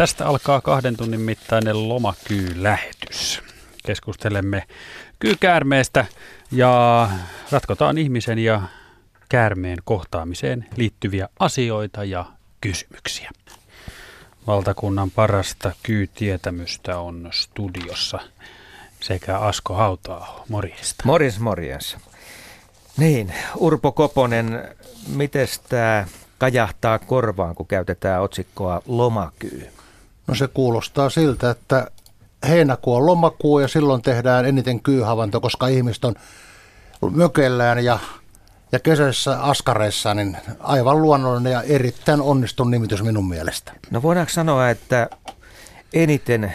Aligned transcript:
Tästä 0.00 0.26
alkaa 0.26 0.60
kahden 0.60 0.96
tunnin 0.96 1.20
mittainen 1.20 1.88
lomakyy-lähetys. 1.88 3.42
Keskustelemme 3.86 4.62
kyykäärmeestä 5.18 6.06
ja 6.52 7.10
ratkotaan 7.50 7.98
ihmisen 7.98 8.38
ja 8.38 8.62
käärmeen 9.28 9.78
kohtaamiseen 9.84 10.66
liittyviä 10.76 11.28
asioita 11.38 12.04
ja 12.04 12.24
kysymyksiä. 12.60 13.30
Valtakunnan 14.46 15.10
parasta 15.10 15.72
kyytietämystä 15.82 16.98
on 16.98 17.28
studiossa 17.32 18.18
sekä 19.00 19.38
Asko 19.38 19.74
Hautaa. 19.74 20.44
Morjesta. 20.48 21.02
Morjes, 21.06 21.40
morjes. 21.40 21.96
Niin, 22.96 23.34
Urpo 23.56 23.92
Koponen, 23.92 24.68
miten 25.06 25.48
tämä 25.68 26.06
kajahtaa 26.38 26.98
korvaan, 26.98 27.54
kun 27.54 27.66
käytetään 27.66 28.22
otsikkoa 28.22 28.82
lomakyy? 28.86 29.79
No 30.30 30.36
se 30.36 30.48
kuulostaa 30.48 31.10
siltä, 31.10 31.50
että 31.50 31.90
heinäkuu 32.48 32.94
on 32.94 33.06
lomakuu 33.06 33.58
ja 33.58 33.68
silloin 33.68 34.02
tehdään 34.02 34.44
eniten 34.44 34.82
kyyhavainto, 34.82 35.40
koska 35.40 35.66
ihmiset 35.68 36.04
on 36.04 36.14
mökellään 37.10 37.84
ja, 37.84 37.98
ja 38.72 38.78
kesäisissä 38.78 39.42
askareissa, 39.42 40.14
niin 40.14 40.36
aivan 40.60 41.02
luonnollinen 41.02 41.52
ja 41.52 41.62
erittäin 41.62 42.20
onnistun 42.20 42.70
nimitys 42.70 43.02
minun 43.02 43.28
mielestä. 43.28 43.72
No 43.90 44.02
voidaanko 44.02 44.32
sanoa, 44.32 44.70
että 44.70 45.10
eniten 45.92 46.52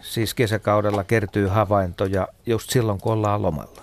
siis 0.00 0.34
kesäkaudella 0.34 1.04
kertyy 1.04 1.46
havaintoja 1.46 2.28
just 2.46 2.70
silloin, 2.70 3.00
kun 3.00 3.12
ollaan 3.12 3.42
lomalla? 3.42 3.82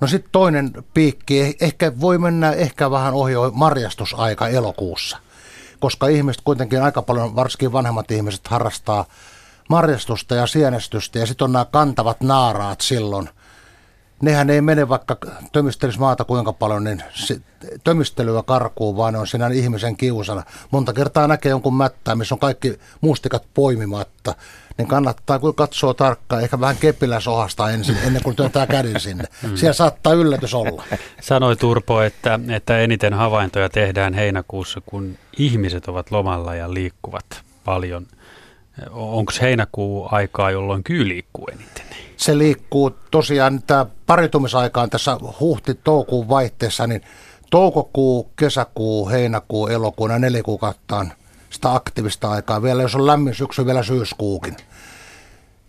No 0.00 0.06
sitten 0.06 0.32
toinen 0.32 0.72
piikki, 0.94 1.40
eh, 1.40 1.54
ehkä 1.60 1.92
voi 2.00 2.18
mennä 2.18 2.52
ehkä 2.52 2.90
vähän 2.90 3.14
ohi 3.14 3.32
marjastusaika 3.52 4.48
elokuussa, 4.48 5.18
koska 5.80 6.08
ihmiset 6.08 6.42
kuitenkin 6.44 6.82
aika 6.82 7.02
paljon, 7.02 7.36
varsinkin 7.36 7.72
vanhemmat 7.72 8.10
ihmiset 8.10 8.48
harrastaa 8.48 9.04
marjastusta 9.68 10.34
ja 10.34 10.46
sienestystä 10.46 11.18
ja 11.18 11.26
sitten 11.26 11.44
on 11.44 11.52
nämä 11.52 11.64
kantavat 11.64 12.20
naaraat 12.20 12.80
silloin. 12.80 13.28
Nehän 14.22 14.50
ei 14.50 14.60
mene 14.60 14.88
vaikka 14.88 15.16
tömistelisi 15.52 15.98
maata 15.98 16.24
kuinka 16.24 16.52
paljon, 16.52 16.84
niin 16.84 17.02
tömistelyä 17.84 18.42
karkuu, 18.42 18.96
vaan 18.96 19.16
on 19.16 19.26
siinä 19.26 19.48
ihmisen 19.48 19.96
kiusana. 19.96 20.42
Monta 20.70 20.92
kertaa 20.92 21.26
näkee 21.26 21.50
jonkun 21.50 21.76
mättää, 21.76 22.14
missä 22.14 22.34
on 22.34 22.38
kaikki 22.38 22.78
mustikat 23.00 23.42
poimimatta 23.54 24.34
niin 24.80 24.88
kannattaa 24.88 25.38
kyllä 25.38 25.52
katsoa 25.52 25.94
tarkkaan, 25.94 26.42
ehkä 26.42 26.60
vähän 26.60 26.76
kepillä 26.76 27.20
sohasta 27.20 27.70
ensin, 27.70 27.96
ennen 28.06 28.22
kuin 28.22 28.36
työntää 28.36 28.66
käden 28.66 29.00
sinne. 29.00 29.24
Mm. 29.42 29.56
Siellä 29.56 29.72
saattaa 29.72 30.12
yllätys 30.12 30.54
olla. 30.54 30.84
Sanoi 31.20 31.56
Turpo, 31.56 32.02
että, 32.02 32.40
että 32.48 32.78
eniten 32.78 33.14
havaintoja 33.14 33.68
tehdään 33.68 34.14
heinäkuussa, 34.14 34.80
kun 34.86 35.18
ihmiset 35.38 35.88
ovat 35.88 36.10
lomalla 36.10 36.54
ja 36.54 36.74
liikkuvat 36.74 37.24
paljon. 37.64 38.06
Onko 38.90 39.32
heinäkuu 39.40 40.08
aikaa, 40.10 40.50
jolloin 40.50 40.84
kyy 40.84 41.08
liikkuu 41.08 41.48
eniten? 41.52 41.84
Se 42.16 42.38
liikkuu 42.38 42.90
tosiaan, 43.10 43.62
tämä 43.66 43.86
paritumisaikaan 44.06 44.90
tässä 44.90 45.18
huhti-toukuun 45.40 46.28
vaihteessa, 46.28 46.86
niin 46.86 47.02
toukokuu, 47.50 48.30
kesäkuu, 48.36 49.08
heinäkuu, 49.08 49.66
elokuu, 49.66 50.06
nämä 50.06 50.18
neljä 50.18 50.42
kuukautta 50.42 50.96
on 50.96 51.12
sitä 51.50 51.74
aktiivista 51.74 52.30
aikaa. 52.30 52.62
Vielä 52.62 52.82
jos 52.82 52.94
on 52.94 53.06
lämmin 53.06 53.34
syksy, 53.34 53.66
vielä 53.66 53.82
syyskuukin. 53.82 54.56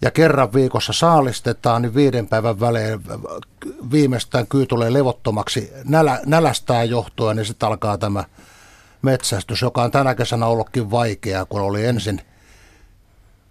Ja 0.01 0.11
kerran 0.11 0.53
viikossa 0.53 0.93
saalistetaan, 0.93 1.81
niin 1.81 1.95
viiden 1.95 2.27
päivän 2.27 2.59
välein 2.59 3.01
viimeistään 3.91 4.47
kyy 4.47 4.65
tulee 4.65 4.93
levottomaksi. 4.93 5.73
Nälä, 5.85 6.19
nälästään 6.25 6.89
johtuen, 6.89 7.37
niin 7.37 7.45
sitten 7.45 7.67
alkaa 7.67 7.97
tämä 7.97 8.23
metsästys, 9.01 9.61
joka 9.61 9.83
on 9.83 9.91
tänä 9.91 10.15
kesänä 10.15 10.45
ollutkin 10.45 10.91
vaikeaa, 10.91 11.45
kun 11.45 11.61
oli 11.61 11.85
ensin 11.85 12.21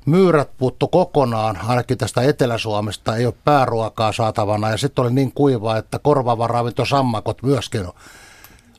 myyrät 0.07 0.51
puuttu 0.59 0.89
kokonaan, 0.89 1.59
ainakin 1.67 1.99
tästä 1.99 2.23
Etelä-Suomesta 2.23 3.17
ei 3.17 3.27
ole 3.27 3.35
pääruokaa 3.45 4.13
saatavana, 4.13 4.71
ja 4.71 4.77
sitten 4.77 5.03
oli 5.03 5.13
niin 5.13 5.33
kuivaa, 5.33 5.77
että 5.77 5.99
korvaava 5.99 6.49
sammakot 6.89 7.43
myöskin 7.43 7.89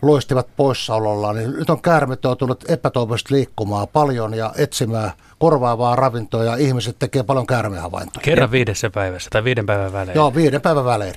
loistivat 0.01 0.47
poissaolollaan, 0.55 1.35
niin 1.35 1.51
nyt 1.51 1.69
on 1.69 1.81
käärmet 1.81 2.23
joutunut 2.23 2.65
epätoivoisesti 2.69 3.33
liikkumaan 3.33 3.87
paljon 3.87 4.33
ja 4.33 4.53
etsimään 4.57 5.11
korvaavaa 5.39 5.95
ravintoa 5.95 6.43
ja 6.43 6.55
ihmiset 6.55 6.95
tekee 6.99 7.23
paljon 7.23 7.47
käärmehavaintoja. 7.47 8.23
Kerran 8.23 8.51
viidessä 8.51 8.89
päivässä 8.89 9.29
tai 9.29 9.43
viiden 9.43 9.65
päivän 9.65 9.93
välein. 9.93 10.15
Joo, 10.15 10.35
viiden 10.35 10.61
päivän 10.61 10.85
välein. 10.85 11.13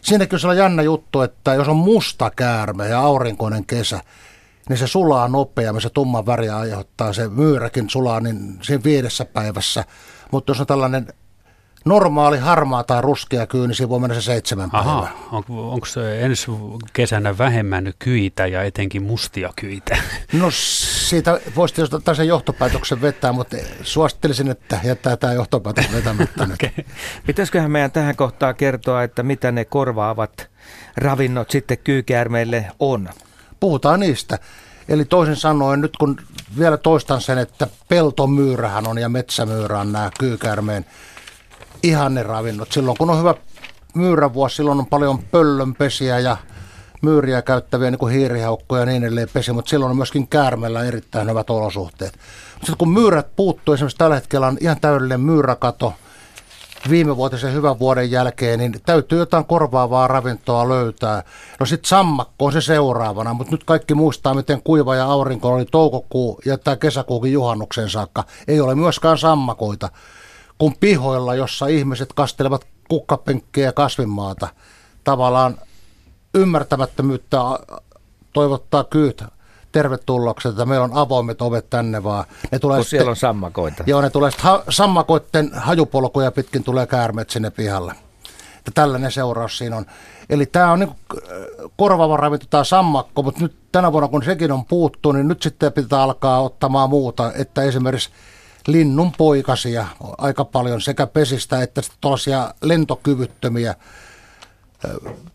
Siinä 0.00 0.26
kyllä 0.26 0.50
on 0.50 0.56
jännä 0.56 0.82
juttu, 0.82 1.20
että 1.20 1.54
jos 1.54 1.68
on 1.68 1.76
musta 1.76 2.30
käärme 2.36 2.88
ja 2.88 3.00
aurinkoinen 3.00 3.66
kesä, 3.66 4.00
niin 4.68 4.78
se 4.78 4.86
sulaa 4.86 5.28
nopeammin, 5.28 5.82
se 5.82 5.90
tumman 5.90 6.26
väri 6.26 6.48
aiheuttaa, 6.48 7.12
se 7.12 7.28
myyräkin 7.28 7.90
sulaa 7.90 8.20
niin 8.20 8.58
siinä 8.62 8.84
viidessä 8.84 9.24
päivässä. 9.24 9.84
Mutta 10.30 10.50
jos 10.50 10.60
on 10.60 10.66
tällainen 10.66 11.06
normaali 11.86 12.38
harmaa 12.38 12.84
tai 12.84 13.02
ruskea 13.02 13.46
kyy, 13.46 13.66
niin 13.66 13.74
siinä 13.74 13.88
voi 13.88 14.00
mennä 14.00 14.14
se 14.14 14.22
seitsemän 14.22 14.70
Aha, 14.72 15.02
päivää. 15.02 15.18
On, 15.32 15.44
onko 15.48 15.86
ensi 16.18 16.50
kesänä 16.92 17.38
vähemmän 17.38 17.92
kyitä 17.98 18.46
ja 18.46 18.62
etenkin 18.62 19.02
mustia 19.02 19.52
kyitä? 19.56 19.98
No 20.32 20.50
siitä 20.50 21.40
voisi 21.56 21.74
tietysti 21.74 21.96
ottaa 21.96 22.14
sen 22.14 22.28
johtopäätöksen 22.28 23.00
vetää, 23.00 23.32
mutta 23.32 23.56
suosittelisin, 23.82 24.50
että 24.50 24.80
jättää 24.84 25.16
tämä 25.16 25.32
johtopäätös 25.32 25.92
vetämättä 25.92 26.42
okay. 26.54 26.84
Pitäisiköhän 27.26 27.70
meidän 27.70 27.90
tähän 27.90 28.16
kohtaan 28.16 28.54
kertoa, 28.54 29.02
että 29.02 29.22
mitä 29.22 29.52
ne 29.52 29.64
korvaavat 29.64 30.50
ravinnot 30.96 31.50
sitten 31.50 31.78
kyykäärmeille 31.78 32.66
on? 32.78 33.08
Puhutaan 33.60 34.00
niistä. 34.00 34.38
Eli 34.88 35.04
toisin 35.04 35.36
sanoen, 35.36 35.80
nyt 35.80 35.96
kun 35.96 36.20
vielä 36.58 36.76
toistan 36.76 37.20
sen, 37.20 37.38
että 37.38 37.66
peltomyyrähän 37.88 38.88
on 38.88 38.98
ja 38.98 39.08
metsämyyrä 39.08 39.80
on 39.80 39.92
nämä 39.92 40.10
kyykäärmeen 40.18 40.86
ravinnot. 42.22 42.72
Silloin 42.72 42.98
kun 42.98 43.10
on 43.10 43.18
hyvä 43.18 43.34
myyrävuosi, 43.94 44.56
silloin 44.56 44.78
on 44.78 44.86
paljon 44.86 45.18
pöllönpesiä 45.18 46.18
ja 46.18 46.36
myyriä 47.02 47.42
käyttäviä 47.42 47.90
niin 47.90 47.98
kuin 47.98 48.14
hiirihaukkoja 48.14 48.82
ja 48.82 48.86
niin 48.86 49.04
edelleen 49.04 49.28
pesi, 49.32 49.52
mutta 49.52 49.68
silloin 49.68 49.90
on 49.90 49.96
myöskin 49.96 50.28
käärmeellä 50.28 50.84
erittäin 50.84 51.30
hyvät 51.30 51.50
olosuhteet. 51.50 52.18
Mutta 52.54 52.76
kun 52.78 52.92
myyrät 52.92 53.36
puuttuu, 53.36 53.74
esimerkiksi 53.74 53.98
tällä 53.98 54.14
hetkellä 54.14 54.46
on 54.46 54.58
ihan 54.60 54.80
täydellinen 54.80 55.20
myyräkato 55.20 55.94
viime 56.90 57.16
vuotisen 57.16 57.52
hyvän 57.52 57.78
vuoden 57.78 58.10
jälkeen, 58.10 58.58
niin 58.58 58.74
täytyy 58.86 59.18
jotain 59.18 59.44
korvaavaa 59.44 60.08
ravintoa 60.08 60.68
löytää. 60.68 61.22
No 61.60 61.66
sitten 61.66 61.88
sammakko 61.88 62.44
on 62.44 62.52
se 62.52 62.60
seuraavana, 62.60 63.34
mutta 63.34 63.52
nyt 63.52 63.64
kaikki 63.64 63.94
muistaa, 63.94 64.34
miten 64.34 64.62
kuiva 64.62 64.94
ja 64.94 65.04
aurinko 65.04 65.48
oli 65.48 65.64
toukokuu 65.64 66.40
ja 66.44 66.58
tämä 66.58 66.76
kesäkuukin 66.76 67.32
juhannuksen 67.32 67.90
saakka. 67.90 68.24
Ei 68.48 68.60
ole 68.60 68.74
myöskään 68.74 69.18
sammakoita 69.18 69.88
kuin 70.58 70.76
pihoilla, 70.80 71.34
jossa 71.34 71.66
ihmiset 71.66 72.12
kastelevat 72.12 72.66
kukkapenkkejä 72.88 73.66
ja 73.66 73.72
kasvinmaata. 73.72 74.48
Tavallaan 75.04 75.58
ymmärtämättömyyttä 76.34 77.38
toivottaa 78.32 78.84
kyyt 78.84 79.24
tervetulloksi, 79.72 80.48
että 80.48 80.64
meillä 80.64 80.84
on 80.84 80.96
avoimet 80.96 81.42
ovet 81.42 81.70
tänne 81.70 82.04
vaan. 82.04 82.24
Ne 82.52 82.58
tulee 82.58 82.82
sitten, 82.82 82.98
siellä 82.98 83.10
on 83.10 83.16
sammakoita. 83.16 83.84
Joo, 83.86 84.00
ne 84.00 84.10
tulee 84.10 84.30
ha- 84.38 84.62
sammakoiden 84.68 85.50
hajupolkuja 85.54 86.30
pitkin 86.30 86.64
tulee 86.64 86.86
käärmeet 86.86 87.30
sinne 87.30 87.50
pihalle. 87.50 87.94
Että 88.58 88.70
tällainen 88.74 89.12
seuraus 89.12 89.58
siinä 89.58 89.76
on. 89.76 89.86
Eli 90.30 90.46
tämä 90.46 90.72
on 90.72 90.78
niin 90.78 90.90
korvaava 91.76 92.16
ravinto, 92.16 92.46
tämä 92.50 92.64
sammakko, 92.64 93.22
mutta 93.22 93.42
nyt 93.42 93.56
tänä 93.72 93.92
vuonna 93.92 94.08
kun 94.08 94.24
sekin 94.24 94.52
on 94.52 94.64
puuttu, 94.64 95.12
niin 95.12 95.28
nyt 95.28 95.42
sitten 95.42 95.72
pitää 95.72 96.02
alkaa 96.02 96.40
ottamaan 96.40 96.90
muuta, 96.90 97.32
että 97.34 97.62
esimerkiksi 97.62 98.10
linnun 98.66 99.12
poikasia 99.18 99.86
aika 100.18 100.44
paljon 100.44 100.80
sekä 100.80 101.06
pesistä 101.06 101.62
että 101.62 101.82
tuollaisia 102.00 102.54
lentokyvyttömiä 102.62 103.74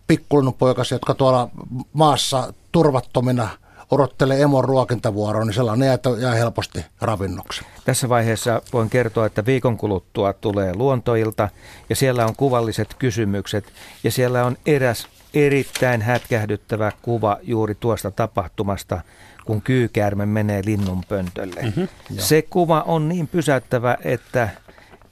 pikkulinnun 0.07 0.53
poikasia, 0.53 0.95
jotka 0.95 1.13
tuolla 1.13 1.49
maassa 1.93 2.53
turvattomina 2.71 3.49
odottelee 3.91 4.41
emon 4.41 4.65
ruokintavuoroa, 4.65 5.45
niin 5.45 5.53
sellainen 5.53 5.85
jää, 5.87 5.97
jää 6.19 6.33
helposti 6.33 6.85
ravinnoksi. 7.01 7.61
Tässä 7.85 8.09
vaiheessa 8.09 8.61
voin 8.73 8.89
kertoa, 8.89 9.25
että 9.25 9.45
viikon 9.45 9.77
kuluttua 9.77 10.33
tulee 10.33 10.75
luontoilta 10.75 11.49
ja 11.89 11.95
siellä 11.95 12.25
on 12.25 12.35
kuvalliset 12.35 12.93
kysymykset 12.93 13.65
ja 14.03 14.11
siellä 14.11 14.45
on 14.45 14.57
eräs 14.65 15.07
erittäin 15.33 16.01
hätkähdyttävä 16.01 16.91
kuva 17.01 17.37
juuri 17.41 17.75
tuosta 17.75 18.11
tapahtumasta, 18.11 19.01
kun 19.45 19.61
kyykäärme 19.61 20.25
menee 20.25 20.61
linnun 20.65 21.03
pöntölle. 21.09 21.61
Mm-hmm, 21.61 21.87
Se 22.17 22.41
kuva 22.41 22.81
on 22.87 23.09
niin 23.09 23.27
pysäyttävä, 23.27 23.97
että 24.03 24.49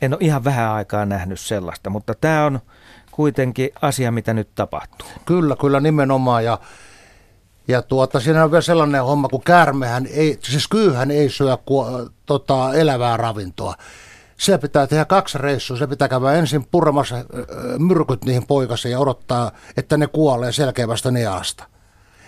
en 0.02 0.14
ole 0.14 0.22
ihan 0.22 0.44
vähän 0.44 0.72
aikaa 0.72 1.06
nähnyt 1.06 1.40
sellaista, 1.40 1.90
mutta 1.90 2.14
tämä 2.22 2.46
on 2.46 2.60
kuitenkin 3.12 3.70
asia, 3.82 4.12
mitä 4.12 4.34
nyt 4.34 4.50
tapahtuu. 4.56 5.08
Kyllä, 5.26 5.56
kyllä 5.62 5.80
nimenomaan 5.80 6.46
ja 6.46 6.60
ja 7.68 7.82
tuota, 7.82 8.20
siinä 8.20 8.44
on 8.44 8.52
vielä 8.52 8.62
sellainen 8.62 9.04
homma, 9.04 9.28
kun 9.28 9.42
käärmehän 9.44 10.06
ei, 10.06 10.40
siis 10.44 10.68
kyyhän 10.68 11.12
ei 11.12 11.30
syö 11.30 11.58
ku, 11.66 11.86
tota, 12.26 12.74
elävää 12.74 13.18
ravintoa. 13.18 13.76
Se 14.38 14.58
pitää 14.58 14.88
tehdä 14.88 15.06
kaksi 15.06 15.38
reissua. 15.38 15.78
Se 15.78 15.88
pitää 15.88 16.08
käydä 16.08 16.34
ensin 16.34 16.68
purmassa 16.72 17.16
myrkyt 17.78 18.26
niihin 18.26 18.48
poikasiin 18.48 18.92
ja 18.92 19.00
odottaa, 19.00 19.52
että 19.78 19.98
ne 19.98 20.08
kuolee 20.08 20.52
selkeävästä 20.52 21.12
neasta. 21.12 21.64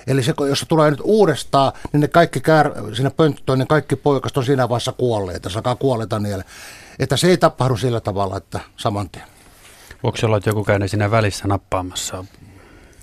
Eli 0.08 0.24
se, 0.24 0.34
jos 0.50 0.60
se 0.60 0.66
tulee 0.66 0.92
nyt 0.92 1.02
uudestaan, 1.04 1.72
niin 1.94 2.02
ne 2.02 2.08
kaikki 2.08 2.40
käär, 2.40 2.72
siinä 2.94 3.12
pönttöön, 3.12 3.60
niin 3.60 3.68
kaikki 3.68 3.96
poikast 3.96 4.38
on 4.38 4.46
siinä 4.46 4.70
vaiheessa 4.70 4.92
kuolleita, 4.92 5.50
sakaa 5.50 5.76
kuolleita 5.76 6.20
niille. 6.20 6.44
Että 7.00 7.18
se 7.18 7.28
ei 7.28 7.38
tapahdu 7.38 7.78
sillä 7.78 8.00
tavalla, 8.02 8.38
että 8.38 8.60
saman 8.78 9.10
tien. 9.10 9.26
Voiko 10.04 10.18
olla, 10.24 10.38
että 10.38 10.50
joku 10.50 10.64
käynyt 10.64 10.92
siinä 10.92 11.12
välissä 11.12 11.48
nappaamassa? 11.48 12.26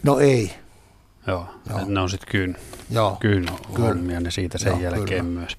No 0.03 0.19
ei. 0.19 0.55
Joo, 1.27 1.47
Joo. 1.71 1.81
ne 1.87 2.01
on 2.01 2.11
sitten 2.11 2.29
kyyn, 2.31 2.57
Joo. 2.91 3.17
kyyn 3.21 3.49
hommia 3.79 4.21
ne 4.21 4.31
siitä 4.31 4.59
sen 4.59 4.71
Joo, 4.71 4.81
jälkeen 4.81 5.25
kyllä. 5.25 5.41
myös. 5.41 5.57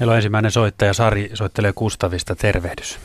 Meillä 0.00 0.10
on 0.10 0.16
ensimmäinen 0.16 0.50
soittaja, 0.50 0.94
Sari 0.94 1.30
soittelee 1.34 1.72
Kustavista, 1.72 2.36
tervehdys. 2.36 2.98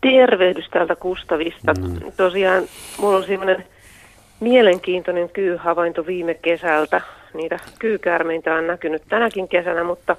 Tervehdys 0.00 0.68
täältä 0.72 0.96
Kustavista. 0.96 1.74
Mm. 1.74 2.12
Tosiaan 2.16 2.62
mulla 2.98 3.16
on 3.16 3.24
semmoinen 3.24 3.66
mielenkiintoinen 4.40 5.28
kyyhavainto 5.28 6.06
viime 6.06 6.34
kesältä. 6.34 7.00
Niitä 7.34 7.58
kyykäärmeitä 7.78 8.54
on 8.54 8.66
näkynyt 8.66 9.02
tänäkin 9.08 9.48
kesänä, 9.48 9.84
mutta 9.84 10.16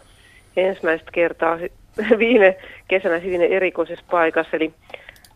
ensimmäistä 0.57 1.11
kertaa 1.11 1.59
viime 2.19 2.57
kesänä 2.87 3.17
hyvin 3.17 3.41
erikoisessa 3.41 4.05
paikassa. 4.11 4.57
Eli 4.57 4.73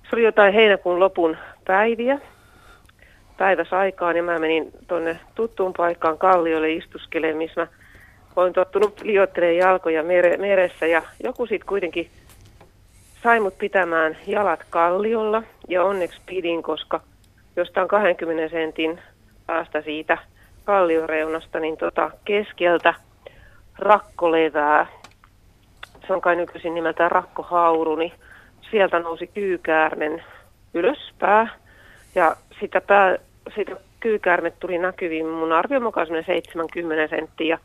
se 0.09 0.15
oli 0.15 0.23
jotain 0.23 0.53
heinäkuun 0.53 0.99
lopun 0.99 1.37
päiviä, 1.67 2.19
päiväsaikaan, 3.37 4.17
ja 4.17 4.23
mä 4.23 4.39
menin 4.39 4.71
tuonne 4.87 5.19
tuttuun 5.35 5.73
paikkaan 5.73 6.17
kalliolle 6.17 6.71
istuskelemaan, 6.71 7.37
missä 7.37 7.61
mä 7.61 7.67
olen 8.35 8.53
tottunut 8.53 9.01
lioittelemaan 9.01 9.57
jalkoja 9.57 10.03
mere, 10.03 10.37
meressä, 10.37 10.87
ja 10.87 11.01
joku 11.23 11.45
sitten 11.45 11.67
kuitenkin 11.67 12.09
sai 13.23 13.39
mut 13.39 13.57
pitämään 13.57 14.17
jalat 14.27 14.65
kalliolla, 14.69 15.43
ja 15.67 15.83
onneksi 15.83 16.21
pidin, 16.25 16.63
koska 16.63 17.01
jostain 17.55 17.87
20 17.87 18.49
sentin 18.49 18.99
päästä 19.47 19.81
siitä 19.81 20.17
kallioreunasta, 20.65 21.59
niin 21.59 21.77
tota 21.77 22.11
keskeltä 22.25 22.93
rakkolevää, 23.79 24.87
se 26.07 26.13
on 26.13 26.21
kai 26.21 26.35
nykyisin 26.35 26.75
nimeltään 26.75 27.11
rakkohauru, 27.11 27.95
niin 27.95 28.11
sieltä 28.71 28.99
nousi 28.99 29.27
kyykäärmen 29.27 30.23
ylöspää, 30.73 31.47
ja 32.15 32.35
sitä, 32.59 32.81
pää, 32.81 33.17
sitä 33.55 33.75
kyykäärme 33.99 34.51
tuli 34.51 34.77
näkyviin 34.77 35.27
mun 35.27 35.51
arvion 35.51 35.83
mukaan 35.83 36.07
70 36.25 37.15
senttiä. 37.15 37.59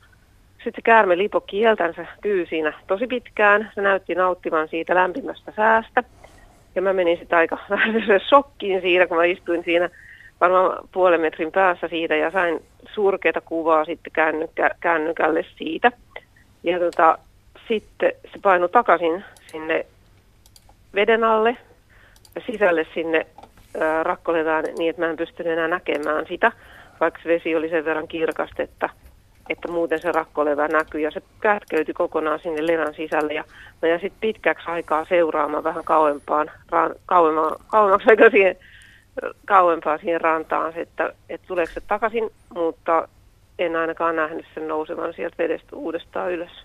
Sitten 0.53 0.73
se 0.75 0.83
käärme 0.83 1.19
lipo 1.19 1.41
kieltänsä 1.41 2.07
kyy 2.21 2.47
siinä 2.47 2.73
tosi 2.87 3.07
pitkään. 3.07 3.71
Se 3.75 3.81
näytti 3.81 4.15
nauttivan 4.15 4.69
siitä 4.69 4.95
lämpimästä 4.95 5.53
säästä. 5.57 6.05
Ja 6.79 6.83
mä 6.83 6.93
menin 6.93 7.19
sitten 7.19 7.39
aika 7.39 7.59
shokkiin 8.29 8.81
siinä, 8.81 9.07
kun 9.07 9.17
mä 9.17 9.25
istuin 9.25 9.65
siinä 9.65 9.91
varmaan 10.41 10.89
puolen 10.93 11.21
metrin 11.21 11.53
päässä 11.53 11.89
siitä 11.89 12.17
ja 12.17 12.31
sain 12.31 12.63
surkeita 12.95 13.41
kuvaa 13.41 13.85
sitten 13.85 14.13
kännykkä, 14.13 14.71
kännykälle 14.81 15.45
siitä. 15.57 15.93
Ja 16.63 16.79
tota, 16.79 17.19
sitten 17.69 18.13
se 18.33 18.39
painui 18.43 18.69
takaisin 18.69 19.25
sinne 19.47 19.87
veden 20.95 21.25
alle 21.25 21.57
ja 22.35 22.43
sisälle 22.47 22.87
sinne 22.95 23.27
rakkolevään 24.03 24.65
niin, 24.79 24.91
että 24.91 25.03
mä 25.03 25.11
en 25.11 25.17
pystynyt 25.17 25.53
enää 25.53 25.69
näkemään 25.69 26.27
sitä, 26.29 26.53
vaikka 27.01 27.21
vesi 27.25 27.57
oli 27.57 27.69
sen 27.69 27.85
verran 27.85 28.09
kirkasta, 28.09 28.63
että, 28.63 28.89
että 29.49 29.69
muuten 29.69 30.01
se 30.01 30.13
rakkolevä 30.13 30.69
näkyy 30.69 31.01
ja 31.01 31.11
se 31.11 31.23
kätkeytyi 31.41 31.95
kokonaan 31.95 32.41
sinne 32.41 32.67
levän 32.67 32.95
sisälle 32.95 33.33
ja 33.33 33.45
mä 33.83 33.89
jäin 33.89 34.01
sitten 34.01 34.21
pitkäksi 34.21 34.71
aikaa 34.71 35.05
seuraamaan 35.05 35.65
vähän 35.65 35.85
kauempaan, 35.85 36.51
ran, 36.71 36.95
kauemma, 37.07 37.57
kauemmaksi 37.67 38.11
aikaa 38.11 38.31
siihen, 38.31 38.57
kauempaa 39.47 39.99
siihen 39.99 40.21
rantaan, 40.21 40.73
että, 40.77 41.13
että 41.29 41.47
tuleeko 41.47 41.73
se 41.73 41.81
takaisin, 41.81 42.31
mutta 42.55 43.09
en 43.59 43.77
ainakaan 43.77 44.17
nähnyt 44.17 44.47
sen 44.55 44.69
nousevan 44.69 45.15
sieltä 45.15 45.39
vedestä 45.39 45.77
uudestaan 45.77 46.33
ylös. 46.33 46.65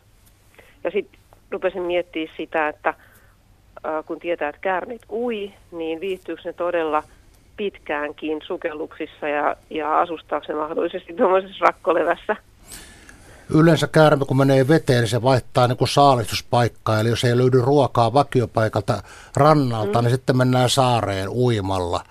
Ja 0.84 0.92
sitten 0.92 1.20
rupesin 1.52 1.82
miettimään 1.82 2.36
sitä, 2.38 2.68
että 2.68 2.94
kun 4.06 4.20
tietää, 4.20 4.50
että 4.50 4.62
käärmeet 4.62 5.02
ui, 5.12 5.54
niin 5.72 6.00
viihtyykö 6.00 6.42
ne 6.46 6.54
todella 6.54 7.04
pitkäänkin 7.58 8.42
sukelluksissa 8.44 9.28
ja, 9.28 9.56
ja 9.70 10.00
asustaako 10.00 10.46
ne 10.50 10.56
mahdollisesti 10.56 11.14
tuommoisessa 11.14 11.66
rakkolevässä? 11.66 12.36
Yleensä 13.50 13.88
käärme, 13.88 14.26
kun 14.26 14.38
menee 14.38 14.68
veteen, 14.68 15.00
niin 15.00 15.10
se 15.10 15.22
vaihtaa 15.22 15.68
niin 15.68 15.78
kuin 15.78 15.88
saalistuspaikkaa. 15.88 17.00
Eli 17.00 17.10
jos 17.10 17.24
ei 17.24 17.38
löydy 17.38 17.62
ruokaa 17.62 18.14
vakiopaikalta 18.14 19.04
rannalta, 19.36 20.02
mm. 20.02 20.06
niin 20.06 20.16
sitten 20.16 20.38
mennään 20.38 20.70
saareen 20.70 21.30
uimalla. 21.30 22.04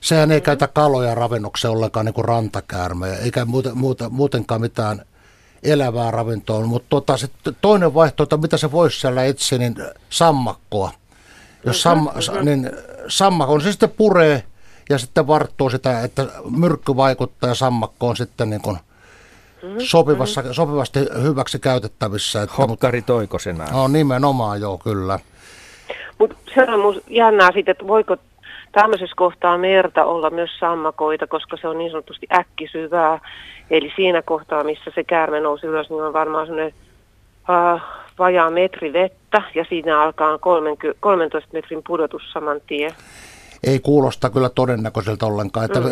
Sehän 0.00 0.30
ei 0.30 0.38
mm. 0.38 0.44
käytä 0.44 0.68
kaloja 0.68 1.14
ravinnokseen 1.14 1.72
ollenkaan 1.72 2.06
niin 2.06 2.14
kuin 2.14 2.24
rantakäärme, 2.24 3.14
eikä 3.14 3.44
muuten, 3.44 3.78
muuten, 3.78 4.12
muutenkaan 4.12 4.60
mitään 4.60 5.04
elävää 5.62 6.10
ravintoa. 6.10 6.66
Mutta 6.66 6.88
tota, 6.90 7.14
toinen 7.60 7.94
vaihtoehto, 7.94 8.36
mitä 8.36 8.56
se 8.56 8.72
voisi 8.72 9.00
siellä 9.00 9.24
etsiä, 9.24 9.58
niin 9.58 9.76
sammakkoa. 10.10 10.90
Jos 11.66 11.82
sam, 11.82 11.98
mm-hmm. 11.98 12.44
niin 12.44 12.70
sammakon 13.08 13.60
se 13.60 13.70
sitten 13.70 13.90
puree 13.90 14.44
ja 14.90 14.98
sitten 14.98 15.26
varttuu 15.26 15.70
sitä, 15.70 16.00
että 16.00 16.26
myrkky 16.50 16.96
vaikuttaa 16.96 17.48
ja 17.48 17.54
sammakko 17.54 18.08
on 18.08 18.16
sitten 18.16 18.50
niin 18.50 18.62
kuin 18.62 18.78
mm-hmm. 19.62 19.80
sopivassa, 19.80 20.52
sopivasti 20.52 21.00
hyväksi 21.22 21.58
käytettävissä. 21.58 22.42
Että, 22.42 22.54
Hokkari 22.54 23.02
toikosena. 23.02 23.64
No 23.72 23.88
nimenomaan 23.88 24.60
joo, 24.60 24.78
kyllä. 24.78 25.18
Mutta 26.18 26.36
se 26.54 26.62
on 26.62 27.00
jännää 27.08 27.50
sitten, 27.52 27.72
että 27.72 27.86
voiko 27.86 28.16
tämmöisessä 28.72 29.16
kohtaa 29.16 29.58
merta 29.58 30.04
olla 30.04 30.30
myös 30.30 30.50
sammakoita, 30.60 31.26
koska 31.26 31.56
se 31.56 31.68
on 31.68 31.78
niin 31.78 31.90
sanotusti 31.90 32.26
äkkisyvää. 32.32 33.18
Eli 33.70 33.92
siinä 33.96 34.22
kohtaa, 34.22 34.64
missä 34.64 34.90
se 34.94 35.04
käärme 35.04 35.40
nousi 35.40 35.66
ylös, 35.66 35.90
niin 35.90 36.02
on 36.02 36.12
varmaan 36.12 36.46
semmoinen 36.46 36.74
uh, 37.48 37.80
vajaa 38.18 38.50
metri 38.50 38.92
vettä 38.92 39.42
ja 39.54 39.64
siinä 39.68 40.02
alkaa 40.02 40.38
30, 40.38 41.00
13 41.00 41.50
metrin 41.52 41.82
pudotus 41.86 42.22
saman 42.32 42.60
tien. 42.66 42.92
Ei 43.62 43.80
kuulosta 43.80 44.30
kyllä 44.30 44.48
todennäköiseltä 44.48 45.26
ollenkaan. 45.26 45.64
Että 45.64 45.80
mm. 45.80 45.86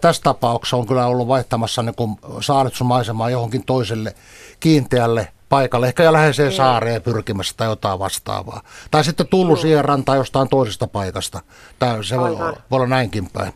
tässä 0.00 0.22
tapauksessa 0.22 0.76
on 0.76 0.86
kyllä 0.86 1.06
ollut 1.06 1.28
vaihtamassa 1.28 1.82
niin 1.82 1.94
saaritsumaisemaa 2.40 3.30
johonkin 3.30 3.64
toiselle 3.64 4.14
kiinteälle 4.60 5.28
paikalle, 5.48 5.86
ehkä 5.86 6.12
läheiseen 6.12 6.52
mm. 6.52 6.56
saareen 6.56 7.02
pyrkimässä 7.02 7.54
tai 7.56 7.68
jotain 7.68 7.98
vastaavaa. 7.98 8.62
Tai 8.90 9.04
sitten 9.04 9.26
tullut 9.26 9.58
mm. 9.58 9.62
siihen 9.62 9.84
rantaan 9.84 10.18
jostain 10.18 10.48
toisesta 10.48 10.86
paikasta. 10.86 11.40
Tai 11.78 12.04
se 12.04 12.18
voi, 12.18 12.38
voi 12.38 12.56
olla 12.70 12.86
näinkin 12.86 13.30
päin. 13.32 13.52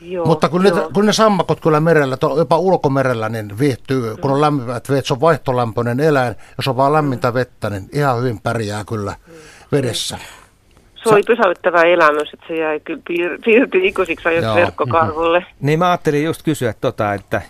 Joo, 0.00 0.26
Mutta 0.26 0.48
kun, 0.48 0.66
joo. 0.66 0.76
ne, 0.76 0.92
kun 0.94 1.06
ne 1.06 1.12
sammakot 1.12 1.60
kyllä 1.60 1.80
merellä, 1.80 2.18
jopa 2.36 2.58
ulkomerellä, 2.58 3.28
niin 3.28 3.58
viihtyy, 3.58 4.10
mm. 4.10 4.20
kun 4.20 4.30
on 4.30 4.40
lämpimät 4.40 4.88
vedet, 4.88 5.06
se 5.06 5.12
on 5.12 5.20
vaihtolämpöinen 5.20 6.00
eläin. 6.00 6.34
Jos 6.56 6.68
on 6.68 6.76
vaan 6.76 6.92
lämmintä 6.92 7.34
vettä, 7.34 7.70
niin 7.70 7.88
ihan 7.92 8.18
hyvin 8.18 8.40
pärjää 8.40 8.84
kyllä 8.84 9.16
mm. 9.26 9.32
vedessä. 9.72 10.18
Se 11.08 11.14
oli 11.14 11.36
pysäyttävä 11.36 11.82
elämys, 11.82 12.34
että 12.34 12.46
se 12.48 12.56
jäi 12.56 12.80
kyllä 12.80 13.02
piir- 13.10 13.38
piirtyi 13.44 13.88
ikuisiksi 13.88 14.28
ajoiksi 14.28 14.54
verkkokarvulle. 14.54 15.38
Mm-hmm. 15.38 15.66
Niin 15.66 15.78
mä 15.78 15.90
ajattelin 15.90 16.24
just 16.24 16.42
kysyä 16.42 16.74
tota, 16.80 17.14
että, 17.14 17.42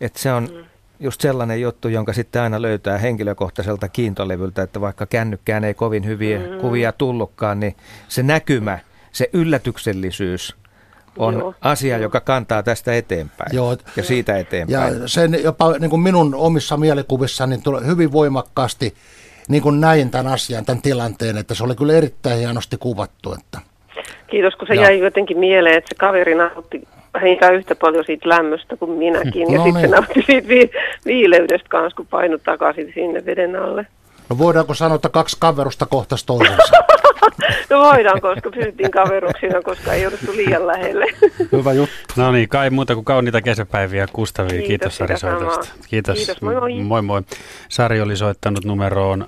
että 0.00 0.18
se 0.18 0.32
on 0.32 0.48
mm. 0.52 0.64
just 1.00 1.20
sellainen 1.20 1.60
juttu, 1.60 1.88
jonka 1.88 2.12
sitten 2.12 2.42
aina 2.42 2.62
löytää 2.62 2.98
henkilökohtaiselta 2.98 3.88
kiintolevyltä, 3.88 4.62
että 4.62 4.80
vaikka 4.80 5.06
kännykkään 5.06 5.64
ei 5.64 5.74
kovin 5.74 6.06
hyviä 6.06 6.38
mm. 6.38 6.58
kuvia 6.60 6.92
tullutkaan, 6.92 7.60
niin 7.60 7.76
se 8.08 8.22
näkymä, 8.22 8.78
se 9.12 9.30
yllätyksellisyys– 9.32 10.54
on 11.16 11.34
Joo. 11.34 11.54
asia, 11.60 11.98
joka 11.98 12.20
kantaa 12.20 12.62
tästä 12.62 12.94
eteenpäin 12.94 13.56
Joo. 13.56 13.76
ja 13.96 14.02
siitä 14.02 14.36
eteenpäin. 14.36 15.00
Ja 15.00 15.08
sen 15.08 15.42
jopa 15.42 15.72
niin 15.78 15.90
kuin 15.90 16.02
minun 16.02 16.34
omissa 16.34 16.76
mielikuvissani 16.76 17.56
niin 17.56 17.86
hyvin 17.86 18.12
voimakkaasti 18.12 18.94
niin 19.48 19.62
kuin 19.62 19.80
näin 19.80 20.10
tämän 20.10 20.32
asian, 20.32 20.64
tämän 20.64 20.82
tilanteen, 20.82 21.38
että 21.38 21.54
se 21.54 21.64
oli 21.64 21.74
kyllä 21.74 21.92
erittäin 21.92 22.38
hienosti 22.38 22.76
kuvattu. 22.76 23.32
Että. 23.32 23.58
Kiitos, 24.26 24.54
kun 24.56 24.68
se 24.68 24.74
Joo. 24.74 24.84
jäi 24.84 24.98
jotenkin 24.98 25.38
mieleen, 25.38 25.78
että 25.78 25.88
se 25.88 25.94
kaveri 25.98 26.34
nautti 26.34 26.88
vähintään 27.14 27.54
yhtä 27.54 27.74
paljon 27.74 28.04
siitä 28.04 28.28
lämmöstä 28.28 28.76
kuin 28.76 28.90
minäkin. 28.90 29.52
Ja 29.52 29.58
no 29.58 29.64
sitten 29.64 29.82
niin. 29.82 29.90
se 29.90 29.96
nautti 29.96 30.22
siitä 30.26 30.48
vi- 30.48 30.70
viileydestä 31.06 31.68
kanssa, 31.68 31.96
kun 31.96 32.06
painut 32.06 32.42
takaisin 32.42 32.92
sinne 32.94 33.26
veden 33.26 33.56
alle. 33.56 33.86
No 34.28 34.38
voidaanko 34.38 34.74
sanoa, 34.74 34.94
että 34.94 35.08
kaksi 35.08 35.36
kaverusta 35.40 35.86
kohtaisi 35.86 36.26
toisensa? 36.26 36.62
no 37.70 37.80
voidaan, 37.80 38.20
koska 38.20 38.50
pysyttiin 38.50 38.90
kaveruksina, 38.90 39.62
koska 39.62 39.92
ei 39.92 40.02
jouduttu 40.02 40.32
liian 40.32 40.66
lähelle. 40.66 41.06
Hyvä 41.52 41.72
juttu. 41.72 41.94
No 42.16 42.32
niin, 42.32 42.48
kai 42.48 42.70
muuta 42.70 42.94
kuin 42.94 43.04
kauniita 43.04 43.42
kesäpäiviä 43.42 44.06
Kustavi. 44.12 44.48
Kiitos, 44.48 44.66
Kiitos 44.68 44.96
Sari 44.96 45.18
soitosta. 45.18 45.74
Kiitos. 45.88 46.16
Kiitos, 46.16 46.42
moi 46.42 46.54
moi. 46.54 46.82
Moi 46.82 47.02
moi. 47.02 47.22
Sari 47.68 48.00
oli 48.00 48.16
soittanut 48.16 48.64
numeroon 48.64 49.26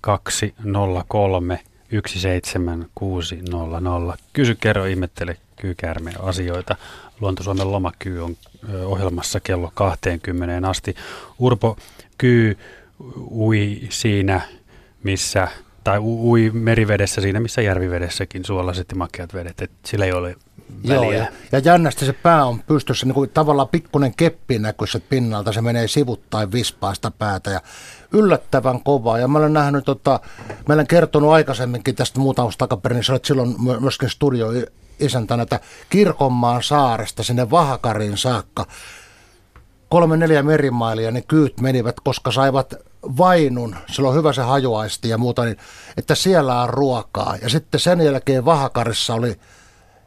0203 0.00 1.60
17600. 1.90 4.16
Kysy, 4.32 4.56
kerro, 4.60 4.84
ihmettele 4.84 5.36
kyykäärmeen 5.56 6.20
asioita. 6.20 6.76
Luontosuomen 7.20 7.72
lomakyy 7.72 8.24
on 8.24 8.36
ohjelmassa 8.84 9.40
kello 9.40 9.70
20 9.74 10.68
asti. 10.68 10.94
Urpo 11.38 11.76
Kyy 12.18 12.58
ui 13.30 13.80
siinä, 13.90 14.40
missä, 15.02 15.48
tai 15.84 15.98
ui 15.98 16.50
merivedessä 16.50 17.20
siinä, 17.20 17.40
missä 17.40 17.62
järvivedessäkin 17.62 18.44
suolaiset 18.44 18.86
ja 18.90 18.96
makeat 18.96 19.34
vedet. 19.34 19.62
Et 19.62 19.70
sillä 19.84 20.04
ei 20.04 20.12
ole 20.12 20.36
Joo, 20.84 21.02
väliä. 21.02 21.18
ja, 21.18 21.26
ja 21.52 21.58
jännästi 21.58 22.06
se 22.06 22.12
pää 22.12 22.44
on 22.44 22.62
pystyssä, 22.62 23.06
niin 23.06 23.14
kuin 23.14 23.30
tavallaan 23.30 23.68
pikkunen 23.68 24.14
keppi 24.14 24.58
näkyy 24.58 24.86
pinnalta, 25.08 25.52
se 25.52 25.60
menee 25.60 25.88
sivuttain 25.88 26.52
vispaasta 26.52 27.10
päätä 27.10 27.50
ja 27.50 27.60
yllättävän 28.12 28.82
kovaa. 28.82 29.18
Ja 29.18 29.28
mä 29.28 29.38
olen 29.38 29.52
nähnyt, 29.52 29.84
tota, 29.84 30.20
mä 30.68 30.74
olen 30.74 30.86
kertonut 30.86 31.32
aikaisemminkin 31.32 31.94
tästä 31.94 32.20
muutama 32.20 32.50
takaperin, 32.58 32.96
niin 32.96 33.04
sä 33.04 33.12
olet 33.12 33.24
silloin 33.24 33.54
my- 33.62 33.80
myöskin 33.80 34.10
studio 34.10 34.48
isäntänä, 35.00 35.42
että 35.42 35.60
Kirkonmaan 35.90 36.62
saaresta 36.62 37.22
sinne 37.22 37.50
Vahakarin 37.50 38.16
saakka 38.16 38.66
kolme 39.88 40.16
neljä 40.16 40.42
merimailia 40.42 41.10
ne 41.10 41.22
kyyt 41.22 41.60
menivät, 41.60 41.96
koska 42.04 42.32
saivat 42.32 42.74
vainun, 43.16 43.76
sillä 43.90 44.08
on 44.08 44.14
hyvä 44.14 44.32
se 44.32 44.42
hajuaisti 44.42 45.08
ja 45.08 45.18
muuta, 45.18 45.44
niin, 45.44 45.56
että 45.96 46.14
siellä 46.14 46.62
on 46.62 46.68
ruokaa. 46.70 47.36
Ja 47.42 47.48
sitten 47.48 47.80
sen 47.80 48.00
jälkeen 48.00 48.44
Vahakarissa 48.44 49.14
oli 49.14 49.40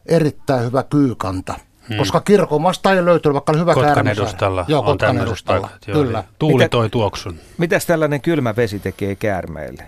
erittäin 0.05 0.63
hyvä 0.65 0.83
kyykanta. 0.83 1.53
Hmm. 1.89 1.97
Koska 1.97 2.21
kirkomasta 2.21 2.93
ei 2.93 3.05
löytynyt, 3.05 3.33
vaikka 3.33 3.51
oli 3.51 3.59
hyvä 3.59 3.73
Kotkan 3.73 3.93
käärmesaari. 3.93 4.29
edustalla 4.29 4.65
Joo, 4.67 4.79
on 4.79 4.85
Kotkan 4.85 5.17
edustalla. 5.19 5.61
paikat. 5.67 5.87
Joo, 5.87 6.03
Kyllä. 6.03 6.19
eli 6.19 6.27
Tuuli 6.39 6.55
Mitä- 6.63 6.69
toi 6.69 6.89
tuoksun. 6.89 7.39
Mitäs 7.57 7.85
tällainen 7.85 8.21
kylmä 8.21 8.55
vesi 8.55 8.79
tekee 8.79 9.15
käärmeille? 9.15 9.83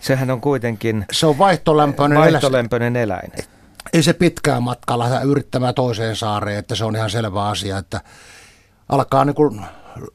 Sehän 0.00 0.30
on 0.30 0.40
kuitenkin 0.40 1.06
Se 1.12 1.26
on 1.26 1.38
vaihtolämpöinen. 1.38 2.18
vaihtolämpöinen 2.18 2.96
eläin. 2.96 3.32
ei 3.92 4.02
se 4.02 4.12
pitkään 4.12 4.62
matkalla 4.62 5.20
yrittämään 5.20 5.74
toiseen 5.74 6.16
saareen, 6.16 6.58
että 6.58 6.74
se 6.74 6.84
on 6.84 6.96
ihan 6.96 7.10
selvä 7.10 7.44
asia, 7.48 7.78
että 7.78 8.00
alkaa 8.88 9.24
niin 9.24 9.34
kuin 9.34 9.60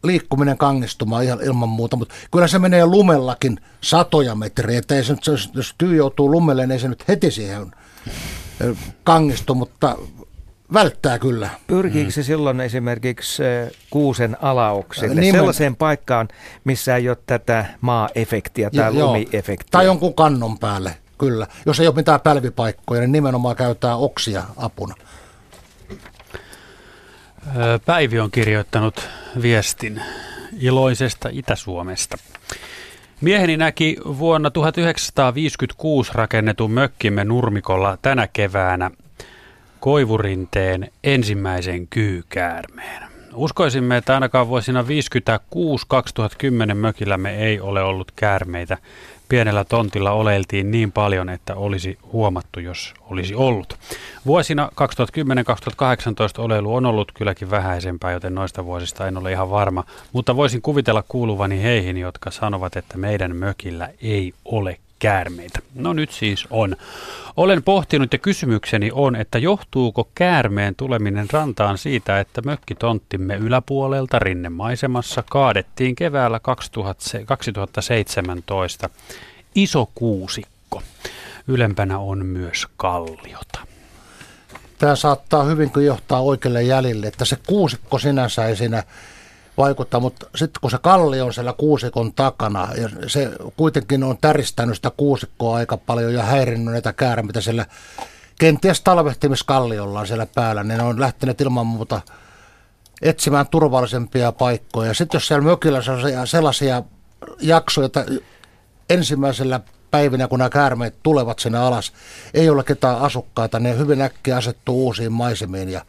liikkuminen 0.04 0.58
kangistumaan 0.58 1.24
ihan 1.24 1.42
ilman 1.44 1.70
muuta, 1.70 1.96
mutta 1.96 2.16
kyllä 2.32 2.48
se 2.48 2.60
menee 2.60 2.86
lumellakin 2.86 3.60
satoja 3.82 4.36
metriä, 4.36 4.80
että 4.80 4.96
ei 4.96 5.04
se 5.04 5.14
nyt, 5.14 5.28
jos- 5.54 5.76
tyy 5.78 5.96
joutuu 5.96 6.32
lumelle, 6.32 6.62
niin 6.68 6.72
ei 6.72 6.80
se 6.80 6.88
nyt 6.88 7.08
heti 7.08 7.32
siihen 7.32 7.72
kangistu, 9.04 9.56
mutta 9.56 9.98
välttää 10.74 11.20
kyllä. 11.20 11.50
Pyrkiikö 11.68 12.12
se 12.12 12.24
silloin 12.24 12.62
esimerkiksi 12.62 13.44
kuusen 13.90 14.38
alauksille, 14.42 15.22
Nimen- 15.22 15.32
sellaiseen 15.38 15.76
paikkaan, 15.76 16.28
missä 16.64 16.96
ei 16.96 17.10
ole 17.10 17.18
tätä 17.26 17.66
maa-efektiä 17.82 18.70
tai 18.70 18.84
Ja- 18.98 19.06
lumiefektiä? 19.06 19.68
Tai 19.72 19.86
jonkun 19.86 20.14
kannon 20.14 20.60
päälle, 20.60 20.96
kyllä. 21.18 21.48
Jos 21.66 21.80
ei 21.80 21.88
ole 21.88 21.96
mitään 21.96 22.22
pälvipaikkoja, 22.22 23.02
niin 23.02 23.12
nimenomaan 23.12 23.56
käytetään 23.56 23.98
oksia 23.98 24.44
apuna. 24.58 24.96
Päivi 27.86 28.20
on 28.20 28.32
kirjoittanut 28.32 29.10
viestin 29.42 30.02
iloisesta 30.60 31.30
Itä-Suomesta. 31.32 32.18
Mieheni 33.22 33.58
näki 33.58 33.98
vuonna 34.06 34.52
1956 34.52 36.12
rakennetun 36.14 36.72
mökkimme 36.72 37.24
Nurmikolla 37.24 37.98
tänä 38.02 38.28
keväänä 38.34 38.92
Koivurinteen 39.80 40.92
ensimmäisen 41.04 41.88
kyykäärmeen. 41.88 43.04
Uskoisimme, 43.34 43.98
että 43.98 44.14
ainakaan 44.14 44.48
vuosina 44.48 44.82
56-2010 44.82 44.86
mökillämme 46.74 47.36
ei 47.36 47.60
ole 47.60 47.84
ollut 47.84 48.12
käärmeitä. 48.16 48.78
Pienellä 49.34 49.64
tontilla 49.64 50.12
oleiltiin 50.12 50.72
niin 50.72 50.92
paljon, 50.92 51.30
että 51.30 51.56
olisi 51.56 51.98
huomattu, 52.12 52.60
jos 52.60 52.94
olisi 53.10 53.36
ollut. 53.36 53.78
Vuosina 54.26 54.70
2010-2018 54.76 54.76
oleilu 56.38 56.76
on 56.76 56.86
ollut 56.86 57.12
kylläkin 57.12 57.52
vähäisempää, 57.52 58.12
joten 58.12 58.36
noista 58.36 58.66
vuosista 58.66 59.08
en 59.08 59.18
ole 59.18 59.32
ihan 59.32 59.50
varma. 59.50 59.84
Mutta 60.12 60.36
voisin 60.36 60.62
kuvitella 60.62 61.04
kuuluvani 61.08 61.62
heihin, 61.64 61.98
jotka 61.98 62.32
sanovat, 62.32 62.76
että 62.76 62.98
meidän 62.98 63.36
mökillä 63.36 63.90
ei 64.02 64.34
ole 64.46 64.78
käärmeitä. 65.04 65.60
No 65.76 65.94
nyt 65.94 66.12
siis 66.12 66.48
on. 66.50 66.76
Olen 67.38 67.64
pohtinut 67.64 68.14
ja 68.14 68.20
kysymykseni 68.20 68.92
on, 68.94 69.16
että 69.16 69.38
johtuuko 69.38 70.10
käärmeen 70.16 70.76
tuleminen 70.76 71.28
rantaan 71.32 71.78
siitä, 71.78 72.20
että 72.20 72.42
mökkitonttimme 72.42 73.36
yläpuolelta 73.36 74.20
rinnemaisemassa 74.20 75.24
kaadettiin 75.30 75.96
keväällä 75.96 76.40
2000 76.40 77.04
2017 77.26 78.90
iso 79.56 79.90
kuusikko. 79.96 80.82
Ylempänä 81.48 82.00
on 82.00 82.26
myös 82.26 82.68
kalliota. 82.78 83.60
Tämä 84.78 84.96
saattaa 84.96 85.44
hyvinkin 85.44 85.86
johtaa 85.86 86.22
oikealle 86.22 86.64
jäljelle, 86.64 87.08
että 87.08 87.26
se 87.26 87.38
kuusikko 87.48 88.00
sinänsä 88.00 88.46
ei 88.46 88.56
siinä 88.56 88.84
vaikuttaa, 89.58 90.00
mutta 90.00 90.26
sitten 90.36 90.62
kun 90.62 90.72
se 90.72 90.78
kalli 90.82 91.22
on 91.22 91.34
siellä 91.34 91.54
kuusikon 91.54 92.14
takana 92.14 92.68
ja 92.78 92.90
se 93.08 93.32
kuitenkin 93.58 94.04
on 94.04 94.18
täristänyt 94.22 94.76
sitä 94.76 94.92
kuusikkoa 94.98 95.56
aika 95.56 95.78
paljon 95.78 96.14
ja 96.14 96.24
häirinnyt 96.24 96.72
näitä 96.74 96.94
käärmeitä 96.94 97.42
siellä 97.42 97.66
kenties 98.40 98.82
talvehtimiskalliolla 98.82 100.06
siellä 100.06 100.28
päällä, 100.36 100.64
niin 100.64 100.78
ne 100.78 100.84
on 100.84 101.00
lähteneet 101.00 101.42
ilman 101.42 101.68
muuta 101.68 102.02
etsimään 103.02 103.48
turvallisempia 103.48 104.32
paikkoja. 104.32 104.94
Sitten 104.94 105.18
jos 105.18 105.28
siellä 105.28 105.44
mökillä 105.44 105.78
on 105.78 105.84
sellaisia, 105.84 106.26
sellaisia 106.26 106.84
jaksoja, 107.42 107.86
että 107.86 108.06
ensimmäisellä 108.90 109.60
päivinä, 109.92 110.28
kun 110.28 110.40
nämä 110.40 110.50
käärmeet 110.50 110.96
tulevat 111.04 111.40
sinne 111.40 111.58
alas, 111.58 111.94
ei 112.34 112.50
ole 112.50 112.64
ketään 112.64 113.00
asukkaita, 113.00 113.60
ne 113.60 113.78
hyvin 113.78 114.02
äkkiä 114.02 114.38
asettuu 114.38 114.86
uusiin 114.86 115.12
maisemiin 115.12 115.70
ja 115.70 115.86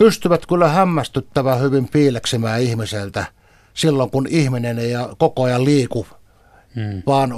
pystyvät 0.00 0.46
kyllä 0.46 0.68
hämmästyttävän 0.68 1.60
hyvin 1.60 1.88
piileksimään 1.88 2.60
ihmiseltä 2.60 3.24
silloin, 3.74 4.10
kun 4.10 4.26
ihminen 4.30 4.78
ei 4.78 4.92
koko 5.18 5.42
ajan 5.42 5.64
liiku, 5.64 6.06
hmm. 6.74 7.02
vaan 7.06 7.34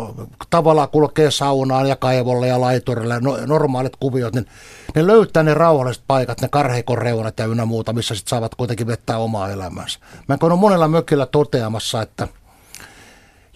tavallaan 0.51 0.89
kulkee 0.89 1.31
saunaan 1.31 1.89
ja 1.89 1.97
kaivolle 1.97 2.47
ja 2.47 2.61
laiturille, 2.61 3.21
no, 3.21 3.39
normaalit 3.47 3.97
kuviot, 4.01 4.35
niin 4.35 4.47
ne 4.95 5.07
löytää 5.07 5.43
ne 5.43 5.55
rauhalliset 5.55 6.05
paikat, 6.07 6.41
ne 6.41 6.49
karheikon 6.49 6.99
reunat 6.99 7.39
ja 7.39 7.47
ynnä 7.47 7.65
muuta, 7.65 7.93
missä 7.93 8.15
sitten 8.15 8.31
saavat 8.31 8.55
kuitenkin 8.55 8.87
vettää 8.87 9.19
omaa 9.19 9.51
elämänsä. 9.51 9.99
Mä 10.29 10.37
olen 10.43 10.59
monella 10.59 10.89
mökillä 10.89 11.27
toteamassa, 11.27 12.03
että 12.03 12.29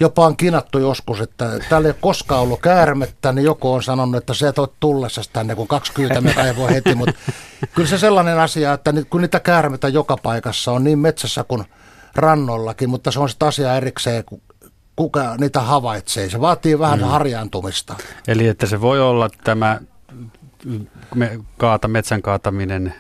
jopa 0.00 0.26
on 0.26 0.36
kinattu 0.36 0.78
joskus, 0.78 1.20
että 1.20 1.50
täällä 1.68 1.88
ei 1.88 1.90
ole 1.90 1.98
koskaan 2.00 2.42
ollut 2.42 2.60
käärmettä, 2.60 3.32
niin 3.32 3.44
joku 3.44 3.72
on 3.72 3.82
sanonut, 3.82 4.16
että 4.16 4.34
se 4.34 4.48
et 4.48 4.58
ole 4.58 4.68
tullessa 4.80 5.22
tänne, 5.32 5.54
kun 5.54 5.68
kaksi 5.68 5.92
kyytä 5.92 6.20
me 6.20 6.34
kaivoi 6.34 6.70
heti, 6.70 6.94
mutta 6.94 7.14
kyllä 7.74 7.88
se 7.88 7.98
sellainen 7.98 8.38
asia, 8.38 8.72
että 8.72 8.92
kun 9.10 9.20
niitä 9.20 9.40
käärmeitä 9.40 9.88
joka 9.88 10.16
paikassa 10.16 10.72
on 10.72 10.84
niin 10.84 10.98
metsässä 10.98 11.44
kuin 11.44 11.64
rannollakin, 12.14 12.90
mutta 12.90 13.10
se 13.10 13.20
on 13.20 13.28
sitten 13.28 13.48
asia 13.48 13.76
erikseen, 13.76 14.24
ku- 14.24 14.42
kuka 14.96 15.36
niitä 15.36 15.60
havaitsee. 15.60 16.30
Se 16.30 16.40
vaatii 16.40 16.78
vähän 16.78 16.98
mm. 16.98 17.04
harjaantumista. 17.04 17.94
Eli 18.28 18.48
että 18.48 18.66
se 18.66 18.80
voi 18.80 19.00
olla 19.00 19.30
tämä 19.44 19.80
kaata, 21.58 21.88
metsän 21.88 22.22
kaataminen, 22.22 22.94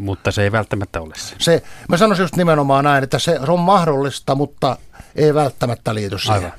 mutta 0.00 0.30
se 0.30 0.42
ei 0.42 0.52
välttämättä 0.52 1.00
ole 1.00 1.14
se. 1.16 1.36
Se, 1.38 1.62
mä 1.88 1.96
sanoisin 1.96 2.22
just 2.22 2.36
nimenomaan 2.36 2.84
näin, 2.84 3.04
että 3.04 3.18
se, 3.18 3.38
on 3.48 3.60
mahdollista, 3.60 4.34
mutta 4.34 4.76
ei 5.16 5.34
välttämättä 5.34 5.94
liity 5.94 6.18
siihen. 6.18 6.34
Aivan. 6.34 6.52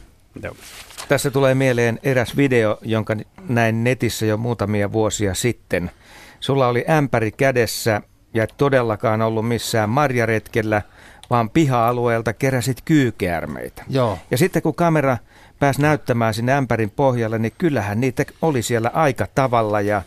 Joo. 0.43 0.55
Tässä 1.09 1.31
tulee 1.31 1.55
mieleen 1.55 1.99
eräs 2.03 2.37
video, 2.37 2.77
jonka 2.81 3.15
näin 3.47 3.83
netissä 3.83 4.25
jo 4.25 4.37
muutamia 4.37 4.91
vuosia 4.91 5.33
sitten. 5.33 5.91
Sulla 6.39 6.67
oli 6.67 6.85
ämpäri 6.89 7.31
kädessä 7.31 8.01
ja 8.33 8.43
et 8.43 8.53
todellakaan 8.57 9.21
ollut 9.21 9.47
missään 9.47 9.89
marjaretkellä, 9.89 10.81
vaan 11.29 11.49
piha-alueelta 11.49 12.33
keräsit 12.33 12.81
kyykäärmeitä. 12.85 13.83
Joo. 13.89 14.19
Ja 14.31 14.37
sitten 14.37 14.61
kun 14.61 14.75
kamera 14.75 15.17
pääsi 15.59 15.81
näyttämään 15.81 16.33
sinne 16.33 16.53
ämpärin 16.53 16.91
pohjalle, 16.91 17.39
niin 17.39 17.53
kyllähän 17.57 18.01
niitä 18.01 18.25
oli 18.41 18.61
siellä 18.61 18.91
aika 18.93 19.27
tavalla. 19.35 19.81
Ja 19.81 20.01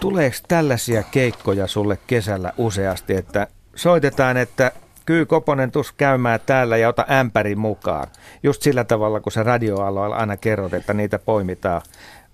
tuleeko 0.00 0.36
tällaisia 0.48 1.02
keikkoja 1.02 1.66
sulle 1.66 1.98
kesällä 2.06 2.52
useasti, 2.56 3.16
että 3.16 3.46
soitetaan, 3.74 4.36
että 4.36 4.72
Kyy 5.06 5.26
Koponen 5.26 5.70
tus 5.70 5.92
käymään 5.92 6.40
täällä 6.46 6.76
ja 6.76 6.88
ota 6.88 7.06
ämpäri 7.10 7.56
mukaan. 7.56 8.06
Just 8.42 8.62
sillä 8.62 8.84
tavalla, 8.84 9.20
kun 9.20 9.32
sä 9.32 9.42
radioaloilla 9.42 10.16
aina 10.16 10.36
kerrot, 10.36 10.74
että 10.74 10.94
niitä 10.94 11.18
poimitaan 11.18 11.82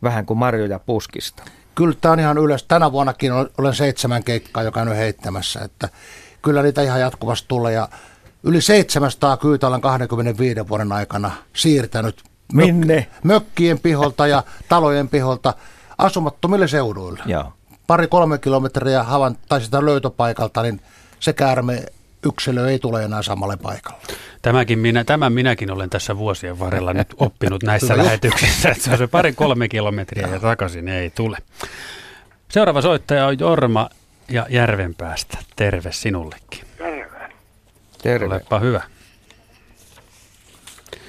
vähän 0.02 0.26
kuin 0.26 0.38
marjoja 0.38 0.78
puskista. 0.78 1.42
Kyllä 1.74 1.94
tämä 2.00 2.12
on 2.12 2.20
ihan 2.20 2.38
yleensä. 2.38 2.64
Tänä 2.68 2.92
vuonnakin 2.92 3.32
ol- 3.32 3.48
olen 3.58 3.74
seitsemän 3.74 4.24
keikkaa, 4.24 4.62
joka 4.62 4.80
on 4.80 4.92
heittämässä. 4.92 5.60
Että 5.60 5.88
kyllä 6.42 6.62
niitä 6.62 6.82
ihan 6.82 7.00
jatkuvasti 7.00 7.48
tulee. 7.48 7.72
Ja 7.72 7.88
yli 8.42 8.60
700 8.60 9.36
kyytä 9.36 9.66
olen 9.68 9.80
25 9.80 10.68
vuoden 10.68 10.92
aikana 10.92 11.30
siirtänyt 11.52 12.22
Minne? 12.52 13.06
mökkien 13.22 13.78
piholta 13.78 14.26
ja 14.26 14.42
talojen 14.68 15.08
piholta 15.08 15.54
asumattomille 15.98 16.68
seuduille. 16.68 17.22
Joo. 17.26 17.52
Pari-kolme 17.86 18.38
kilometriä 18.38 19.02
havan, 19.02 19.36
tai 19.48 19.60
sitä 19.60 19.84
löytöpaikalta, 19.84 20.62
niin 20.62 20.80
se 21.20 21.32
käärme 21.32 21.82
yksilö 22.26 22.70
ei 22.70 22.78
tule 22.78 23.04
enää 23.04 23.22
samalle 23.22 23.56
paikalle. 23.56 23.98
Tämäkin 24.42 24.78
minä, 24.78 25.04
tämän 25.04 25.32
minäkin 25.32 25.70
olen 25.70 25.90
tässä 25.90 26.18
vuosien 26.18 26.58
varrella 26.58 26.92
nyt 26.92 27.14
oppinut 27.18 27.62
näissä 27.62 27.96
lähetyksissä, 27.96 28.68
että 28.68 28.84
se 28.84 28.90
on 28.90 28.98
se 28.98 29.06
pari 29.06 29.32
kolme 29.32 29.68
kilometriä 29.68 30.28
ja 30.28 30.40
takaisin 30.40 30.88
ei 30.88 31.10
tule. 31.10 31.38
Seuraava 32.48 32.82
soittaja 32.82 33.26
on 33.26 33.38
Jorma 33.38 33.90
ja 34.28 34.46
Järvenpäästä. 34.48 35.38
Terve 35.56 35.92
sinullekin. 35.92 36.64
Terve. 36.78 37.32
Terve. 38.02 38.26
Olepa 38.26 38.58
hyvä. 38.58 38.82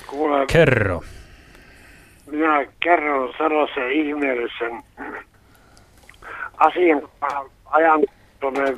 Kuule, 0.08 0.46
Kerro. 0.46 1.04
Minä 2.28 2.66
kerron 2.80 3.34
sellaisen 3.38 3.92
ihmeellisen 3.92 4.84
asian 6.58 7.10
ajan 7.66 8.04
tuonne 8.40 8.78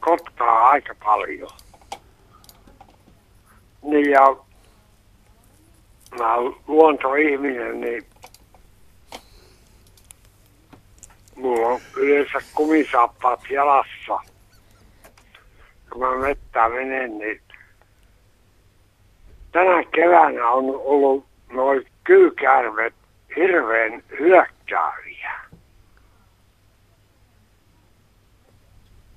Kotkaa 0.00 0.68
aika 0.68 0.94
paljon. 1.04 1.50
Niin 3.82 4.10
ja 4.10 4.36
mä 6.18 6.36
luontoihminen, 6.66 7.80
niin 7.80 8.06
mulla 11.36 11.66
on 11.68 11.80
yleensä 11.96 12.38
kumisaappaat 12.54 13.40
jalassa. 13.50 14.20
Kun 15.90 16.00
mä 16.00 16.16
mettään 16.16 16.72
menen, 16.72 17.18
niin 17.18 17.40
tänä 19.52 19.84
keväänä 19.94 20.48
on 20.48 20.64
ollut 20.84 21.24
noin 21.52 21.86
kyykäärmet 22.04 22.94
hirveän 23.36 24.02
hyökkääviä. 24.18 25.40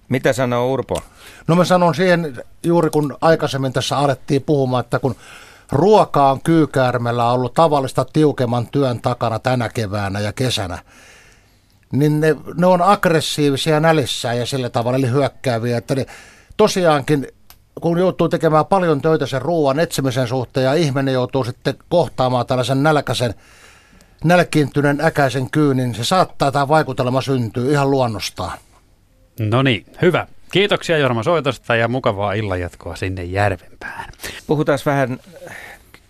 Mitä 0.09 0.33
sanoo 0.33 0.67
Urpo? 0.67 1.01
No 1.47 1.55
mä 1.55 1.65
sanon 1.65 1.95
siihen 1.95 2.37
juuri 2.63 2.89
kun 2.89 3.17
aikaisemmin 3.21 3.73
tässä 3.73 3.97
alettiin 3.97 4.43
puhumaan, 4.43 4.83
että 4.83 4.99
kun 4.99 5.15
ruoka 5.71 6.31
on 6.31 6.41
kyykäärmellä 6.41 7.31
ollut 7.31 7.53
tavallista 7.53 8.05
tiukemman 8.05 8.67
työn 8.67 9.01
takana 9.01 9.39
tänä 9.39 9.69
keväänä 9.69 10.19
ja 10.19 10.33
kesänä, 10.33 10.79
niin 11.91 12.19
ne, 12.19 12.35
ne 12.57 12.65
on 12.65 12.81
aggressiivisia 12.81 13.79
nälissään 13.79 14.37
ja 14.37 14.45
sillä 14.45 14.69
tavalla 14.69 14.97
eli 14.97 15.09
hyökkääviä, 15.09 15.77
että 15.77 15.95
ne 15.95 16.05
tosiaankin 16.57 17.27
kun 17.82 18.00
joutuu 18.00 18.30
tekemään 18.30 18.65
paljon 18.65 19.01
töitä 19.01 19.25
sen 19.25 19.42
ruoan 19.42 19.80
etsimisen 19.80 20.27
suhteen 20.27 20.63
ja 20.63 20.74
ihminen 20.74 21.13
joutuu 21.13 21.44
sitten 21.44 21.75
kohtaamaan 21.89 22.46
tällaisen 22.46 22.84
nälkäisen, 22.84 23.34
nälkiintyneen 24.24 25.01
äkäisen 25.01 25.50
kyynin, 25.50 25.84
niin 25.84 25.96
se 25.96 26.03
saattaa 26.03 26.51
tämä 26.51 26.68
vaikutelma 26.68 27.22
syntyä 27.22 27.72
ihan 27.72 27.92
luonnostaan. 27.92 28.58
No 29.39 29.62
niin, 29.62 29.86
hyvä. 30.01 30.27
Kiitoksia 30.51 30.98
Jorma 30.98 31.24
soitosta 31.24 31.75
ja 31.75 31.88
mukavaa 31.88 32.34
illanjatkoa 32.34 32.96
sinne 32.96 33.24
Järvenpään. 33.24 34.10
Puhutaan 34.48 34.80
vähän 34.86 35.20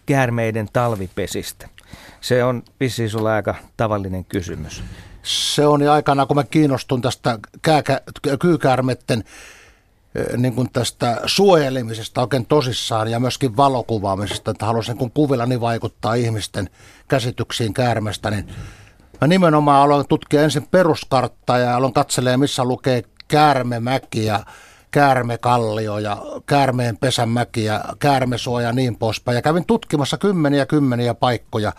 käärmeiden 0.06 0.70
talvipesistä. 0.74 1.70
Se 2.22 2.44
on 2.44 2.64
vissiin 2.80 3.10
sulla 3.10 3.34
aika 3.34 3.56
tavallinen 3.78 4.26
kysymys. 4.26 4.84
Se 5.24 5.66
on 5.66 5.82
ja 5.82 5.94
aikana, 5.94 6.26
kun 6.26 6.36
mä 6.36 6.44
kiinnostun 6.44 7.02
tästä 7.02 7.40
kääkä, 7.62 8.02
kyykäärmetten 8.40 9.24
niin 10.38 10.54
kuin 10.54 10.70
tästä 10.74 11.22
suojelemisesta 11.26 12.22
oikein 12.22 12.46
tosissaan 12.46 13.08
ja 13.08 13.20
myöskin 13.20 13.58
valokuvaamisesta, 13.58 14.52
että 14.52 14.66
haluaisin 14.66 14.98
kun 14.98 15.12
kuvillani 15.12 15.62
vaikuttaa 15.62 16.14
ihmisten 16.14 16.70
käsityksiin 17.08 17.74
käärmestä, 17.74 18.32
niin 18.32 18.48
mä 19.22 19.28
nimenomaan 19.28 19.82
aloin 19.82 20.08
tutkia 20.08 20.42
ensin 20.42 20.68
peruskarttaa 20.72 21.58
ja 21.58 21.76
aloin 21.76 21.94
katselemaan, 21.94 22.40
missä 22.40 22.64
lukee 22.64 23.04
käärmemäki 23.28 24.26
ja 24.26 24.46
käärmekallio 24.92 25.98
ja 25.98 26.18
käärmeen 26.46 26.98
pesämäki 26.98 27.64
ja 27.64 27.84
käärmesuoja 28.00 28.68
ja 28.68 28.74
niin 28.74 28.96
poispäin. 28.96 29.36
Ja 29.36 29.42
kävin 29.42 29.66
tutkimassa 29.66 30.18
kymmeniä 30.18 30.66
kymmeniä 30.66 31.14
paikkoja 31.14 31.74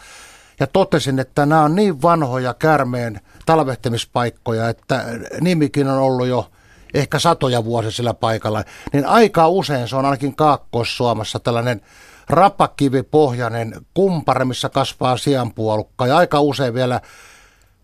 ja 0.60 0.66
totesin, 0.66 1.18
että 1.18 1.46
nämä 1.46 1.62
on 1.62 1.74
niin 1.74 2.02
vanhoja 2.02 2.54
käärmeen 2.54 3.20
talvehtimispaikkoja, 3.46 4.68
että 4.68 5.04
nimikin 5.40 5.88
on 5.88 5.98
ollut 5.98 6.26
jo 6.26 6.50
ehkä 6.94 7.18
satoja 7.18 7.64
vuosia 7.64 7.90
sillä 7.90 8.14
paikalla, 8.14 8.64
niin 8.92 9.06
aika 9.06 9.48
usein 9.48 9.88
se 9.88 9.96
on 9.96 10.04
ainakin 10.04 10.36
Kaakkois-Suomessa 10.36 11.38
tällainen 11.38 11.80
rapakivipohjainen 12.28 13.74
kumpare, 13.94 14.44
missä 14.44 14.68
kasvaa 14.68 15.16
sianpuolukka 15.16 16.06
ja 16.06 16.16
aika 16.16 16.40
usein 16.40 16.74
vielä 16.74 17.00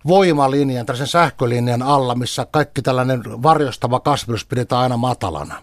voimalinjan, 0.06 0.86
tällaisen 0.86 1.06
sähkölinjan 1.06 1.82
alla, 1.82 2.14
missä 2.14 2.46
kaikki 2.50 2.82
tällainen 2.82 3.22
varjostava 3.42 4.00
kasvilus 4.00 4.44
pidetään 4.46 4.82
aina 4.82 4.96
matalana. 4.96 5.62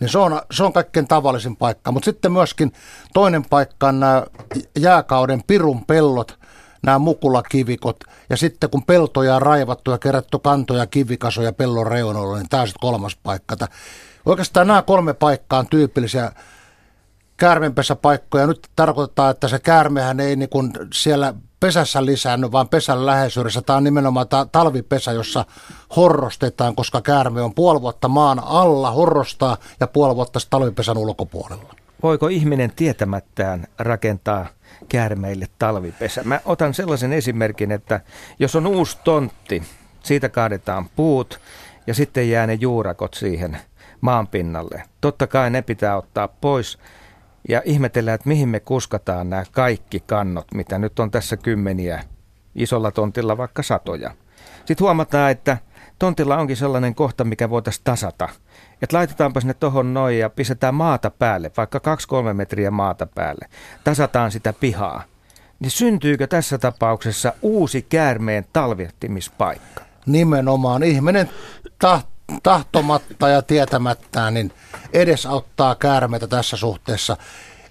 Niin 0.00 0.08
se 0.08 0.18
on, 0.18 0.42
se 0.50 0.64
on 0.64 0.72
kaikkein 0.72 1.08
tavallisin 1.08 1.56
paikka. 1.56 1.92
Mutta 1.92 2.04
sitten 2.04 2.32
myöskin 2.32 2.72
toinen 3.14 3.44
paikka 3.50 3.88
on 3.88 4.00
nämä 4.00 4.26
jääkauden 4.78 5.42
pirun 5.46 5.84
pellot, 5.84 6.37
nämä 6.82 6.98
mukulakivikot. 6.98 8.04
Ja 8.30 8.36
sitten 8.36 8.70
kun 8.70 8.82
peltoja 8.82 9.36
on 9.36 9.42
raivattu 9.42 9.90
ja 9.90 9.98
kerätty 9.98 10.38
kantoja 10.38 10.86
kivikasoja 10.86 11.52
pellon 11.52 11.86
reunoilla, 11.86 12.36
niin 12.36 12.48
tämä 12.48 12.62
on 12.62 12.68
kolmas 12.80 13.16
paikka. 13.22 13.56
Oikeastaan 14.26 14.66
nämä 14.66 14.82
kolme 14.82 15.14
paikkaa 15.14 15.58
on 15.58 15.66
tyypillisiä 15.66 16.32
käärmenpesäpaikkoja. 17.36 18.46
Nyt 18.46 18.68
tarkoittaa, 18.76 19.30
että 19.30 19.48
se 19.48 19.58
käärmehän 19.58 20.20
ei 20.20 20.36
niin 20.36 20.48
kuin 20.48 20.72
siellä 20.92 21.34
pesässä 21.60 22.04
lisäänny, 22.04 22.52
vaan 22.52 22.68
pesän 22.68 23.06
läheisyydessä. 23.06 23.62
Tämä 23.62 23.76
on 23.76 23.84
nimenomaan 23.84 24.28
ta- 24.28 24.46
talvipesä, 24.52 25.12
jossa 25.12 25.44
horrostetaan, 25.96 26.76
koska 26.76 27.00
käärme 27.00 27.42
on 27.42 27.54
puoli 27.54 27.80
vuotta 27.80 28.08
maan 28.08 28.42
alla, 28.44 28.90
horrostaa 28.90 29.56
ja 29.80 29.86
puoli 29.86 30.16
vuotta 30.16 30.38
talvipesän 30.50 30.98
ulkopuolella. 30.98 31.74
Voiko 32.02 32.28
ihminen 32.28 32.72
tietämättään 32.76 33.66
rakentaa 33.78 34.46
käärmeille 34.88 35.46
talvipesä? 35.58 36.24
Mä 36.24 36.40
otan 36.44 36.74
sellaisen 36.74 37.12
esimerkin, 37.12 37.72
että 37.72 38.00
jos 38.38 38.56
on 38.56 38.66
uusi 38.66 38.98
tontti, 39.04 39.62
siitä 40.02 40.28
kaadetaan 40.28 40.88
puut 40.96 41.40
ja 41.86 41.94
sitten 41.94 42.30
jää 42.30 42.46
ne 42.46 42.54
juurakot 42.54 43.14
siihen 43.14 43.58
maanpinnalle. 44.00 44.82
Totta 45.00 45.26
kai 45.26 45.50
ne 45.50 45.62
pitää 45.62 45.96
ottaa 45.96 46.28
pois 46.28 46.78
ja 47.48 47.62
ihmetellään, 47.64 48.14
että 48.14 48.28
mihin 48.28 48.48
me 48.48 48.60
kuskataan 48.60 49.30
nämä 49.30 49.44
kaikki 49.52 50.00
kannot, 50.00 50.46
mitä 50.54 50.78
nyt 50.78 50.98
on 50.98 51.10
tässä 51.10 51.36
kymmeniä, 51.36 52.04
isolla 52.54 52.90
tontilla 52.90 53.36
vaikka 53.36 53.62
satoja. 53.62 54.10
Sitten 54.64 54.84
huomataan, 54.84 55.30
että 55.30 55.58
tontilla 55.98 56.36
onkin 56.36 56.56
sellainen 56.56 56.94
kohta, 56.94 57.24
mikä 57.24 57.50
voitaisiin 57.50 57.84
tasata. 57.84 58.28
Että 58.82 58.96
laitetaanpa 58.96 59.40
sinne 59.40 59.54
tohon 59.54 59.94
noin 59.94 60.18
ja 60.18 60.30
pistetään 60.30 60.74
maata 60.74 61.10
päälle, 61.10 61.50
vaikka 61.56 61.80
2-3 62.30 62.34
metriä 62.34 62.70
maata 62.70 63.06
päälle. 63.06 63.48
Tasataan 63.84 64.30
sitä 64.30 64.52
pihaa. 64.52 65.02
Niin 65.60 65.70
syntyykö 65.70 66.26
tässä 66.26 66.58
tapauksessa 66.58 67.32
uusi 67.42 67.82
käärmeen 67.82 68.46
talvehtimispaikka? 68.52 69.82
Nimenomaan 70.06 70.82
ihminen 70.82 71.30
tahtoo 71.78 72.18
tahtomatta 72.42 73.28
ja 73.28 73.42
tietämättään 73.42 74.34
niin 74.34 74.52
edesauttaa 74.92 75.74
käärmeitä 75.74 76.26
tässä 76.26 76.56
suhteessa. 76.56 77.16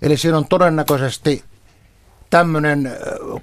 Eli 0.02 0.17
siinä 0.17 0.38
on 0.38 0.48
todennäköisesti 0.48 1.43
tämmöinen, 2.30 2.91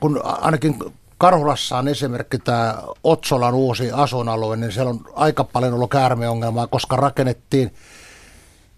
kun 0.00 0.20
ainakin 0.24 0.78
Karhulassa 1.18 1.78
on 1.78 1.88
esimerkki 1.88 2.38
tämä 2.38 2.74
Otsolan 3.04 3.54
uusi 3.54 3.92
asuinalue, 3.92 4.56
niin 4.56 4.72
siellä 4.72 4.90
on 4.90 5.00
aika 5.14 5.44
paljon 5.44 5.74
ollut 5.74 5.90
käärmeongelmaa, 5.90 6.66
koska 6.66 6.96
rakennettiin 6.96 7.74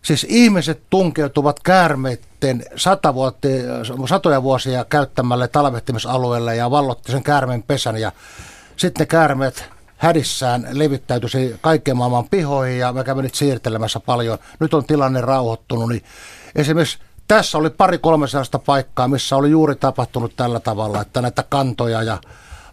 Siis 0.06 0.26
ihmiset 0.28 0.82
tunkeutuvat 0.90 1.60
käärmeiden 1.60 2.64
sata 2.76 3.14
satoja 4.08 4.42
vuosia 4.42 4.84
käyttämälle 4.84 5.48
talvehtimisalueelle 5.48 6.56
ja 6.56 6.70
vallotti 6.70 7.12
sen 7.12 7.22
käärmeen 7.22 7.62
pesän 7.62 7.96
ja 7.96 8.12
sitten 8.76 9.06
käärmeet 9.06 9.64
hädissään 9.96 10.66
levittäytyisi 10.70 11.56
kaikkien 11.60 11.96
maailman 11.96 12.28
pihoihin 12.28 12.78
ja 12.78 12.92
mä 12.92 13.04
kävin 13.04 13.22
nyt 13.22 13.34
siirtelemässä 13.34 14.00
paljon. 14.00 14.38
Nyt 14.60 14.74
on 14.74 14.84
tilanne 14.84 15.20
rauhoittunut, 15.20 15.88
niin 15.88 16.04
esimerkiksi 16.54 16.98
tässä 17.28 17.58
oli 17.58 17.70
pari 17.70 17.98
kolme 17.98 18.28
sellaista 18.28 18.58
paikkaa, 18.58 19.08
missä 19.08 19.36
oli 19.36 19.50
juuri 19.50 19.76
tapahtunut 19.76 20.36
tällä 20.36 20.60
tavalla, 20.60 21.00
että 21.00 21.22
näitä 21.22 21.44
kantoja 21.48 22.02
ja 22.02 22.18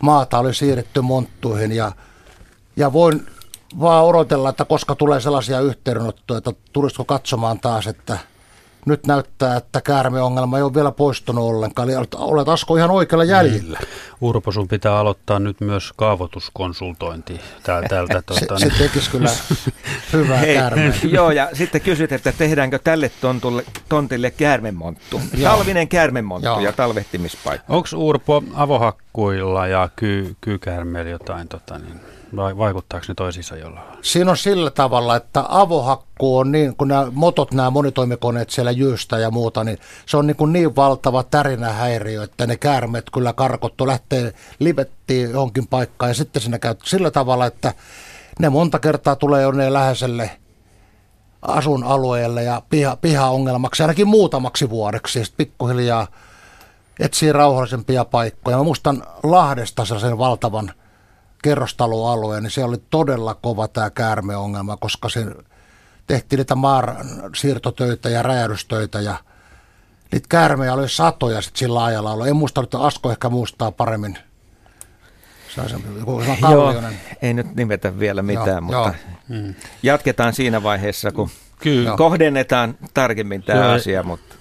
maata 0.02 0.40
oli 0.40 0.54
siirretty 0.54 1.02
monttuihin. 1.02 1.72
Ja, 1.72 1.92
ja 2.76 2.94
voin 2.94 3.28
vaan 3.80 4.06
odotella, 4.06 4.50
että 4.50 4.66
koska 4.66 4.96
tulee 4.96 5.20
sellaisia 5.20 5.60
yhteydenottoja, 5.60 6.38
että 6.38 6.52
tulisiko 6.74 7.06
katsomaan 7.06 7.60
taas, 7.60 7.88
että– 7.88 8.18
nyt 8.86 9.08
näyttää, 9.08 9.58
että 9.58 9.82
käärmeongelma 9.82 10.58
ei 10.58 10.64
ole 10.64 10.74
vielä 10.74 10.92
poistunut 10.92 11.44
ollenkaan. 11.44 11.90
Eli 11.90 11.98
olet 12.16 12.50
Asko 12.50 12.76
ihan 12.76 12.92
oikealla 12.92 13.24
jäljellä. 13.24 13.80
Mm. 13.82 13.88
Urpo, 14.22 14.52
sun 14.52 14.68
pitää 14.68 14.98
aloittaa 14.98 15.40
nyt 15.40 15.62
myös 15.62 15.94
kaavoituskonsultointi 15.96 17.42
tältä. 17.64 18.22
tuota, 18.26 18.60
se, 18.60 18.70
se 18.70 18.78
tekisi 18.78 19.12
kyllä 19.12 19.30
hyvää 20.14 20.38
Hei, 20.38 20.56
käärmeen. 20.56 20.94
Joo, 21.12 21.32
ja 21.32 21.50
sitten 21.54 21.82
kysyt, 21.82 22.12
että 22.12 22.32
tehdäänkö 22.32 22.80
tälle 22.80 23.12
tontulle, 23.22 23.64
tontille 23.90 24.32
käärmemonttu. 24.32 25.22
Talvinen 25.44 25.88
käärmemonttu 25.88 26.60
ja 26.60 26.72
talvehtimispaikka. 26.74 27.74
Onko 27.74 27.88
Urpo 27.96 28.44
avohakkuilla 29.18 29.68
ja 29.68 29.90
ky, 29.96 30.36
kyykäärmeillä 30.42 31.12
jotain 31.12 31.48
tota, 31.48 31.78
niin, 31.78 32.00
vai 32.36 32.58
vaikuttaako 32.58 33.06
ne 33.08 33.14
toisiinsa 33.16 33.56
jollain? 33.56 33.86
Siinä 34.02 34.32
on 34.32 34.38
sillä 34.38 34.72
tavalla, 34.72 35.16
että 35.16 35.44
avohakku 35.50 36.38
on 36.38 36.52
niin, 36.52 36.76
kun 36.76 36.88
nämä 36.88 37.08
motot, 37.12 37.54
nämä 37.54 37.70
monitoimikoneet 37.70 38.50
siellä 38.50 38.72
jyystä 38.72 39.20
ja 39.20 39.32
muuta, 39.32 39.64
niin 39.64 39.78
se 40.06 40.18
on 40.18 40.28
niin, 40.28 40.38
kuin 40.38 40.54
niin 40.54 40.76
valtava 40.76 41.24
tärinähäiriö, 41.24 42.24
että 42.24 42.48
ne 42.48 42.58
käärmeet 42.58 43.10
kyllä 43.14 43.34
karkottu, 43.34 43.88
lähtee 43.88 44.34
livettiin 44.60 45.32
johonkin 45.32 45.68
paikkaan. 45.68 46.10
Ja 46.10 46.16
sitten 46.16 46.42
sinne 46.42 46.60
käy 46.60 46.76
sillä 46.84 47.12
tavalla, 47.12 47.46
että 47.46 47.74
ne 48.40 48.50
monta 48.50 48.80
kertaa 48.80 49.16
tulee 49.16 49.42
jonne 49.42 49.74
läheiselle 49.74 50.32
asuinalueelle 51.42 52.44
ja 52.44 52.62
piha, 52.70 52.96
pihaongelmaksi, 52.96 53.84
ainakin 53.84 54.08
muutamaksi 54.08 54.70
vuodeksi, 54.70 55.20
ja 55.20 55.26
sitten 55.26 55.46
pikkuhiljaa 55.46 56.08
etsii 57.00 57.32
rauhallisempia 57.32 58.06
paikkoja. 58.06 58.58
Mä 58.58 58.64
muistan 58.64 59.04
Lahdesta 59.24 59.86
sellaisen 59.86 60.18
valtavan 60.18 60.72
kerrostaloalue, 61.44 62.42
niin 62.42 62.52
se 62.52 62.64
oli 62.64 62.78
todella 62.90 63.34
kova 63.36 63.68
tämä 63.68 63.90
käärmeongelma, 63.90 64.78
koska 64.78 65.10
se 65.10 65.26
tehtiin 66.08 66.38
niitä 66.38 66.56
maan 66.56 66.98
siirtotöitä 67.36 68.10
ja 68.10 68.24
räjähdystöitä 68.24 69.02
ja 69.02 69.16
niitä 70.12 70.28
käärmejä 70.30 70.74
oli 70.74 70.90
satoja 70.90 71.42
sit 71.42 71.56
sillä 71.56 71.84
ajalla 71.84 72.12
ollut. 72.12 72.28
En 72.28 72.36
muista, 72.36 72.62
että 72.64 72.80
Asko 72.80 73.12
ehkä 73.12 73.30
muistaa 73.30 73.72
paremmin. 73.72 74.18
Se 75.56 75.62
on 75.62 75.70
se, 75.70 75.76
joku 76.00 76.22
se 76.24 76.46
on 76.46 76.52
Joo, 76.52 76.74
ei 77.22 77.34
nyt 77.34 77.56
nimetä 77.56 78.00
vielä 78.00 78.22
mitään, 78.22 78.48
Joo, 78.70 78.84
mutta 78.86 78.94
Mm. 79.30 79.54
jatketaan 79.84 80.34
siinä 80.34 80.64
vaiheessa, 80.64 81.12
kun 81.12 81.30
Kyllä, 81.60 81.98
kohdennetaan 81.98 82.78
tarkemmin 82.94 83.44
tämä 83.44 83.60
Joo. 83.60 83.72
asia, 83.72 84.04
mutta 84.04 84.36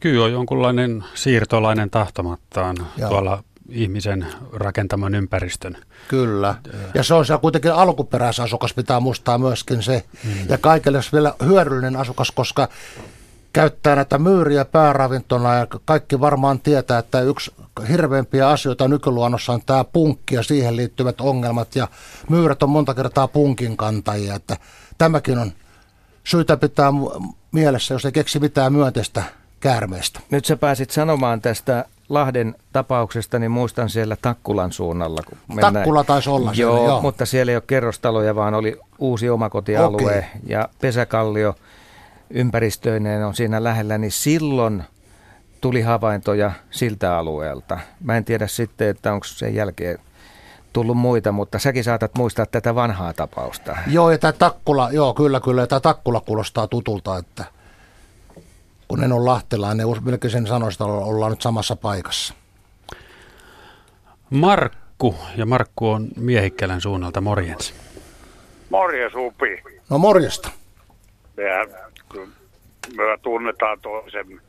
kyllä 0.00 0.24
on 0.24 0.32
jonkunlainen 0.32 1.04
siirtolainen 1.14 1.90
tahtomattaan 1.90 2.76
Joo. 2.96 3.10
tuolla 3.10 3.42
ihmisen 3.68 4.26
rakentaman 4.52 5.14
ympäristön. 5.14 5.76
Kyllä. 6.08 6.54
Ja 6.94 7.02
se 7.02 7.14
on 7.14 7.26
siellä 7.26 7.40
kuitenkin 7.40 7.72
alkuperäisasukas, 7.72 8.74
pitää 8.74 9.00
muistaa 9.00 9.38
myöskin 9.38 9.82
se. 9.82 10.04
Ja 10.48 10.58
kaikille 10.58 11.02
se 11.02 11.12
vielä 11.12 11.34
hyödyllinen 11.44 11.96
asukas, 11.96 12.30
koska 12.30 12.68
käyttää 13.52 13.96
näitä 13.96 14.18
myyriä 14.18 14.64
pääravintona 14.64 15.54
ja 15.54 15.66
kaikki 15.84 16.20
varmaan 16.20 16.60
tietää, 16.60 16.98
että 16.98 17.20
yksi 17.20 17.52
hirveimpiä 17.88 18.48
asioita 18.48 18.88
nykyluonnossa 18.88 19.52
on 19.52 19.62
tämä 19.66 19.84
punkki 19.84 20.34
ja 20.34 20.42
siihen 20.42 20.76
liittyvät 20.76 21.20
ongelmat 21.20 21.76
ja 21.76 21.88
myyrät 22.28 22.62
on 22.62 22.70
monta 22.70 22.94
kertaa 22.94 23.28
punkin 23.28 23.76
kantajia, 23.76 24.34
että 24.34 24.56
tämäkin 24.98 25.38
on 25.38 25.52
syytä 26.24 26.56
pitää 26.56 26.92
mielessä, 27.52 27.94
jos 27.94 28.04
ei 28.04 28.12
keksi 28.12 28.40
mitään 28.40 28.72
myönteistä 28.72 29.39
käärmeestä. 29.60 30.20
nyt 30.30 30.44
sä 30.44 30.56
pääsit 30.56 30.90
sanomaan 30.90 31.40
tästä 31.40 31.84
Lahden 32.08 32.54
tapauksesta, 32.72 33.38
niin 33.38 33.50
muistan 33.50 33.90
siellä 33.90 34.16
Takkulan 34.22 34.72
suunnalla. 34.72 35.20
Kun 35.26 35.58
Takkula 35.60 36.04
taisi 36.04 36.30
olla 36.30 36.54
siellä, 36.54 36.78
joo, 36.78 36.86
joo. 36.86 37.00
mutta 37.02 37.26
siellä 37.26 37.52
ei 37.52 37.56
ole 37.56 37.62
kerrostaloja, 37.66 38.34
vaan 38.34 38.54
oli 38.54 38.78
uusi 38.98 39.30
omakotialue 39.30 40.18
Okei. 40.18 40.28
ja 40.46 40.68
pesäkallio 40.80 41.54
ympäristöineen 42.30 43.26
on 43.26 43.34
siinä 43.34 43.64
lähellä, 43.64 43.98
niin 43.98 44.12
silloin 44.12 44.82
tuli 45.60 45.82
havaintoja 45.82 46.52
siltä 46.70 47.18
alueelta. 47.18 47.78
Mä 48.04 48.16
en 48.16 48.24
tiedä 48.24 48.46
sitten, 48.46 48.88
että 48.88 49.12
onko 49.12 49.26
sen 49.26 49.54
jälkeen 49.54 49.98
tullut 50.72 50.96
muita, 50.96 51.32
mutta 51.32 51.58
säkin 51.58 51.84
saatat 51.84 52.10
muistaa 52.18 52.46
tätä 52.46 52.74
vanhaa 52.74 53.12
tapausta. 53.12 53.76
Joo, 53.86 54.10
ja 54.10 54.18
tämä 54.18 54.32
Takkula, 54.32 54.90
joo, 54.92 55.14
kyllä, 55.14 55.40
kyllä, 55.40 55.66
tämä 55.66 55.80
Takkula 55.80 56.20
kuulostaa 56.20 56.66
tutulta, 56.66 57.18
että 57.18 57.44
kun 58.90 59.04
en 59.04 59.12
ole 59.12 59.24
lahtelainen, 59.24 59.86
niin 59.86 60.04
melkein 60.04 60.30
sen 60.30 60.46
sanoisi, 60.46 60.74
että 60.74 60.84
ollaan 60.84 61.32
nyt 61.32 61.42
samassa 61.42 61.76
paikassa. 61.76 62.34
Markku, 64.30 65.16
ja 65.36 65.46
Markku 65.46 65.90
on 65.90 66.08
Miehikkälän 66.16 66.80
suunnalta, 66.80 67.20
morjens. 67.20 67.74
Morjes 68.70 69.12
Upi. 69.14 69.62
No 69.90 69.98
morjesta. 69.98 70.50
Mehän, 71.36 71.68
kun 72.12 72.32
me 72.96 73.02
tunnetaan 73.22 73.80
toisemme. 73.80 74.40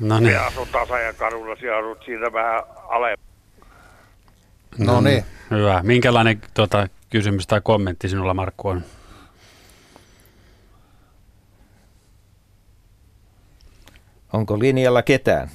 No 0.00 0.20
niin, 0.20 0.32
Me 0.32 0.36
asun 0.36 0.68
Tasajakadulla, 0.72 1.56
sinä 1.56 1.76
asut 1.76 2.04
siinä 2.04 2.32
vähän 2.32 2.62
ale. 2.88 3.16
No 4.78 5.00
niin. 5.00 5.24
hyvä. 5.50 5.80
Minkälainen 5.82 6.40
tota, 6.54 6.88
kysymys 7.10 7.46
tai 7.46 7.60
kommentti 7.64 8.08
sinulla, 8.08 8.34
Markku, 8.34 8.68
on? 8.68 8.82
Onko 14.32 14.58
linjalla 14.58 15.02
ketään? 15.02 15.48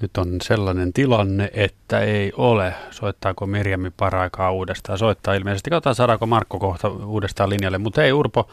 Nyt 0.00 0.16
on 0.16 0.36
sellainen 0.42 0.92
tilanne, 0.92 1.50
että 1.54 2.00
ei 2.00 2.32
ole. 2.36 2.74
Soittaako 2.90 3.46
Mirjami 3.46 3.90
paraikaa 3.90 4.52
uudestaan? 4.52 4.98
Soittaa 4.98 5.34
ilmeisesti. 5.34 5.70
Katsotaan, 5.70 5.94
saadaanko 5.94 6.26
Markko 6.26 6.58
kohta 6.58 6.88
uudestaan 6.88 7.50
linjalle. 7.50 7.78
Mutta 7.78 8.04
ei 8.04 8.12
Urpo, 8.12 8.48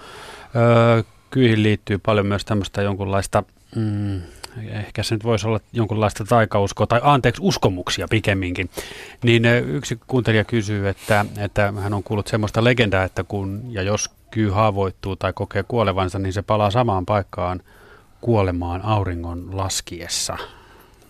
öö, 0.56 1.04
kyihin 1.30 1.64
liittyy 1.64 1.98
paljon 1.98 2.26
myös 2.26 2.46
tämmöistä 2.46 2.82
jonkunlaista, 2.82 3.44
mm, 3.76 4.22
ehkä 4.68 5.04
se 5.04 5.16
nyt 5.16 5.24
voisi 5.24 5.48
olla 5.48 5.60
jonkunlaista 5.74 6.26
taikauskoa, 6.26 6.88
tai 6.88 7.00
anteeksi, 7.04 7.42
uskomuksia 7.46 8.08
pikemminkin. 8.10 8.70
Niin 9.24 9.46
yksi 9.46 10.00
kuuntelija 10.08 10.44
kysyy, 10.44 10.90
että, 10.90 11.26
että 11.38 11.74
hän 11.78 11.94
on 11.94 12.04
kuullut 12.04 12.28
semmoista 12.28 12.64
legendaa, 12.64 13.04
että 13.04 13.24
kun 13.24 13.64
ja 13.70 13.82
jos 13.82 14.10
kyy 14.32 14.50
haavoittuu 14.50 15.16
tai 15.16 15.34
kokee 15.34 15.64
kuolevansa, 15.64 16.20
niin 16.20 16.34
se 16.34 16.42
palaa 16.42 16.72
samaan 16.72 17.06
paikkaan 17.06 17.62
kuolemaan 18.22 18.82
auringon 18.82 19.58
laskiessa. 19.58 20.38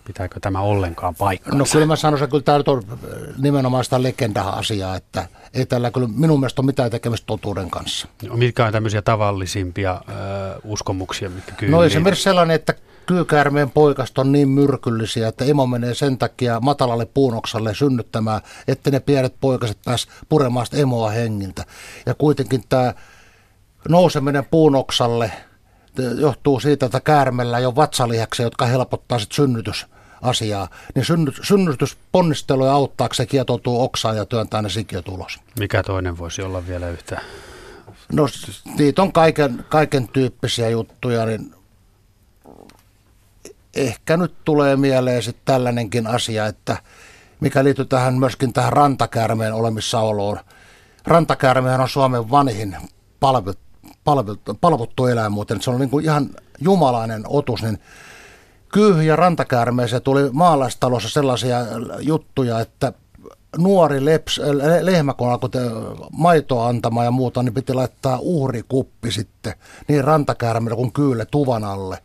Pitääkö 0.04 0.40
tämä 0.40 0.60
ollenkaan 0.60 1.14
paikkaansa? 1.14 1.58
No 1.58 1.64
kyllä 1.72 1.86
mä 1.86 1.96
sanoisin, 1.96 2.24
että 2.24 2.30
kyllä 2.30 2.62
tämä 2.62 2.76
on 2.76 2.82
äh, 2.92 2.98
nimenomaan 3.38 3.84
sitä 3.84 4.02
legenda-asiaa, 4.02 4.96
että 4.96 5.28
ei 5.54 5.66
tällä 5.66 5.90
kyllä 5.90 6.08
minun 6.14 6.40
mielestä 6.40 6.62
ole 6.62 6.66
mitään 6.66 6.90
tekemistä 6.90 7.26
totuuden 7.26 7.70
kanssa. 7.70 8.08
No, 8.28 8.36
Mitkä 8.36 8.66
on 8.66 8.72
tämmöisiä 8.72 9.02
tavallisimpia 9.02 10.00
ö, 10.08 10.12
uskomuksia, 10.64 11.30
mitkä 11.30 11.52
kyllä 11.52 11.76
No 11.76 11.84
esimerkiksi 11.84 12.22
sellainen, 12.22 12.54
että 12.54 12.74
kyykäärmeen 13.06 13.70
poikast 13.70 14.18
on 14.18 14.32
niin 14.32 14.48
myrkyllisiä, 14.48 15.28
että 15.28 15.44
emo 15.44 15.66
menee 15.66 15.94
sen 15.94 16.18
takia 16.18 16.60
matalalle 16.60 17.06
puunoksalle 17.06 17.74
synnyttämään, 17.74 18.40
että 18.68 18.90
ne 18.90 19.00
pienet 19.00 19.34
poikaset 19.40 19.78
pääs 19.84 20.08
puremaan 20.28 20.66
sitä 20.66 20.78
emoa 20.78 21.10
hengiltä. 21.10 21.64
Ja 22.06 22.14
kuitenkin 22.14 22.62
tämä 22.68 22.94
nouseminen 23.88 24.44
puunoksalle 24.44 25.32
johtuu 26.18 26.60
siitä, 26.60 26.86
että 26.86 27.00
käärmellä 27.00 27.56
ole 27.56 27.76
vatsalihaksia, 27.76 28.46
jotka 28.46 28.66
helpottaa 28.66 29.18
sit 29.18 29.32
synnytysasiaa. 29.32 30.68
Niin 30.94 31.04
synny, 31.04 31.32
synnytysponnisteluja 31.42 32.72
auttaa, 32.72 33.08
se 33.12 33.26
kietoutuu 33.26 33.82
oksaan 33.82 34.16
ja 34.16 34.24
työntää 34.24 34.62
ne 34.62 34.68
sikiöt 34.68 35.08
ulos. 35.08 35.40
Mikä 35.58 35.82
toinen 35.82 36.18
voisi 36.18 36.42
olla 36.42 36.66
vielä 36.66 36.88
yhtä? 36.88 37.20
No 38.12 38.26
niitä 38.78 39.02
on 39.02 39.12
kaiken, 39.12 39.64
kaiken 39.68 40.08
tyyppisiä 40.08 40.68
juttuja, 40.68 41.26
niin 41.26 41.54
ehkä 43.76 44.16
nyt 44.16 44.34
tulee 44.44 44.76
mieleen 44.76 45.22
sitten 45.22 45.42
tällainenkin 45.44 46.06
asia, 46.06 46.46
että 46.46 46.76
mikä 47.40 47.64
liittyy 47.64 47.84
tähän 47.84 48.14
myöskin 48.14 48.52
tähän 48.52 48.72
rantakäärmeen 48.72 49.54
olemissaoloon. 49.54 50.40
Rantakäärmehän 51.06 51.80
on 51.80 51.88
Suomen 51.88 52.30
vanhin 52.30 52.76
palvelu, 53.20 53.54
palvottu 54.60 55.06
eläin 55.06 55.32
muuten. 55.32 55.62
Se 55.62 55.70
on 55.70 55.80
niin 55.80 55.90
kuin 55.90 56.04
ihan 56.04 56.30
jumalainen 56.60 57.22
otus, 57.26 57.62
niin 57.62 57.78
kyyhy- 58.72 59.02
ja 59.02 59.16
rantakäärmeeseen 59.16 60.02
tuli 60.02 60.30
maalaistalossa 60.32 61.08
sellaisia 61.08 61.58
juttuja, 62.00 62.60
että 62.60 62.92
nuori 63.58 64.04
leps, 64.04 64.38
le- 64.38 64.86
lehmä, 64.86 65.14
kun 65.14 65.30
alkoi 65.30 65.50
maitoa 66.12 66.68
antamaan 66.68 67.04
ja 67.04 67.10
muuta, 67.10 67.42
niin 67.42 67.54
piti 67.54 67.74
laittaa 67.74 68.18
uhrikuppi 68.20 69.12
sitten 69.12 69.54
niin 69.88 70.04
rantakäärmeelle 70.04 70.76
kuin 70.76 70.92
kyylle 70.92 71.26
tuvan 71.30 71.64
alle. 71.64 71.98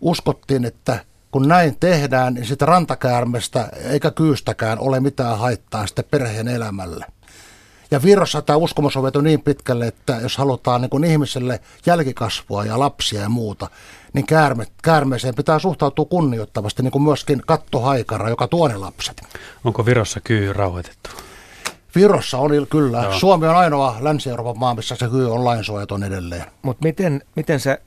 Uskottiin, 0.00 0.64
että 0.64 1.04
kun 1.30 1.48
näin 1.48 1.76
tehdään, 1.80 2.34
niin 2.34 2.46
sitä 2.46 2.66
rantakäärmestä 2.66 3.68
eikä 3.90 4.10
kyystäkään 4.10 4.78
ole 4.78 5.00
mitään 5.00 5.38
haittaa 5.38 5.86
sitten 5.86 6.04
perheen 6.10 6.48
elämälle. 6.48 7.06
Ja 7.90 8.02
Virossa 8.02 8.42
tämä 8.42 8.56
uskomus 8.56 8.96
on 8.96 9.02
vetu 9.02 9.20
niin 9.20 9.42
pitkälle, 9.42 9.86
että 9.86 10.18
jos 10.22 10.36
halutaan 10.36 10.80
niin 10.80 10.90
kuin 10.90 11.04
ihmiselle 11.04 11.60
jälkikasvua 11.86 12.64
ja 12.64 12.78
lapsia 12.78 13.22
ja 13.22 13.28
muuta, 13.28 13.70
niin 14.12 14.26
käärme, 14.26 14.66
käärmeeseen 14.82 15.34
pitää 15.34 15.58
suhtautua 15.58 16.04
kunnioittavasti, 16.04 16.82
niin 16.82 16.92
kuin 16.92 17.02
myöskin 17.02 17.42
kattohaikara, 17.46 18.28
joka 18.28 18.48
tuo 18.48 18.68
ne 18.68 18.76
lapset. 18.76 19.22
Onko 19.64 19.86
Virossa 19.86 20.20
kyy 20.20 20.52
rauhoitettu? 20.52 21.10
Virossa 21.94 22.38
on 22.38 22.50
kyllä. 22.70 23.02
Joo. 23.02 23.18
Suomi 23.18 23.46
on 23.46 23.56
ainoa 23.56 23.96
Länsi-Euroopan 24.00 24.58
maa, 24.58 24.74
missä 24.74 24.96
se 24.96 25.10
hyy 25.12 25.32
on 25.32 25.44
lainsuojaton 25.44 26.02
edelleen. 26.02 26.44
Mutta 26.62 26.84
miten, 26.84 27.22
miten 27.36 27.60
sä 27.60 27.78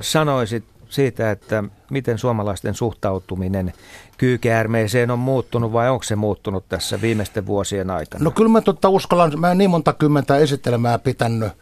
sanoisit 0.00 0.64
siitä, 0.88 1.30
että 1.30 1.64
miten 1.90 2.18
suomalaisten 2.18 2.74
suhtautuminen 2.74 3.72
kyykäärmeeseen 4.18 5.10
on 5.10 5.18
muuttunut 5.18 5.72
vai 5.72 5.90
onko 5.90 6.02
se 6.02 6.16
muuttunut 6.16 6.68
tässä 6.68 7.00
viimeisten 7.00 7.46
vuosien 7.46 7.90
aikana? 7.90 8.24
No 8.24 8.30
kyllä 8.30 8.50
mä 8.50 8.60
tota 8.60 8.88
uskallan, 8.88 9.40
mä 9.40 9.50
en 9.50 9.58
niin 9.58 9.70
monta 9.70 9.92
kymmentä 9.92 10.36
esitelmää 10.36 10.98
pitänyt 10.98 11.52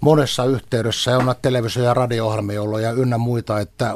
monessa 0.00 0.44
yhteydessä, 0.44 1.10
ja 1.10 1.18
on 1.18 1.34
televisio- 1.42 1.84
ja 1.84 1.94
ollut 2.62 2.80
ja 2.80 2.92
ynnä 2.92 3.18
muita, 3.18 3.60
että 3.60 3.94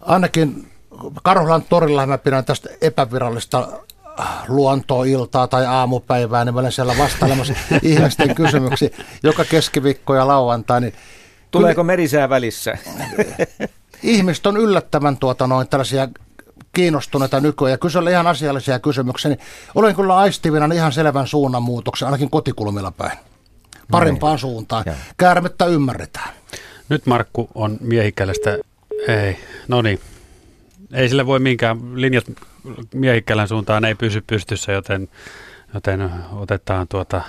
ainakin 0.00 0.68
Karhulan 1.22 1.62
torilla 1.62 2.06
mä 2.06 2.18
pidän 2.18 2.44
tästä 2.44 2.68
epävirallista 2.80 3.68
luontoiltaa 4.48 5.48
tai 5.48 5.66
aamupäivää, 5.66 6.44
niin 6.44 6.54
mä 6.54 6.60
olen 6.60 6.72
siellä 6.72 6.94
vastailemassa 6.98 7.54
ihmisten 7.82 8.34
kysymyksiin 8.34 8.92
joka 9.22 9.44
keskiviikko 9.44 10.14
ja 10.14 10.26
lauantai, 10.26 10.80
niin 10.80 10.94
Tuleeko 11.50 11.84
merisää 11.84 12.28
välissä? 12.28 12.78
ihmiset 14.04 14.46
on 14.46 14.56
yllättävän 14.56 15.16
tuota 15.16 15.46
noin 15.46 15.68
tällaisia 15.68 16.08
kiinnostuneita 16.72 17.40
nykyään 17.40 17.70
ja 17.70 17.78
kysellä 17.78 18.10
ihan 18.10 18.26
asiallisia 18.26 18.78
kysymyksiä, 18.78 19.28
niin 19.28 19.40
olen 19.74 19.94
kyllä 19.94 20.16
aistivina 20.16 20.74
ihan 20.74 20.92
selvän 20.92 21.26
suunnanmuutoksen, 21.26 22.06
ainakin 22.06 22.30
kotikulmilla 22.30 22.90
päin. 22.90 23.18
Parempaan 23.90 24.38
suuntaan. 24.38 24.82
Joo. 24.86 24.96
Käärmettä 25.16 25.66
ymmärretään. 25.66 26.28
Nyt 26.88 27.06
Markku 27.06 27.48
on 27.54 27.76
Miehikkälästä. 27.80 28.58
Ei, 29.08 29.38
no 29.68 29.82
niin. 29.82 30.00
Ei 30.92 31.08
sille 31.08 31.26
voi 31.26 31.38
minkään 31.38 32.00
linjat 32.00 32.24
Miehikkälän 32.94 33.48
suuntaan 33.48 33.84
ei 33.84 33.94
pysy 33.94 34.24
pystyssä, 34.26 34.72
joten, 34.72 35.08
joten 35.74 36.10
otetaan 36.32 36.88
tuota 36.88 37.22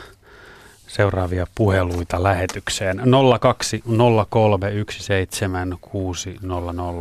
seuraavia 0.96 1.48
puheluita 1.56 2.24
lähetykseen. 2.24 3.00
020317600 3.00 3.04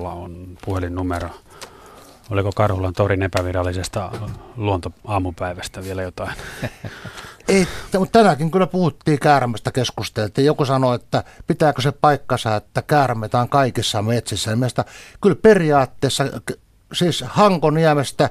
on 0.07 0.59
puhelinnumero. 0.64 1.28
Oliko 2.30 2.52
Karhulan 2.52 2.92
torin 2.92 3.22
epävirallisesta 3.22 4.12
luontoaamupäivästä 4.57 5.85
vielä 5.85 6.02
jotain? 6.02 6.35
Ei, 7.48 7.66
mutta 7.98 8.18
tänäänkin 8.18 8.50
kyllä 8.50 8.66
puhuttiin 8.66 9.18
käärmestä 9.18 9.72
keskusteltiin. 9.72 10.46
Joku 10.46 10.64
sanoi, 10.64 10.94
että 10.94 11.24
pitääkö 11.46 11.83
se 11.83 11.92
paikkansa, 11.92 12.57
että 12.57 12.83
käärmeitä 12.83 13.40
on 13.40 13.48
kaikissa 13.48 14.02
metsissä. 14.02 14.50
Ja 14.50 14.57
mielestä 14.57 14.85
kyllä 15.20 15.37
periaatteessa, 15.37 16.24
siis 16.92 17.24
Hankoniemestä 17.26 18.30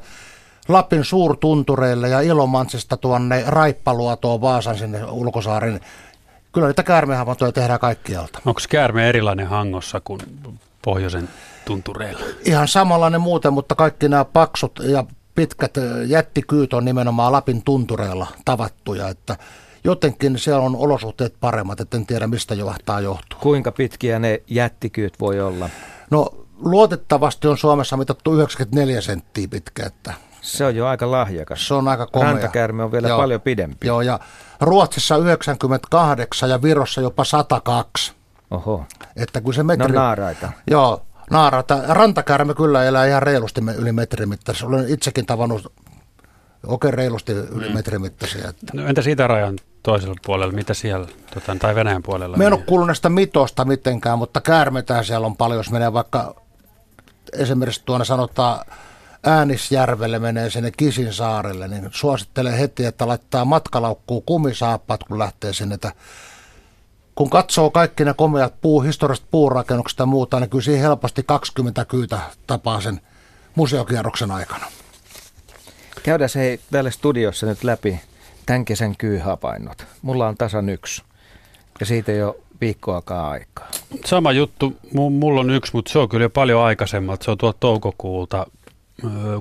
Lapin 0.67 1.05
suurtuntureille 1.05 2.09
ja 2.09 2.21
Ilomantsista 2.21 2.97
tuonne 2.97 3.43
Raippaluotoon 3.47 4.41
Vaasan 4.41 4.77
sinne 4.77 5.05
ulkosaaren. 5.05 5.79
Kyllä 6.51 6.67
niitä 6.67 6.83
käärmehavaintoja 6.83 7.51
tehdään 7.51 7.79
kaikkialta. 7.79 8.39
Onko 8.45 8.61
käärme 8.69 9.09
erilainen 9.09 9.47
Hangossa 9.47 10.01
kuin 10.03 10.19
pohjoisen 10.81 11.29
tuntureilla? 11.65 12.25
Ihan 12.45 12.67
samanlainen 12.67 13.21
muuten, 13.21 13.53
mutta 13.53 13.75
kaikki 13.75 14.09
nämä 14.09 14.25
paksut 14.25 14.79
ja 14.83 15.03
pitkät 15.35 15.73
jättikyyt 16.07 16.73
on 16.73 16.85
nimenomaan 16.85 17.31
Lapin 17.31 17.63
tuntureilla 17.63 18.27
tavattuja, 18.45 19.09
että 19.09 19.37
jotenkin 19.83 20.39
siellä 20.39 20.61
on 20.61 20.75
olosuhteet 20.75 21.35
paremmat, 21.39 21.79
että 21.79 21.97
en 21.97 22.05
tiedä 22.05 22.27
mistä 22.27 22.55
johtaa 22.55 23.01
johtuu. 23.01 23.39
Kuinka 23.39 23.71
pitkiä 23.71 24.19
ne 24.19 24.41
jättikyyt 24.47 25.19
voi 25.19 25.41
olla? 25.41 25.69
No 26.11 26.29
luotettavasti 26.57 27.47
on 27.47 27.57
Suomessa 27.57 27.97
mitattu 27.97 28.33
94 28.33 29.01
senttiä 29.01 29.47
pitkä, 29.47 29.85
että 29.85 30.13
se 30.43 30.65
on 30.65 30.75
jo 30.75 30.87
aika 30.87 31.11
lahjakas. 31.11 31.67
Se 31.67 31.73
on 31.73 31.87
aika 31.87 32.05
komea. 32.05 32.31
Rantakärme 32.31 32.83
on 32.83 32.91
vielä 32.91 33.07
Joo. 33.07 33.17
paljon 33.17 33.41
pidempi. 33.41 33.87
Joo, 33.87 34.01
ja 34.01 34.19
Ruotsissa 34.61 35.17
98 35.17 36.49
ja 36.49 36.61
Virossa 36.61 37.01
jopa 37.01 37.23
102. 37.23 38.13
Oho. 38.51 38.85
Että 39.15 39.41
kun 39.41 39.53
se 39.53 39.63
metri... 39.63 39.87
No 39.87 39.99
naaraita. 39.99 40.51
Joo, 40.67 41.01
naaraita. 41.31 41.79
Rantakärme 41.87 42.53
kyllä 42.53 42.83
elää 42.83 43.05
ihan 43.05 43.23
reilusti 43.23 43.61
yli 43.77 43.91
metrin 43.91 44.29
mittaisia. 44.29 44.67
Olen 44.67 44.89
itsekin 44.89 45.25
tavannut 45.25 45.73
oikein 46.67 46.93
reilusti 46.93 47.31
yli 47.31 47.69
mm. 47.69 47.73
metrin 47.73 48.01
mittaisia. 48.01 48.49
Että. 48.49 48.65
No 48.73 48.87
entä 48.87 49.01
siitä 49.01 49.27
rajan 49.27 49.55
toisella 49.83 50.15
puolella, 50.25 50.53
mitä 50.53 50.73
siellä, 50.73 51.07
tota, 51.33 51.55
tai 51.59 51.75
Venäjän 51.75 52.03
puolella? 52.03 52.37
Me 52.37 52.45
en 52.45 52.53
ole 52.53 52.61
kuullut 52.61 52.87
näistä 52.87 53.09
mitosta 53.09 53.65
mitenkään, 53.65 54.17
mutta 54.17 54.41
käärmetään 54.41 55.05
siellä 55.05 55.27
on 55.27 55.37
paljon, 55.37 55.59
jos 55.59 55.71
menee 55.71 55.93
vaikka 55.93 56.35
esimerkiksi 57.33 57.81
tuonne 57.85 58.05
sanotaan 58.05 58.65
Äänisjärvelle 59.25 60.19
menee 60.19 60.49
sinne 60.49 60.71
Kisin 60.71 61.13
saarelle, 61.13 61.67
niin 61.67 61.89
suosittelen 61.91 62.53
heti, 62.53 62.85
että 62.85 63.07
laittaa 63.07 63.45
matkalaukkuun 63.45 64.23
kumisaappaat, 64.23 65.03
kun 65.03 65.19
lähtee 65.19 65.53
sinne. 65.53 65.75
Että 65.75 65.91
kun 67.15 67.29
katsoo 67.29 67.69
kaikki 67.69 68.05
ne 68.05 68.13
komeat 68.13 68.61
puu, 68.61 68.81
historialliset 68.81 69.25
puurakennukset 69.31 69.99
ja 69.99 70.05
muuta, 70.05 70.39
niin 70.39 70.49
kyllä 70.49 70.63
siihen 70.63 70.81
helposti 70.81 71.23
20 71.23 71.85
kyytä 71.85 72.19
tapaa 72.47 72.81
sen 72.81 73.01
museokierroksen 73.55 74.31
aikana. 74.31 74.65
Käydään 76.03 76.29
se 76.29 76.59
täällä 76.71 76.91
studiossa 76.91 77.45
nyt 77.45 77.63
läpi 77.63 77.99
tämän 78.45 78.65
kesän 78.65 78.95
kyyhapainnot. 78.97 79.85
Mulla 80.01 80.27
on 80.27 80.37
tasan 80.37 80.69
yksi 80.69 81.03
ja 81.79 81.85
siitä 81.85 82.11
jo 82.11 82.37
viikkoakaan 82.61 83.31
aikaa. 83.31 83.67
Sama 84.05 84.31
juttu, 84.31 84.77
mulla 84.93 85.39
on 85.39 85.49
yksi, 85.49 85.73
mutta 85.73 85.91
se 85.91 85.99
on 85.99 86.09
kyllä 86.09 86.23
jo 86.23 86.29
paljon 86.29 86.61
aikaisemmalta. 86.61 87.25
Se 87.25 87.31
on 87.31 87.37
tuolta 87.37 87.57
toukokuulta 87.59 88.45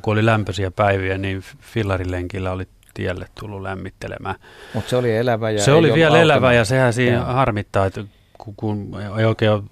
kun 0.03 0.13
oli 0.13 0.27
lämpöisiä 0.27 0.71
päiviä, 0.71 1.19
niin 1.19 1.43
fillarilenkillä 1.61 2.53
oli 2.53 2.69
tielle 2.95 3.29
tullut 3.41 3.63
lämmittelemään. 3.63 4.35
Mutta 4.75 4.91
se 4.91 4.97
oli 4.97 5.17
elävä 5.17 5.51
ja 5.51 5.63
Se 5.63 5.73
oli 5.73 5.95
vielä 5.95 6.19
elävä 6.19 6.53
ja 6.53 6.65
sehän 6.65 6.93
siinä 6.93 7.17
ja. 7.17 7.25
harmittaa, 7.25 7.87
että 7.87 8.05
kun, 8.39 8.55
kun 8.57 9.01
ei 9.19 9.25
oikein 9.25 9.71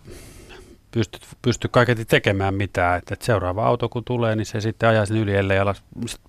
pysty, 0.91 1.19
pysty 1.43 1.69
kaiketi 1.69 2.05
tekemään 2.05 2.55
mitään. 2.55 2.99
Että, 2.99 3.15
että 3.15 3.27
seuraava 3.27 3.67
auto 3.67 3.89
kun 3.89 4.05
tulee, 4.05 4.37
niin 4.37 4.47
se 4.47 4.61
sitten 4.61 4.89
ajaa 4.89 5.07
sen 5.07 5.17
yli, 5.17 5.37
ellei 5.37 5.59
ala 5.59 5.75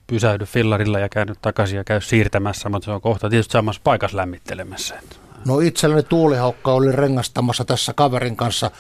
pysähdy 0.08 0.46
fillarilla 0.46 1.00
ja 1.00 1.10
käynyt 1.10 1.38
takaisin 1.42 1.78
ja 1.78 1.84
käy 1.84 2.02
siirtämässä, 2.02 2.70
mutta 2.70 2.86
se 2.86 2.92
on 2.92 3.02
kohta 3.02 3.30
tietysti 3.30 3.52
samassa 3.52 3.82
paikassa 3.84 4.18
lämmittelemässä. 4.18 5.00
No 5.48 5.60
itselleni 5.60 6.04
tuulihaukka 6.04 6.74
oli 6.74 6.92
rengastamassa 6.92 7.66
tässä 7.66 7.94
kaverin 7.94 8.36
kanssa 8.36 8.72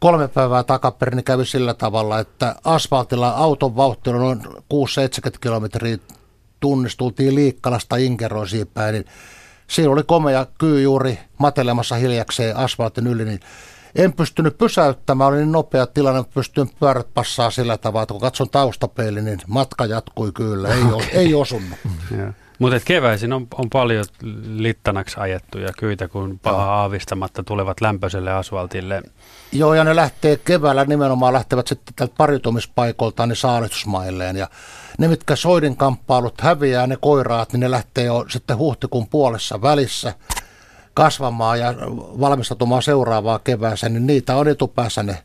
kolme 0.00 0.28
päivää 0.28 0.62
takaperin 0.62 1.16
niin 1.16 1.24
kävi 1.24 1.46
sillä 1.46 1.74
tavalla, 1.74 2.18
että 2.18 2.54
asfaltilla 2.64 3.28
auton 3.28 3.76
vauhti 3.76 4.10
oli 4.10 4.18
noin 4.18 4.40
6-70 4.46 4.50
kilometriä 5.40 5.98
tunnissa, 6.60 6.98
tultiin 6.98 7.34
Liikkalasta 7.34 7.96
Inkeroisiin 7.96 8.66
päin, 8.66 8.92
niin 8.92 9.04
siinä 9.66 9.92
oli 9.92 10.02
komea 10.02 10.46
kyy 10.58 10.82
juuri 10.82 11.18
matelemassa 11.38 11.96
hiljakseen 11.96 12.56
asfaltin 12.56 13.06
yli, 13.06 13.24
niin 13.24 13.40
en 13.94 14.12
pystynyt 14.12 14.58
pysäyttämään, 14.58 15.28
oli 15.28 15.36
niin 15.36 15.52
nopea 15.52 15.86
tilanne, 15.86 16.20
että 16.20 16.34
pystyin 16.34 16.70
pyörät 16.80 17.14
passaa 17.14 17.50
sillä 17.50 17.78
tavalla, 17.78 18.02
että 18.02 18.12
kun 18.12 18.20
katson 18.20 18.50
taustapeilin, 18.50 19.24
niin 19.24 19.40
matka 19.46 19.86
jatkui 19.86 20.32
kyllä, 20.32 20.68
ei, 20.68 20.82
okay. 20.92 21.08
ei 21.12 21.34
osunut. 21.34 21.78
Mutta 22.60 22.80
keväisin 22.84 23.32
on, 23.32 23.46
on 23.58 23.70
paljon 23.70 24.04
littanaksi 24.56 25.16
ajettuja 25.20 25.68
kyitä, 25.78 26.08
kun 26.08 26.38
paha 26.38 26.74
aavistamatta 26.74 27.42
tulevat 27.42 27.80
lämpöiselle 27.80 28.32
asfaltille. 28.32 29.02
Joo, 29.52 29.74
ja 29.74 29.84
ne 29.84 29.96
lähtee 29.96 30.36
keväällä 30.36 30.84
nimenomaan, 30.84 31.32
lähtevät 31.32 31.66
sitten 31.66 31.94
tältä 31.94 32.14
paritumispaikolta 32.18 33.26
niin 33.26 33.36
saalistusmailleen. 33.36 34.36
Ja 34.36 34.48
ne, 34.98 35.08
mitkä 35.08 35.36
soidin 35.36 35.76
kamppailut 35.76 36.40
häviää, 36.40 36.86
ne 36.86 36.96
koiraat, 37.00 37.52
niin 37.52 37.60
ne 37.60 37.70
lähtee 37.70 38.04
jo 38.04 38.24
sitten 38.28 38.58
huhtikuun 38.58 39.08
puolessa 39.08 39.62
välissä 39.62 40.14
kasvamaan 40.94 41.58
ja 41.60 41.74
valmistautumaan 42.20 42.82
seuraavaa 42.82 43.38
keväässä, 43.38 43.88
niin 43.88 44.06
niitä 44.06 44.36
on 44.36 44.48
etupäässä 44.48 45.02
ne 45.02 45.18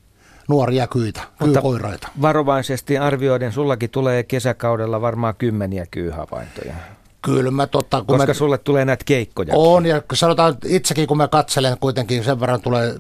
nuoria 0.50 0.88
kyitä, 0.88 1.22
kyykoiraita. 1.44 2.08
varovaisesti 2.22 2.98
arvioiden 2.98 3.52
sullakin 3.52 3.90
tulee 3.90 4.24
kesäkaudella 4.24 5.02
varmaan 5.02 5.36
kymmeniä 5.36 5.86
kyyhavaintoja. 5.92 6.76
Kyllä 7.26 7.52
mä 7.52 7.68
tota, 7.68 7.98
kun 7.98 8.18
Koska 8.18 8.28
me, 8.28 8.34
sulle 8.34 8.58
tulee 8.58 8.86
näitä 8.86 9.04
keikkoja. 9.06 9.54
On, 9.56 9.86
ja 9.86 10.02
sanotaan 10.14 10.58
itsekin, 10.66 11.08
kun 11.08 11.18
mä 11.18 11.28
katselen 11.28 11.78
kuitenkin 11.80 12.24
sen 12.24 12.40
verran 12.40 12.62
tulee, 12.62 12.96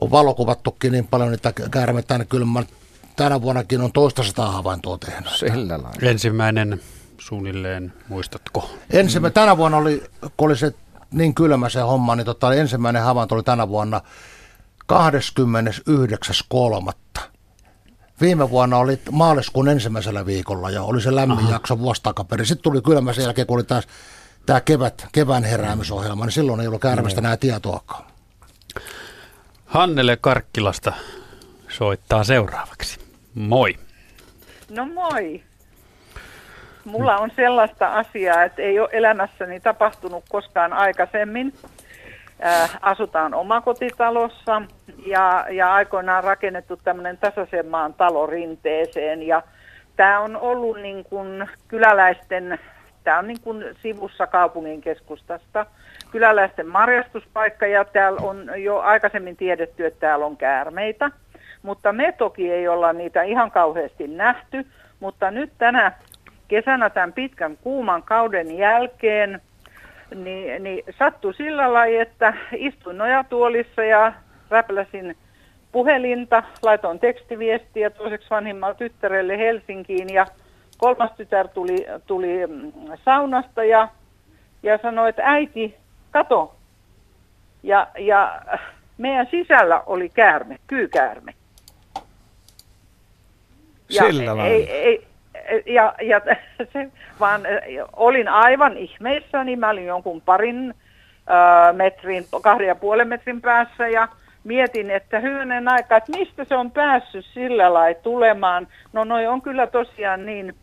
on 0.00 0.10
valokuvattukin 0.10 0.92
niin 0.92 1.06
paljon 1.06 1.30
niitä 1.30 1.52
käärmeitä, 1.70 2.18
niin 2.18 2.28
kyllä 2.28 2.46
mä 2.46 2.62
tänä 3.16 3.42
vuonnakin 3.42 3.80
on 3.80 3.92
toista 3.92 4.22
sataa 4.22 4.52
havaintoa 4.52 4.98
tehnyt. 4.98 5.30
Sillä 5.30 5.72
lailla. 5.72 5.90
Ensimmäinen 6.02 6.80
suunnilleen, 7.18 7.92
muistatko? 8.08 8.70
Ensimmä, 8.90 9.30
tänä 9.30 9.56
vuonna 9.56 9.76
oli, 9.76 10.04
kun 10.36 10.48
oli 10.48 10.56
se 10.56 10.74
niin 11.10 11.34
kylmä 11.34 11.68
se 11.68 11.80
homma, 11.80 12.16
niin 12.16 12.24
tota, 12.24 12.54
ensimmäinen 12.54 13.02
havainto 13.02 13.34
oli 13.34 13.42
tänä 13.42 13.68
vuonna 13.68 14.00
29.3. 14.92 14.98
Viime 18.20 18.50
vuonna 18.50 18.78
oli 18.78 18.98
maaliskuun 19.10 19.68
ensimmäisellä 19.68 20.26
viikolla 20.26 20.70
ja 20.70 20.82
oli 20.82 21.00
se 21.00 21.14
lämmin 21.14 21.38
Aha. 21.38 21.52
jakso 21.52 21.78
vuosi 21.78 22.02
takaperin. 22.02 22.46
Sitten 22.46 22.62
tuli 22.62 22.82
kylmä 22.82 23.12
sen 23.12 23.24
jälkeen, 23.24 23.46
kun 23.46 23.56
oli 23.56 23.64
taas 23.64 23.86
tämä 24.46 24.60
kevät, 24.60 25.06
kevään 25.12 25.44
heräämisohjelma, 25.44 26.24
niin 26.24 26.32
silloin 26.32 26.60
ei 26.60 26.66
ollut 26.66 26.82
käärmestä 26.82 27.20
enää 27.20 27.36
tietoakaan. 27.36 28.04
Hannele 29.66 30.16
Karkkilasta 30.20 30.92
soittaa 31.68 32.24
seuraavaksi. 32.24 33.00
Moi. 33.34 33.74
No 34.70 34.86
moi. 34.86 35.42
Mulla 36.84 37.16
on 37.16 37.30
sellaista 37.36 37.94
asiaa, 37.94 38.44
että 38.44 38.62
ei 38.62 38.80
ole 38.80 38.88
elämässäni 38.92 39.60
tapahtunut 39.60 40.24
koskaan 40.28 40.72
aikaisemmin 40.72 41.54
asutaan 42.80 43.34
omakotitalossa 43.34 44.62
ja, 45.06 45.46
ja 45.50 45.74
aikoinaan 45.74 46.24
rakennettu 46.24 46.76
tämmöinen 46.76 47.18
tasaisen 47.18 47.66
maan 47.66 47.94
talo 47.94 48.26
rinteeseen. 48.26 49.22
Ja 49.22 49.42
tämä 49.96 50.20
on 50.20 50.36
ollut 50.36 50.80
niin 50.80 51.04
kuin 51.04 51.48
kyläläisten, 51.68 52.58
tämä 53.04 53.18
on 53.18 53.26
niin 53.26 53.40
kuin 53.40 53.64
sivussa 53.82 54.26
kaupungin 54.26 54.80
keskustasta, 54.80 55.66
kyläläisten 56.10 56.66
marjastuspaikka 56.68 57.66
ja 57.66 57.84
täällä 57.84 58.20
on 58.22 58.50
jo 58.56 58.78
aikaisemmin 58.78 59.36
tiedetty, 59.36 59.86
että 59.86 60.00
täällä 60.00 60.26
on 60.26 60.36
käärmeitä, 60.36 61.10
mutta 61.62 61.92
me 61.92 62.12
toki 62.12 62.52
ei 62.52 62.68
olla 62.68 62.92
niitä 62.92 63.22
ihan 63.22 63.50
kauheasti 63.50 64.08
nähty, 64.08 64.66
mutta 65.00 65.30
nyt 65.30 65.52
tänä 65.58 65.92
kesänä 66.48 66.90
tämän 66.90 67.12
pitkän 67.12 67.56
kuuman 67.56 68.02
kauden 68.02 68.58
jälkeen 68.58 69.40
niin, 70.14 70.62
niin 70.62 70.84
sattui 70.98 71.34
sillä 71.34 71.72
lailla, 71.72 72.02
että 72.02 72.34
istuin 72.56 72.98
nojatuolissa 72.98 73.84
ja 73.84 74.12
räpläsin 74.50 75.16
puhelinta, 75.72 76.42
laitoin 76.62 76.98
tekstiviestiä 76.98 77.90
toiseksi 77.90 78.30
vanhimmalle 78.30 78.74
tyttärelle 78.74 79.38
Helsinkiin 79.38 80.14
ja 80.14 80.26
kolmas 80.78 81.10
tytär 81.16 81.48
tuli, 81.48 81.86
tuli 82.06 82.46
mm, 82.46 82.72
saunasta 83.04 83.64
ja, 83.64 83.88
ja 84.62 84.78
sanoi, 84.82 85.08
että 85.08 85.22
äiti, 85.24 85.76
kato. 86.10 86.54
Ja, 87.62 87.86
ja 87.98 88.42
meidän 88.98 89.26
sisällä 89.30 89.82
oli 89.86 90.08
käärme, 90.08 90.56
kyykäärme. 90.66 91.34
Ja 93.88 94.02
Sillä 94.02 94.46
ei, 94.46 94.70
ei, 94.70 95.07
ja, 95.66 95.94
ja 96.02 96.20
se, 96.72 96.88
vaan 97.20 97.40
olin 97.96 98.28
aivan 98.28 98.76
ihmeissäni, 98.76 99.56
mä 99.56 99.70
olin 99.70 99.86
jonkun 99.86 100.20
parin 100.20 100.74
äh, 101.30 101.76
metrin, 101.76 102.24
kahden 102.42 102.66
ja 102.66 102.74
puolen 102.74 103.08
metrin 103.08 103.40
päässä 103.40 103.88
ja 103.88 104.08
mietin, 104.44 104.90
että 104.90 105.20
hyvänen 105.20 105.68
aika, 105.68 105.96
että 105.96 106.18
mistä 106.18 106.44
se 106.44 106.56
on 106.56 106.70
päässyt 106.70 107.24
sillä 107.24 107.74
lailla 107.74 108.00
tulemaan. 108.02 108.68
No 108.92 109.04
noi 109.04 109.26
on 109.26 109.42
kyllä 109.42 109.66
tosiaan 109.66 110.26
niin, 110.26 110.54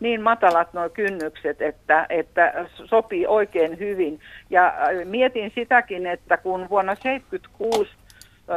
niin 0.00 0.22
matalat 0.22 0.72
nuo 0.72 0.88
kynnykset, 0.88 1.62
että, 1.62 2.06
että 2.08 2.66
sopii 2.84 3.26
oikein 3.26 3.78
hyvin. 3.78 4.20
Ja 4.50 4.74
mietin 5.04 5.52
sitäkin, 5.54 6.06
että 6.06 6.36
kun 6.36 6.66
vuonna 6.70 6.96
1976 6.96 7.90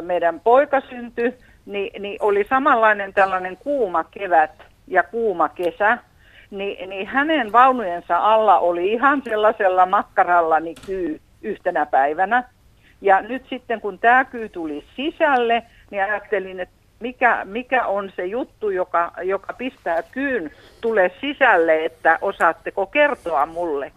meidän 0.02 0.40
poika 0.40 0.82
syntyi, 0.82 1.34
niin, 1.66 2.02
niin 2.02 2.18
oli 2.22 2.46
samanlainen 2.50 3.14
tällainen 3.14 3.58
kuuma 3.58 4.04
kevät 4.04 4.75
ja 4.88 5.04
kuuma 5.04 5.50
kesä, 5.50 5.98
niin, 6.52 6.90
niin 6.90 7.08
hänen 7.08 7.52
vaunujensa 7.52 8.18
alla 8.18 8.60
oli 8.60 8.94
ihan 8.94 9.22
sellaisella 9.24 9.86
makkaralla 9.86 10.60
niin 10.60 10.78
kyy 10.86 11.22
yhtenä 11.42 11.86
päivänä. 11.86 12.44
Ja 13.02 13.22
nyt 13.22 13.46
sitten 13.50 13.82
kun 13.82 14.00
tämä 14.00 14.26
kyy 14.26 14.50
tuli 14.50 14.84
sisälle, 14.96 15.64
niin 15.92 16.04
ajattelin, 16.04 16.60
että 16.60 16.76
mikä, 17.00 17.46
mikä 17.46 17.86
on 17.86 18.12
se 18.16 18.26
juttu, 18.26 18.70
joka, 18.70 19.12
joka 19.24 19.54
pistää 19.54 20.04
kyyn 20.04 20.52
tule 20.82 21.12
sisälle, 21.22 21.86
että 21.86 22.20
osaatteko 22.22 22.86
kertoa 22.86 23.46
mulle? 23.46 23.92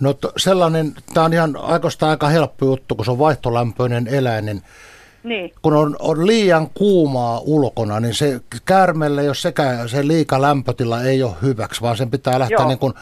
No 0.00 0.14
sellainen, 0.36 0.92
tämä 1.14 1.26
on 1.26 1.32
ihan 1.32 1.56
aikoista 1.62 2.10
aika 2.10 2.28
helppo 2.28 2.64
juttu, 2.66 2.94
kun 2.94 3.04
se 3.04 3.10
on 3.10 3.18
vaihtolämpöinen 3.18 4.06
eläin, 4.06 4.46
niin 4.46 4.62
niin. 5.22 5.52
kun 5.62 5.74
on, 5.74 5.96
on 5.98 6.26
liian 6.26 6.70
kuumaa 6.74 7.40
ulkona, 7.40 8.00
niin 8.00 8.14
se 8.14 8.40
käärmelle, 8.64 9.24
jos 9.24 9.42
sekä 9.42 9.88
se 9.88 10.06
liika 10.06 10.42
lämpötila 10.42 11.02
ei 11.02 11.22
ole 11.22 11.34
hyväksi, 11.42 11.80
vaan 11.80 11.96
sen 11.96 12.10
pitää 12.10 12.38
lähteä 12.38 12.58
Joo. 12.58 12.68
niin 12.68 12.78
kuin 12.78 12.94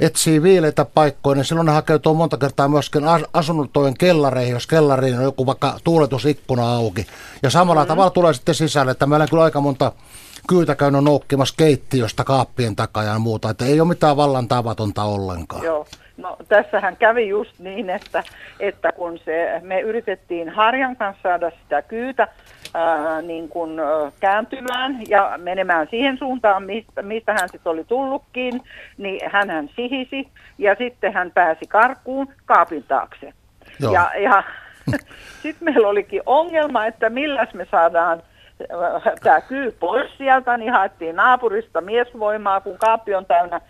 etsii 0.00 0.42
viileitä 0.42 0.84
paikkoja, 0.84 1.34
niin 1.34 1.44
silloin 1.44 1.66
ne 1.66 1.72
hakeutuu 1.72 2.14
monta 2.14 2.36
kertaa 2.36 2.68
myöskin 2.68 3.02
asuntojen 3.32 3.94
kellareihin, 3.98 4.52
jos 4.52 4.66
kellariin 4.66 5.18
on 5.18 5.24
joku 5.24 5.46
vaikka 5.46 5.78
tuuletusikkuna 5.84 6.74
auki. 6.74 7.06
Ja 7.42 7.50
samalla 7.50 7.80
mm-hmm. 7.80 7.88
tavalla 7.88 8.10
tulee 8.10 8.34
sitten 8.34 8.54
sisälle, 8.54 8.90
että 8.90 9.06
meillä 9.06 9.22
on 9.22 9.28
kyllä 9.28 9.42
aika 9.42 9.60
monta 9.60 9.92
kyytä 10.48 10.74
käynyt 10.74 11.04
noukkimassa 11.04 11.54
keittiöstä 11.56 12.24
kaappien 12.24 12.76
takaa 12.76 13.04
ja 13.04 13.18
muuta, 13.18 13.50
että 13.50 13.64
ei 13.64 13.80
ole 13.80 13.88
mitään 13.88 14.16
vallan 14.16 14.48
tavatonta 14.48 15.04
ollenkaan. 15.04 15.64
Joo. 15.64 15.86
No 16.20 16.36
tässähän 16.48 16.96
kävi 16.96 17.28
just 17.28 17.58
niin, 17.58 17.90
että, 17.90 18.22
että 18.60 18.92
kun 18.92 19.18
se, 19.18 19.60
me 19.62 19.80
yritettiin 19.80 20.48
Harjan 20.48 20.96
kanssa 20.96 21.22
saada 21.22 21.50
sitä 21.50 21.82
kyytä 21.82 22.28
ää, 22.74 23.22
niin 23.22 23.48
kuin, 23.48 23.80
ä, 23.80 23.82
kääntymään 24.20 24.98
ja 25.08 25.34
menemään 25.36 25.86
siihen 25.90 26.18
suuntaan, 26.18 26.62
mistä, 26.62 27.02
mistä 27.02 27.32
hän 27.32 27.48
sitten 27.48 27.72
oli 27.72 27.84
tullutkin, 27.84 28.62
niin 28.98 29.30
hän 29.32 29.50
hän 29.50 29.70
sihisi 29.76 30.28
ja 30.58 30.74
sitten 30.78 31.12
hän 31.12 31.30
pääsi 31.30 31.66
karkuun 31.68 32.32
kaapin 32.46 32.84
taakse. 32.88 33.32
Joo. 33.80 33.92
Ja, 33.92 34.10
ja 34.18 34.42
sitten 35.42 35.64
meillä 35.64 35.88
olikin 35.88 36.22
ongelma, 36.26 36.86
että 36.86 37.10
milläs 37.10 37.54
me 37.54 37.66
saadaan 37.70 38.22
tämä 39.22 39.40
kyy 39.40 39.76
pois 39.80 40.10
sieltä, 40.18 40.56
niin 40.56 40.72
haettiin 40.72 41.16
naapurista 41.16 41.80
miesvoimaa, 41.80 42.60
kun 42.60 42.78
kaappi 42.78 43.14
on 43.14 43.26
täynnä 43.26 43.60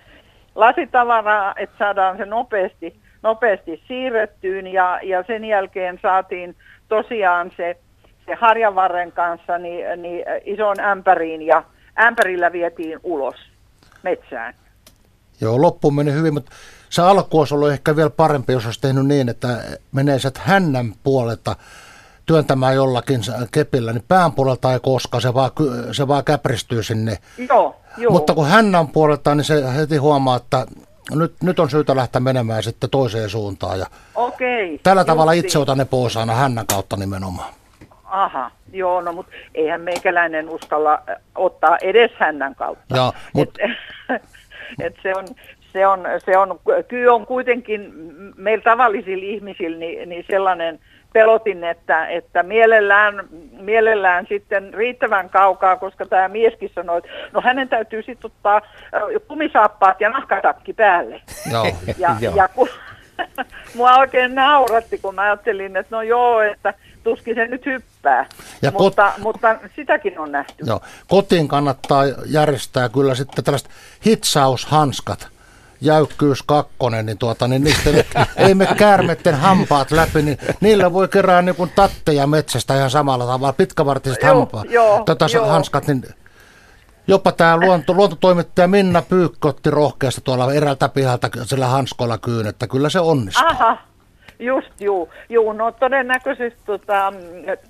lasitavaraa, 0.54 1.54
että 1.56 1.78
saadaan 1.78 2.16
se 2.16 2.24
nopeasti, 2.24 3.00
nopeasti 3.22 3.82
siirrettyyn 3.88 4.66
ja, 4.66 5.00
ja 5.02 5.24
sen 5.26 5.44
jälkeen 5.44 5.98
saatiin 6.02 6.56
tosiaan 6.88 7.50
se, 7.56 7.76
se 8.26 8.34
harjavarren 8.34 9.12
kanssa 9.12 9.58
niin, 9.58 10.02
niin 10.02 10.24
ison 10.44 10.80
ämpäriin 10.80 11.42
ja 11.42 11.64
ämpärillä 12.00 12.52
vietiin 12.52 13.00
ulos 13.02 13.36
metsään. 14.02 14.54
Joo, 15.40 15.62
loppuun 15.62 15.94
meni 15.94 16.12
hyvin, 16.12 16.34
mutta 16.34 16.52
se 16.88 17.02
alku 17.02 17.38
olisi 17.38 17.54
ollut 17.54 17.70
ehkä 17.70 17.96
vielä 17.96 18.10
parempi, 18.10 18.52
jos 18.52 18.66
olisi 18.66 18.80
tehnyt 18.80 19.06
niin, 19.06 19.28
että 19.28 19.48
menee 19.92 20.18
sieltä 20.18 20.40
hännän 20.44 20.92
puolelta 21.02 21.56
työntämään 22.26 22.74
jollakin 22.74 23.20
kepillä, 23.52 23.92
niin 23.92 24.04
pään 24.08 24.32
puolelta 24.32 24.72
ei 24.72 24.80
koskaan, 24.80 25.20
se 25.20 25.34
vaan, 25.34 25.50
se 25.92 26.08
vaan 26.08 26.24
käpristyy 26.24 26.82
sinne. 26.82 27.18
Joo, 27.48 27.79
joo. 27.96 28.12
Mutta 28.12 28.34
kun 28.34 28.46
hännän 28.46 28.88
puolelta, 28.88 29.34
niin 29.34 29.44
se 29.44 29.74
heti 29.76 29.96
huomaa, 29.96 30.36
että 30.36 30.66
nyt, 31.14 31.34
nyt 31.42 31.60
on 31.60 31.70
syytä 31.70 31.96
lähteä 31.96 32.20
menemään 32.20 32.62
sitten 32.62 32.90
toiseen 32.90 33.30
suuntaan. 33.30 33.78
Ja 33.78 33.86
Okei. 34.14 34.80
Tällä 34.82 35.00
justi. 35.00 35.06
tavalla 35.06 35.32
itse 35.32 35.58
otan 35.58 35.78
ne 35.78 35.84
pois 35.84 36.16
aina 36.16 36.34
hännän 36.34 36.66
kautta 36.66 36.96
nimenomaan. 36.96 37.54
Aha, 38.04 38.50
joo, 38.72 39.00
no 39.00 39.12
mutta 39.12 39.32
eihän 39.54 39.80
meikäläinen 39.80 40.48
uskalla 40.48 41.02
ottaa 41.34 41.78
edes 41.82 42.10
hännän 42.18 42.54
kautta. 42.54 42.96
Joo, 42.96 43.12
mut... 43.34 43.48
et, 43.58 43.70
et 44.86 44.94
se 45.02 45.14
on, 45.14 45.26
se 45.72 45.86
on, 45.86 46.00
se 46.24 46.38
on, 46.38 46.60
kyllä 46.88 47.14
on 47.14 47.26
kuitenkin 47.26 47.92
meillä 48.36 48.62
tavallisilla 48.62 49.24
ihmisillä 49.24 49.78
niin, 49.78 50.08
niin 50.08 50.24
sellainen 50.30 50.78
pelotin, 51.12 51.64
että, 51.64 52.06
että 52.06 52.42
mielellään, 52.42 53.28
mielellään 53.60 54.26
sitten 54.28 54.74
riittävän 54.74 55.30
kaukaa, 55.30 55.76
koska 55.76 56.06
tämä 56.06 56.28
mieskin 56.28 56.70
sanoi, 56.74 56.98
että 56.98 57.10
no 57.32 57.40
hänen 57.40 57.68
täytyy 57.68 58.02
sitten 58.02 58.30
ottaa 58.30 58.60
kumisaappaat 59.28 60.00
ja 60.00 60.10
nahkatakki 60.10 60.72
päälle. 60.72 61.22
Joo. 61.52 61.66
Ja, 61.98 62.16
ja 62.34 62.48
kun, 62.48 62.68
mua 63.74 63.96
oikein 63.96 64.34
nauratti, 64.34 64.98
kun 64.98 65.14
mä 65.14 65.22
ajattelin, 65.22 65.76
että 65.76 65.96
no 65.96 66.02
joo, 66.02 66.40
että 66.40 66.74
tuskin 67.02 67.34
se 67.34 67.46
nyt 67.46 67.66
hyppää, 67.66 68.26
ja 68.62 68.70
mutta, 68.70 69.12
kot... 69.12 69.22
mutta 69.22 69.56
sitäkin 69.76 70.18
on 70.18 70.32
nähty. 70.32 70.64
Joo. 70.66 70.80
Kotiin 71.08 71.48
kannattaa 71.48 72.04
järjestää 72.26 72.88
kyllä 72.88 73.14
sitten 73.14 73.44
tällaiset 73.44 73.70
hitsaushanskat, 74.06 75.28
jäykkyys 75.80 76.42
kakkonen, 76.42 77.06
niin, 77.06 77.18
tuota, 77.18 77.48
niin 77.48 77.64
niistä 77.64 77.90
ei, 77.90 78.04
ei 78.36 78.54
me 78.54 78.66
käärmetten 78.78 79.34
hampaat 79.34 79.90
läpi, 79.90 80.22
niin 80.22 80.38
niillä 80.60 80.92
voi 80.92 81.08
kerää 81.08 81.42
niin 81.42 81.56
kuin 81.56 81.72
tatteja 81.74 82.26
metsästä 82.26 82.76
ihan 82.76 82.90
samalla 82.90 83.26
tavalla, 83.26 83.52
pitkävartiset 83.52 84.22
hampaat, 84.22 84.66
tota, 85.06 85.26
hanskat, 85.46 85.86
niin 85.86 86.04
Jopa 87.06 87.32
tämä 87.32 87.56
luonto, 87.56 87.94
luontotoimittaja 87.94 88.68
Minna 88.68 89.02
Pyykkö 89.02 89.48
otti 89.48 89.70
rohkeasti 89.70 90.20
tuolla 90.24 90.52
eräältä 90.52 90.88
pihalta 90.88 91.28
sillä 91.42 91.66
hanskoilla 91.66 92.18
kyyn, 92.18 92.46
että 92.46 92.66
kyllä 92.66 92.88
se 92.88 93.00
onnistuu. 93.00 93.46
Aha, 93.46 93.76
just 94.38 94.80
juu. 94.80 95.08
juu 95.28 95.52
no 95.52 95.72
todennäköisesti 95.72 96.60
tota, 96.66 97.12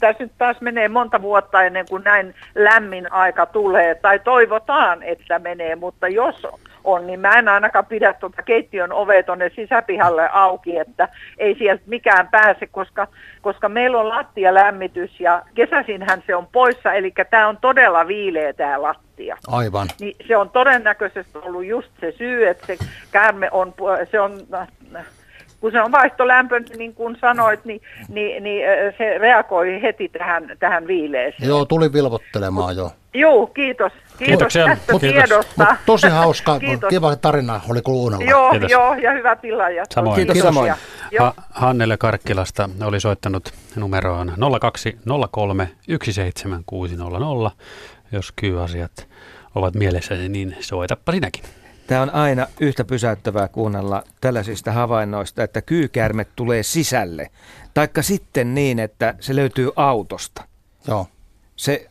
tässä 0.01 0.25
nyt 0.25 0.33
taas 0.39 0.61
menee 0.61 0.89
monta 0.89 1.23
vuotta 1.23 1.63
ennen 1.63 1.87
kuin 1.89 2.05
näin 2.05 2.35
lämmin 2.55 3.13
aika 3.13 3.47
tulee, 3.47 3.95
tai 3.95 4.19
toivotaan, 4.19 5.03
että 5.03 5.39
menee, 5.39 5.77
mutta 5.77 6.09
jos 6.09 6.47
on, 6.85 7.07
niin 7.07 7.21
mä 7.21 7.39
en 7.39 7.49
ainakaan 7.49 7.87
pidä 7.87 8.13
tuota 8.13 8.43
keittiön 8.43 8.93
ovea 8.93 9.23
tuonne 9.23 9.51
sisäpihalle 9.57 10.29
auki, 10.33 10.79
että 10.79 11.09
ei 11.39 11.55
sieltä 11.59 11.83
mikään 11.87 12.29
pääse, 12.29 12.67
koska, 12.67 13.07
koska 13.43 13.69
meillä 13.69 13.99
on 13.99 14.09
lattialämmitys 14.09 15.21
ja 15.21 15.43
kesäisinhän 15.55 16.23
se 16.27 16.35
on 16.35 16.47
poissa, 16.53 16.93
eli 16.93 17.13
tämä 17.31 17.49
on 17.49 17.59
todella 17.61 18.07
viileä 18.07 18.53
tämä 18.53 18.83
lattia. 18.83 19.37
Aivan. 19.47 19.89
Niin 20.01 20.17
se 20.29 20.37
on 20.37 20.51
todennäköisesti 20.51 21.39
ollut 21.39 21.65
just 21.65 21.91
se 22.01 22.13
syy, 22.13 22.49
että 22.49 22.67
se 22.67 22.79
käärme 23.13 23.49
on, 23.53 23.75
se 24.11 24.21
on 24.21 24.33
kun 25.61 25.73
se 25.73 25.81
on 25.83 25.93
vaihtolämpö, 25.93 26.61
niin 26.79 26.95
kuin 26.95 27.17
sanoit, 27.21 27.65
niin, 27.65 27.81
niin, 28.09 28.43
niin 28.43 28.63
se 28.99 29.19
reagoi 29.19 29.83
heti 29.83 30.09
tähän, 30.09 30.57
tähän 30.59 30.87
viileeseen. 30.87 31.49
Joo, 31.49 31.65
tuli 31.65 31.93
vilvottelemaan 31.93 32.77
jo. 32.77 32.91
Joo, 33.15 33.47
kiitos. 33.47 33.93
Kiitos 33.93 34.19
Kiitoksia. 34.19 34.67
tästä 34.67 34.85
Kiitos. 34.87 35.01
tiedosta. 35.01 35.67
Mut 35.71 35.79
tosi 35.87 36.09
hauska, 36.09 36.59
kiva 36.89 37.17
tarina 37.17 37.61
oli 37.71 37.83
kuunnella. 37.83 38.25
Joo, 38.25 38.51
Kiitos. 38.51 38.71
joo, 38.71 38.95
ja 38.95 39.13
hyvä 39.13 39.37
tila. 39.37 39.65
Samoin. 39.95 40.17
Kiitos, 40.17 40.33
Kiitos. 40.33 40.49
samoin. 40.55 40.73
Ha- 41.19 41.35
Hannele 41.51 41.97
Karkkilasta 41.97 42.69
oli 42.85 43.01
soittanut 43.01 43.53
numeroon 43.77 44.33
0203 44.61 45.69
17600. 45.89 47.51
Jos 48.13 48.33
kyy-asiat 48.37 49.09
ovat 49.55 49.75
mielessäsi, 49.75 50.29
niin 50.29 50.57
soitappa 50.61 51.13
sinäkin. 51.13 51.45
Tämä 51.91 52.03
on 52.03 52.15
aina 52.15 52.47
yhtä 52.61 52.85
pysäyttävää 52.85 53.49
kuunnella 53.49 54.03
tällaisista 54.21 54.73
havainnoista, 54.73 55.43
että 55.43 55.63
kyykärme 55.63 56.27
tulee 56.37 56.63
sisälle. 56.63 57.31
Taikka 57.75 58.03
sitten 58.03 58.55
niin, 58.55 58.79
että 58.79 59.15
se 59.21 59.37
löytyy 59.37 59.71
autosta. 59.77 60.45
Joo. 60.89 61.07
Se, 61.57 61.91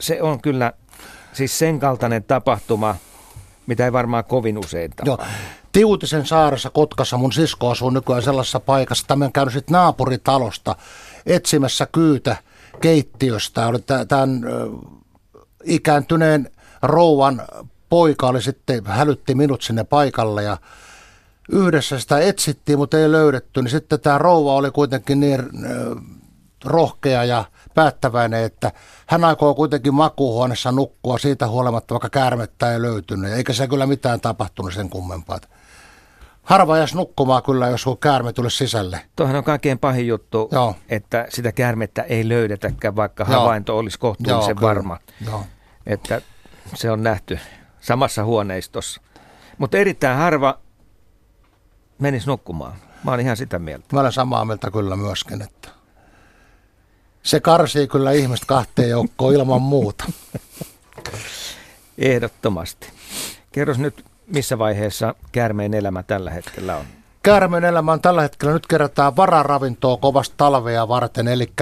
se 0.00 0.22
on 0.22 0.40
kyllä 0.40 0.72
siis 1.32 1.58
sen 1.58 1.80
kaltainen 1.80 2.24
tapahtuma, 2.24 2.96
mitä 3.66 3.84
ei 3.84 3.92
varmaan 3.92 4.24
kovin 4.24 4.58
usein 4.58 4.90
tapahdu. 4.90 5.22
Joo. 5.22 5.32
Tiutisen 5.72 6.26
saaressa 6.26 6.70
Kotkassa 6.70 7.16
mun 7.16 7.32
sisko 7.32 7.70
asuu 7.70 7.90
nykyään 7.90 8.22
sellaisessa 8.22 8.60
paikassa, 8.60 9.04
että 9.04 9.16
mä 9.16 9.24
oon 9.24 9.32
käynyt 9.32 9.54
sitten 9.54 9.72
naapuritalosta 9.72 10.76
etsimässä 11.26 11.86
kyytä 11.92 12.36
keittiöstä. 12.80 13.66
Oli 13.66 13.78
tämän 14.08 14.40
ikääntyneen 15.64 16.50
rouvan 16.82 17.42
poika 17.92 18.28
oli 18.28 18.42
sitten, 18.42 18.86
hälytti 18.86 19.34
minut 19.34 19.62
sinne 19.62 19.84
paikalle 19.84 20.42
ja 20.42 20.56
yhdessä 21.52 21.98
sitä 21.98 22.18
etsittiin, 22.18 22.78
mutta 22.78 22.98
ei 22.98 23.12
löydetty. 23.12 23.62
Niin 23.62 23.70
sitten 23.70 24.00
tämä 24.00 24.18
rouva 24.18 24.54
oli 24.54 24.70
kuitenkin 24.70 25.20
niin 25.20 25.42
rohkea 26.64 27.24
ja 27.24 27.44
päättäväinen, 27.74 28.44
että 28.44 28.72
hän 29.06 29.24
aikoo 29.24 29.54
kuitenkin 29.54 29.94
makuuhuoneessa 29.94 30.72
nukkua 30.72 31.18
siitä 31.18 31.48
huolimatta, 31.48 31.94
vaikka 31.94 32.08
käärmettä 32.08 32.72
ei 32.72 32.82
löytynyt. 32.82 33.32
Eikä 33.32 33.52
se 33.52 33.68
kyllä 33.68 33.86
mitään 33.86 34.20
tapahtunut 34.20 34.74
sen 34.74 34.90
kummempaa. 34.90 35.38
Harva 36.42 36.78
jäisi 36.78 36.96
nukkumaan 36.96 37.42
kyllä, 37.42 37.68
jos 37.68 37.84
käärme 38.00 38.32
tulisi 38.32 38.56
sisälle. 38.56 39.00
Tuohan 39.16 39.36
on 39.36 39.44
kaikkein 39.44 39.78
pahin 39.78 40.06
juttu, 40.06 40.48
Joo. 40.52 40.74
että 40.88 41.26
sitä 41.28 41.52
käärmettä 41.52 42.02
ei 42.02 42.28
löydetäkään, 42.28 42.96
vaikka 42.96 43.26
Joo. 43.28 43.40
havainto 43.40 43.78
olisi 43.78 43.98
kohtuullisen 43.98 44.56
Joo, 44.60 44.68
varma. 44.68 44.98
Joo. 45.26 45.44
Että 45.86 46.20
se 46.74 46.90
on 46.90 47.02
nähty 47.02 47.38
samassa 47.82 48.24
huoneistossa. 48.24 49.00
Mutta 49.58 49.78
erittäin 49.78 50.18
harva 50.18 50.58
menisi 51.98 52.26
nukkumaan. 52.26 52.74
Mä 53.04 53.10
olen 53.10 53.24
ihan 53.24 53.36
sitä 53.36 53.58
mieltä. 53.58 53.86
Mä 53.92 54.00
olen 54.00 54.12
samaa 54.12 54.44
mieltä 54.44 54.70
kyllä 54.70 54.96
myöskin, 54.96 55.42
että 55.42 55.68
se 57.22 57.40
karsii 57.40 57.86
kyllä 57.88 58.12
ihmistä 58.12 58.46
kahteen 58.46 58.90
joukkoon 58.90 59.34
ilman 59.34 59.62
muuta. 59.62 60.04
Ehdottomasti. 61.98 62.88
Kerros 63.52 63.78
nyt, 63.78 64.04
missä 64.26 64.58
vaiheessa 64.58 65.14
käärmeen 65.32 65.74
elämä 65.74 66.02
tällä 66.02 66.30
hetkellä 66.30 66.76
on? 66.76 66.84
Käärmeen 67.22 67.64
elämä 67.64 67.92
on 67.92 68.00
tällä 68.00 68.22
hetkellä, 68.22 68.54
nyt 68.54 68.66
kerätään 68.66 69.16
vararavintoa 69.16 69.96
kovasta 69.96 70.34
talvea 70.36 70.88
varten, 70.88 71.28
eli 71.28 71.52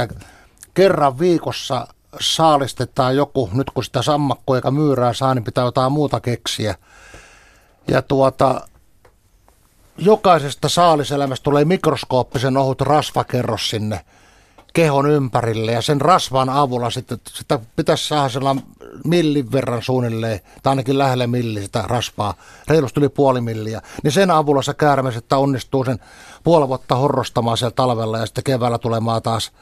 kerran 0.75 1.19
viikossa 1.19 1.87
saalistetaan 2.21 3.17
joku, 3.17 3.51
nyt 3.53 3.71
kun 3.71 3.85
sitä 3.85 4.03
sammakkoa 4.03 4.57
eikä 4.57 4.71
myyrää 4.71 5.13
saa, 5.13 5.35
niin 5.35 5.45
pitää 5.45 5.65
jotain 5.65 5.93
muuta 5.93 6.21
keksiä. 6.21 6.75
Ja 7.89 8.03
tuota, 8.03 8.61
jokaisesta 9.99 10.69
saaliselämästä 10.69 11.45
tulee 11.45 11.65
mikroskooppisen 11.65 12.57
ohut 12.57 12.81
rasvakerros 12.81 13.71
sinne 13.71 14.01
kehon 14.73 15.11
ympärille 15.11 15.73
ja 15.73 15.83
sen 15.83 16.01
rasvan 16.01 16.49
avulla 16.49 16.91
sitten 16.91 17.19
sitä 17.29 17.59
pitäisi 17.77 18.09
saada 18.09 18.29
sellainen 18.29 18.65
millin 19.05 19.53
verran 19.53 19.83
suunnilleen, 19.83 20.41
tai 20.63 20.71
ainakin 20.71 20.99
lähelle 20.99 21.27
milli 21.27 21.63
sitä 21.63 21.85
rasvaa, 21.87 22.35
reilusti 22.69 23.01
yli 23.01 23.09
puoli 23.09 23.41
milliä, 23.41 23.83
niin 24.03 24.13
sen 24.13 24.31
avulla 24.31 24.63
se 24.63 24.75
käärme 24.75 25.13
että 25.17 25.39
onnistuu 25.39 25.85
sen 25.85 25.99
puoli 26.45 26.69
vuotta 26.69 26.95
horrostamaan 26.95 27.57
siellä 27.57 27.75
talvella 27.75 28.19
ja 28.19 28.27
sitten 28.27 28.45
keväällä 28.45 28.79
tulemaan 28.79 29.23
taas 29.23 29.53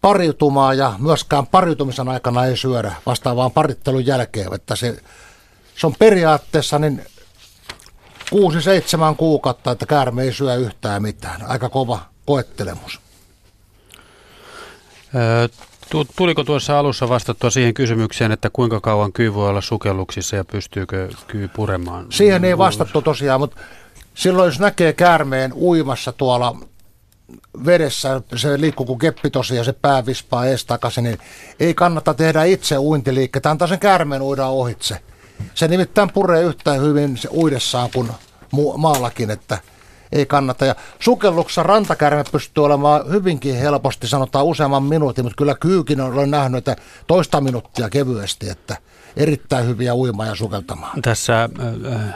pariutumaan 0.00 0.78
ja 0.78 0.94
myöskään 0.98 1.46
pariutumisen 1.46 2.08
aikana 2.08 2.46
ei 2.46 2.56
syödä 2.56 2.92
vastaan 3.06 3.36
vaan 3.36 3.50
parittelun 3.50 4.06
jälkeen, 4.06 4.54
että 4.54 4.76
se, 4.76 4.96
se 5.76 5.86
on 5.86 5.94
periaatteessa 5.98 6.78
niin 6.78 7.04
6-7 8.34 9.16
kuukautta, 9.16 9.70
että 9.70 9.86
käärme 9.86 10.22
ei 10.22 10.32
syö 10.32 10.54
yhtään 10.54 11.02
mitään. 11.02 11.42
Aika 11.46 11.68
kova 11.68 11.98
koettelemus. 12.26 13.00
Tuliko 16.16 16.44
tuossa 16.44 16.78
alussa 16.78 17.08
vastattua 17.08 17.50
siihen 17.50 17.74
kysymykseen, 17.74 18.32
että 18.32 18.50
kuinka 18.52 18.80
kauan 18.80 19.12
kyy 19.12 19.34
voi 19.34 19.48
olla 19.48 19.60
sukelluksissa 19.60 20.36
ja 20.36 20.44
pystyykö 20.44 21.08
kyy 21.26 21.48
puremaan? 21.48 22.06
Siihen 22.10 22.44
ei 22.44 22.58
vastattu 22.58 23.02
tosiaan, 23.02 23.40
mutta 23.40 23.60
silloin 24.14 24.48
jos 24.48 24.60
näkee 24.60 24.92
käärmeen 24.92 25.52
uimassa 25.52 26.12
tuolla 26.12 26.56
vedessä, 27.66 28.20
se 28.36 28.60
liikkuu 28.60 28.86
kuin 28.86 28.98
keppi 28.98 29.30
tosiaan, 29.30 29.64
se 29.64 29.72
pää 29.72 30.06
vispaa 30.06 30.46
ees 30.46 30.64
takaisin, 30.64 31.04
niin 31.04 31.18
ei 31.60 31.74
kannata 31.74 32.14
tehdä 32.14 32.44
itse 32.44 32.78
uintiliikkeitä, 32.78 33.50
antaa 33.50 33.68
sen 33.68 33.78
käärmeen 33.78 34.22
uida 34.22 34.46
ohitse. 34.46 35.00
Se 35.54 35.68
nimittäin 35.68 36.12
puree 36.12 36.42
yhtä 36.42 36.72
hyvin 36.72 37.16
se 37.16 37.28
uidessaan 37.32 37.90
kuin 37.94 38.08
maallakin, 38.76 39.30
että 39.30 39.58
ei 40.12 40.26
kannata. 40.26 40.64
Ja 40.64 40.74
sukelluksessa 40.98 41.62
rantakärme 41.62 42.24
pystyy 42.32 42.64
olemaan 42.64 43.10
hyvinkin 43.10 43.56
helposti, 43.56 44.08
sanotaan 44.08 44.44
useamman 44.44 44.82
minuutin, 44.82 45.24
mutta 45.24 45.36
kyllä 45.36 45.54
kyykin 45.60 46.00
olen 46.00 46.30
nähnyt, 46.30 46.58
että 46.68 46.82
toista 47.06 47.40
minuuttia 47.40 47.90
kevyesti, 47.90 48.48
että 48.48 48.76
erittäin 49.16 49.66
hyviä 49.66 49.94
uimaan 49.94 50.28
ja 50.28 50.34
sukeltamaan. 50.34 51.02
Tässä 51.02 51.42
äh, 51.42 52.14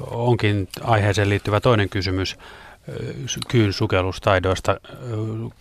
onkin 0.00 0.68
aiheeseen 0.84 1.28
liittyvä 1.28 1.60
toinen 1.60 1.88
kysymys 1.88 2.36
äh, 2.38 2.69
kyyn 3.48 3.72
sukellustaidoista. 3.72 4.76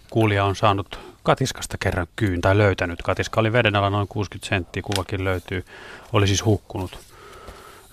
Kuulija 0.09 0.45
on 0.45 0.55
saanut 0.55 0.99
katiskasta 1.23 1.77
kerran 1.79 2.07
kyyn 2.15 2.41
tai 2.41 2.57
löytänyt. 2.57 3.01
Katiska 3.01 3.39
oli 3.39 3.53
veden 3.53 3.75
alla 3.75 3.89
noin 3.89 4.07
60 4.07 4.49
senttiä, 4.49 4.83
kuvakin 4.83 5.23
löytyy. 5.23 5.65
Oli 6.13 6.27
siis 6.27 6.45
hukkunut 6.45 6.99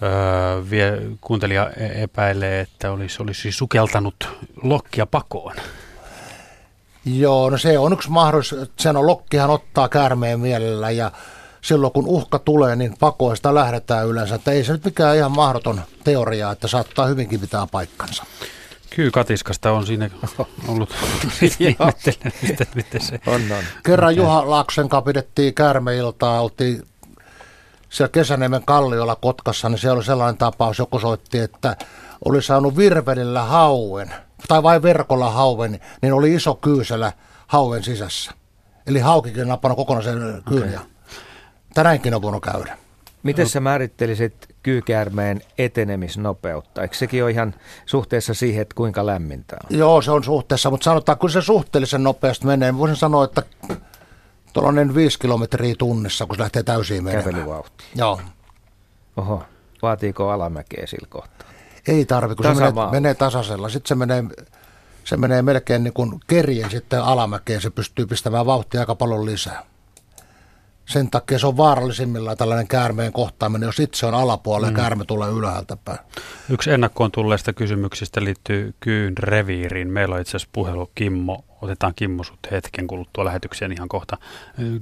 öö, 0.03 0.71
vie, 0.71 1.03
kuuntelija 1.21 1.71
e- 1.77 2.03
epäilee, 2.03 2.61
että 2.61 2.93
olisi, 2.93 3.23
olisi 3.23 3.53
sukeltanut 3.53 4.29
lokkia 4.63 5.07
pakoon. 5.07 5.55
Joo, 7.05 7.51
no 7.51 7.59
se 7.59 7.79
on 7.79 7.93
yksi 7.93 8.11
mahdollisuus. 8.11 8.71
Sen 8.79 8.97
on 8.97 9.07
lokkihan 9.07 9.51
ottaa 9.51 9.89
käärmeen 9.89 10.41
mielellä 10.41 10.91
ja 10.91 11.11
silloin 11.63 11.93
kun 11.93 12.07
uhka 12.07 12.39
tulee, 12.39 12.77
niin 12.77 12.97
pakoista 13.01 13.55
lähdetään 13.55 14.07
yleensä. 14.07 14.35
Että 14.35 14.51
ei 14.51 14.65
se 14.65 14.73
nyt 14.73 14.85
mikään 14.85 15.17
ihan 15.17 15.33
mahdoton 15.33 15.81
teoria, 16.05 16.51
että 16.51 16.69
saattaa 16.69 17.07
hyvinkin 17.07 17.41
pitää 17.41 17.67
paikkansa. 17.73 18.25
Kyllä 18.97 19.11
katiskasta 19.11 19.73
on 19.73 19.87
siinä 19.87 20.11
ollut 20.69 20.95
miten 22.75 23.01
se... 23.01 23.21
On, 23.27 23.35
on. 23.35 23.65
Kerran 23.85 24.17
Juha 24.17 24.51
Laaksen 24.51 24.89
kanssa 24.89 25.03
pidettiin 25.03 25.55
käärmeiltaa, 25.55 26.41
oltiin 26.41 26.83
siellä 27.89 28.13
Kesäniemen 28.13 28.65
kalliolla 28.65 29.17
Kotkassa, 29.17 29.69
niin 29.69 29.79
se 29.79 29.91
oli 29.91 30.05
sellainen 30.05 30.39
tapaus, 30.39 30.79
joku 30.79 30.99
soitti, 30.99 31.39
että 31.39 31.77
oli 32.25 32.43
saanut 32.43 32.77
virvelillä 32.77 33.43
hauen, 33.43 34.15
tai 34.49 34.63
vain 34.63 34.83
verkolla 34.83 35.31
hauen, 35.31 35.81
niin 36.03 36.13
oli 36.13 36.35
iso 36.35 36.55
kyyselä 36.55 37.13
hauen 37.47 37.83
sisässä. 37.83 38.33
Eli 38.87 39.01
haukikin 39.01 39.49
napannut 39.49 39.77
kokonaisen 39.77 40.43
kyyn. 40.49 40.69
Okay. 40.69 40.87
Tänäänkin 41.75 42.15
on 42.15 42.23
voinut 42.23 42.43
käydä. 42.43 42.86
Miten 43.27 43.49
sä 43.49 43.61
määrittelisit 43.61 44.35
kyykäärmeen 44.63 45.41
etenemisnopeutta? 45.59 46.83
Eikö 46.83 46.97
sekin 46.97 47.23
ole 47.23 47.31
ihan 47.31 47.55
suhteessa 47.87 48.35
siihen, 48.35 48.63
että 48.63 48.75
kuinka 48.75 49.07
lämmintä 49.07 49.57
on? 49.65 49.79
Joo, 49.79 50.03
se 50.03 50.11
on 50.11 50.25
suhteessa, 50.25 50.71
mutta 50.71 50.85
sanotaan, 50.85 51.19
kun 51.19 51.31
se 51.31 51.43
suhteellisen 51.43 52.03
nopeasti 52.03 52.47
menee, 52.47 52.79
voisin 52.79 52.97
sanoa, 52.97 53.25
että 53.25 53.43
tuollainen 54.53 54.95
viisi 54.95 55.19
kilometriä 55.19 55.75
tunnissa, 55.79 56.27
kun 56.27 56.37
se 56.37 56.43
lähtee 56.43 56.63
täysin 56.63 57.05
menemään. 57.05 57.25
Kävelyvauhti. 57.25 57.85
Joo. 57.95 58.21
Oho, 59.17 59.43
vaatiiko 59.83 60.31
alamäkeä 60.31 60.87
sillä 60.87 61.07
kohtaa? 61.11 61.49
Ei 61.89 62.05
tarvi, 62.05 62.35
kun 62.35 62.45
se 62.45 62.55
menee, 62.55 62.91
menee 62.91 63.15
tasaisella. 63.15 63.69
Sitten 63.69 63.89
se 63.89 63.95
menee, 63.95 64.25
se 65.05 65.17
menee 65.17 65.43
melkein 65.43 65.85
niin 65.85 65.95
kuin 65.95 66.21
kerjen 66.27 66.71
sitten 66.71 67.03
alamäkeen, 67.03 67.61
se 67.61 67.71
pystyy 67.71 68.07
pistämään 68.07 68.47
vauhtia 68.47 68.81
aika 68.81 68.95
paljon 68.95 69.27
lisää. 69.27 69.63
Sen 70.87 71.11
takia 71.11 71.39
se 71.39 71.47
on 71.47 71.57
vaarallisimmillaan 71.57 72.37
tällainen 72.37 72.69
käärmeen 72.69 73.13
kohtaaminen, 73.13 73.67
jos 73.67 73.81
itse 73.81 74.07
on 74.07 74.15
alapuolella 74.15 74.67
mm. 74.67 74.73
ja 74.73 74.77
käärme 74.77 75.05
tulee 75.05 75.31
ylhäältä 75.31 75.77
päin. 75.85 75.99
Yksi 76.51 76.71
ennakkoon 76.71 77.13
tulleista 77.13 77.53
kysymyksistä 77.53 78.25
liittyy 78.25 78.75
kyyn 78.81 79.19
reviiriin. 79.19 79.91
Meillä 79.91 80.15
on 80.15 80.21
itse 80.21 80.31
asiassa 80.31 80.49
puhelu 80.53 80.91
Kimmo. 80.95 81.45
Otetaan 81.63 81.93
Kimmo 81.97 82.25
sut 82.25 82.39
hetken 82.51 82.87
kuluttua 82.87 83.25
lähetykseen 83.25 83.73
ihan 83.73 83.89
kohta. 83.89 84.17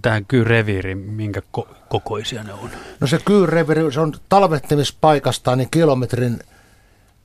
Tähän 0.03 0.27
kyyn 0.27 0.47
reviiriin, 0.47 0.99
minkä 0.99 1.43
ko- 1.59 1.75
kokoisia 1.89 2.43
ne 2.43 2.53
on? 2.53 2.71
No 3.01 3.07
se 3.07 3.19
kyyn 3.25 3.49
reviiri, 3.49 3.93
se 3.93 4.01
on 4.01 4.13
talvehtimispaikastaan 4.29 5.59
niin 5.59 5.71
kilometrin– 5.71 6.39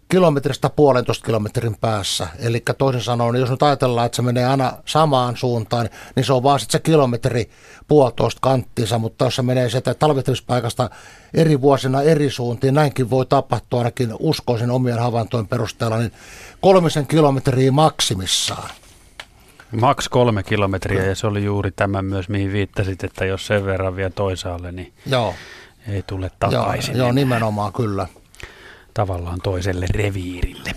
kilometristä 0.10 0.70
puolentoista 0.70 1.26
kilometrin 1.26 1.76
päässä. 1.82 2.28
Eli 2.40 2.64
toisin 2.78 3.02
sanoen, 3.02 3.36
jos 3.36 3.50
nyt 3.50 3.64
ajatellaan, 3.64 4.06
että 4.06 4.16
se 4.16 4.22
menee 4.22 4.46
aina 4.46 4.74
samaan 4.86 5.38
suuntaan, 5.38 5.90
niin 6.16 6.24
se 6.24 6.34
on 6.34 6.44
vaan 6.44 6.60
sitten 6.60 6.80
se 6.80 6.84
kilometri 6.84 7.50
puolitoista 7.88 8.40
kanttinsa, 8.42 9.00
mutta 9.00 9.26
jos 9.26 9.36
se 9.36 9.42
menee 9.42 9.70
sieltä 9.70 9.94
talvehtimispaikasta 9.94 10.90
eri 11.34 11.62
vuosina 11.62 12.02
eri 12.02 12.30
suuntiin, 12.30 12.74
näinkin 12.74 13.10
voi 13.10 13.26
tapahtua 13.26 13.80
ainakin 13.80 14.14
uskoisin 14.20 14.72
omien 14.72 15.00
havaintojen 15.00 15.48
perusteella, 15.48 15.98
niin 15.98 16.12
kolmisen 16.62 17.08
kilometriä 17.08 17.72
maksimissaan. 17.72 18.70
Maks 19.72 20.10
kolme 20.10 20.44
kilometriä 20.44 21.06
ja 21.06 21.16
se 21.16 21.28
oli 21.28 21.44
juuri 21.44 21.72
tämä 21.72 22.02
myös, 22.02 22.30
mihin 22.30 22.54
viittasit, 22.54 23.04
että 23.04 23.26
jos 23.26 23.48
sen 23.48 23.66
verran 23.66 23.96
vie 23.96 24.10
toisaalle, 24.10 24.72
niin 24.72 24.94
Joo. 25.06 25.34
ei 25.88 26.04
tule 26.08 26.32
takaisin. 26.40 26.98
Joo, 26.98 27.06
joo 27.06 27.12
nimenomaan 27.12 27.74
kyllä 27.74 28.08
tavallaan 28.94 29.40
toiselle 29.44 29.86
reviirille. 29.96 30.72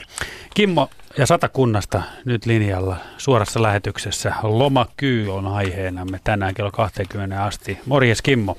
Kimmo 0.54 0.88
ja 1.18 1.26
Satakunnasta 1.26 2.02
nyt 2.24 2.46
linjalla 2.46 2.96
suorassa 3.18 3.62
lähetyksessä. 3.62 4.34
Lomakyy 4.42 5.34
on 5.34 5.46
aiheenamme 5.46 6.20
tänään 6.24 6.54
kello 6.54 6.70
20 6.70 7.44
asti. 7.44 7.78
Morjes 7.86 8.22
Kimmo. 8.22 8.56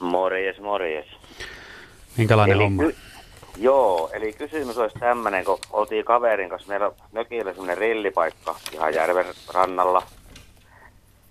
Morjes, 0.00 0.60
morjes. 0.60 1.06
Minkälainen 2.16 2.54
eli 2.54 2.64
homma? 2.64 2.82
Ky- 2.82 2.96
joo, 3.56 4.10
eli 4.12 4.32
kysymys 4.32 4.78
olisi 4.78 4.98
tämmöinen, 4.98 5.44
kun 5.44 5.58
oltiin 5.70 6.04
kaverin 6.04 6.48
kanssa, 6.48 6.68
meillä 6.68 6.92
mökillä 7.12 7.50
semmoinen 7.50 7.78
rillipaikka 7.78 8.56
ihan 8.72 8.94
järven 8.94 9.26
rannalla. 9.54 10.02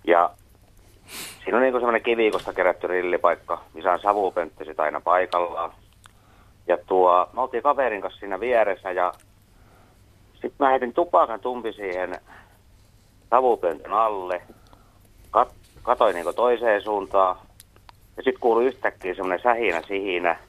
Ja 0.07 0.29
siinä 1.43 1.57
on 1.57 1.63
niin 1.63 1.73
semmoinen 1.73 2.03
kivikosta 2.03 2.53
kerätty 2.53 2.87
rillipaikka, 2.87 3.63
missä 3.73 3.91
on 3.91 3.99
savupönttisit 3.99 4.79
aina 4.79 5.01
paikallaan. 5.01 5.71
Ja 6.71 6.77
tuo, 6.77 7.29
me 7.33 7.41
oltiin 7.41 7.63
kaverin 7.63 8.01
kanssa 8.01 8.19
siinä 8.19 8.39
vieressä 8.39 8.91
ja 8.91 9.13
sitten 10.33 10.55
mä 10.59 10.69
heitin 10.69 10.93
tupakan 10.93 11.39
tumpi 11.39 11.73
siihen 11.73 12.19
savupöntön 13.29 13.93
alle. 13.93 14.41
kat, 15.31 15.49
katoin 15.83 16.15
niin 16.15 16.35
toiseen 16.35 16.81
suuntaan. 16.81 17.35
Ja 18.17 18.23
sitten 18.23 18.41
kuului 18.41 18.65
yhtäkkiä 18.65 19.13
semmoinen 19.13 19.43
sähinä 19.43 19.81
sihinä. 19.87 20.39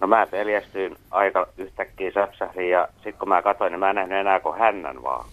No 0.00 0.06
mä 0.06 0.26
peljästyin 0.26 0.96
aika 1.10 1.46
yhtäkkiä 1.58 2.10
säpsähdin 2.10 2.70
ja 2.70 2.88
sitten 2.94 3.14
kun 3.18 3.28
mä 3.28 3.42
katsoin, 3.42 3.72
niin 3.72 3.80
mä 3.80 3.90
en 3.90 3.96
nähnyt 3.96 4.18
enää 4.18 4.40
kuin 4.40 4.58
hännän 4.58 5.02
vaan. 5.02 5.26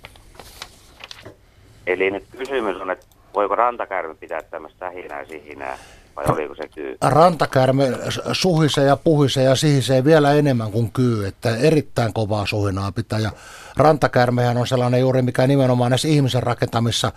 Eli 1.88 2.12
nyt 2.12 2.24
kysymys 2.38 2.82
on, 2.82 2.92
että 2.92 3.06
voiko 3.34 3.56
rantakärmi 3.56 4.16
pitää 4.16 4.42
tämmöistä 4.42 4.80
sähinää 4.80 5.26
sihinää 5.26 5.78
vai 6.16 6.26
oliko 6.26 6.56
se 6.56 6.68
kyy? 6.68 6.98
Rantakärme 7.02 7.88
suhisee 8.32 8.86
ja 8.86 8.96
puhisee 8.96 9.44
ja 9.44 9.56
sihisee 9.56 10.04
vielä 10.04 10.34
enemmän 10.34 10.72
kuin 10.72 10.92
kyy, 10.92 11.28
että 11.28 11.56
erittäin 11.56 12.14
kovaa 12.14 12.46
suhinaa 12.46 12.92
pitää. 12.92 13.20
Ja 13.20 13.32
rantakärmehän 13.78 14.58
on 14.58 14.68
sellainen 14.68 15.00
juuri, 15.00 15.22
mikä 15.22 15.48
nimenomaan 15.48 15.92
näissä 15.92 16.08
ihmisen 16.08 16.44
rakentamissa, 16.44 17.12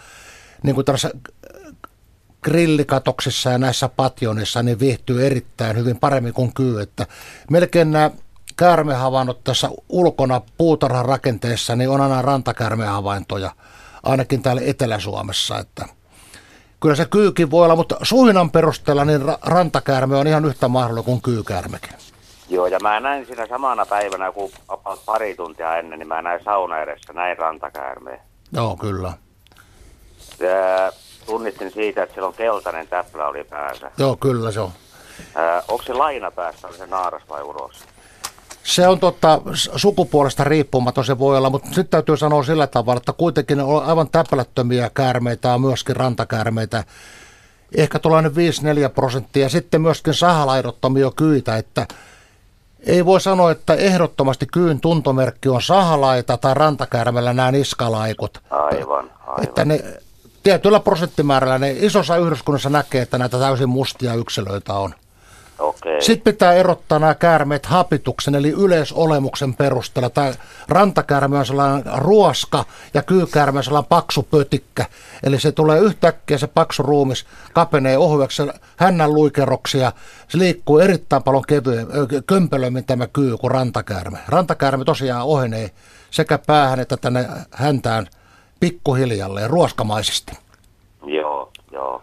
niin 0.62 0.74
kuin 0.74 0.84
tässä 0.84 1.10
grillikatoksissa 2.42 3.50
ja 3.50 3.58
näissä 3.58 3.88
patjonissa, 3.88 4.62
niin 4.62 4.80
viihtyy 4.80 5.26
erittäin 5.26 5.76
hyvin 5.76 5.98
paremmin 5.98 6.32
kuin 6.32 6.54
kyy. 6.54 6.80
Että 6.80 7.06
melkein 7.50 7.90
nämä 7.90 8.10
käärmehavainnot 8.56 9.44
tässä 9.44 9.70
ulkona 9.88 10.40
puutarhan 10.58 11.04
rakenteessa, 11.04 11.76
niin 11.76 11.90
on 11.90 12.00
aina 12.00 12.22
rantakärmehavaintoja, 12.22 13.50
ainakin 14.02 14.42
täällä 14.42 14.62
Etelä-Suomessa, 14.64 15.58
että 15.58 15.86
kyllä 16.84 16.96
se 16.96 17.04
kyykin 17.04 17.50
voi 17.50 17.64
olla, 17.64 17.76
mutta 17.76 17.96
suhinan 18.02 18.50
perusteella 18.50 19.04
niin 19.04 19.22
ra- 19.22 19.38
rantakäärme 19.42 20.16
on 20.16 20.26
ihan 20.26 20.44
yhtä 20.44 20.68
mahdollinen 20.68 21.04
kuin 21.04 21.22
kyykäärmekin. 21.22 21.90
Joo, 22.48 22.66
ja 22.66 22.78
mä 22.82 23.00
näin 23.00 23.26
siinä 23.26 23.46
samana 23.46 23.86
päivänä, 23.86 24.32
kun 24.32 24.50
pari 25.06 25.34
tuntia 25.34 25.76
ennen, 25.76 25.98
niin 25.98 26.08
mä 26.08 26.22
näin 26.22 26.44
sauna 26.44 26.78
edessä, 26.78 27.12
näin 27.12 27.38
rantakäärmeen. 27.38 28.20
Joo, 28.52 28.76
kyllä. 28.76 29.12
Ja 30.40 30.92
tunnistin 31.26 31.70
siitä, 31.70 32.02
että 32.02 32.14
sillä 32.14 32.28
on 32.28 32.34
keltainen 32.34 32.88
täplä 32.88 33.26
oli 33.28 33.44
päässä. 33.44 33.90
Joo, 33.98 34.16
kyllä 34.16 34.50
se 34.50 34.60
on. 34.60 34.70
Ää, 35.34 35.62
onko 35.68 35.84
se 35.84 35.92
laina 35.92 36.30
päässä, 36.30 36.68
on 36.68 36.74
se 36.74 36.86
naaras 36.86 37.22
vai 37.28 37.42
uros? 37.42 37.84
Se 38.64 38.88
on 38.88 39.00
totta, 39.00 39.40
sukupuolesta 39.76 40.44
riippumaton 40.44 41.04
se 41.04 41.18
voi 41.18 41.36
olla, 41.36 41.50
mutta 41.50 41.66
sitten 41.66 41.86
täytyy 41.86 42.16
sanoa 42.16 42.42
sillä 42.42 42.66
tavalla, 42.66 42.96
että 42.98 43.12
kuitenkin 43.12 43.60
on 43.60 43.84
aivan 43.84 44.08
täplättömiä 44.08 44.90
käärmeitä 44.94 45.54
on 45.54 45.60
myöskin 45.60 45.96
rantakäärmeitä. 45.96 46.84
Ehkä 47.74 47.98
tuollainen 47.98 48.32
5-4 48.32 48.34
prosenttia 48.94 49.42
ja 49.42 49.48
sitten 49.48 49.82
myöskin 49.82 50.14
sahalaidottomia 50.14 51.10
kyitä, 51.16 51.56
että 51.56 51.86
ei 52.86 53.04
voi 53.04 53.20
sanoa, 53.20 53.50
että 53.50 53.74
ehdottomasti 53.74 54.46
kyyn 54.46 54.80
tuntomerkki 54.80 55.48
on 55.48 55.62
sahalaita 55.62 56.36
tai 56.36 56.54
rantakäärmellä 56.54 57.32
nämä 57.32 57.52
niskalaikut. 57.52 58.42
Aivan, 58.50 59.10
aivan. 59.26 59.44
Että 59.44 59.64
ne 59.64 59.84
tietyllä 60.42 60.80
prosenttimäärällä 60.80 61.58
ne 61.58 61.70
isossa 61.70 62.16
yhdyskunnassa 62.16 62.70
näkee, 62.70 63.02
että 63.02 63.18
näitä 63.18 63.38
täysin 63.38 63.68
mustia 63.68 64.14
yksilöitä 64.14 64.74
on. 64.74 64.94
Okei. 65.58 66.02
Sitten 66.02 66.34
pitää 66.34 66.52
erottaa 66.52 66.98
nämä 66.98 67.14
käärmeet 67.14 67.66
hapituksen 67.66 68.34
eli 68.34 68.50
yleisolemuksen 68.50 69.54
perusteella. 69.54 70.10
Tämä 70.10 70.32
rantakäärme 70.68 71.38
on 71.38 71.46
sellainen 71.46 71.92
ruoska 71.96 72.64
ja 72.94 73.02
kyykäärme 73.02 73.58
on 73.58 73.64
sellainen 73.64 73.88
paksu 73.88 74.22
pötikkä. 74.22 74.84
Eli 75.22 75.40
se 75.40 75.52
tulee 75.52 75.78
yhtäkkiä, 75.78 76.38
se 76.38 76.46
paksu 76.46 76.82
ruumis 76.82 77.26
kapenee 77.52 77.98
ohueksi 77.98 78.42
hännän 78.76 79.14
luikeroksia. 79.14 79.92
Se 80.28 80.38
liikkuu 80.38 80.78
erittäin 80.78 81.22
paljon 81.22 81.44
kevyen, 81.48 81.86
kömpelömmin 82.26 82.84
tämä 82.84 83.06
kyy 83.06 83.36
kuin 83.36 83.50
rantakäärme. 83.50 84.18
Rantakäärme 84.28 84.84
tosiaan 84.84 85.26
ohenee 85.26 85.70
sekä 86.10 86.38
päähän 86.46 86.80
että 86.80 86.96
tänne 86.96 87.26
häntään 87.50 88.06
pikkuhiljalleen 88.60 89.50
ruoskamaisesti. 89.50 90.32
Joo, 91.06 91.50
joo. 91.72 92.02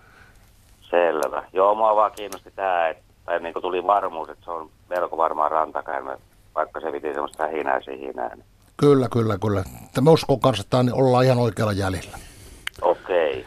Selvä. 0.89 1.43
Joo, 1.53 1.75
mua 1.75 1.95
vaan 1.95 2.11
kiinnosti 2.11 2.51
tämä, 2.55 2.87
että, 2.87 3.10
tai 3.25 3.39
niin 3.39 3.53
kuin 3.53 3.63
tuli 3.63 3.87
varmuus, 3.87 4.29
että 4.29 4.45
se 4.45 4.51
on 4.51 4.69
melko 4.89 5.17
varmaan 5.17 5.51
rantakäärme, 5.51 6.17
vaikka 6.55 6.79
se 6.79 6.91
piti 6.91 7.13
semmoista 7.13 7.47
hinää 7.47 7.79
hihinää. 7.87 8.35
Niin. 8.35 8.45
Kyllä, 8.77 9.07
kyllä, 9.11 9.37
kyllä. 9.37 9.63
Että 9.85 10.01
me 10.01 10.11
uskon 10.11 10.39
kanssa, 10.39 10.61
että 10.61 10.77
ollaan 10.93 11.25
ihan 11.25 11.37
oikealla 11.37 11.73
jäljellä. 11.73 12.17
Okei. 12.81 13.45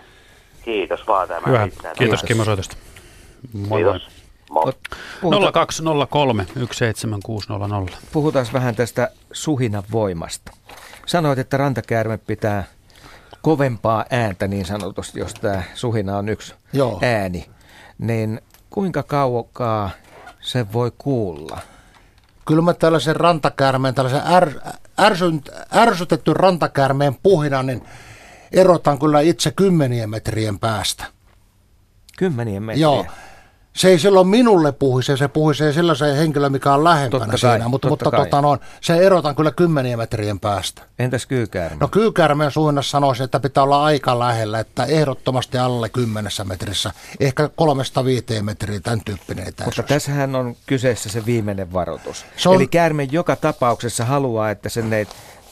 Kiitos 0.63 1.07
vaan 1.07 1.29
tämä. 1.29 1.47
Hyvä. 1.47 1.63
riittää. 1.63 1.95
Kiitos 1.95 2.23
Kimmo 2.23 2.45
soitosta. 2.45 2.77
Moi 3.53 3.69
moi. 3.69 3.79
Kiitos. 3.79 4.09
Moi. 4.51 4.73
Puhuta, 5.21 5.53
0203 5.53 6.47
17600. 6.73 7.99
puhutaan 8.13 8.47
vähän 8.53 8.75
tästä 8.75 9.11
suhinan 9.33 9.83
voimasta. 9.93 10.53
Sanoit, 11.07 11.39
että 11.39 11.57
rantakäärme 11.57 12.19
pitää 12.19 12.65
kovempaa 13.43 14.05
ääntä 14.11 14.49
niin 14.49 14.65
sanotusti, 14.65 15.21
jos 15.21 15.35
tämä 15.35 15.63
suhina 15.75 16.19
on 16.19 16.29
yksi 16.29 16.55
Joo. 16.73 16.99
ääni. 17.03 17.47
Niin 17.99 18.41
kuinka 18.75 19.03
kaukaa 19.03 19.91
se 20.41 20.73
voi 20.73 20.93
kuulla? 20.99 21.59
Kyllä 22.47 22.63
mä 22.63 22.75
tällaisen 22.75 23.17
rantakäärmeen, 23.17 23.95
tällaisen 23.95 24.23
är, 24.27 24.51
ärsyn, 25.01 25.43
ärsytetty 25.75 26.35
rantakäärmeen 26.35 27.15
puhinan, 27.23 27.67
niin 27.67 27.83
erotan 28.53 28.99
kyllä 28.99 29.21
itse 29.21 29.51
kymmenien 29.51 30.11
metrien 30.11 30.59
päästä. 30.59 31.05
Kymmenien 32.19 32.63
metriä. 32.63 32.83
Joo. 32.83 33.07
Se 33.77 33.89
ei 33.89 33.99
silloin 33.99 34.29
minulle 34.29 34.73
puhise, 34.73 35.17
se 35.17 35.29
puhisee 35.29 35.73
sellaisen 35.73 36.17
henkilön, 36.17 36.53
mikä 36.53 36.75
on 36.75 36.85
lähempänä 36.85 37.25
Totta 37.25 37.39
kai, 37.47 37.55
siinä, 37.57 37.69
mutta, 37.69 37.89
totta 37.89 38.05
mutta 38.05 38.17
kai. 38.17 38.27
tota, 38.27 38.41
no, 38.43 38.59
se 38.81 38.97
erotan 38.97 39.37
kyllä 39.37 39.51
kymmenien 39.51 39.99
metrien 39.99 40.41
päästä. 40.41 40.83
Entäs 40.99 41.27
kyykäärme? 41.27 41.77
No 41.81 41.89
kyykäärmeen 41.89 42.51
suunnassa 42.51 42.91
sanoisin, 42.91 43.25
että 43.25 43.41
pitää 43.41 43.63
olla 43.63 43.85
aika 43.85 44.19
lähellä, 44.19 44.61
että 44.61 44.85
ehdottomasti 44.85 45.59
alle 45.59 45.89
kymmenessä 45.89 46.45
metrissä, 46.45 46.93
ehkä 47.21 47.51
kolmesta 47.57 48.05
viiteen 48.05 48.45
metriä, 48.45 48.81
tämän 48.81 49.01
tyyppinen 49.05 49.45
Mutta 49.45 49.63
etäisyys. 49.63 49.87
tässähän 49.89 50.35
on 50.35 50.57
kyseessä 50.67 51.09
se 51.09 51.27
viimeinen 51.27 51.73
varoitus. 51.73 52.25
Se 52.37 52.49
on- 52.49 52.55
Eli 52.57 52.67
käärme 52.67 53.09
joka 53.11 53.37
tapauksessa 53.37 54.05
haluaa, 54.05 54.51
että 54.51 54.69
sen 54.69 54.93
ei 54.93 55.07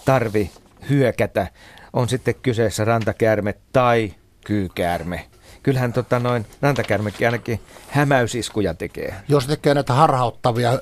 tarvi 0.04 0.50
hyökätä. 0.90 1.46
On 1.92 2.08
sitten 2.08 2.34
kyseessä 2.34 2.84
rantakäärme 2.84 3.54
tai 3.72 4.14
kyykäärme. 4.46 5.26
Kyllähän 5.62 5.92
tota 5.92 6.18
noin 6.18 6.46
rantakäärmekin 6.62 7.26
ainakin 7.26 7.60
hämäysiskuja 7.88 8.74
tekee. 8.74 9.14
jos 9.28 9.46
tekee 9.46 9.74
näitä 9.74 9.94
harhauttavia 9.94 10.78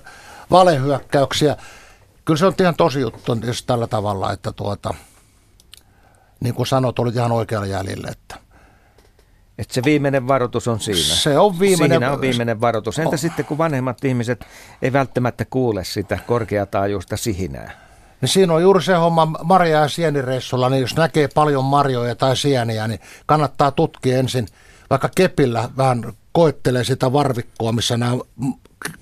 valehyökkäyksiä. 0.50 1.56
Kyllä 2.24 2.38
se 2.38 2.46
on 2.46 2.54
ihan 2.60 2.74
tosi 2.76 3.00
juttu 3.00 3.36
jos 3.44 3.62
tällä 3.62 3.86
tavalla, 3.86 4.32
että 4.32 4.52
tuota, 4.52 4.94
niin 6.40 6.54
kuin 6.54 6.66
sanot, 6.66 6.98
olit 6.98 7.16
ihan 7.16 7.32
oikealla 7.32 7.66
jäljellä. 7.66 8.08
Että 8.10 8.36
Että 9.58 9.74
se 9.74 9.82
viimeinen 9.84 10.28
varoitus 10.28 10.68
on 10.68 10.80
siinä. 10.80 10.98
Se 11.00 11.38
on 11.38 11.58
viimeinen- 11.60 11.98
Siinä 11.98 12.12
on 12.12 12.20
viimeinen 12.20 12.60
varoitus. 12.60 12.98
Entä 12.98 13.08
Oh. 13.14 13.18
sitten, 13.18 13.44
kun 13.44 13.58
vanhemmat 13.58 14.04
ihmiset 14.04 14.44
ei 14.82 14.92
välttämättä 14.92 15.44
kuule 15.44 15.84
sitä 15.84 16.18
korkeataajuista 16.26 17.16
sihinää? 17.16 17.90
niin 18.20 18.28
siinä 18.28 18.54
on 18.54 18.62
juuri 18.62 18.82
se 18.82 18.94
homma 18.94 19.26
marja- 19.26 19.80
ja 19.80 19.88
sienireissulla, 19.88 20.68
niin 20.68 20.80
jos 20.80 20.96
näkee 20.96 21.28
paljon 21.34 21.64
marjoja 21.64 22.14
tai 22.14 22.36
sieniä, 22.36 22.88
niin 22.88 23.00
kannattaa 23.26 23.70
tutkia 23.70 24.18
ensin, 24.18 24.46
vaikka 24.90 25.08
kepillä 25.14 25.68
vähän 25.76 26.12
koettelee 26.32 26.84
sitä 26.84 27.12
varvikkoa, 27.12 27.72
missä 27.72 27.96
nämä 27.96 28.16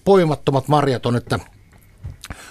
poimattomat 0.05 0.69
marjat 0.69 1.07
on, 1.07 1.17
että 1.17 1.39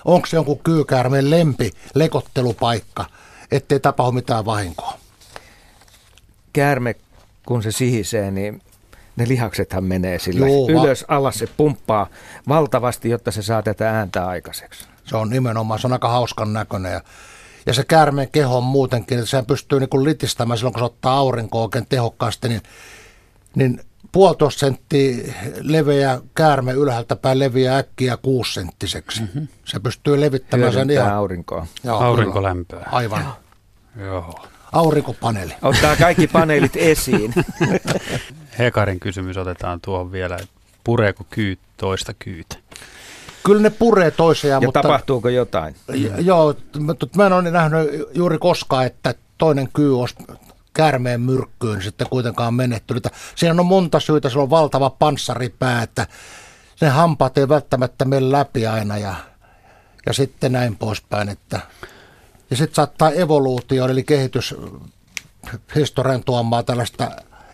onko 0.06 0.28
se 0.28 0.38
jonkun 0.38 0.60
kyykäärmeen 0.60 1.30
lempi 1.30 1.72
lekottelupaikka, 1.96 3.06
ettei 3.52 3.80
tapahdu 3.80 4.12
mitään 4.12 4.46
vahinkoa. 4.46 4.94
Käärme, 6.54 6.96
kun 7.46 7.64
se 7.64 7.72
sihisee, 7.72 8.32
niin 8.32 8.62
ne 9.16 9.28
lihaksethan 9.28 9.84
menee 9.84 10.20
sillä 10.20 10.48
Joo, 10.48 10.68
va- 10.68 10.84
ylös, 10.84 11.06
alas. 11.08 11.36
Se 11.36 11.48
pumppaa 11.58 12.08
valtavasti, 12.48 13.10
jotta 13.10 13.32
se 13.32 13.42
saa 13.42 13.64
tätä 13.64 13.90
ääntä 13.92 14.28
aikaiseksi. 14.28 14.86
Se 15.04 15.18
on 15.18 15.30
nimenomaan, 15.30 15.80
se 15.80 15.88
on 15.88 15.94
aika 15.94 16.10
hauskan 16.10 16.54
näköinen. 16.54 16.92
Ja, 16.92 17.02
ja 17.66 17.74
se 17.74 17.84
käärmeen 17.84 18.32
keho 18.32 18.58
on 18.58 18.64
muutenkin, 18.64 19.20
että 19.20 19.30
sehän 19.30 19.46
pystyy 19.46 19.80
niin 19.80 19.90
kuin 19.90 20.04
litistämään 20.04 20.58
silloin, 20.58 20.74
kun 20.74 20.80
se 20.82 20.86
ottaa 20.86 21.18
aurinkoa 21.18 21.62
oikein 21.62 21.86
tehokkaasti, 21.90 22.50
niin, 22.50 22.62
niin 23.58 23.80
puolitoista 24.12 24.60
senttiä 24.60 25.34
leveä 25.62 26.22
käärme 26.36 26.72
ylhäältä 26.74 27.16
päin 27.16 27.40
leviää 27.40 27.78
äkkiä 27.78 28.18
kuusenttiseksi. 28.18 29.22
Mm-hmm. 29.22 29.48
Se 29.66 29.80
pystyy 29.80 30.22
levittämään 30.22 30.74
sen 30.74 30.90
ihan... 30.90 31.14
aurinkoa. 31.14 31.68
Joo, 31.84 32.00
Aurinkolämpöä. 32.00 32.80
kyllä. 32.80 32.92
Aivan. 32.98 33.34
Joo. 34.06 34.46
Aurinkopaneeli. 34.72 35.54
Ottaa 35.62 35.96
kaikki 35.96 36.28
paneelit 36.28 36.76
esiin. 36.76 37.34
Hekarin 38.60 39.00
kysymys 39.00 39.38
otetaan 39.38 39.82
tuohon 39.82 40.12
vielä. 40.12 40.36
että 40.36 40.48
Pureeko 40.84 41.24
kyyt 41.30 41.60
toista 41.78 42.14
kyytä? 42.20 42.56
Kyllä 43.46 43.62
ne 43.62 43.70
puree 43.70 44.12
toisiaan, 44.12 44.62
Ja 44.62 44.68
mutta... 44.68 44.82
tapahtuuko 44.82 45.30
jotain? 45.30 45.76
J- 45.94 46.08
Joo, 46.18 46.56
mutta 46.80 47.08
mä 47.16 47.26
en 47.26 47.34
ole 47.34 47.52
nähnyt 47.52 47.90
juuri 48.14 48.38
koskaan, 48.38 48.86
että 48.86 49.16
toinen 49.38 49.70
kyy 49.74 50.00
olisi 50.00 50.16
käärmeen 50.78 51.22
myrkkyyn 51.22 51.82
sitten 51.82 52.08
kuitenkaan 52.10 52.54
menettynyt. 52.54 53.08
Siinä 53.36 53.56
on 53.60 53.66
monta 53.66 54.00
syytä, 54.00 54.30
sillä 54.30 54.44
on 54.44 54.50
valtava 54.50 54.90
panssaripää, 54.90 55.84
että 55.84 56.08
ne 56.82 56.90
hampaat 56.90 57.38
ei 57.38 57.50
välttämättä 57.50 58.06
mene 58.06 58.32
läpi 58.32 58.68
aina 58.68 58.98
ja, 58.98 59.16
ja 60.06 60.14
sitten 60.14 60.52
näin 60.52 60.76
poispäin. 60.76 61.30
Että, 61.30 61.60
ja 62.50 62.58
sitten 62.58 62.76
saattaa 62.76 63.12
evoluutio, 63.12 63.88
eli 63.88 64.04
kehityshistorian 64.04 66.24
tuomaan 66.24 66.66
tällaista 66.66 67.12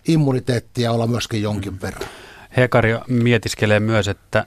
immuniteettia 0.08 0.92
olla 0.92 1.06
myöskin 1.06 1.42
jonkin 1.42 1.80
verran. 1.80 2.08
Hekari 2.56 2.94
mietiskelee 3.08 3.80
myös, 3.80 4.08
että 4.08 4.46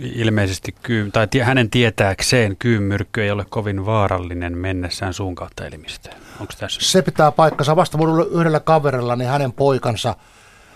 ilmeisesti 0.00 0.74
kyy, 0.82 1.10
tai 1.10 1.28
hänen 1.42 1.70
tietääkseen 1.70 2.56
kyymyrkky 2.56 3.22
ei 3.22 3.30
ole 3.30 3.46
kovin 3.48 3.86
vaarallinen 3.86 4.58
mennessään 4.58 5.14
suun 5.14 5.34
kautta 5.34 5.66
elimistöön. 5.66 6.16
Onko 6.40 6.52
tässä? 6.58 6.80
Se 6.82 7.02
pitää 7.02 7.32
paikkansa. 7.32 7.76
Vasta 7.76 7.98
mun 7.98 8.26
yhdellä 8.30 8.60
kaverilla, 8.60 9.16
niin 9.16 9.30
hänen 9.30 9.52
poikansa 9.52 10.16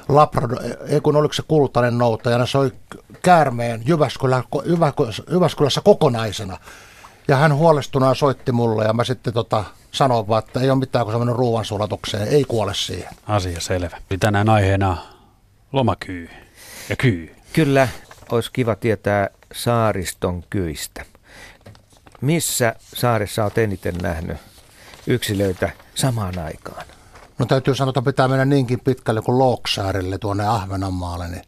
Labrador, 0.08 0.58
ei 0.88 1.00
kun 1.00 1.16
oliko 1.16 1.34
se 1.34 1.42
kultainen 1.48 1.98
noutajana, 1.98 2.46
se 2.46 2.58
oli 2.58 2.72
käärmeen 3.22 3.82
Jyväskylä, 3.86 4.42
Jyväskylässä 5.30 5.80
kokonaisena. 5.80 6.58
Ja 7.28 7.36
hän 7.36 7.54
huolestunaan 7.54 8.16
soitti 8.16 8.52
mulle 8.52 8.84
ja 8.84 8.92
mä 8.92 9.04
sitten 9.04 9.32
tota, 9.32 9.64
sanoin 9.90 10.28
vaan, 10.28 10.42
että 10.46 10.60
ei 10.60 10.70
ole 10.70 10.78
mitään, 10.78 11.04
kun 11.04 11.12
se 11.12 11.16
on 11.16 11.20
mennyt 11.20 11.36
ruoansulatukseen, 11.36 12.28
ei 12.28 12.44
kuole 12.44 12.74
siihen. 12.74 13.10
Asia 13.26 13.60
selvä. 13.60 13.96
Tänään 14.20 14.48
aiheena 14.48 14.96
lomakyy 15.72 16.30
ja 16.88 16.96
kyy. 16.96 17.34
Kyllä, 17.52 17.88
olisi 18.32 18.52
kiva 18.52 18.74
tietää 18.74 19.28
saariston 19.54 20.44
kyistä. 20.50 21.04
Missä 22.20 22.74
saaressa 22.94 23.44
olet 23.44 23.58
eniten 23.58 23.94
nähnyt 24.02 24.36
yksilöitä 25.06 25.70
samaan 25.94 26.38
aikaan? 26.38 26.86
No 27.38 27.46
täytyy 27.46 27.74
sanoa, 27.74 27.90
että 27.90 28.02
pitää 28.02 28.28
mennä 28.28 28.44
niinkin 28.44 28.80
pitkälle 28.80 29.22
kuin 29.22 29.38
Looksaarille 29.38 30.18
tuonne 30.18 30.46
Ahvenanmaalle. 30.46 31.28
Niin 31.28 31.42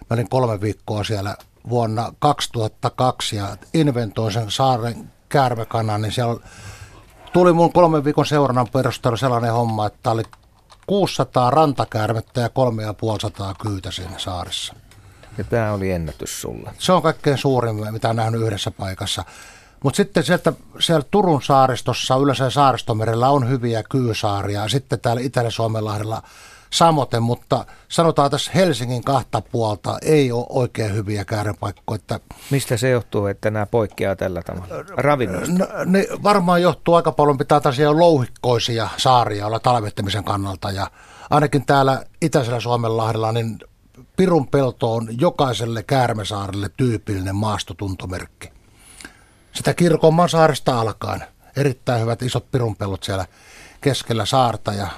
mä 0.00 0.14
olin 0.14 0.28
kolme 0.28 0.60
viikkoa 0.60 1.04
siellä 1.04 1.36
vuonna 1.68 2.12
2002 2.18 3.36
ja 3.36 3.56
inventoin 3.74 4.32
sen 4.32 4.50
saaren 4.50 5.10
käärmekanan, 5.28 6.02
niin 6.02 6.12
siellä 6.12 6.40
tuli 7.32 7.52
mun 7.52 7.72
kolmen 7.72 8.04
viikon 8.04 8.26
seurannan 8.26 8.68
perusteella 8.72 9.16
sellainen 9.16 9.52
homma, 9.52 9.86
että 9.86 10.10
oli 10.10 10.22
600 10.86 11.50
rantakäärmettä 11.50 12.40
ja 12.40 12.48
350 12.48 13.54
kyytä 13.62 13.90
siinä 13.90 14.18
saaressa. 14.18 14.74
Ja 15.38 15.44
tämä 15.44 15.72
oli 15.72 15.90
ennätys 15.90 16.40
sulla. 16.40 16.72
Se 16.78 16.92
on 16.92 17.02
kaikkein 17.02 17.38
suurin, 17.38 17.92
mitä 17.92 18.12
nähnyt 18.12 18.40
yhdessä 18.40 18.70
paikassa. 18.70 19.24
Mutta 19.84 19.96
sitten 19.96 20.24
sieltä, 20.24 20.52
siellä 20.78 21.06
Turun 21.10 21.42
saaristossa, 21.42 22.16
yleensä 22.16 22.50
saaristomerellä 22.50 23.28
on 23.28 23.48
hyviä 23.48 23.82
kyysaaria 23.82 24.68
sitten 24.68 25.00
täällä 25.00 25.22
Itä-Suomenlahdella 25.22 26.22
samoten, 26.70 27.22
mutta 27.22 27.66
sanotaan 27.88 28.30
tässä 28.30 28.52
Helsingin 28.54 29.04
kahta 29.04 29.40
puolta 29.40 29.98
ei 30.02 30.32
ole 30.32 30.46
oikein 30.48 30.94
hyviä 30.94 31.24
käärepaikkoja. 31.24 31.96
Että 31.96 32.20
Mistä 32.50 32.76
se 32.76 32.90
johtuu, 32.90 33.26
että 33.26 33.50
nämä 33.50 33.66
poikkeaa 33.66 34.16
tällä 34.16 34.42
tavalla? 34.42 34.84
Ravinnosta? 34.88 35.52
No, 35.52 35.66
ne 35.84 36.06
varmaan 36.22 36.62
johtuu 36.62 36.94
aika 36.94 37.12
paljon, 37.12 37.38
pitää 37.38 37.60
tällaisia 37.60 37.98
louhikkoisia 37.98 38.88
saaria 38.96 39.46
olla 39.46 39.60
talvettamisen 39.60 40.24
kannalta 40.24 40.70
ja 40.70 40.90
ainakin 41.30 41.66
täällä 41.66 42.04
Itäisellä 42.22 42.60
Suomenlahdella 42.60 43.32
niin 43.32 43.58
Pirun 44.16 44.48
pelto 44.48 44.94
on 44.94 45.08
jokaiselle 45.20 45.82
käärmesaarelle 45.82 46.70
tyypillinen 46.76 47.36
maastotuntomerkki. 47.36 48.52
Sitä 49.52 49.74
Kirkonmaan 49.74 50.28
saaresta 50.28 50.80
alkaen. 50.80 51.24
Erittäin 51.56 52.00
hyvät 52.00 52.22
isot 52.22 52.50
pirunpellot 52.50 53.02
siellä 53.02 53.26
keskellä 53.80 54.26
saarta 54.26 54.72
ja 54.72 54.88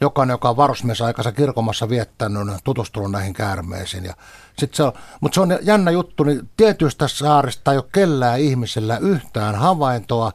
jokainen, 0.00 0.34
joka 0.34 0.50
on 0.50 0.56
varusmiesaikansa 0.56 1.32
kirkomassa 1.32 1.88
viettänyt, 1.88 2.40
on 2.42 2.58
tutustunut 2.64 3.10
näihin 3.10 3.32
käärmeisiin. 3.32 4.04
Ja 4.04 4.14
sit 4.58 4.74
se 4.74 4.82
on, 4.82 4.92
mutta 5.20 5.34
se 5.34 5.40
on 5.40 5.58
jännä 5.62 5.90
juttu, 5.90 6.24
niin 6.24 6.48
tietystä 6.56 7.08
saarista 7.08 7.72
ei 7.72 7.78
ole 7.78 7.84
kellään 7.92 8.40
ihmisellä 8.40 8.98
yhtään 8.98 9.54
havaintoa, 9.54 10.32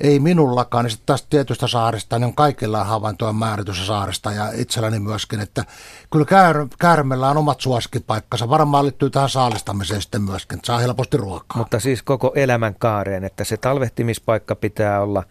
ei 0.00 0.20
minullakaan, 0.20 0.84
niin 0.84 0.90
sitten 0.90 1.06
taas 1.06 1.22
tietystä 1.22 1.66
saarista, 1.66 2.18
niin 2.18 2.26
on 2.26 2.34
kaikilla 2.34 2.84
havaintoja 2.84 3.32
määritystä 3.32 3.84
saarista 3.84 4.32
ja 4.32 4.50
itselläni 4.54 4.98
myöskin, 4.98 5.40
että 5.40 5.64
kyllä 6.10 6.24
käär, 6.24 6.66
käärmellä 6.78 7.30
on 7.30 7.36
omat 7.36 7.60
suosikkipaikkansa. 7.60 8.48
Varmaan 8.48 8.84
liittyy 8.84 9.10
tähän 9.10 9.28
saalistamiseen 9.28 10.02
sitten 10.02 10.22
myöskin, 10.22 10.58
että 10.58 10.66
saa 10.66 10.78
helposti 10.78 11.16
ruokaa. 11.16 11.58
Mutta 11.58 11.80
siis 11.80 12.02
koko 12.02 12.32
elämän 12.34 12.74
kaareen, 12.78 13.24
että 13.24 13.44
se 13.44 13.56
talvehtimispaikka 13.56 14.54
pitää 14.54 15.00
olla 15.00 15.22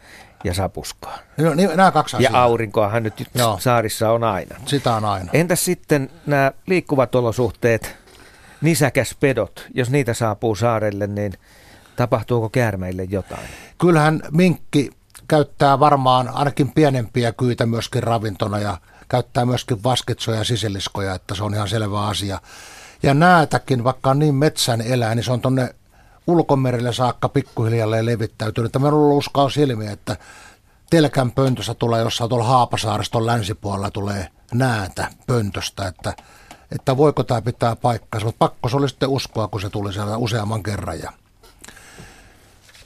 ja 0.44 0.54
sapuskaa. 0.54 1.18
No, 1.38 1.54
niin, 1.54 1.70
nämä 1.76 1.92
kaksi 1.92 2.16
asiaa. 2.16 2.32
Ja 2.32 2.44
aurinkoahan 2.44 3.04
nyt 3.04 3.14
Joo. 3.36 3.58
saarissa 3.60 4.12
on 4.12 4.24
aina. 4.24 4.56
Sitä 4.66 4.96
on 4.96 5.06
aina. 5.06 5.30
Entäs 5.34 5.66
sitten 5.66 6.10
nämä 6.26 6.52
liikkuvat 6.68 7.16
olosuhteet, 7.16 7.96
nisäkäspedot, 8.62 9.68
jos 9.74 9.90
niitä 9.90 10.14
saapuu 10.14 10.56
saarelle, 10.56 11.08
niin 11.08 11.34
tapahtuuko 11.96 12.50
käärmeille 12.50 13.04
jotain? 13.04 13.48
Kyllähän 13.78 14.22
minkki 14.32 14.92
käyttää 15.28 15.80
varmaan 15.80 16.30
ainakin 16.30 16.72
pienempiä 16.72 17.32
kyitä 17.32 17.66
myöskin 17.66 18.04
ravintona 18.04 18.60
ja 18.60 18.78
käyttää 19.10 19.46
myöskin 19.46 19.84
vaskitsoja 19.84 20.38
ja 20.38 20.44
sisiliskoja, 20.44 21.16
että 21.16 21.36
se 21.36 21.44
on 21.44 21.54
ihan 21.54 21.68
selvä 21.70 22.08
asia. 22.08 22.40
Ja 23.04 23.14
näätäkin, 23.14 23.84
vaikka 23.84 24.10
on 24.10 24.20
niin 24.20 24.36
metsän 24.36 24.82
elää, 24.82 25.16
niin 25.16 25.24
se 25.24 25.32
on 25.32 25.42
tuonne 25.42 25.76
ulkomerelle 26.28 26.94
saakka 26.94 27.30
pikkuhiljalleen 27.30 28.06
levittäytynyt. 28.06 28.74
Meillä 28.74 28.98
on 28.98 29.04
ollut 29.04 29.18
uskoa 29.18 29.50
silmiä, 29.50 29.92
että 29.92 30.18
telkän 30.90 31.32
pöntössä 31.32 31.74
tulee 31.74 32.02
jossain 32.02 32.30
tuolla 32.30 32.46
Haapasaariston 32.46 33.26
länsipuolella 33.26 33.92
tulee 33.92 34.28
näätä 34.54 35.08
pöntöstä, 35.28 35.88
että, 35.88 36.14
että 36.72 36.98
voiko 36.98 37.24
tämä 37.24 37.42
pitää 37.42 37.76
paikkaa. 37.76 38.22
Mutta 38.24 38.40
pakko 38.40 38.70
se 38.70 38.78
oli 38.78 38.90
sitten 38.90 39.10
uskoa, 39.10 39.48
kun 39.48 39.62
se 39.62 39.70
tuli 39.70 39.94
siellä 39.94 40.18
useamman 40.18 40.64
kerran. 40.64 41.00
Ja 41.00 41.12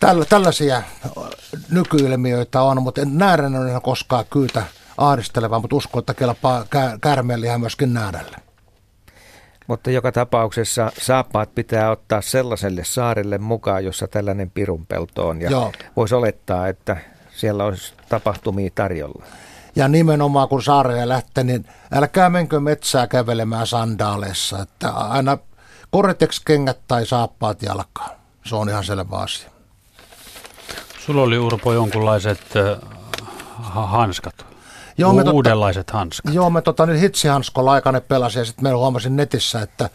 tällä, 0.05 0.25
tällaisia 0.25 0.83
nykyilmiöitä 1.69 2.61
on, 2.61 2.81
mutta 2.81 3.01
en 3.01 3.17
nähdä 3.17 3.43
en 3.45 3.81
koskaan 3.81 4.25
kyytä 4.29 4.63
ahdistelevaa, 4.97 5.59
mutta 5.59 5.75
uskon, 5.75 5.99
että 5.99 6.13
kelpaa 6.13 6.65
käärmeelle 7.01 7.57
myöskin 7.57 7.93
nähdälle. 7.93 8.37
Mutta 9.67 9.91
joka 9.91 10.11
tapauksessa 10.11 10.91
saappaat 11.01 11.55
pitää 11.55 11.91
ottaa 11.91 12.21
sellaiselle 12.21 12.83
saarelle 12.83 13.37
mukaan, 13.37 13.85
jossa 13.85 14.07
tällainen 14.07 14.51
pirunpelto 14.51 15.27
on. 15.27 15.41
Ja 15.41 15.71
voisi 15.95 16.15
olettaa, 16.15 16.67
että 16.67 16.97
siellä 17.35 17.63
olisi 17.63 17.93
tapahtumia 18.09 18.69
tarjolla. 18.75 19.25
Ja 19.75 19.87
nimenomaan 19.87 20.49
kun 20.49 20.63
saareen 20.63 21.09
lähtee, 21.09 21.43
niin 21.43 21.65
älkää 21.93 22.29
menkö 22.29 22.59
metsää 22.59 23.07
kävelemään 23.07 23.67
sandaaleissa. 23.67 24.61
Että 24.61 24.89
aina 24.89 25.37
korreteksi 25.91 26.41
kengät 26.45 26.79
tai 26.87 27.05
saappaat 27.05 27.61
jalkaan. 27.61 28.11
Se 28.45 28.55
on 28.55 28.69
ihan 28.69 28.83
selvä 28.83 29.17
asia. 29.17 29.54
Sulla 31.05 31.21
oli 31.21 31.37
Urpo 31.37 31.73
jonkunlaiset 31.73 32.39
äh, 32.55 32.77
hanskat. 33.73 34.45
Joo, 34.97 35.13
me 35.13 35.23
uudenlaiset 35.31 35.85
totta, 35.85 35.97
hanskat. 35.97 36.33
Joo, 36.33 36.49
me 36.49 36.61
tota, 36.61 36.85
nyt 36.85 37.01
hitsihanskolla 37.01 37.71
aikana 37.71 38.01
pelasin 38.01 38.39
ja 38.39 38.45
sitten 38.45 38.63
me 38.63 38.71
huomasin 38.71 39.15
netissä, 39.15 39.61
että 39.61 39.89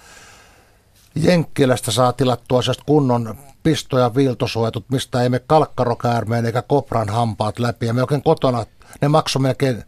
Jenkkilästä 1.14 1.90
saa 1.90 2.12
tilattua 2.12 2.60
kunnon 2.86 3.34
pistoja 3.62 4.14
viiltosuojatut, 4.14 4.84
mistä 4.90 5.22
ei 5.22 5.28
me 5.28 5.38
kalkkarokäärmeen 5.38 6.46
eikä 6.46 6.62
kopran 6.62 7.08
hampaat 7.08 7.58
läpi. 7.58 7.86
Ja 7.86 7.94
me 7.94 8.00
oikein 8.00 8.22
kotona, 8.22 8.64
ne 9.00 9.08
maksoi 9.08 9.42
melkein, 9.42 9.84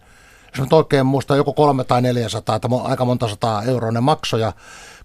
jos 0.52 0.60
nyt 0.60 0.72
oikein 0.72 1.06
muista, 1.06 1.36
joku 1.36 1.52
kolme 1.52 1.84
tai 1.84 2.02
400, 2.02 2.58
tai 2.60 2.70
aika 2.84 3.04
monta 3.04 3.28
sataa 3.28 3.62
euroa 3.62 3.90
ne 3.90 4.00
maksoja. 4.00 4.52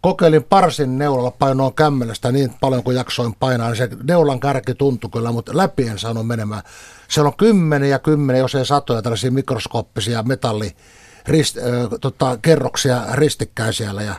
Kokeilin 0.01 0.43
parsin 0.43 0.97
neulalla 0.97 1.31
painoa 1.31 1.71
kämmelestä 1.71 2.31
niin 2.31 2.53
paljon 2.61 2.83
kuin 2.83 2.97
jaksoin 2.97 3.35
painaa, 3.39 3.67
niin 3.67 3.77
se 3.77 3.89
neulan 4.03 4.39
kärki 4.39 4.73
tuntui 4.73 5.09
kyllä, 5.09 5.31
mutta 5.31 5.57
läpi 5.57 5.87
en 5.87 5.99
saanut 5.99 6.27
menemään. 6.27 6.61
Siellä 7.07 7.27
on 7.27 7.37
kymmeniä 7.37 7.99
kymmeniä, 7.99 8.41
jos 8.41 8.55
ei 8.55 8.65
satoja 8.65 9.01
tällaisia 9.01 9.31
mikroskooppisia 9.31 10.23
metalli 10.23 10.75
rist, 11.27 11.57
äh, 11.57 11.63
tota, 12.01 12.37
kerroksia 12.41 13.01
ristikkäin 13.13 13.73
siellä 13.73 14.01
ja 14.01 14.15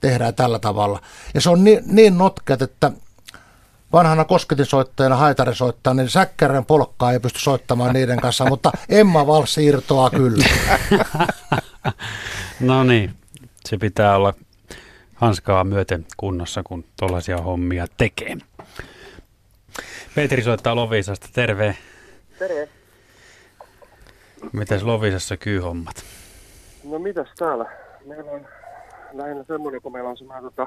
tehdään 0.00 0.34
tällä 0.34 0.58
tavalla. 0.58 1.00
Ja 1.34 1.40
se 1.40 1.50
on 1.50 1.64
niin, 1.64 1.82
niin 1.86 2.18
notkeat, 2.18 2.62
että 2.62 2.92
vanhana 3.92 4.24
kosketisoittajana, 4.24 5.16
haitarisoittajana, 5.16 6.02
niin 6.02 6.10
säkkären 6.10 6.64
polkkaa 6.64 7.12
ei 7.12 7.20
pysty 7.20 7.38
soittamaan 7.38 7.94
niiden 7.94 8.20
kanssa, 8.20 8.44
mutta 8.44 8.72
Emma 8.88 9.26
Valssi 9.26 9.64
irtoaa 9.64 10.10
kyllä. 10.10 10.44
no 12.60 12.84
niin, 12.84 13.14
se 13.68 13.78
pitää 13.78 14.16
olla 14.16 14.34
hanskaa 15.22 15.64
myöten 15.64 16.06
kunnossa, 16.16 16.62
kun 16.62 16.84
tuollaisia 16.98 17.38
hommia 17.38 17.86
tekee. 17.96 18.36
Petri 20.14 20.42
soittaa 20.42 20.76
Lovisasta, 20.76 21.28
terve. 21.34 21.76
Terve. 22.38 22.68
Mitäs 24.52 24.82
Lovisassa 24.82 25.36
kyyhommat? 25.36 26.04
No 26.84 26.98
mitäs 26.98 27.28
täällä? 27.38 27.66
Meillä 28.06 28.30
on 28.30 28.46
lähinnä 29.12 29.44
semmoinen, 29.44 29.82
kun 29.82 29.92
meillä 29.92 30.10
on 30.10 30.16
semmoinen 30.16 30.44
tota, 30.44 30.66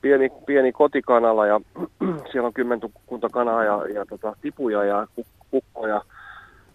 pieni, 0.00 0.30
pieni 0.46 0.72
kotikanala 0.72 1.46
ja 1.46 1.60
siellä 2.32 2.46
on 2.46 2.54
kymmenkunta 2.54 3.28
kanaa 3.28 3.64
ja, 3.64 3.86
ja 3.94 4.06
tota, 4.06 4.36
tipuja 4.42 4.84
ja 4.84 5.06
kukkoja 5.50 6.02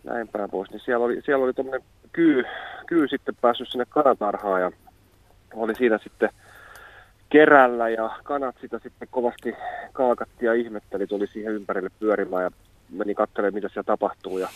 näin 0.03 0.27
päin 0.27 0.49
pois. 0.49 0.71
Niin 0.71 0.81
siellä 0.85 1.05
oli, 1.05 1.21
siellä 1.25 1.45
oli 1.45 1.53
tuommoinen 1.53 1.87
kyy, 2.11 2.43
kyy 2.87 3.07
sitten 3.07 3.35
päässyt 3.41 3.67
sinne 3.69 3.85
kanatarhaan 3.89 4.61
ja 4.61 4.71
oli 5.53 5.75
siinä 5.75 5.99
sitten 6.03 6.29
kerällä 7.31 7.89
ja 7.89 8.09
kanat 8.23 8.55
sitä 8.61 8.79
sitten 8.83 9.07
kovasti 9.11 9.53
kaakatti 9.93 10.45
ja 10.45 10.53
ihmetteli, 10.53 11.07
tuli 11.07 11.27
siihen 11.27 11.53
ympärille 11.53 11.89
pyörimään 11.99 12.43
ja 12.43 12.51
meni 12.89 13.15
katselemaan, 13.15 13.53
mitä 13.53 13.69
siellä 13.69 13.83
tapahtuu. 13.83 14.37
Ja 14.37 14.49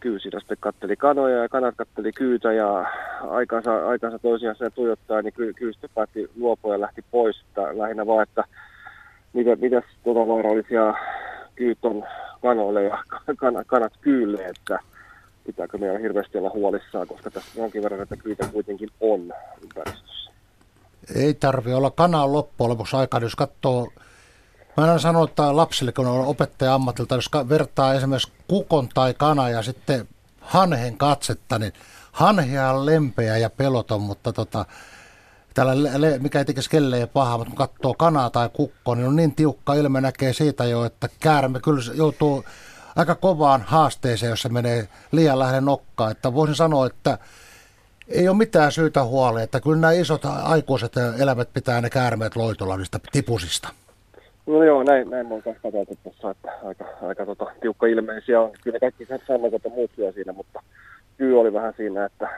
kyy 0.00 0.18
siinä 0.18 0.40
sitten 0.40 0.56
katteli 0.60 0.96
kanoja 0.96 1.42
ja 1.42 1.48
kanat 1.48 1.74
katteli 1.76 2.12
kyytä 2.12 2.52
ja 2.52 2.86
aikansa, 3.30 3.88
aikansa 3.88 4.18
toisiaan 4.18 4.56
se 4.56 4.70
tuijottaa, 4.70 5.22
niin 5.22 5.32
ky, 5.32 5.52
kyy 5.52 5.72
sitten 5.72 5.90
päätti 5.94 6.30
luopua 6.36 6.74
ja 6.74 6.80
lähti 6.80 7.04
pois. 7.10 7.40
Että 7.40 7.78
lähinnä 7.78 8.06
vaan, 8.06 8.22
että 8.22 8.44
mitä, 9.32 9.56
mitäs 9.56 9.84
tuota 10.04 10.28
vaarallisia 10.32 10.94
kyyt 11.54 11.78
on 11.82 12.04
kanoille 12.42 12.82
ja 12.82 12.98
kanat, 13.36 13.66
kanat 13.66 13.92
kyylle, 14.00 14.44
että 14.44 14.78
pitääkö 15.46 15.78
meidän 15.78 16.00
hirveästi 16.00 16.38
olla 16.38 16.50
huolissaan, 16.50 17.06
koska 17.06 17.30
tässä 17.30 17.60
jonkin 17.60 17.82
verran 17.82 17.98
näitä 17.98 18.16
kyitä 18.16 18.48
kuitenkin 18.52 18.88
on 19.00 19.32
ympäristössä. 19.62 20.33
Ei 21.14 21.34
tarvi 21.34 21.72
olla. 21.72 21.90
Kana 21.90 22.22
on 22.22 22.32
loppujen 22.32 22.70
lopuksi 22.70 22.96
aikaa, 22.96 23.20
jos 23.20 23.36
katsoo 23.36 23.88
Mä 24.76 24.84
aina 24.84 24.98
sanon 24.98 25.28
että 25.28 25.56
lapsille, 25.56 25.92
kun 25.92 26.06
on 26.06 26.26
opettaja 26.26 26.74
ammatilta, 26.74 27.14
jos 27.14 27.30
vertaa 27.48 27.94
esimerkiksi 27.94 28.32
kukon 28.48 28.88
tai 28.88 29.14
kana 29.14 29.48
ja 29.48 29.62
sitten 29.62 30.08
hanhen 30.40 30.98
katsetta, 30.98 31.58
niin 31.58 31.72
hanhea 32.12 32.70
on 32.70 32.86
lempeä 32.86 33.36
ja 33.36 33.50
peloton, 33.50 34.00
mutta 34.00 34.32
tota, 34.32 34.64
täällä, 35.54 36.18
mikä 36.18 36.38
ei 36.38 36.44
tekisi 36.44 36.70
kelleen 36.70 37.08
pahaa, 37.08 37.38
mutta 37.38 37.50
kun 37.50 37.68
katsoo 37.68 37.94
kanaa 37.94 38.30
tai 38.30 38.48
kukkoa, 38.52 38.94
niin 38.94 39.06
on 39.06 39.16
niin 39.16 39.34
tiukka 39.34 39.74
ilme 39.74 40.00
näkee 40.00 40.32
siitä 40.32 40.64
jo, 40.64 40.84
että 40.84 41.08
käärme 41.20 41.60
kyllä 41.60 41.82
joutuu 41.94 42.44
aika 42.96 43.14
kovaan 43.14 43.62
haasteeseen, 43.62 44.30
jos 44.30 44.42
se 44.42 44.48
menee 44.48 44.88
liian 45.12 45.38
lähelle 45.38 45.60
nokkaa. 45.60 46.10
Että 46.10 46.34
voisin 46.34 46.56
sanoa, 46.56 46.86
että 46.86 47.18
ei 48.08 48.28
ole 48.28 48.36
mitään 48.36 48.72
syytä 48.72 49.04
huoleen, 49.04 49.44
että 49.44 49.60
kyllä 49.60 49.76
nämä 49.76 49.92
isot 49.92 50.22
aikuiset 50.24 50.92
elämät 51.18 51.48
pitää 51.54 51.80
ne 51.80 51.90
käärmeet 51.90 52.36
loitolla 52.36 52.76
niistä 52.76 52.98
tipusista. 53.12 53.68
No 54.46 54.64
joo, 54.64 54.82
näin, 54.82 55.10
näin 55.10 55.32
on 55.32 55.42
kanssa 55.42 55.62
katsottu 55.62 55.98
tuossa, 56.02 56.30
että 56.30 56.52
aika, 56.64 56.84
aika 57.02 57.26
tota, 57.26 57.46
tiukka 57.60 57.86
ilmeisiä 57.86 58.40
on. 58.40 58.50
Kyllä 58.64 58.80
kaikki 58.80 59.06
sannat 59.06 59.54
että 59.54 59.68
muut 59.68 59.90
syö 59.96 60.12
siinä, 60.12 60.32
mutta 60.32 60.62
kyy 61.18 61.40
oli 61.40 61.52
vähän 61.52 61.74
siinä, 61.76 62.04
että 62.04 62.28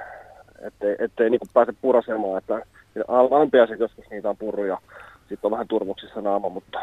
ettei, 0.61 0.97
ettei 0.99 1.31
niin 1.31 1.41
pääse 1.55 1.73
purasemaan, 1.81 2.39
että 2.39 2.63
almpiaiset 3.09 3.81
joskus 3.81 4.05
niitä 4.11 4.31
on 4.31 4.37
purru 4.37 4.65
ja 4.65 4.79
sitten 5.19 5.39
on 5.43 5.51
vähän 5.51 5.69
turvoksissa 5.69 6.21
naama, 6.21 6.49
mutta 6.49 6.79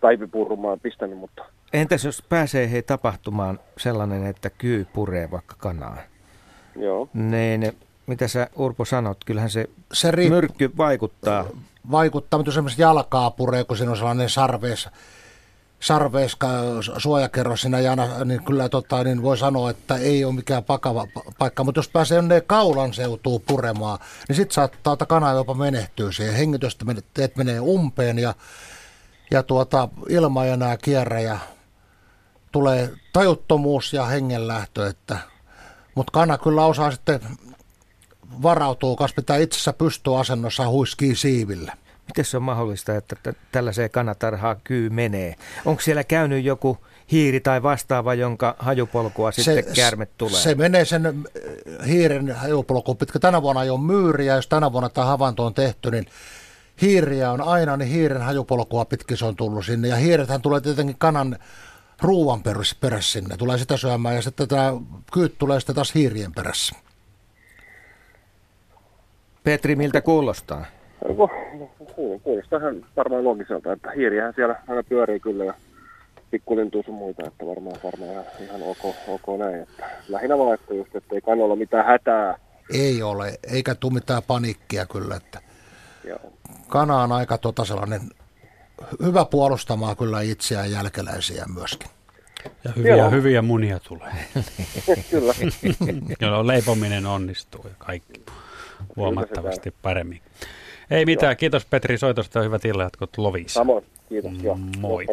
taipipurrumaan 0.00 0.80
pistänyt, 0.80 1.18
mutta... 1.18 1.44
Entäs 1.72 2.04
jos 2.04 2.22
pääsee 2.28 2.70
hei 2.70 2.82
tapahtumaan 2.82 3.58
sellainen, 3.78 4.26
että 4.26 4.50
kyy 4.50 4.86
puree 4.92 5.30
vaikka 5.30 5.54
kanaa? 5.58 5.96
Joo. 6.76 7.08
Niin 7.14 7.72
mitä 8.06 8.28
sä 8.28 8.48
Urpo 8.56 8.84
sanot, 8.84 9.24
kyllähän 9.24 9.50
se, 9.50 9.70
se 9.92 10.10
riippu, 10.10 10.34
myrkky 10.34 10.70
vaikuttaa. 10.76 11.44
Vaikuttaa, 11.90 12.38
mutta 12.38 12.50
esimerkiksi 12.50 12.82
jalkaa 12.82 13.30
puree, 13.30 13.64
kun 13.64 13.76
siinä 13.76 13.90
on 13.90 13.96
sellainen 13.96 14.30
sarvees, 14.30 14.88
sarvees 15.80 16.36
suojakerros 16.98 17.60
siinä 17.60 17.80
jana, 17.80 18.24
niin 18.24 18.44
kyllä 18.44 18.68
tota, 18.68 19.04
niin 19.04 19.22
voi 19.22 19.38
sanoa, 19.38 19.70
että 19.70 19.96
ei 19.96 20.24
ole 20.24 20.34
mikään 20.34 20.64
pakava 20.64 21.06
paikka. 21.38 21.64
Mutta 21.64 21.78
jos 21.78 21.88
pääsee 21.88 22.16
jonne 22.16 22.40
kaulan 22.40 22.94
seutuu 22.94 23.38
puremaan, 23.38 23.98
niin 24.28 24.36
sitten 24.36 24.54
saattaa, 24.54 24.92
että 24.92 25.06
kana 25.06 25.32
jopa 25.32 25.54
menehtyy 25.54 26.12
siihen. 26.12 26.34
Hengitystä 26.34 26.84
teet 27.14 27.36
menee 27.36 27.60
umpeen 27.60 28.18
ja, 28.18 28.34
ja 29.30 29.42
tuota, 29.42 29.88
ilma 30.08 30.44
ei 30.44 30.50
enää 30.50 30.76
kierrä 30.76 31.20
ja 31.20 31.38
tulee 32.52 32.90
tajuttomuus 33.12 33.92
ja 33.92 34.04
hengenlähtö, 34.06 34.86
että 34.86 35.18
mutta 35.96 36.10
kana 36.12 36.38
kyllä 36.38 36.64
osaa 36.64 36.90
sitten 36.90 37.20
varautuu, 38.42 38.96
kas 38.96 39.12
pitää 39.12 39.36
itsessä 39.36 39.72
pystyasennossa 39.72 40.68
huiskii 40.68 41.16
siivillä. 41.16 41.72
Miten 42.06 42.24
se 42.24 42.36
on 42.36 42.42
mahdollista, 42.42 42.96
että 42.96 43.32
tällaiseen 43.52 43.90
kanatarhaan 43.90 44.56
kyy 44.64 44.90
menee? 44.90 45.34
Onko 45.64 45.82
siellä 45.82 46.04
käynyt 46.04 46.44
joku 46.44 46.78
hiiri 47.12 47.40
tai 47.40 47.62
vastaava, 47.62 48.14
jonka 48.14 48.56
hajupolkua 48.58 49.32
se, 49.32 49.42
sitten 49.42 49.74
kärmet 49.74 50.10
tulee? 50.18 50.40
Se 50.40 50.54
menee 50.54 50.84
sen 50.84 51.06
äh, 51.06 51.14
hiiren 51.86 52.34
hajupolkuun 52.34 52.96
pitkä. 52.96 53.18
Tänä 53.18 53.42
vuonna 53.42 53.62
ei 53.62 53.70
ole 53.70 53.80
myyriä, 53.80 54.34
jos 54.34 54.46
tänä 54.46 54.72
vuonna 54.72 54.88
tämä 54.88 55.06
havainto 55.06 55.46
on 55.46 55.54
tehty, 55.54 55.90
niin 55.90 56.06
hiiriä 56.82 57.30
on 57.30 57.40
aina, 57.40 57.76
niin 57.76 57.90
hiiren 57.90 58.22
hajupolkua 58.22 58.84
pitkin 58.84 59.16
se 59.16 59.24
on 59.24 59.36
tullut 59.36 59.66
sinne. 59.66 59.88
Ja 59.88 59.96
hiirethän 59.96 60.42
tulee 60.42 60.60
tietenkin 60.60 60.98
kanan 60.98 61.38
ruuan 62.02 62.42
perässä 62.80 63.12
sinne, 63.12 63.36
tulee 63.36 63.58
sitä 63.58 63.76
syömään 63.76 64.14
ja 64.14 64.22
sitten 64.22 64.48
tämä 64.48 64.72
kyyt 65.12 65.38
tulee 65.38 65.60
sitten 65.60 65.74
taas 65.74 65.94
hiirien 65.94 66.32
perässä. 66.34 66.85
Petri, 69.46 69.76
miltä 69.76 70.00
kuulostaa? 70.00 70.64
No, 71.08 71.28
kuulostaa 72.22 72.58
ihan 72.58 72.86
varmaan 72.96 73.24
logiselta, 73.24 73.72
että 73.72 73.90
hiiriähän 73.90 74.32
siellä 74.36 74.56
aina 74.68 74.82
pyörii 74.82 75.20
kyllä 75.20 75.44
ja 75.44 75.54
pikkulintuu 76.30 76.82
sun 76.82 76.94
muita, 76.94 77.22
että 77.26 77.46
varmaan, 77.46 77.76
varmaan 77.84 78.10
ihan, 78.12 78.24
ihan 78.40 78.62
ok, 78.62 78.84
ok 79.08 79.38
näin. 79.38 79.62
Että 79.62 79.90
lähinnä 80.08 80.38
vaan, 80.38 80.54
että 80.54 80.74
just, 80.74 80.96
että 80.96 81.14
ei 81.14 81.20
kai 81.20 81.40
ole 81.40 81.56
mitään 81.56 81.86
hätää. 81.86 82.38
Ei 82.74 83.02
ole, 83.02 83.38
eikä 83.52 83.74
tule 83.74 83.92
mitään 83.92 84.22
panikkia 84.26 84.86
kyllä, 84.86 85.16
että 85.16 85.40
Joo. 86.04 86.18
kana 86.68 87.02
on 87.02 87.12
aika 87.12 87.38
tota 87.38 87.64
sellainen 87.64 88.00
hyvä 89.02 89.24
puolustamaan 89.24 89.96
kyllä 89.96 90.20
itseään 90.20 90.70
jälkeläisiä 90.70 91.44
myöskin. 91.54 91.90
Ja 92.64 92.72
hyviä, 92.76 92.96
Joo. 92.96 93.10
hyviä 93.10 93.42
munia 93.42 93.80
tulee. 93.80 94.12
kyllä. 95.10 95.34
Jolloin 96.20 96.46
leipominen 96.46 97.06
onnistuu 97.06 97.64
ja 97.64 97.74
kaikki 97.78 98.22
huomattavasti 98.96 99.74
paremmin. 99.82 100.20
Ei 100.90 101.04
mitään, 101.04 101.30
Joo. 101.30 101.36
kiitos 101.36 101.64
Petri 101.64 101.98
soitosta 101.98 102.38
ja 102.38 102.42
hyvät 102.42 102.64
illanjatkot 102.64 103.18
Lovisa. 103.18 103.54
Samoin, 103.54 103.84
kiitos. 104.08 104.32
Jo. 104.42 104.58
Moi. 104.78 105.06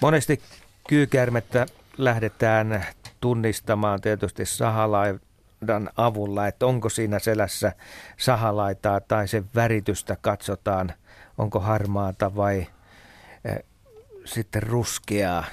Monesti 0.00 0.40
kyykärmettä 0.88 1.66
lähdetään 1.98 2.84
tunnistamaan 3.20 4.00
tietysti 4.00 4.46
sahalaidan 4.46 5.90
avulla, 5.96 6.46
että 6.46 6.66
onko 6.66 6.88
siinä 6.88 7.18
selässä 7.18 7.72
sahalaitaa 8.16 9.00
tai 9.00 9.28
sen 9.28 9.44
väritystä 9.54 10.16
katsotaan, 10.20 10.92
onko 11.38 11.60
harmaata 11.60 12.36
vai 12.36 12.66
äh, 13.50 13.56
sitten 14.24 14.62
ruskeaa. 14.62 15.44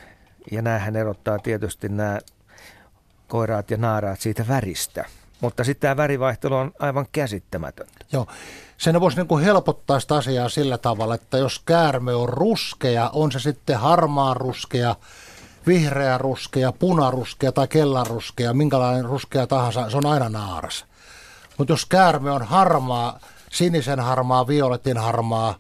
Ja 0.52 0.62
näähän 0.62 0.96
erottaa 0.96 1.40
tietysti 1.40 1.90
nämä 1.90 2.20
koiraat 3.28 3.72
ja 3.72 3.78
naaraat 3.78 4.20
siitä 4.20 4.48
väristä. 4.48 5.06
Mutta 5.42 5.64
sitten 5.64 5.82
tämä 5.82 5.98
värivaihtelu 5.98 6.56
on 6.56 6.72
aivan 6.80 7.06
käsittämätöntä. 7.12 8.06
Joo. 8.12 8.28
Sen 8.78 9.02
voisi 9.02 9.18
niin 9.18 9.28
kuin 9.28 9.44
helpottaa 9.44 10.00
sitä 10.00 10.16
asiaa 10.16 10.50
sillä 10.50 10.78
tavalla, 10.78 11.16
että 11.16 11.38
jos 11.38 11.62
käärme 11.66 12.14
on 12.14 12.30
ruskea, 12.30 13.10
on 13.14 13.32
se 13.32 13.40
sitten 13.40 13.80
harmaa 13.80 14.34
ruskea, 14.34 14.96
vihreä 15.68 16.18
ruskea, 16.18 16.72
punaruskea 16.72 17.52
tai 17.52 17.68
kellanruskea, 17.68 18.54
minkälainen 18.54 19.06
ruskea 19.06 19.48
tahansa, 19.48 19.90
se 19.90 19.98
on 19.98 20.06
aina 20.06 20.30
naaras. 20.30 20.86
Mutta 21.58 21.74
jos 21.74 21.86
käärme 21.86 22.32
on 22.32 22.42
harmaa, 22.44 23.20
sinisen 23.52 24.00
harmaa, 24.00 24.48
violetin 24.48 24.98
harmaa 24.98 25.56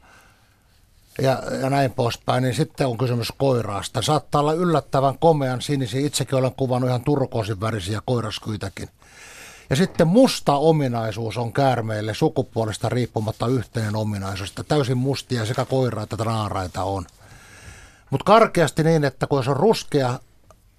ja, 1.22 1.44
ja 1.62 1.70
näin 1.70 1.92
poispäin, 1.92 2.44
niin 2.44 2.56
sitten 2.56 2.88
on 2.88 2.98
kysymys 2.98 3.34
koiraasta. 3.38 4.02
Saattaa 4.02 4.42
olla 4.42 4.54
yllättävän 4.54 5.18
komean 5.20 5.62
sinisiä. 5.62 6.06
Itsekin 6.06 6.36
olen 6.40 6.56
kuvannut 6.58 6.90
ihan 6.90 7.04
turkoosin 7.04 7.62
värisiä 7.62 8.02
koiraskyitäkin. 8.06 8.90
Ja 9.72 9.78
sitten 9.78 10.08
musta 10.08 10.56
ominaisuus 10.56 11.38
on 11.38 11.54
käärmeille 11.54 12.14
sukupuolesta 12.14 12.90
riippumatta 12.90 13.48
yhteinen 13.48 13.96
ominaisuus. 13.96 14.54
Täysin 14.68 14.98
mustia 14.98 15.46
sekä 15.46 15.66
koiraita 15.66 16.16
että 16.16 16.26
naaraita 16.26 16.84
on. 16.84 17.06
Mutta 18.10 18.24
karkeasti 18.24 18.84
niin, 18.84 19.04
että 19.04 19.28
kun 19.28 19.44
se 19.44 19.50
on 19.50 19.58
ruskea 19.58 20.20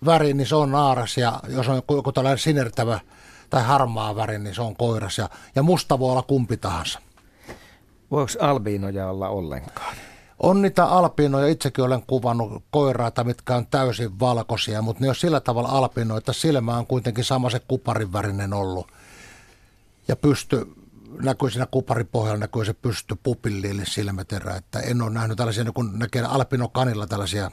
väri, 0.04 0.34
niin 0.34 0.46
se 0.46 0.56
on 0.56 0.70
naaras. 0.70 1.16
Ja 1.16 1.40
jos 1.48 1.68
on 1.68 1.82
joku 1.90 2.12
tällainen 2.12 2.38
sinertävä 2.38 3.00
tai 3.50 3.62
harmaa 3.62 4.16
väri, 4.16 4.38
niin 4.38 4.54
se 4.54 4.62
on 4.62 4.76
koiras. 4.76 5.18
Ja, 5.18 5.28
ja 5.54 5.62
musta 5.62 5.98
voi 5.98 6.10
olla 6.10 6.22
kumpi 6.22 6.56
tahansa. 6.56 6.98
Voiko 8.10 8.32
albiinoja 8.40 9.10
olla 9.10 9.28
ollenkaan? 9.28 9.96
On 10.42 10.62
niitä 10.62 10.84
alpinoja, 10.84 11.48
itsekin 11.48 11.84
olen 11.84 12.02
kuvannut 12.06 12.64
koiraita, 12.70 13.24
mitkä 13.24 13.56
on 13.56 13.66
täysin 13.66 14.20
valkoisia, 14.20 14.82
mutta 14.82 15.04
ne 15.04 15.08
on 15.08 15.14
sillä 15.14 15.40
tavalla 15.40 15.68
alpinoita, 15.68 16.32
silmä 16.32 16.76
on 16.76 16.86
kuitenkin 16.86 17.24
sama 17.24 17.50
se 17.50 17.60
kuparin 17.68 18.12
värinen 18.12 18.52
ollut. 18.52 18.86
Ja 20.08 20.16
pysty, 20.16 20.72
näkyy 21.22 21.50
siinä 21.50 21.66
kuparin 21.66 22.08
pohjalla, 22.12 22.40
näkyy 22.40 22.64
se 22.64 22.74
pysty 22.74 23.16
pupillille 23.22 23.82
silmäterä, 23.86 24.56
että 24.56 24.80
en 24.80 25.02
ole 25.02 25.10
nähnyt 25.10 25.36
tällaisia, 25.36 25.64
niin 25.64 25.74
kun 25.74 25.98
näkee 25.98 26.22
alpinokanilla 26.22 27.06
tällaisia 27.06 27.50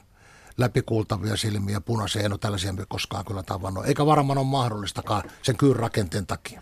läpikuultavia 0.57 1.37
silmiä, 1.37 1.81
punaisia, 1.81 2.21
en 2.21 2.31
ole 2.31 2.39
tällaisia 2.39 2.73
koskaan 2.87 3.25
kyllä 3.25 3.43
tavannut, 3.43 3.85
eikä 3.85 4.05
varmaan 4.05 4.37
ole 4.37 4.47
mahdollistakaan 4.47 5.23
sen 5.41 5.57
kyyn 5.57 5.75
rakenteen 5.75 6.27
takia. 6.27 6.61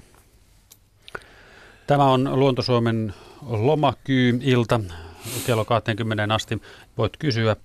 Tämä 1.88 2.12
on 2.12 2.40
Luontosuomen 2.40 3.14
lomakyy-ilta 3.42 4.80
kello 5.46 5.66
20 5.66 6.34
asti 6.34 6.62
voit 6.98 7.18
kysyä 7.18 7.56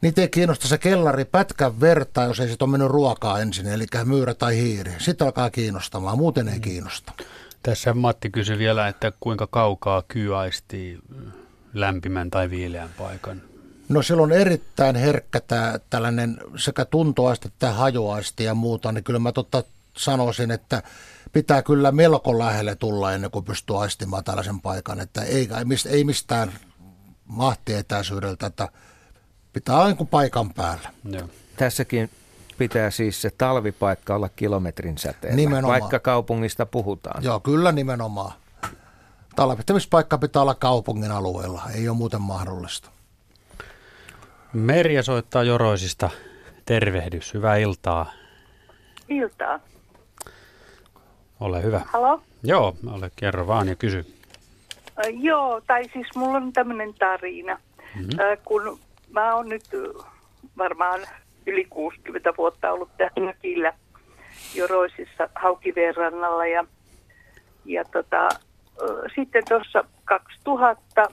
Niitä 0.00 0.20
ei 0.20 0.28
kiinnosta 0.28 0.68
se 0.68 0.78
kellari 0.78 1.24
pätkän 1.24 1.80
verta, 1.80 2.22
jos 2.22 2.40
ei 2.40 2.48
sit 2.48 2.62
ole 2.62 2.70
mennyt 2.70 2.90
ruokaa 2.90 3.40
ensin, 3.40 3.66
eli 3.66 3.86
myyrä 4.04 4.34
tai 4.34 4.56
hiiri. 4.56 4.92
Sitten 4.98 5.26
alkaa 5.26 5.50
kiinnostamaan, 5.50 6.18
muuten 6.18 6.48
ei 6.48 6.60
kiinnosta. 6.60 7.12
Tässä 7.62 7.94
Matti 7.94 8.30
kysyi 8.30 8.58
vielä, 8.58 8.88
että 8.88 9.12
kuinka 9.20 9.46
kaukaa 9.46 10.02
kyy 10.08 10.38
aistii 10.38 10.98
lämpimän 11.74 12.30
tai 12.30 12.50
viileän 12.50 12.90
paikan? 12.98 13.42
No 13.88 14.02
silloin 14.02 14.32
erittäin 14.32 14.96
herkkä 14.96 15.40
tämä, 15.40 15.78
tällainen 15.90 16.38
sekä 16.56 16.84
tuntoaisti 16.84 17.48
että 17.48 17.72
hajoaisti 17.72 18.44
ja 18.44 18.54
muuta, 18.54 18.92
niin 18.92 19.04
kyllä 19.04 19.18
mä 19.18 19.32
totta 19.32 19.62
sanoisin, 19.96 20.50
että 20.50 20.82
pitää 21.32 21.62
kyllä 21.62 21.92
melko 21.92 22.38
lähelle 22.38 22.74
tulla 22.74 23.12
ennen 23.12 23.30
kuin 23.30 23.44
pystyy 23.44 23.82
aistimaan 23.82 24.24
tällaisen 24.24 24.60
paikan, 24.60 25.00
että 25.00 25.22
ei, 25.22 25.48
ei 25.88 26.04
mistään 26.04 26.52
mahtietäisyydeltä, 27.24 28.46
että 28.46 28.68
pitää 29.58 29.78
aina 29.78 30.04
paikan 30.10 30.54
päällä. 30.54 30.90
Joo. 31.04 31.28
Tässäkin 31.56 32.10
pitää 32.58 32.90
siis 32.90 33.22
se 33.22 33.30
talvipaikka 33.38 34.14
olla 34.14 34.28
kilometrin 34.28 34.98
säteellä, 34.98 35.36
nimenomaan. 35.36 35.80
vaikka 35.80 35.98
kaupungista 35.98 36.66
puhutaan. 36.66 37.24
Joo, 37.24 37.40
kyllä 37.40 37.72
nimenomaan. 37.72 38.32
Talvittamispaikka 39.36 40.18
pitää 40.18 40.42
olla 40.42 40.54
kaupungin 40.54 41.10
alueella, 41.10 41.62
ei 41.74 41.88
ole 41.88 41.96
muuten 41.96 42.20
mahdollista. 42.20 42.90
Merja 44.52 45.02
soittaa 45.02 45.42
Joroisista. 45.42 46.10
Tervehdys, 46.64 47.34
hyvää 47.34 47.56
iltaa. 47.56 48.12
Iltaa. 49.08 49.60
Ole 51.40 51.62
hyvä. 51.62 51.80
Halo? 51.86 52.22
Joo, 52.42 52.76
ole 52.92 53.10
kerro 53.16 53.46
vaan 53.46 53.68
ja 53.68 53.74
kysy. 53.74 54.14
Äh, 54.98 55.22
joo, 55.22 55.60
tai 55.66 55.84
siis 55.92 56.06
mulla 56.14 56.36
on 56.36 56.52
tämmöinen 56.52 56.94
tarina. 56.94 57.58
Mm-hmm. 57.94 58.20
Äh, 58.20 58.38
kun 58.44 58.78
mä 59.10 59.34
oon 59.34 59.48
nyt 59.48 59.64
varmaan 60.58 61.00
yli 61.46 61.64
60 61.64 62.34
vuotta 62.38 62.72
ollut 62.72 62.90
mökillä 63.20 63.72
Joroisissa 64.54 65.28
Haukiveen 65.34 65.96
rannalla 65.96 66.46
ja, 66.46 66.64
ja 67.64 67.84
tota, 67.84 68.28
sitten 69.14 69.42
tuossa 69.48 69.84
2000, 70.04 71.08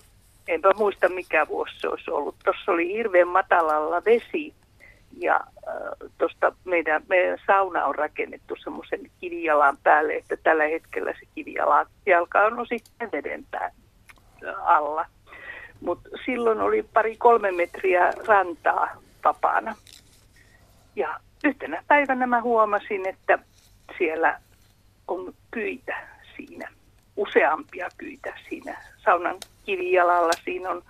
enpä 0.47 0.71
muista 0.77 1.09
mikä 1.09 1.47
vuosi 1.47 1.79
se 1.79 1.87
olisi 1.87 2.11
ollut, 2.11 2.35
tuossa 2.43 2.71
oli 2.71 2.93
hirveän 2.93 3.27
matalalla 3.27 4.01
vesi 4.05 4.53
ja 5.17 5.35
äh, 5.35 6.09
tuosta 6.17 6.51
meidän, 6.65 7.03
meidän 7.09 7.37
sauna 7.47 7.85
on 7.85 7.95
rakennettu 7.95 8.55
semmoisen 8.63 9.11
kivijalan 9.19 9.77
päälle, 9.83 10.13
että 10.13 10.37
tällä 10.37 10.63
hetkellä 10.63 11.13
se 11.13 11.25
kivijalka 11.35 12.41
on 12.45 12.67
sitten 12.67 13.11
veden 13.11 13.45
alla. 14.63 15.05
Mutta 15.85 16.09
silloin 16.25 16.61
oli 16.61 16.83
pari-kolme 16.83 17.51
metriä 17.51 18.11
rantaa 18.27 18.87
vapaana. 19.23 19.75
Ja 20.95 21.19
yhtenä 21.43 21.83
päivänä 21.87 22.27
mä 22.27 22.41
huomasin, 22.41 23.07
että 23.09 23.39
siellä 23.97 24.39
on 25.07 25.33
kyitä 25.51 26.07
siinä, 26.35 26.69
useampia 27.15 27.87
kyitä 27.97 28.33
siinä 28.49 28.81
saunan 29.03 29.37
kivijalalla. 29.65 30.31
Siinä 30.43 30.69
on 30.69 30.81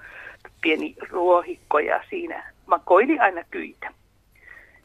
pieni 0.62 0.96
ruohikko 1.10 1.80
ja 1.80 2.04
siinä 2.10 2.54
makoili 2.66 3.20
aina 3.20 3.44
kyitä. 3.52 3.92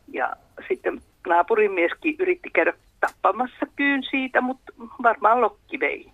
Ja 0.08 0.36
sitten 0.68 1.02
naapurimieskin 1.26 2.16
yritti 2.18 2.50
käydä 2.50 2.72
tappamassa 3.00 3.66
kyyn 3.76 4.02
siitä, 4.10 4.40
mutta 4.40 4.72
varmaan 5.02 5.40
lokki 5.40 5.80
vei. 5.80 6.12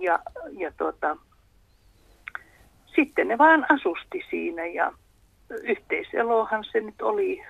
Ja, 0.00 0.18
ja 0.50 0.72
tuota, 0.76 1.16
sitten 3.00 3.28
ne 3.28 3.38
vaan 3.38 3.66
asusti 3.72 4.24
siinä 4.30 4.66
ja 4.66 4.92
yhteiselohan 5.62 6.64
se 6.72 6.80
nyt 6.80 7.02
oli. 7.02 7.42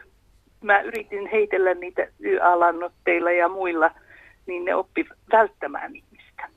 Mä 0.61 0.81
yritin 0.81 1.29
heitellä 1.33 1.75
niitä 1.75 2.07
YA-lannotteilla 2.25 3.31
ja 3.31 3.49
muilla, 3.49 3.91
niin 4.47 4.65
ne 4.65 4.75
oppi 4.75 5.05
välttämään 5.33 5.97
ihmistä. 5.97 6.49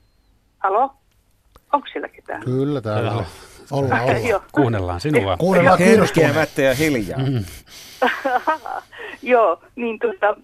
Halo? 0.58 0.90
Onko 1.72 1.86
siellä 1.92 2.08
ketään? 2.08 2.44
Kyllä 2.44 2.80
täällä 2.80 3.12
on. 3.12 3.24
Ollaan, 3.70 4.02
ollaan. 4.06 4.40
Kuunnellaan 4.52 5.00
sinua. 5.00 5.36
Kuunnellaan 5.36 5.78
kiinnostuneet. 5.78 6.58
ja 6.58 6.74
hiljaa. 6.74 7.18
Mm. 7.18 7.44
Joo, 9.32 9.62
niin 9.76 9.98
tuota, 9.98 10.36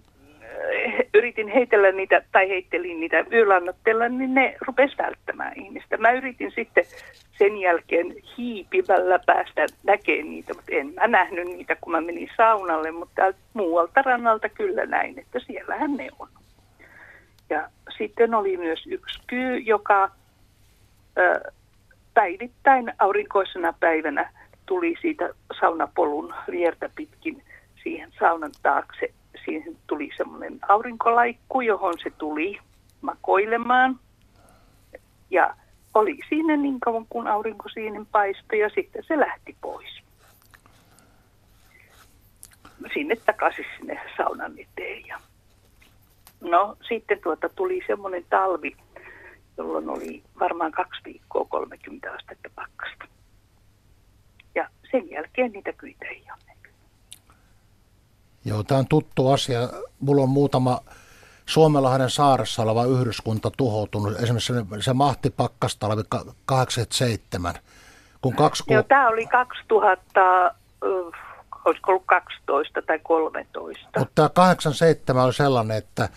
yritin 1.14 1.48
heitellä 1.48 1.92
niitä, 1.92 2.22
tai 2.32 2.48
heittelin 2.48 3.00
niitä 3.00 3.24
yölannottella, 3.32 4.08
niin 4.08 4.34
ne 4.34 4.56
rupes 4.60 4.98
välttämään 4.98 5.52
ihmistä. 5.60 5.96
Mä 5.96 6.10
yritin 6.10 6.52
sitten 6.54 6.84
sen 7.38 7.56
jälkeen 7.56 8.14
hiipivällä 8.38 9.18
päästä 9.26 9.66
näkemään 9.84 10.30
niitä, 10.30 10.54
mutta 10.54 10.72
en 10.74 10.94
mä 10.94 11.06
nähnyt 11.06 11.46
niitä, 11.46 11.76
kun 11.80 11.92
mä 11.92 12.00
menin 12.00 12.30
saunalle, 12.36 12.90
mutta 12.90 13.22
muualta 13.54 14.02
rannalta 14.02 14.48
kyllä 14.48 14.86
näin, 14.86 15.18
että 15.18 15.38
siellähän 15.46 15.96
ne 15.96 16.08
on. 16.18 16.28
Ja 17.50 17.68
sitten 17.98 18.34
oli 18.34 18.56
myös 18.56 18.86
yksi 18.86 19.20
kyy, 19.26 19.58
joka 19.58 20.10
ö, 21.18 21.52
päivittäin 22.14 22.92
aurinkoisena 22.98 23.74
päivänä 23.80 24.30
tuli 24.66 24.94
siitä 25.00 25.30
saunapolun 25.60 26.34
viertä 26.50 26.90
pitkin 26.96 27.42
siihen 27.82 28.12
saunan 28.18 28.52
taakse 28.62 29.12
siihen 29.44 29.76
tuli 29.86 30.10
semmoinen 30.16 30.58
aurinkolaikku, 30.68 31.60
johon 31.60 31.94
se 32.02 32.10
tuli 32.10 32.58
makoilemaan. 33.00 34.00
Ja 35.30 35.54
oli 35.94 36.18
siinä 36.28 36.56
niin 36.56 36.80
kauan, 36.80 37.06
kun 37.08 37.26
aurinko 37.26 37.68
siinä 37.68 38.04
paistoi 38.12 38.58
ja 38.58 38.68
sitten 38.68 39.04
se 39.08 39.20
lähti 39.20 39.56
pois. 39.60 40.02
Sinne 42.94 43.16
takaisin 43.16 43.64
sinne 43.78 44.00
saunan 44.16 44.52
eteen. 44.58 45.06
Ja 45.06 45.20
no 46.40 46.76
sitten 46.88 47.18
tuota 47.22 47.48
tuli 47.48 47.80
semmoinen 47.86 48.24
talvi, 48.30 48.76
jolloin 49.58 49.88
oli 49.88 50.22
varmaan 50.40 50.72
kaksi 50.72 51.00
viikkoa 51.04 51.44
30 51.44 52.12
astetta 52.12 52.48
pakkasta. 52.54 53.04
Ja 54.54 54.68
sen 54.90 55.10
jälkeen 55.10 55.52
niitä 55.52 55.72
kyitä 55.72 56.06
ei 56.06 56.24
ole. 56.32 56.49
Joo, 58.50 58.62
tämä 58.62 58.78
on 58.78 58.86
tuttu 58.88 59.28
asia. 59.28 59.60
Mulla 60.00 60.22
on 60.22 60.28
muutama 60.28 60.80
Suomenlahden 61.46 62.10
saaressa 62.10 62.62
oleva 62.62 62.84
yhdyskunta 62.84 63.50
tuhoutunut. 63.56 64.20
Esimerkiksi 64.20 64.52
se, 64.80 64.92
mahti 64.92 65.30
pakkastalvi 65.30 66.02
87. 66.44 67.54
Kun 68.22 68.34
kaksi 68.36 68.64
ku... 68.64 68.72
Joo, 68.72 68.82
tämä 68.82 69.08
oli 69.08 69.26
2000, 69.26 70.54
olisiko 71.64 71.90
ollut 71.90 72.06
12 72.06 72.82
tai 72.82 72.98
13. 72.98 73.86
Mutta 73.98 74.14
tämä 74.14 74.28
87 74.28 75.24
oli 75.24 75.32
sellainen, 75.32 75.76
että 75.76 76.08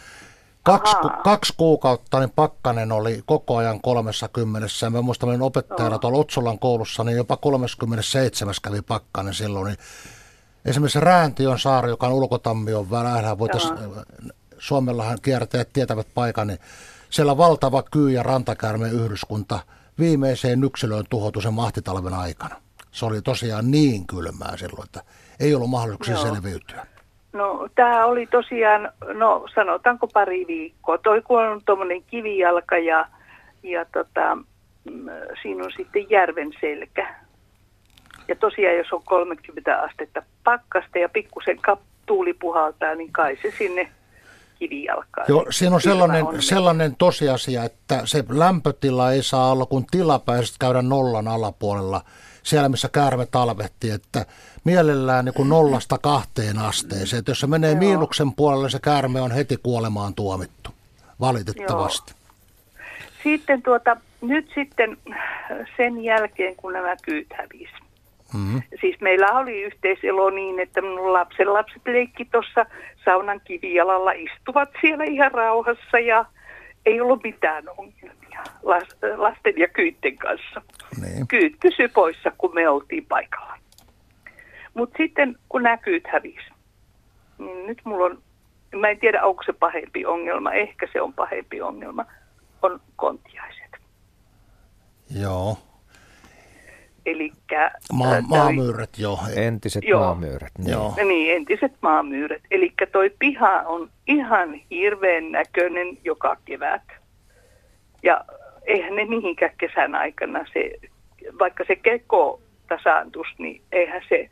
Kaksi, 0.63 0.95
ku, 0.95 1.09
kaksi 1.23 1.53
kuukautta 1.57 2.19
niin 2.19 2.31
pakkanen 2.35 2.91
oli 2.91 3.21
koko 3.25 3.57
ajan 3.57 3.81
30. 3.81 4.67
Ja 4.81 4.89
mä 4.89 5.01
muistan, 5.01 5.29
olin 5.29 5.41
opettajana 5.41 5.99
tuolla 5.99 6.17
Otsolan 6.17 6.59
koulussa, 6.59 7.03
niin 7.03 7.17
jopa 7.17 7.37
37 7.37 8.55
kävi 8.61 8.81
pakkanen 8.81 9.33
silloin. 9.33 9.65
Niin 9.65 9.77
esimerkiksi 10.65 10.99
Rääntiön 10.99 11.59
saari, 11.59 11.89
joka 11.89 12.07
on 12.07 12.13
ulkotammion 12.13 12.91
välähdä, 12.91 13.37
voitaisiin, 13.37 13.73
Suomellahan 14.57 15.17
kiertäjät 15.21 15.69
tietävät 15.73 16.07
paikan, 16.13 16.47
niin 16.47 16.59
siellä 17.09 17.37
valtava 17.37 17.83
kyy- 17.91 18.11
ja 18.11 18.23
rantakäärmeen 18.23 18.93
yhdyskunta 18.93 19.59
viimeiseen 19.99 20.63
yksilöön 20.63 21.05
tuhoutui 21.09 21.41
sen 21.41 21.53
mahtitalven 21.53 22.13
aikana. 22.13 22.55
Se 22.91 23.05
oli 23.05 23.21
tosiaan 23.21 23.71
niin 23.71 24.07
kylmää 24.07 24.57
silloin, 24.57 24.85
että 24.85 25.01
ei 25.39 25.55
ollut 25.55 25.69
mahdollisuuksia 25.69 26.15
Joo. 26.15 26.23
selviytyä. 26.23 26.85
No 27.33 27.67
tämä 27.75 28.05
oli 28.05 28.27
tosiaan, 28.27 28.91
no 29.13 29.45
sanotaanko 29.55 30.07
pari 30.07 30.45
viikkoa. 30.47 30.97
Toi 30.97 31.21
kun 31.21 31.41
on 31.41 31.61
tuommoinen 31.65 32.03
kivijalka 32.03 32.77
ja, 32.77 33.07
ja 33.63 33.85
tota, 33.85 34.35
mm, 34.35 35.09
siinä 35.41 35.63
on 35.63 35.71
sitten 35.77 36.09
järven 36.09 36.51
selkä. 36.61 37.15
Ja 38.33 38.37
tosiaan 38.39 38.77
jos 38.77 38.93
on 38.93 39.03
30 39.03 39.81
astetta 39.81 40.23
pakkasta 40.43 40.97
ja 40.97 41.09
pikkusen 41.09 41.57
kap, 41.57 41.79
tuuli 42.05 42.33
puhaltaa, 42.33 42.95
niin 42.95 43.11
kai 43.11 43.37
se 43.41 43.53
sinne 43.57 43.91
kivijalkaan. 44.59 45.25
Joo, 45.27 45.45
siinä 45.49 45.75
on 45.75 45.81
sellainen, 45.81 46.25
on. 46.25 46.41
sellainen 46.41 46.95
tosiasia, 46.95 47.63
että 47.63 48.01
se 48.05 48.23
lämpötila 48.29 49.11
ei 49.11 49.23
saa 49.23 49.51
olla 49.51 49.65
kuin 49.65 49.85
tilapäisesti 49.91 50.57
käydä 50.59 50.81
nollan 50.81 51.27
alapuolella, 51.27 52.01
siellä 52.43 52.69
missä 52.69 52.89
käärme 52.89 53.25
talvehtii, 53.25 53.91
että 53.91 54.25
mielellään 54.63 55.25
niin 55.25 55.35
kuin 55.35 55.49
nollasta 55.49 55.97
kahteen 55.97 56.59
asteeseen. 56.59 57.19
Että 57.19 57.31
jos 57.31 57.39
se 57.39 57.47
menee 57.47 57.71
Joo. 57.71 57.79
miinuksen 57.79 58.33
puolelle, 58.33 58.69
se 58.69 58.79
käärme 58.79 59.21
on 59.21 59.31
heti 59.31 59.57
kuolemaan 59.63 60.15
tuomittu, 60.15 60.69
valitettavasti. 61.19 62.13
Sitten 63.23 63.61
tuota, 63.63 63.97
nyt 64.21 64.51
sitten 64.55 64.97
sen 65.77 66.03
jälkeen, 66.03 66.55
kun 66.55 66.73
nämä 66.73 66.95
kyyt 67.01 67.27
hävisi. 67.37 67.82
Mm-hmm. 68.33 68.61
Siis 68.81 69.01
meillä 69.01 69.27
oli 69.27 69.61
yhteiselo 69.61 70.29
niin, 70.29 70.59
että 70.59 70.81
minun 70.81 71.13
lapsen 71.13 71.53
lapset 71.53 71.81
leikki 71.85 72.25
tuossa 72.25 72.65
saunan 73.05 73.41
kivijalalla, 73.43 74.11
istuvat 74.11 74.69
siellä 74.81 75.03
ihan 75.03 75.31
rauhassa 75.31 75.99
ja 75.99 76.25
ei 76.85 77.01
ollut 77.01 77.23
mitään 77.23 77.63
ongelmia 77.77 78.43
las- 78.63 79.17
lasten 79.17 79.53
ja 79.57 79.67
kyytten 79.67 80.17
kanssa. 80.17 80.61
Niin. 81.01 81.27
Kyyt 81.27 81.53
pysy 81.61 81.87
poissa, 81.87 82.31
kun 82.37 82.53
me 82.53 82.69
oltiin 82.69 83.05
paikalla. 83.05 83.57
Mutta 84.73 84.97
sitten 84.97 85.35
kun 85.49 85.63
nämä 85.63 85.77
kyyt 85.77 86.07
hävisi, 86.07 86.49
niin 87.37 87.67
nyt 87.67 87.81
mulla 87.83 88.05
on, 88.05 88.21
mä 88.75 88.89
en 88.89 88.99
tiedä 88.99 89.23
onko 89.23 89.43
se 89.45 89.53
pahempi 89.53 90.05
ongelma, 90.05 90.53
ehkä 90.53 90.87
se 90.93 91.01
on 91.01 91.13
pahempi 91.13 91.61
ongelma, 91.61 92.05
on 92.61 92.79
kontiaiset. 92.95 93.77
Joo, 95.21 95.57
Eli 97.05 97.31
Maa, 97.93 98.21
maamyyrät 98.21 98.89
joo. 98.97 99.19
Entiset 99.35 99.83
Joo. 99.83 99.99
maamyyrät. 99.99 100.51
Niin. 100.57 100.71
Joo. 100.71 100.93
Niin, 101.05 101.35
entiset 101.35 101.73
maamyyrät. 101.81 102.41
Eli 102.51 102.73
toi 102.91 103.11
piha 103.19 103.61
on 103.65 103.89
ihan 104.07 104.61
hirveän 104.71 105.31
näköinen 105.31 105.97
joka 106.03 106.37
kevät. 106.45 106.81
Ja 108.03 108.25
eihän 108.65 108.95
ne 108.95 109.05
mihinkään 109.05 109.53
kesän 109.57 109.95
aikana, 109.95 110.45
se, 110.53 110.71
vaikka 111.39 111.63
se 111.67 111.75
keko 111.75 112.41
tasaantus, 112.67 113.27
niin 113.37 113.61
eihän 113.71 114.01
se 114.09 114.29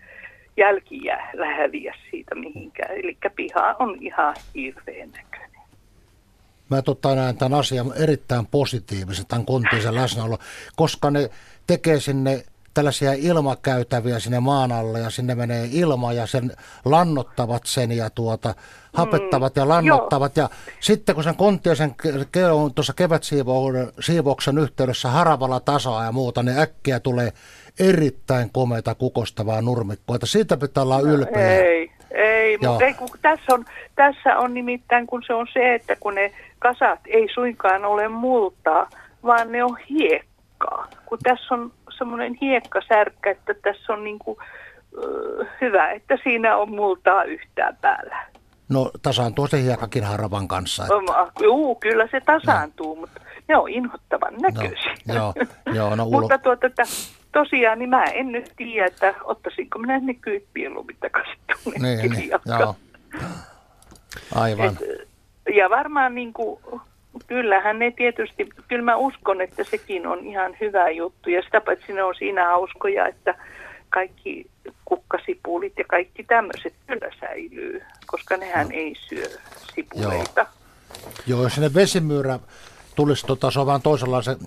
jälki 0.57 1.05
jää 1.05 1.31
häviä 1.57 1.95
siitä 2.11 2.35
mihinkään. 2.35 2.91
Eli 2.91 3.17
piha 3.35 3.75
on 3.79 3.97
ihan 4.01 4.35
hirveän 4.55 5.11
näköinen. 5.11 5.61
Mä 6.69 6.81
tota 6.81 7.15
näen 7.15 7.37
tämän 7.37 7.59
asian 7.59 7.93
erittäin 8.03 8.47
positiivisen, 8.47 9.25
tämän 9.25 9.45
kontiisen 9.45 9.95
läsnäolo, 9.95 10.37
koska 10.75 11.11
ne 11.11 11.29
tekee 11.67 11.99
sinne 11.99 12.43
tällaisia 12.73 13.13
ilmakäytäviä 13.13 14.19
sinne 14.19 14.39
maan 14.39 14.71
alle 14.71 14.99
ja 14.99 15.09
sinne 15.09 15.35
menee 15.35 15.69
ilma 15.71 16.13
ja 16.13 16.27
sen 16.27 16.51
lannottavat 16.85 17.61
sen 17.65 17.91
ja 17.91 18.09
tuota, 18.09 18.53
hapettavat 18.93 19.55
ja 19.55 19.67
lannottavat. 19.67 20.37
Ja 20.37 20.49
sitten 20.79 21.15
kun 21.15 21.23
sen 21.23 21.95
ke- 22.37 22.51
on 22.51 22.73
tuossa 22.73 22.93
kevätsiivouksen 22.93 24.57
yhteydessä 24.57 25.09
haravalla 25.09 25.59
tasoa 25.59 26.03
ja 26.03 26.11
muuta, 26.11 26.43
niin 26.43 26.59
äkkiä 26.59 26.99
tulee 26.99 27.33
erittäin 27.79 28.49
komeita 28.53 28.95
kukostavaa 28.95 29.61
nurmikkoa. 29.61 30.15
Että 30.15 30.27
siitä 30.27 30.57
pitää 30.57 30.83
olla 30.83 30.99
ylpeä. 30.99 31.55
Ei, 31.55 31.91
ei, 32.11 32.57
Joo. 32.61 32.71
mutta 32.71 32.85
ei, 32.85 32.93
kun 32.93 33.09
tässä, 33.21 33.53
on, 33.53 33.65
tässä 33.95 34.37
on 34.37 34.53
nimittäin, 34.53 35.07
kun 35.07 35.23
se 35.27 35.33
on 35.33 35.47
se, 35.53 35.75
että 35.75 35.95
kun 35.99 36.15
ne 36.15 36.31
kasat 36.59 36.99
ei 37.07 37.27
suinkaan 37.33 37.85
ole 37.85 38.07
multaa, 38.07 38.89
vaan 39.23 39.51
ne 39.51 39.63
on 39.63 39.77
hiekkaa. 39.89 40.87
Kun 41.05 41.17
tässä 41.23 41.53
on 41.53 41.71
semmoinen 42.01 42.37
hiekkasärkkä, 42.41 43.31
että 43.31 43.53
tässä 43.53 43.93
on 43.93 44.03
niinku, 44.03 44.37
ö, 45.03 45.45
hyvä, 45.61 45.91
että 45.91 46.17
siinä 46.23 46.57
on 46.57 46.69
multaa 46.75 47.23
yhtään 47.23 47.77
päällä. 47.81 48.17
No 48.69 48.91
tasaantuu 49.01 49.47
se 49.47 49.61
hiekakin 49.61 50.03
haravan 50.03 50.47
kanssa. 50.47 50.83
Että. 50.83 50.95
Oma- 50.95 51.31
Juu, 51.41 51.75
kyllä 51.75 52.07
se 52.11 52.21
tasaantuu, 52.25 52.95
mutta 52.95 53.21
ne 53.47 53.57
on 53.57 53.69
inhottavan 53.69 54.33
näköisiä. 54.41 54.93
joo, 55.07 55.33
joo, 55.73 55.95
no 55.95 56.03
ulo- 56.07 56.21
mutta 56.21 56.37
tuota, 56.37 56.67
että 56.67 56.83
tosiaan, 57.31 57.79
niin 57.79 57.89
mä 57.89 58.03
en 58.03 58.31
nyt 58.31 58.53
tiedä, 58.57 58.85
että 58.85 59.13
ottaisinko 59.23 59.79
minä 59.79 59.99
ne 59.99 60.13
kyyt 60.13 60.45
mieluummin 60.55 60.97
takaisin 60.99 61.39
tuonne 61.63 61.95
Niin, 61.95 62.11
niin, 62.11 62.29
joo. 62.59 62.75
Aivan. 64.35 64.67
Et, 64.67 65.07
ja 65.55 65.69
varmaan 65.69 66.15
niin 66.15 66.33
kuin, 66.33 66.59
kyllähän 67.27 67.79
ne 67.79 67.91
tietysti, 67.91 68.49
kyllä 68.67 68.83
mä 68.83 68.95
uskon, 68.95 69.41
että 69.41 69.63
sekin 69.63 70.07
on 70.07 70.19
ihan 70.19 70.57
hyvä 70.61 70.89
juttu. 70.89 71.29
Ja 71.29 71.41
sitä 71.41 71.61
paitsi 71.61 71.93
ne 71.93 72.03
on 72.03 72.15
siinä 72.15 72.47
hauskoja, 72.47 73.07
että 73.07 73.35
kaikki 73.89 74.45
kukkasipulit 74.85 75.73
ja 75.77 75.83
kaikki 75.87 76.23
tämmöiset 76.23 76.73
kyllä 76.87 77.11
säilyy, 77.19 77.81
koska 78.05 78.37
nehän 78.37 78.71
ei 78.71 78.95
syö 79.09 79.25
sipuleita. 79.75 80.45
Joo, 81.27 81.43
jos 81.43 81.53
sinne 81.53 81.73
vesimyyrä 81.73 82.39
tulisi, 82.95 83.25
tota, 83.25 83.51
se 83.51 83.59
on 83.59 83.67
vähän 83.67 83.81
toisenlainen 83.81 84.37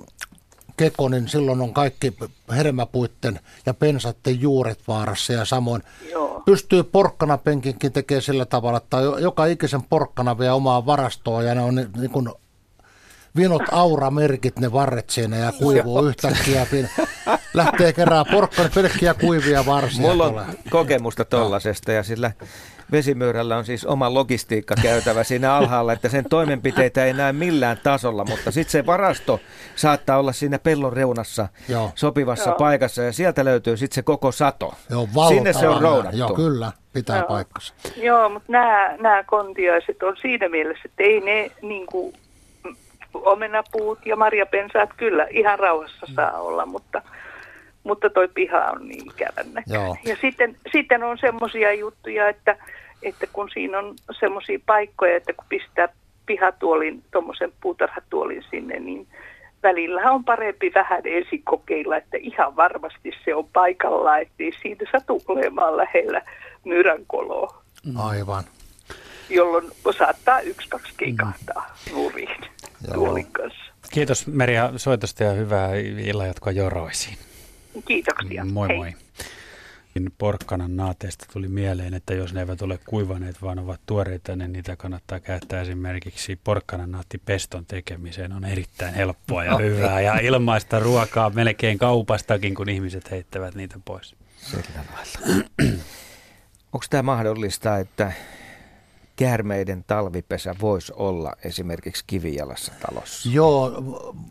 keko, 0.77 1.09
niin 1.09 1.29
silloin 1.29 1.61
on 1.61 1.75
kaikki 1.75 2.13
hermäpuitten 2.57 3.41
ja 3.67 3.75
pensatten 3.75 4.41
juuret 4.41 4.81
vaarassa 4.89 5.33
ja 5.33 5.45
samoin 5.45 5.83
Joo. 6.11 6.43
pystyy 6.47 6.83
porkkanapenkinkin 6.83 7.93
tekemään 7.93 8.23
sillä 8.23 8.45
tavalla, 8.45 8.77
että 8.77 8.97
jo- 8.97 9.19
joka 9.19 9.47
ikisen 9.47 9.83
porkkana 9.83 10.39
vie 10.39 10.51
omaa 10.51 10.87
varastoa 10.87 11.43
ja 11.43 11.55
ne 11.55 11.61
on 11.61 11.75
niin, 11.75 11.89
niin 11.97 12.11
kuin 12.11 12.29
vinot 13.37 13.63
auramerkit 13.73 14.59
ne 14.59 14.73
varret 14.73 15.11
siinä 15.11 15.37
ja 15.37 15.53
kuivuu 15.53 16.07
yhtäkkiä. 16.07 16.67
Pin- 16.71 17.07
Lähtee 17.55 17.93
kerää 17.93 18.25
porkkana, 18.25 18.69
pelkkiä 18.75 19.15
kuivia 19.15 19.67
varsia. 19.67 20.01
Mulla 20.01 20.29
tulee. 20.29 20.45
on 20.45 20.55
kokemusta 20.71 21.25
tollasesta 21.25 21.93
ja 21.93 22.03
sillä 22.03 22.33
vesimyyrällä 22.93 23.57
on 23.57 23.65
siis 23.65 23.87
oma 23.87 24.15
logistiikka 24.15 24.75
käytävä 24.83 25.25
siinä 25.25 25.55
alhaalla, 25.55 25.93
että 25.93 26.09
sen 26.09 26.25
toimenpiteitä 26.31 27.05
ei 27.05 27.13
näe 27.13 27.33
millään 27.33 27.79
tasolla, 27.83 28.25
mutta 28.25 28.51
sitten 28.51 28.73
se 28.73 28.87
varasto 28.87 29.41
saattaa 29.77 30.19
olla 30.19 30.33
siinä 30.33 30.59
pellon 30.59 30.93
reunassa 30.93 31.49
Joo. 31.69 31.91
sopivassa 31.95 32.51
Joo. 32.51 32.59
paikassa 32.59 33.03
ja 33.03 33.13
sieltä 33.13 33.45
löytyy 33.45 33.77
sitten 33.77 33.95
se 33.95 34.03
koko 34.03 34.33
sato. 34.33 34.75
Joo, 34.91 35.09
Sinne 35.29 35.53
se 35.53 35.69
on 35.69 35.83
roudattu. 35.83 36.17
Joo, 36.19 36.35
kyllä, 36.35 36.73
pitää 36.93 37.17
Joo. 37.19 37.27
paikkansa. 37.29 37.75
Joo, 37.97 38.29
mutta 38.29 38.53
nämä, 38.53 38.97
nämä 38.97 39.25
kontiaiset 39.25 40.03
on 40.03 40.17
siinä 40.23 40.49
mielessä, 40.49 40.83
että 40.85 41.03
ei 41.03 41.21
ne 41.21 41.51
niin 41.63 41.87
kuin, 41.87 42.15
omenapuut 43.15 43.99
ja 44.07 44.17
marjapensaat 44.17 44.91
kyllä 44.97 45.27
ihan 45.31 45.59
rauhassa 45.59 46.07
saa 46.15 46.41
olla, 46.41 46.67
mutta, 46.67 47.03
mutta 47.85 48.11
toi 48.11 48.29
piha 48.29 48.59
on 48.59 48.89
niin 48.89 49.07
ikävän 49.07 49.53
näköinen. 49.53 49.97
Ja 50.05 50.17
sitten, 50.21 50.57
sitten 50.73 51.03
on 51.03 51.19
semmoisia 51.19 51.73
juttuja, 51.73 52.29
että, 52.29 52.57
että 53.03 53.27
kun 53.33 53.51
siinä 53.53 53.79
on 53.79 53.95
semmoisia 54.21 54.59
paikkoja, 54.67 55.17
että 55.17 55.33
kun 55.33 55.45
pistää 55.49 55.89
pihatuolin, 56.27 57.03
tuommoisen 57.13 57.53
puutarhatuolin 57.61 58.45
sinne, 58.51 58.79
niin 58.79 59.07
välillä 59.63 60.11
on 60.11 60.25
parempi 60.25 60.73
vähän 60.75 61.03
ensin 61.05 61.43
kokeilla, 61.45 61.97
että 61.97 62.17
ihan 62.21 62.57
varmasti 62.57 63.11
se 63.25 63.35
on 63.35 63.49
paikallaan, 63.53 64.23
ettei 64.23 64.53
siitä 64.63 64.85
satu 64.93 65.23
olemaan 65.29 65.77
lähellä 65.77 66.23
myyränkoloa 66.65 67.65
Aivan. 67.97 68.45
Jolloin 69.31 69.71
saattaa 69.99 70.41
yksi, 70.41 70.69
kaksi 70.69 70.93
keikahtaa 70.97 71.77
nuuriin 71.93 72.37
Joo. 72.87 72.95
tuolin 72.95 73.27
kanssa. 73.27 73.65
Kiitos 73.91 74.27
Merja 74.27 74.73
soitosta 74.77 75.25
ja 75.25 75.33
hyvää 75.33 75.75
illanjatkoa 76.05 76.53
Joroisiin. 76.53 77.19
Kiitoksia. 77.87 78.45
Moi 78.45 78.69
Hei. 78.69 78.77
moi. 78.77 78.95
Niin 79.95 80.13
Porkkanan 80.19 80.77
naateista 80.77 81.27
tuli 81.33 81.49
mieleen, 81.49 81.95
että 81.95 82.15
jos 82.15 82.35
ne 82.35 82.41
eivät 82.41 82.63
ole 82.63 82.79
kuivaneet, 82.87 83.43
vaan 83.43 83.59
ovat 83.59 83.81
tuoreita, 83.87 84.37
niin 84.37 84.53
niitä 84.53 84.77
kannattaa 84.77 85.21
käyttää 85.21 85.61
esimerkiksi 85.61 86.39
porkkanan 86.45 86.91
naattipeston 86.91 87.67
tekemiseen. 87.67 88.33
On 88.33 88.45
erittäin 88.45 88.95
helppoa 88.95 89.45
ja 89.45 89.57
hyvää 89.57 90.01
ja 90.01 90.19
ilmaista 90.19 90.79
ruokaa 90.79 91.31
melkein 91.31 91.79
kaupastakin, 91.79 92.55
kun 92.55 92.69
ihmiset 92.69 93.11
heittävät 93.11 93.55
niitä 93.55 93.81
pois. 93.85 94.15
Sillä 94.37 94.63
lailla. 94.77 95.45
Onko 96.73 96.87
tämä 96.91 97.03
mahdollista, 97.03 97.79
että 97.79 98.13
käärmeiden 99.17 99.85
talvipesä 99.87 100.55
voisi 100.61 100.93
olla 100.97 101.33
esimerkiksi 101.45 102.05
Kivijalassa 102.07 102.73
talossa? 102.87 103.29
Joo, 103.33 103.73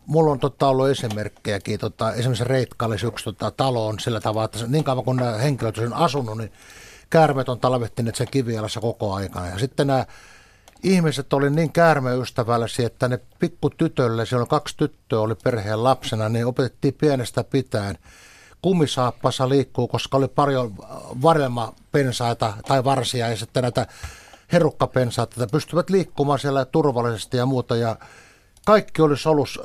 mulla 0.06 0.32
on 0.32 0.40
tota 0.40 0.68
ollut 0.68 0.90
esimerkkejäkin. 0.90 1.80
Tota, 1.80 2.14
esimerkiksi 2.14 2.44
Reitkallis 2.44 3.04
yksi 3.04 3.26
tota, 3.26 3.52
talo 3.52 3.88
on 3.88 4.00
sillä 4.00 4.22
tavalla, 4.22 4.46
että 4.46 4.68
niin 4.68 4.84
kauan 4.84 5.06
kun 5.06 5.16
nämä 5.16 5.32
henkilöt 5.32 5.78
on 5.78 5.94
asunut, 5.94 6.38
niin 6.38 6.52
käärmeet 7.10 7.50
on 7.50 7.60
talvettineet 7.60 8.16
sen 8.16 8.28
Kivijalassa 8.32 8.82
koko 8.82 9.14
aikana. 9.14 9.48
Ja 9.48 9.60
sitten 9.60 9.88
nämä 9.88 10.06
ihmiset 10.84 11.34
oli 11.34 11.50
niin 11.50 11.72
käärmeystävällisiä, 11.72 12.88
että 12.88 13.08
ne 13.08 13.20
pikkutytölle, 13.40 14.26
siellä 14.26 14.42
on 14.42 14.48
kaksi 14.48 14.78
tyttöä, 14.78 15.20
oli 15.20 15.36
perheen 15.36 15.84
lapsena, 15.84 16.30
niin 16.30 16.46
opetettiin 16.46 16.94
pienestä 16.94 17.44
pitäen 17.44 17.98
kumisaappassa 18.62 19.50
liikkuu, 19.50 19.88
koska 19.88 20.18
oli 20.18 20.28
paljon 20.28 20.76
varelmapensaita 21.22 22.54
tai 22.68 22.84
varsia 22.84 23.30
ja 23.30 23.38
sitten 23.38 23.64
näitä 23.64 23.88
herukkapensaita, 24.54 25.44
että 25.44 25.52
pystyvät 25.52 25.90
liikkumaan 25.90 26.40
siellä 26.40 26.66
turvallisesti 26.66 27.38
ja 27.38 27.46
muuta. 27.46 27.76
Ja 27.76 27.96
kaikki 28.66 29.02
oli 29.02 29.18
solus, 29.18 29.60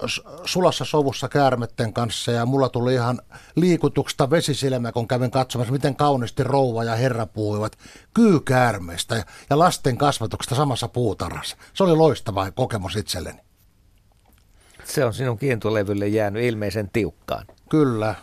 sulassa 0.44 0.84
sovussa 0.84 1.28
käärmetten 1.28 1.92
kanssa 1.92 2.32
ja 2.32 2.46
mulla 2.46 2.68
tuli 2.68 2.94
ihan 2.94 3.20
liikutuksesta 3.54 4.30
vesisilmä, 4.30 4.92
kun 4.92 5.08
kävin 5.08 5.30
katsomassa, 5.30 5.72
miten 5.72 5.96
kauniisti 5.96 6.44
rouva 6.44 6.84
ja 6.84 6.96
herra 6.96 7.26
puhuivat 7.26 7.78
kyykäärmeistä 8.14 9.16
ja, 9.16 9.24
ja 9.50 9.58
lasten 9.58 9.98
kasvatuksesta 9.98 10.54
samassa 10.54 10.88
puutarhassa. 10.88 11.56
Se 11.74 11.84
oli 11.84 11.96
loistava 11.96 12.50
kokemus 12.50 12.96
itselleni. 12.96 13.40
Se 14.84 15.04
on 15.04 15.14
sinun 15.14 15.38
kientolevylle 15.38 16.08
jäänyt 16.08 16.44
ilmeisen 16.44 16.90
tiukkaan. 16.90 17.46
Kyllä. 17.68 18.14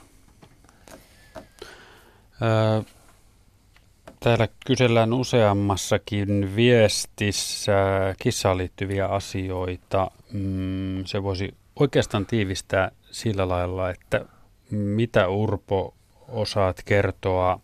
Täällä 4.25 4.47
kysellään 4.65 5.13
useammassakin 5.13 6.55
viestissä 6.55 7.73
kissaan 8.19 8.57
liittyviä 8.57 9.07
asioita. 9.07 10.11
Mm, 10.33 11.05
se 11.05 11.23
voisi 11.23 11.55
oikeastaan 11.79 12.25
tiivistää 12.25 12.91
sillä 13.11 13.49
lailla, 13.49 13.89
että 13.89 14.25
mitä 14.71 15.27
Urpo 15.27 15.93
osaat 16.27 16.81
kertoa 16.85 17.59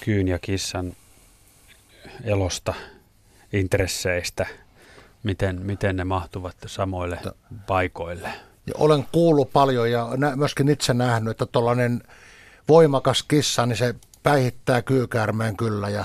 kyyn 0.00 0.28
ja 0.28 0.38
kissan 0.38 0.96
elosta, 2.24 2.74
intresseistä, 3.52 4.46
miten, 5.22 5.62
miten 5.62 5.96
ne 5.96 6.04
mahtuvat 6.04 6.56
samoille 6.66 7.18
paikoille? 7.66 8.28
Ja 8.66 8.72
olen 8.78 9.06
kuullut 9.12 9.52
paljon 9.52 9.90
ja 9.90 10.08
myöskin 10.36 10.68
itse 10.68 10.94
nähnyt, 10.94 11.30
että 11.30 11.46
tuollainen 11.46 12.02
voimakas 12.68 13.22
kissa, 13.22 13.66
niin 13.66 13.76
se 13.76 13.94
päihittää 14.22 14.82
kyykäärmeen 14.82 15.56
kyllä 15.56 15.88
ja 15.88 16.04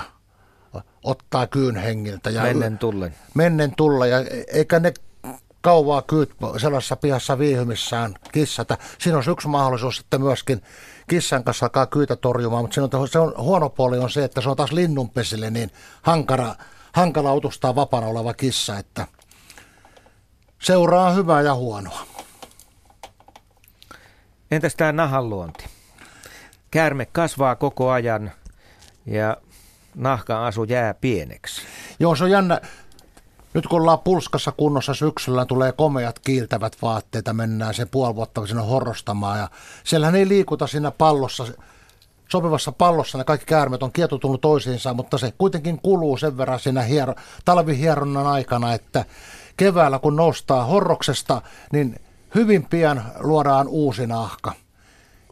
ottaa 1.03 1.47
kyyn 1.47 1.75
hengiltä. 1.75 2.29
Ja 2.29 2.43
mennen 2.43 2.77
tullen. 2.77 3.15
Mennen 3.33 3.75
tulla 3.75 4.05
ja 4.05 4.17
eikä 4.47 4.79
ne 4.79 4.93
kauaa 5.61 6.01
kyyt 6.01 6.35
sellaisessa 6.57 6.95
pihassa 6.95 7.39
viihymissään 7.39 8.15
kissata. 8.31 8.77
Siinä 8.99 9.17
on 9.17 9.23
yksi 9.31 9.47
mahdollisuus 9.47 9.97
sitten 9.97 10.21
myöskin 10.21 10.61
kissan 11.09 11.43
kanssa 11.43 11.65
alkaa 11.65 11.85
kyytä 11.85 12.15
torjumaan, 12.15 12.63
mutta 12.63 12.75
siinä 12.75 12.89
on, 12.93 13.07
se 13.07 13.19
on, 13.19 13.33
huono 13.37 13.69
puoli 13.69 13.97
on 13.97 14.09
se, 14.09 14.23
että 14.23 14.41
se 14.41 14.49
on 14.49 14.55
taas 14.55 14.71
linnunpesille 14.71 15.49
niin 15.49 15.71
hankara, 16.01 16.55
hankala 16.93 17.33
utustaa 17.33 17.75
vapaana 17.75 18.07
oleva 18.07 18.33
kissa, 18.33 18.77
että 18.77 19.07
seuraa 20.61 21.11
hyvää 21.11 21.41
ja 21.41 21.55
huonoa. 21.55 21.99
Entäs 24.51 24.75
tämä 24.75 24.91
nahan 24.91 25.29
luonti? 25.29 25.76
Käärme 26.71 27.05
kasvaa 27.05 27.55
koko 27.55 27.89
ajan 27.89 28.31
ja 29.05 29.37
nahkan 29.95 30.43
asu 30.43 30.63
jää 30.63 30.93
pieneksi. 30.93 31.61
Joo, 31.99 32.15
se 32.15 32.23
on 32.23 32.31
jännä. 32.31 32.61
Nyt 33.53 33.67
kun 33.67 33.81
ollaan 33.81 33.99
pulskassa 33.99 34.51
kunnossa 34.51 34.93
syksyllä, 34.93 35.45
tulee 35.45 35.71
komeat 35.71 36.19
kiiltävät 36.19 36.77
vaatteita, 36.81 37.33
mennään 37.33 37.73
se 37.73 37.85
puoli 37.85 38.15
vuotta 38.15 38.47
sinne 38.47 38.63
horrostamaan. 38.63 39.39
Ja 39.39 39.49
siellähän 39.83 40.15
ei 40.15 40.27
liikuta 40.27 40.67
siinä 40.67 40.91
pallossa, 40.91 41.45
sopivassa 42.29 42.71
pallossa 42.71 43.17
ne 43.17 43.23
kaikki 43.23 43.45
käärmeet 43.45 43.83
on 43.83 43.91
kietoutunut 43.91 44.41
toisiinsa, 44.41 44.93
mutta 44.93 45.17
se 45.17 45.33
kuitenkin 45.37 45.79
kuluu 45.79 46.17
sen 46.17 46.37
verran 46.37 46.59
siinä 46.59 46.81
hiero, 46.81 47.15
talvihieronnan 47.45 48.27
aikana, 48.27 48.73
että 48.73 49.05
keväällä 49.57 49.99
kun 49.99 50.15
noustaa 50.15 50.65
horroksesta, 50.65 51.41
niin 51.71 51.95
hyvin 52.35 52.65
pian 52.65 53.03
luodaan 53.19 53.67
uusi 53.67 54.07
nahka. 54.07 54.53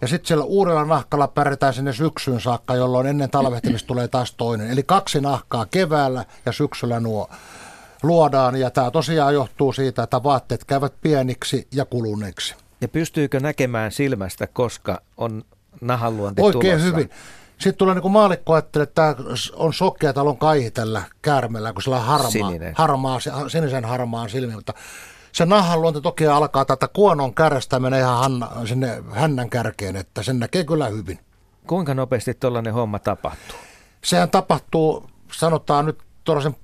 Ja 0.01 0.07
sitten 0.07 0.27
siellä 0.27 0.43
uudella 0.43 0.85
nahkalla 0.85 1.27
pärjätään 1.27 1.73
sinne 1.73 1.93
syksyyn 1.93 2.41
saakka, 2.41 2.75
jolloin 2.75 3.07
ennen 3.07 3.29
talvehtimista 3.29 3.87
tulee 3.87 4.07
taas 4.07 4.33
toinen. 4.33 4.71
Eli 4.71 4.83
kaksi 4.83 5.21
nahkaa 5.21 5.65
keväällä 5.65 6.25
ja 6.45 6.51
syksyllä 6.51 6.99
nuo 6.99 7.29
luodaan. 8.03 8.55
Ja 8.55 8.69
tämä 8.69 8.91
tosiaan 8.91 9.33
johtuu 9.33 9.73
siitä, 9.73 10.03
että 10.03 10.23
vaatteet 10.23 10.65
käyvät 10.65 10.93
pieniksi 11.01 11.67
ja 11.71 11.85
kuluneiksi. 11.85 12.55
Ja 12.81 12.87
pystyykö 12.87 13.39
näkemään 13.39 13.91
silmästä, 13.91 14.47
koska 14.47 15.01
on 15.17 15.43
nahanluonti 15.81 16.41
Oikein 16.41 16.61
tulossa? 16.77 16.85
hyvin. 16.85 17.09
Sitten 17.57 17.75
tulee 17.77 17.95
niin 17.95 18.11
maalikko 18.11 18.53
ajattelee, 18.53 18.83
että 18.83 18.95
tämä 18.95 19.15
on 19.55 19.73
sokea 19.73 20.13
talon 20.13 20.37
kaihi 20.37 20.71
tällä 20.71 21.01
käärmellä, 21.21 21.73
kun 21.73 21.81
sillä 21.81 21.97
on 21.97 22.03
harmaa, 22.03 22.31
Sininen. 22.31 22.73
harmaa, 22.77 23.19
sinisen 23.47 23.85
harmaan 23.85 24.29
silmiä, 24.29 24.55
mutta 24.55 24.73
se 25.35 25.45
nahan 25.45 25.81
luonti 25.81 26.01
toki 26.01 26.27
alkaa 26.27 26.65
tätä 26.65 26.87
kuonon 26.87 27.33
kärjestä 27.33 27.79
menee 27.79 27.99
ihan 27.99 28.17
hanna, 28.17 28.65
sinne 28.65 29.03
hännän 29.11 29.49
kärkeen, 29.49 29.95
että 29.95 30.23
sen 30.23 30.39
näkee 30.39 30.63
kyllä 30.63 30.87
hyvin. 30.87 31.19
Kuinka 31.67 31.93
nopeasti 31.93 32.33
tuollainen 32.33 32.73
homma 32.73 32.99
tapahtuu? 32.99 33.57
Sehän 34.03 34.29
tapahtuu, 34.29 35.09
sanotaan 35.31 35.85
nyt 35.85 35.99
tuollaisen 36.23 36.55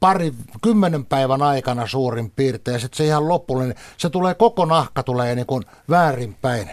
pari, 0.00 0.32
kymmenen 0.62 1.06
päivän 1.06 1.42
aikana 1.42 1.86
suurin 1.86 2.30
piirtein, 2.30 2.72
ja 2.72 2.78
sitten 2.78 2.96
se 2.96 3.04
ihan 3.04 3.28
lopullinen, 3.28 3.74
se 3.96 4.10
tulee, 4.10 4.34
koko 4.34 4.64
nahka 4.64 5.02
tulee 5.02 5.34
niin 5.34 5.46
kuin 5.46 5.64
väärinpäin. 5.90 6.70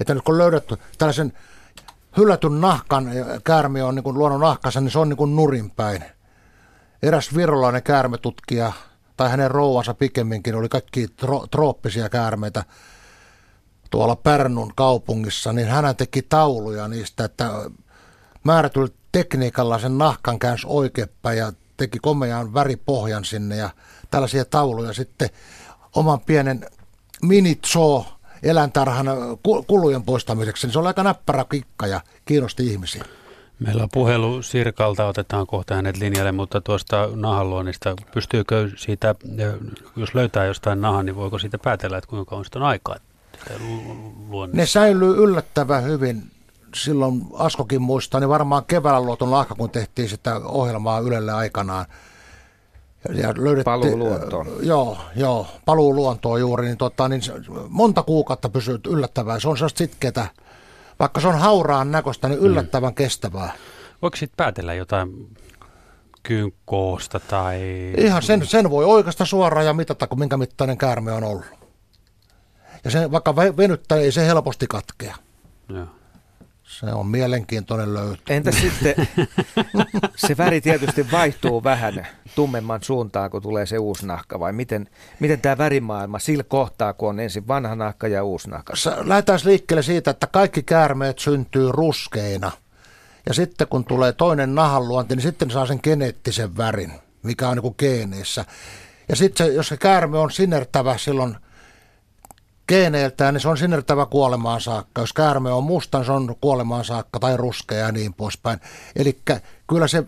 Että 0.00 0.14
nyt 0.14 0.24
kun 0.24 0.38
löydetty 0.38 0.76
tällaisen 0.98 1.32
hylätyn 2.16 2.60
nahkan, 2.60 3.10
käärme 3.44 3.82
on 3.84 3.94
niin 3.94 4.04
kuin 4.04 4.18
luonnon 4.18 4.40
nahkansa, 4.40 4.80
niin 4.80 4.90
se 4.90 4.98
on 4.98 5.08
niin 5.08 5.16
kuin 5.16 5.36
nurinpäin. 5.36 6.04
Eräs 7.02 7.36
virolainen 7.36 7.82
käärmetutkija 7.82 8.72
tai 9.20 9.30
hänen 9.30 9.50
rouvansa 9.50 9.94
pikemminkin 9.94 10.54
oli 10.54 10.68
kaikki 10.68 11.08
tro, 11.08 11.46
trooppisia 11.50 12.08
käärmeitä 12.08 12.64
tuolla 13.90 14.16
Pärnun 14.16 14.72
kaupungissa, 14.76 15.52
niin 15.52 15.68
hän 15.68 15.96
teki 15.96 16.22
tauluja 16.22 16.88
niistä, 16.88 17.24
että 17.24 17.50
määrätyllä 18.44 18.88
tekniikalla 19.12 19.78
sen 19.78 19.98
nahkan 19.98 20.38
käänsi 20.38 20.66
oikeinpäin 20.70 21.38
ja 21.38 21.52
teki 21.76 21.98
komean 21.98 22.54
väripohjan 22.54 23.24
sinne 23.24 23.56
ja 23.56 23.70
tällaisia 24.10 24.44
tauluja 24.44 24.92
sitten 24.92 25.30
oman 25.96 26.20
pienen 26.20 26.66
mini 27.22 27.58
eläintarhan 28.42 29.06
kulujen 29.66 30.02
poistamiseksi. 30.02 30.66
Niin 30.66 30.72
se 30.72 30.78
oli 30.78 30.86
aika 30.86 31.02
näppärä 31.02 31.44
kikka 31.50 31.86
ja 31.86 32.00
kiinnosti 32.24 32.66
ihmisiä. 32.66 33.04
Meillä 33.60 33.82
on 33.82 33.88
puhelu 33.92 34.42
Sirkalta, 34.42 35.06
otetaan 35.06 35.46
kohta 35.46 35.74
hänet 35.74 35.96
linjalle, 35.96 36.32
mutta 36.32 36.60
tuosta 36.60 37.08
nahanluonnista, 37.14 37.96
pystyykö 38.14 38.70
siitä, 38.76 39.14
jos 39.96 40.14
löytää 40.14 40.44
jostain 40.44 40.80
nahan, 40.80 41.06
niin 41.06 41.16
voiko 41.16 41.38
siitä 41.38 41.58
päätellä, 41.58 41.98
että 41.98 42.10
kuinka 42.10 42.30
kauan 42.30 42.44
on 42.54 42.62
aikaa? 42.62 42.96
Ne 44.52 44.66
säilyy 44.66 45.16
yllättävän 45.16 45.84
hyvin. 45.84 46.22
Silloin 46.74 47.22
Askokin 47.34 47.82
muistaa, 47.82 48.20
niin 48.20 48.28
varmaan 48.28 48.64
keväällä 48.64 49.00
luoton 49.00 49.30
lahka, 49.30 49.54
kun 49.54 49.70
tehtiin 49.70 50.08
sitä 50.08 50.36
ohjelmaa 50.44 51.00
Ylelle 51.00 51.32
aikanaan. 51.32 51.86
Ja 53.14 53.34
löydettiin, 53.36 53.64
paluu 53.64 53.98
luontoon. 53.98 54.46
Joo, 54.62 54.98
joo, 55.16 55.46
paluu 55.64 55.94
luontoon 55.94 56.40
juuri, 56.40 56.66
niin, 56.66 56.78
tota, 56.78 57.08
niin 57.08 57.22
monta 57.68 58.02
kuukautta 58.02 58.48
pysyy 58.48 58.80
yllättävää. 58.88 59.40
Se 59.40 59.48
on 59.48 59.56
sellaista 59.56 59.78
sitkeätä 59.78 60.26
vaikka 61.00 61.20
se 61.20 61.28
on 61.28 61.38
hauraan 61.38 61.90
näköistä, 61.90 62.28
niin 62.28 62.40
yllättävän 62.40 62.90
mm. 62.90 62.94
kestävää. 62.94 63.52
Voiko 64.02 64.16
sitten 64.16 64.36
päätellä 64.36 64.74
jotain 64.74 65.36
kyyn 66.22 66.52
koosta 66.64 67.20
tai... 67.20 67.60
Ihan 67.96 68.22
sen, 68.22 68.46
sen 68.46 68.70
voi 68.70 68.84
oikeasta 68.84 69.24
suoraan 69.24 69.66
ja 69.66 69.74
mitata, 69.74 70.06
kun 70.06 70.18
minkä 70.18 70.36
mittainen 70.36 70.78
käärme 70.78 71.12
on 71.12 71.24
ollut. 71.24 71.46
Ja 72.84 72.90
sen, 72.90 73.12
vaikka 73.12 73.36
venyttää, 73.36 73.98
ei 73.98 74.12
se 74.12 74.26
helposti 74.26 74.66
katkea. 74.66 75.16
Joo. 75.68 75.86
Se 76.70 76.86
on 76.86 77.06
mielenkiintoinen 77.06 77.94
löytö. 77.94 78.22
Entä 78.28 78.50
sitten, 78.52 78.94
se 80.26 80.36
väri 80.36 80.60
tietysti 80.60 81.10
vaihtuu 81.10 81.64
vähän 81.64 82.06
tummemman 82.34 82.82
suuntaan, 82.82 83.30
kun 83.30 83.42
tulee 83.42 83.66
se 83.66 83.78
uusi 83.78 84.06
nahka, 84.06 84.40
vai 84.40 84.52
miten, 84.52 84.88
miten 85.20 85.40
tämä 85.40 85.58
värimaailma 85.58 86.18
sillä 86.18 86.44
kohtaa, 86.44 86.92
kun 86.92 87.08
on 87.08 87.20
ensin 87.20 87.48
vanha 87.48 87.74
nahka 87.74 88.08
ja 88.08 88.24
uusi 88.24 88.50
nahka? 88.50 88.72
Lähdetään 89.04 89.38
liikkeelle 89.44 89.82
siitä, 89.82 90.10
että 90.10 90.26
kaikki 90.26 90.62
käärmeet 90.62 91.18
syntyy 91.18 91.72
ruskeina. 91.72 92.52
Ja 93.26 93.34
sitten 93.34 93.68
kun 93.68 93.84
tulee 93.84 94.12
toinen 94.12 94.54
nahanluonti, 94.54 95.16
niin 95.16 95.22
sitten 95.22 95.50
saa 95.50 95.66
sen 95.66 95.80
geneettisen 95.82 96.56
värin, 96.56 96.92
mikä 97.22 97.48
on 97.48 97.56
niin 97.56 97.62
kuin 97.62 97.74
geeneissä. 97.78 98.44
Ja 99.08 99.16
sitten 99.16 99.46
se, 99.46 99.52
jos 99.52 99.68
se 99.68 99.76
käärme 99.76 100.18
on 100.18 100.30
sinertävä 100.30 100.98
silloin– 100.98 101.36
geeneiltään, 102.70 103.34
niin 103.34 103.40
se 103.40 103.48
on 103.48 103.58
sinertävä 103.58 104.06
kuolemaan 104.06 104.60
saakka. 104.60 105.00
Jos 105.00 105.12
käärme 105.12 105.52
on 105.52 105.64
musta, 105.64 105.98
niin 105.98 106.06
se 106.06 106.12
on 106.12 106.36
kuolemaan 106.40 106.84
saakka 106.84 107.18
tai 107.18 107.36
ruskea 107.36 107.78
ja 107.78 107.92
niin 107.92 108.14
poispäin. 108.14 108.60
Eli 108.96 109.18
kyllä 109.66 109.88
se 109.88 110.04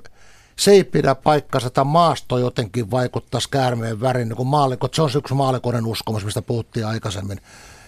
se 0.56 0.70
ei 0.70 0.84
pidä 0.84 1.14
paikkansa, 1.14 1.66
että 1.66 1.84
maasto 1.84 2.38
jotenkin 2.38 2.90
vaikuttaisi 2.90 3.50
käärmeen 3.50 4.00
värin, 4.00 4.28
niin 4.28 4.36
kuin 4.36 4.48
maalikot, 4.48 4.94
se 4.94 5.02
on 5.02 5.10
yksi 5.16 5.34
maalikoiden 5.34 5.86
uskomus, 5.86 6.24
mistä 6.24 6.42
puhuttiin 6.42 6.86
aikaisemmin, 6.86 7.38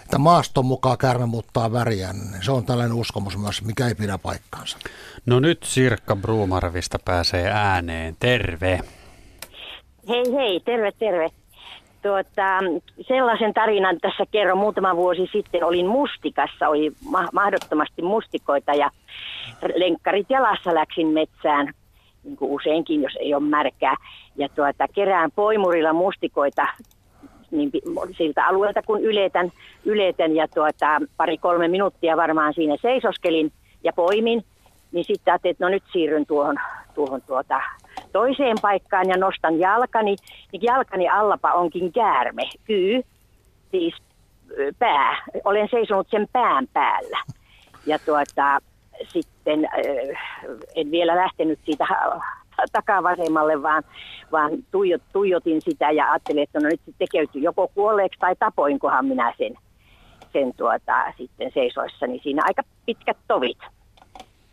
että 0.02 0.18
maaston 0.18 0.64
mukaan 0.64 0.98
käärme 0.98 1.26
muuttaa 1.26 1.72
väriä, 1.72 2.12
niin 2.12 2.42
se 2.42 2.52
on 2.52 2.64
tällainen 2.64 2.96
uskomus 2.96 3.38
myös, 3.38 3.62
mikä 3.64 3.88
ei 3.88 3.94
pidä 3.94 4.18
paikkaansa. 4.18 4.78
No 5.26 5.40
nyt 5.40 5.62
Sirkka 5.62 6.16
Bruumarvista 6.16 6.98
pääsee 7.04 7.50
ääneen. 7.50 8.16
Terve. 8.20 8.80
Hei 10.08 10.32
hei, 10.32 10.60
terve 10.60 10.92
terve. 10.92 11.43
Tuota, 12.04 12.58
sellaisen 13.08 13.54
tarinan 13.54 13.98
tässä 14.00 14.24
kerron. 14.30 14.58
Muutama 14.58 14.96
vuosi 14.96 15.28
sitten 15.32 15.64
olin 15.64 15.86
mustikassa, 15.86 16.68
oli 16.68 16.92
ma- 17.10 17.28
mahdottomasti 17.32 18.02
mustikoita 18.02 18.74
ja 18.74 18.90
lenkkarit 19.74 20.26
jalassa 20.30 20.74
läksin 20.74 21.06
metsään, 21.06 21.72
niin 22.24 22.36
kuin 22.36 22.50
useinkin, 22.50 23.02
jos 23.02 23.16
ei 23.20 23.34
ole 23.34 23.42
märkää. 23.42 23.96
Ja 24.36 24.48
tuota, 24.48 24.88
kerään 24.94 25.30
poimurilla 25.36 25.92
mustikoita 25.92 26.66
niin 27.50 27.70
siltä 28.16 28.46
alueelta, 28.46 28.82
kun 28.82 29.00
yletän, 29.00 29.52
yletän 29.84 30.36
ja 30.36 30.48
tuota, 30.48 31.00
pari-kolme 31.16 31.68
minuuttia 31.68 32.16
varmaan 32.16 32.54
siinä 32.54 32.76
seisoskelin 32.82 33.52
ja 33.84 33.92
poimin, 33.92 34.44
niin 34.92 35.04
sitten 35.04 35.32
ajattelin, 35.32 35.52
että 35.52 35.64
no 35.64 35.68
nyt 35.68 35.82
siirryn 35.92 36.26
tuohon, 36.26 36.56
tuohon 36.94 37.22
tuota, 37.22 37.60
toiseen 38.14 38.56
paikkaan 38.62 39.08
ja 39.08 39.16
nostan 39.16 39.58
jalkani, 39.58 40.16
niin 40.52 40.62
jalkani 40.62 41.08
allapa 41.08 41.52
onkin 41.52 41.92
käärme, 41.92 42.42
kyy, 42.64 43.02
siis 43.70 43.94
pää. 44.78 45.24
Olen 45.44 45.68
seisonut 45.70 46.06
sen 46.10 46.26
pään 46.32 46.66
päällä. 46.72 47.18
Ja 47.86 47.98
tuota, 47.98 48.58
sitten 49.08 49.68
en 50.74 50.90
vielä 50.90 51.16
lähtenyt 51.16 51.58
siitä 51.64 51.84
takavasemmalle, 52.72 53.62
vaan, 53.62 53.82
vaan 54.32 54.50
tuijot, 54.70 55.02
tuijotin 55.12 55.60
sitä 55.60 55.90
ja 55.90 56.10
ajattelin, 56.10 56.42
että 56.42 56.60
no 56.60 56.68
nyt 56.68 56.80
se 56.86 56.92
tekeytyi 56.98 57.42
joko 57.42 57.68
kuolleeksi 57.74 58.18
tai 58.18 58.36
tapoinkohan 58.38 59.06
minä 59.06 59.32
sen, 59.38 59.54
sen 60.32 60.54
tuota, 60.56 61.12
sitten 61.18 61.50
seisoissani. 61.54 62.20
Siinä 62.22 62.42
aika 62.46 62.62
pitkät 62.86 63.16
tovit 63.28 63.58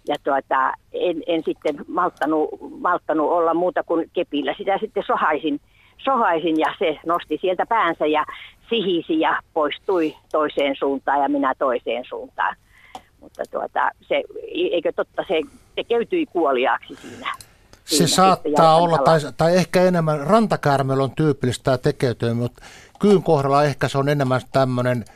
ja 0.08 0.16
tuota, 0.24 0.74
en, 0.94 1.24
en 1.28 1.44
sitten 1.46 1.76
malttanut, 1.88 2.50
malttanut 2.80 3.32
olla 3.32 3.54
muuta 3.54 3.84
kuin 3.84 4.10
kepillä. 4.14 4.56
Sitä 4.58 4.78
sitten 4.78 5.04
sohaisin, 5.08 5.62
sohaisin 5.98 6.60
ja 6.60 6.76
se 6.80 7.00
nosti 7.06 7.38
sieltä 7.42 7.66
päänsä 7.66 8.06
ja 8.06 8.26
sihisi 8.70 9.20
ja 9.20 9.40
poistui 9.54 10.16
toiseen 10.32 10.76
suuntaan 10.76 11.22
ja 11.22 11.30
minä 11.30 11.54
toiseen 11.60 12.06
suuntaan. 12.10 12.56
Mutta 13.20 13.44
tuota, 13.52 13.90
se, 14.02 14.24
eikö 14.52 14.92
totta, 14.96 15.26
se 15.28 15.42
tekeytyi 15.76 16.26
kuoliaaksi 16.26 16.96
siinä. 16.96 17.34
Se 17.86 17.96
siinä 17.96 18.08
saattaa 18.08 18.76
olla, 18.76 18.98
tai, 18.98 19.20
tai 19.38 19.56
ehkä 19.56 19.84
enemmän, 19.84 20.20
rantakäärmeellä 20.20 21.04
on 21.04 21.16
tyypillistä 21.16 21.78
tekeytyä, 21.78 22.34
mutta 22.34 22.64
kyyn 23.00 23.24
kohdalla 23.24 23.64
ehkä 23.64 23.88
se 23.88 23.98
on 23.98 24.10
enemmän 24.10 24.42
tämmöinen– 24.52 25.06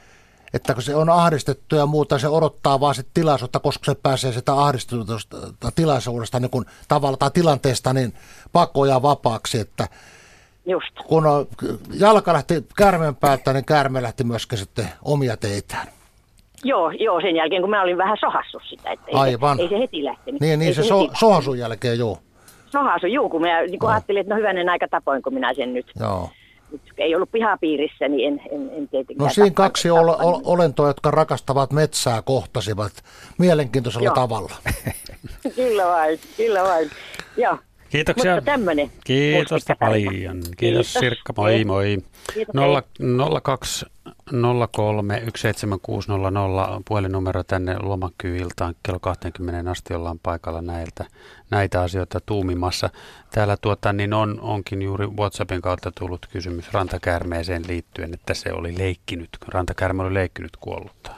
että 0.55 0.73
kun 0.73 0.83
se 0.83 0.95
on 0.95 1.09
ahdistettu 1.09 1.75
ja 1.75 1.85
muuta, 1.85 2.19
se 2.19 2.27
odottaa 2.27 2.79
vaan 2.79 2.95
sitä 2.95 3.09
tilaisuutta, 3.13 3.59
koska 3.59 3.85
se 3.85 3.99
pääsee 4.03 4.31
sitä 4.31 4.53
ahdistetusta 4.53 5.37
tilaisuudesta 5.75 6.39
niin 6.39 6.51
kun, 6.51 6.65
tavalla 6.87 7.17
tai 7.17 7.31
tilanteesta 7.33 7.93
niin 7.93 8.13
pakoja 8.53 9.01
vapaaksi, 9.01 9.59
että 9.59 9.87
Just. 10.65 10.95
kun 11.07 11.27
on, 11.27 11.47
jalka 11.99 12.33
lähti 12.33 12.65
käärmeen 12.77 13.15
päältä, 13.15 13.53
niin 13.53 13.65
käärme 13.65 14.01
lähti 14.01 14.23
myöskin 14.23 14.57
sitten 14.57 14.87
omia 15.01 15.37
teitään. 15.37 15.87
Joo, 16.63 16.91
joo, 16.91 17.21
sen 17.21 17.35
jälkeen 17.35 17.61
kun 17.61 17.69
mä 17.69 17.81
olin 17.81 17.97
vähän 17.97 18.17
sohassut 18.19 18.63
sitä, 18.69 18.91
että 18.91 19.05
ei, 19.07 19.15
Aivan. 19.15 19.57
Se, 19.57 19.63
ei 19.63 19.69
se 19.69 19.79
heti 19.79 20.03
lähtenyt. 20.03 20.41
Niin, 20.41 20.59
niin 20.59 20.67
ei 20.67 20.73
se, 20.73 20.81
se 20.81 20.87
so, 20.87 21.09
sohasun 21.13 21.59
jälkeen, 21.59 21.99
joo. 21.99 22.17
Sohasu, 22.71 23.07
juu, 23.07 23.29
kun 23.29 23.41
mä 23.41 23.61
niin 23.61 23.79
kun 23.79 23.87
no. 23.87 23.93
ajattelin, 23.93 24.21
että 24.21 24.33
no 24.33 24.37
hyvänen 24.37 24.69
aika 24.69 24.87
tapoin, 24.87 25.21
kun 25.21 25.33
minä 25.33 25.53
sen 25.53 25.73
nyt. 25.73 25.91
Joo 25.99 26.29
ei 26.97 27.15
ollut 27.15 27.31
pihapiirissä, 27.31 28.07
niin 28.07 28.27
en, 28.27 28.41
en, 28.51 28.69
en 28.77 28.87
tietenkään... 28.87 29.27
No 29.27 29.33
siinä 29.33 29.51
kaksi 29.51 29.89
ol, 29.89 30.07
ol, 30.07 30.41
olentoa, 30.43 30.87
jotka 30.87 31.11
rakastavat 31.11 31.73
metsää, 31.73 32.21
kohtasivat 32.21 32.93
mielenkiintoisella 33.37 34.05
Joo. 34.05 34.15
tavalla. 34.15 34.55
kyllä 35.55 35.85
vain, 35.85 36.19
kyllä 36.37 36.63
vain. 36.63 36.89
Joo. 37.37 37.57
Kiitoksia. 37.89 38.35
Mutta 38.35 38.51
tämmöinen. 38.51 38.91
Kiitos 39.03 39.65
paljon. 39.79 40.37
Kiitos, 40.37 40.51
Kiitos 40.57 40.93
Sirkka, 40.93 41.33
moi 41.37 41.63
moi. 41.65 41.97
Kiitos, 42.33 42.55
02 43.43 43.85
03 44.71 45.21
17600 45.35 46.81
puhelinnumero 46.87 47.43
tänne 47.43 47.77
lomakyiltaan 47.77 48.75
kello 48.83 48.99
20 48.99 49.71
asti 49.71 49.93
ollaan 49.93 50.19
paikalla 50.19 50.61
näiltä, 50.61 51.05
näitä 51.51 51.81
asioita 51.81 52.19
tuumimassa. 52.25 52.89
Täällä 53.31 53.57
tuota, 53.57 53.93
niin 53.93 54.13
on, 54.13 54.39
onkin 54.41 54.81
juuri 54.81 55.07
WhatsAppin 55.07 55.61
kautta 55.61 55.91
tullut 55.99 56.27
kysymys 56.31 56.73
rantakäärmeeseen 56.73 57.67
liittyen, 57.67 58.13
että 58.13 58.33
se 58.33 58.53
oli 58.53 58.77
leikkinyt, 58.77 59.29
rantakäärme 59.47 60.03
oli 60.03 60.13
leikkinyt 60.13 60.57
kuollutta. 60.57 61.11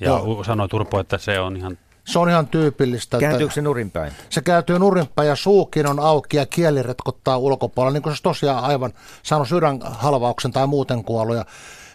Ja 0.00 0.08
Joo. 0.08 0.44
sanoi 0.44 0.68
Turpo, 0.68 1.00
että 1.00 1.18
se 1.18 1.40
on 1.40 1.56
ihan 1.56 1.78
se 2.08 2.18
on 2.18 2.28
ihan 2.28 2.46
tyypillistä. 2.46 3.18
Kääntyykö 3.18 3.54
se 3.54 3.62
nurinpäin? 3.62 4.12
Se 4.30 4.40
kääntyy 4.40 4.78
nurinpäin 4.78 5.28
ja 5.28 5.36
suukin 5.36 5.86
on 5.86 6.00
auki 6.00 6.36
ja 6.36 6.46
kieli 6.46 6.82
retkottaa 6.82 7.38
ulkopuolella, 7.38 7.92
niin 7.92 8.02
kuin 8.02 8.16
se 8.16 8.22
tosiaan 8.22 8.64
aivan 8.64 8.92
saanut 9.22 9.48
sydänhalvauksen 9.48 10.52
tai 10.52 10.66
muuten 10.66 11.04
kuollut. 11.04 11.36
Ja 11.36 11.44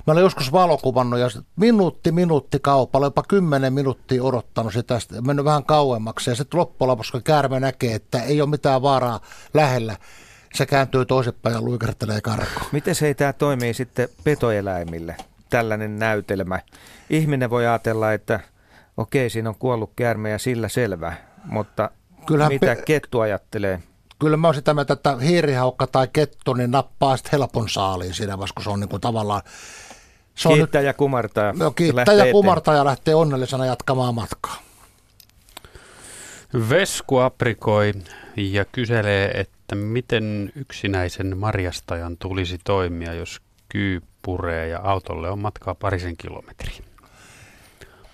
Mä 0.07 0.13
olen 0.13 0.21
joskus 0.21 0.51
valokuvannut 0.51 1.19
ja 1.19 1.27
minuutti 1.55 2.11
minuutti 2.11 2.59
kaupalla, 2.59 3.07
jopa 3.07 3.23
kymmenen 3.27 3.73
minuuttia 3.73 4.23
odottanut 4.23 4.73
sitä, 4.73 4.99
mennyt 5.25 5.45
vähän 5.45 5.63
kauemmaksi 5.63 6.29
ja 6.29 6.35
sitten 6.35 6.59
loppujen 6.59 6.87
lopuksi, 6.87 7.11
kun 7.11 7.23
käärme 7.23 7.59
näkee, 7.59 7.95
että 7.95 8.23
ei 8.23 8.41
ole 8.41 8.49
mitään 8.49 8.81
vaaraa 8.81 9.19
lähellä, 9.53 9.97
se 10.53 10.65
kääntyy 10.65 11.05
toisinpäin 11.05 11.53
ja 11.53 11.61
luikertelee 11.61 12.21
karkoon. 12.21 12.65
Miten 12.71 12.95
se 12.95 13.07
ei 13.07 13.15
tämä 13.15 13.33
toimii 13.33 13.73
sitten 13.73 14.09
petoeläimille, 14.23 15.15
tällainen 15.49 15.99
näytelmä? 15.99 16.59
Ihminen 17.09 17.49
voi 17.49 17.67
ajatella, 17.67 18.13
että 18.13 18.39
okei, 18.97 19.29
siinä 19.29 19.49
on 19.49 19.55
kuollut 19.55 19.91
käärme 19.95 20.29
ja 20.29 20.39
sillä 20.39 20.69
selvä, 20.69 21.13
mutta 21.45 21.89
Kyllähän 22.25 22.53
mitä 22.53 22.75
pe- 22.75 22.81
kettu 22.85 23.19
ajattelee? 23.19 23.83
Kyllä 24.19 24.37
mä 24.37 24.47
oon 24.47 24.55
sitä 24.55 24.73
mieltä, 24.73 24.93
että 24.93 25.17
hiirihaukka 25.17 25.87
tai 25.87 26.07
kettu 26.13 26.53
niin 26.53 26.71
nappaa 26.71 27.17
sitten 27.17 27.31
helpon 27.31 27.69
saaliin 27.69 28.13
siinä 28.13 28.37
vaiheessa, 28.37 28.53
kun 28.55 28.63
se 28.63 28.69
on 28.69 28.79
niin 28.79 28.89
kuin 28.89 29.01
tavallaan 29.01 29.41
se 30.35 30.47
on 30.47 30.53
kiittää 30.53 30.81
nyt, 30.81 30.85
ja 30.85 30.93
kumartaa. 30.93 31.53
No, 31.53 31.71
kiittää 31.71 32.15
ja 32.15 32.31
kumartaa 32.31 32.75
ja 32.75 32.85
lähtee 32.85 33.15
onnellisena 33.15 33.65
jatkamaan 33.65 34.15
matkaa. 34.15 34.57
Vesku 36.69 37.17
aprikoi 37.17 37.93
ja 38.37 38.65
kyselee, 38.65 39.39
että 39.39 39.75
miten 39.75 40.51
yksinäisen 40.55 41.37
marjastajan 41.37 42.17
tulisi 42.17 42.57
toimia, 42.63 43.13
jos 43.13 43.41
kyy 43.69 44.01
puree 44.21 44.67
ja 44.67 44.79
autolle 44.83 45.29
on 45.29 45.39
matkaa 45.39 45.75
parisen 45.75 46.17
kilometriä. 46.17 46.92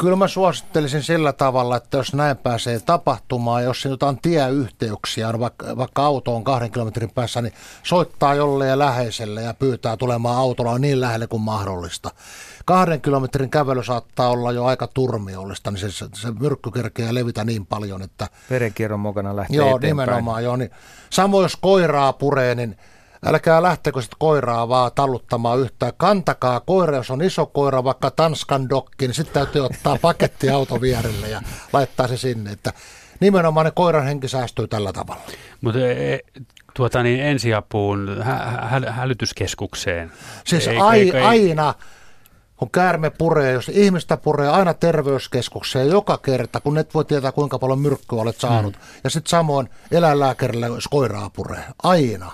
Kyllä 0.02 0.16
mä 0.16 0.28
suosittelisin 0.28 1.04
sillä 1.04 1.34
tavalla, 1.34 1.78
että 1.78 1.98
jos 1.98 2.14
näin 2.14 2.38
pääsee 2.38 2.80
tapahtumaan, 2.80 3.64
jos 3.64 3.86
jotain 3.86 4.20
tieyhteyksiä 4.22 5.30
on, 5.30 5.40
vaikka, 5.40 5.78
vaikka 5.78 6.06
auto 6.06 6.36
on 6.36 6.44
kahden 6.44 6.72
kilometrin 6.72 7.10
päässä, 7.10 7.42
niin 7.42 7.54
soittaa 7.84 8.36
jolleen 8.36 8.80
läheiselle 8.80 9.42
ja 9.42 9.54
pyytää 9.54 9.98
tulemaan 9.98 10.38
autolla 10.38 10.80
niin 10.80 11.02
lähelle 11.02 11.28
kuin 11.28 11.42
mahdollista. 11.42 12.12
Kahden 12.66 13.02
kilometrin 13.02 13.50
kävely 13.50 13.84
saattaa 13.84 14.30
olla 14.30 14.52
jo 14.52 14.66
aika 14.66 14.88
turmiollista, 14.88 15.72
niin 15.72 15.80
se, 15.80 15.92
se, 15.92 16.06
se 16.14 16.32
myrkky 16.40 16.72
kerkeää 16.72 17.14
levitä 17.14 17.44
niin 17.44 17.66
paljon, 17.66 18.02
että... 18.02 18.28
Verenkierron 18.50 19.00
mukana 19.00 19.36
lähtee 19.36 19.58
Joo, 19.58 19.78
eteenpäin. 19.78 20.08
nimenomaan 20.08 20.44
joo. 20.44 20.56
Niin, 20.56 20.72
samoin 21.10 21.44
jos 21.44 21.56
koiraa 21.56 22.14
puree, 22.14 22.56
niin 22.56 22.78
älkää 23.26 23.64
lähtekö 23.64 24.02
sitten 24.02 24.18
koiraa 24.20 24.70
vaan 24.70 24.92
talluttamaan 24.96 25.60
yhtään. 25.60 25.94
Kantakaa 25.98 26.60
koira, 26.60 26.98
jos 26.98 27.12
on 27.12 27.22
iso 27.22 27.46
koira, 27.46 27.84
vaikka 27.84 28.12
Tanskan 28.12 28.70
dokki, 28.70 29.08
niin 29.08 29.16
sitten 29.16 29.34
täytyy 29.34 29.66
ottaa 29.66 29.98
paketti 30.02 30.50
auto 30.50 30.82
vierelle 30.82 31.30
ja 31.30 31.42
laittaa 31.74 32.08
se 32.08 32.18
sinne. 32.18 32.52
Että 32.52 32.74
nimenomaan 33.20 33.66
ne 33.66 33.72
koiran 33.72 34.06
henki 34.06 34.28
säästyy 34.28 34.68
tällä 34.68 34.94
tavalla. 34.94 35.22
Mutta 35.62 35.80
e, 35.80 36.20
tuota 36.74 37.04
niin 37.04 37.20
ensiapuun 37.20 38.22
hä, 38.24 38.36
hä, 38.36 38.92
hälytyskeskukseen. 38.92 40.12
Siis 40.46 40.68
ei, 40.68 40.78
ai, 40.78 41.00
ei, 41.00 41.22
aina, 41.22 41.74
kun 42.56 42.72
käärme 42.72 43.10
puree, 43.10 43.52
jos 43.52 43.70
ihmistä 43.70 44.18
puree, 44.18 44.50
aina 44.50 44.74
terveyskeskukseen 44.74 45.90
joka 45.90 46.18
kerta, 46.18 46.60
kun 46.60 46.78
et 46.78 46.94
voi 46.94 47.06
tietää 47.06 47.32
kuinka 47.32 47.60
paljon 47.60 47.82
myrkkyä 47.82 48.22
olet 48.22 48.40
saanut. 48.40 48.74
Mm. 48.74 48.82
Ja 49.04 49.10
sitten 49.10 49.30
samoin 49.30 49.70
eläinlääkärillä, 49.92 50.68
jos 50.68 50.88
koiraa 50.88 51.30
puree. 51.30 51.64
Aina. 51.84 52.32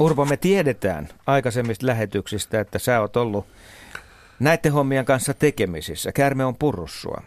Urpo, 0.00 0.24
me 0.24 0.36
tiedetään 0.36 1.08
aikaisemmista 1.26 1.86
lähetyksistä, 1.86 2.60
että 2.60 2.78
sä 2.78 3.00
oot 3.00 3.16
ollut 3.16 3.46
näiden 4.38 4.72
hommien 4.72 5.04
kanssa 5.04 5.34
tekemisissä. 5.34 6.12
Kärme 6.12 6.44
on 6.44 6.56
purrussua. 6.56 7.22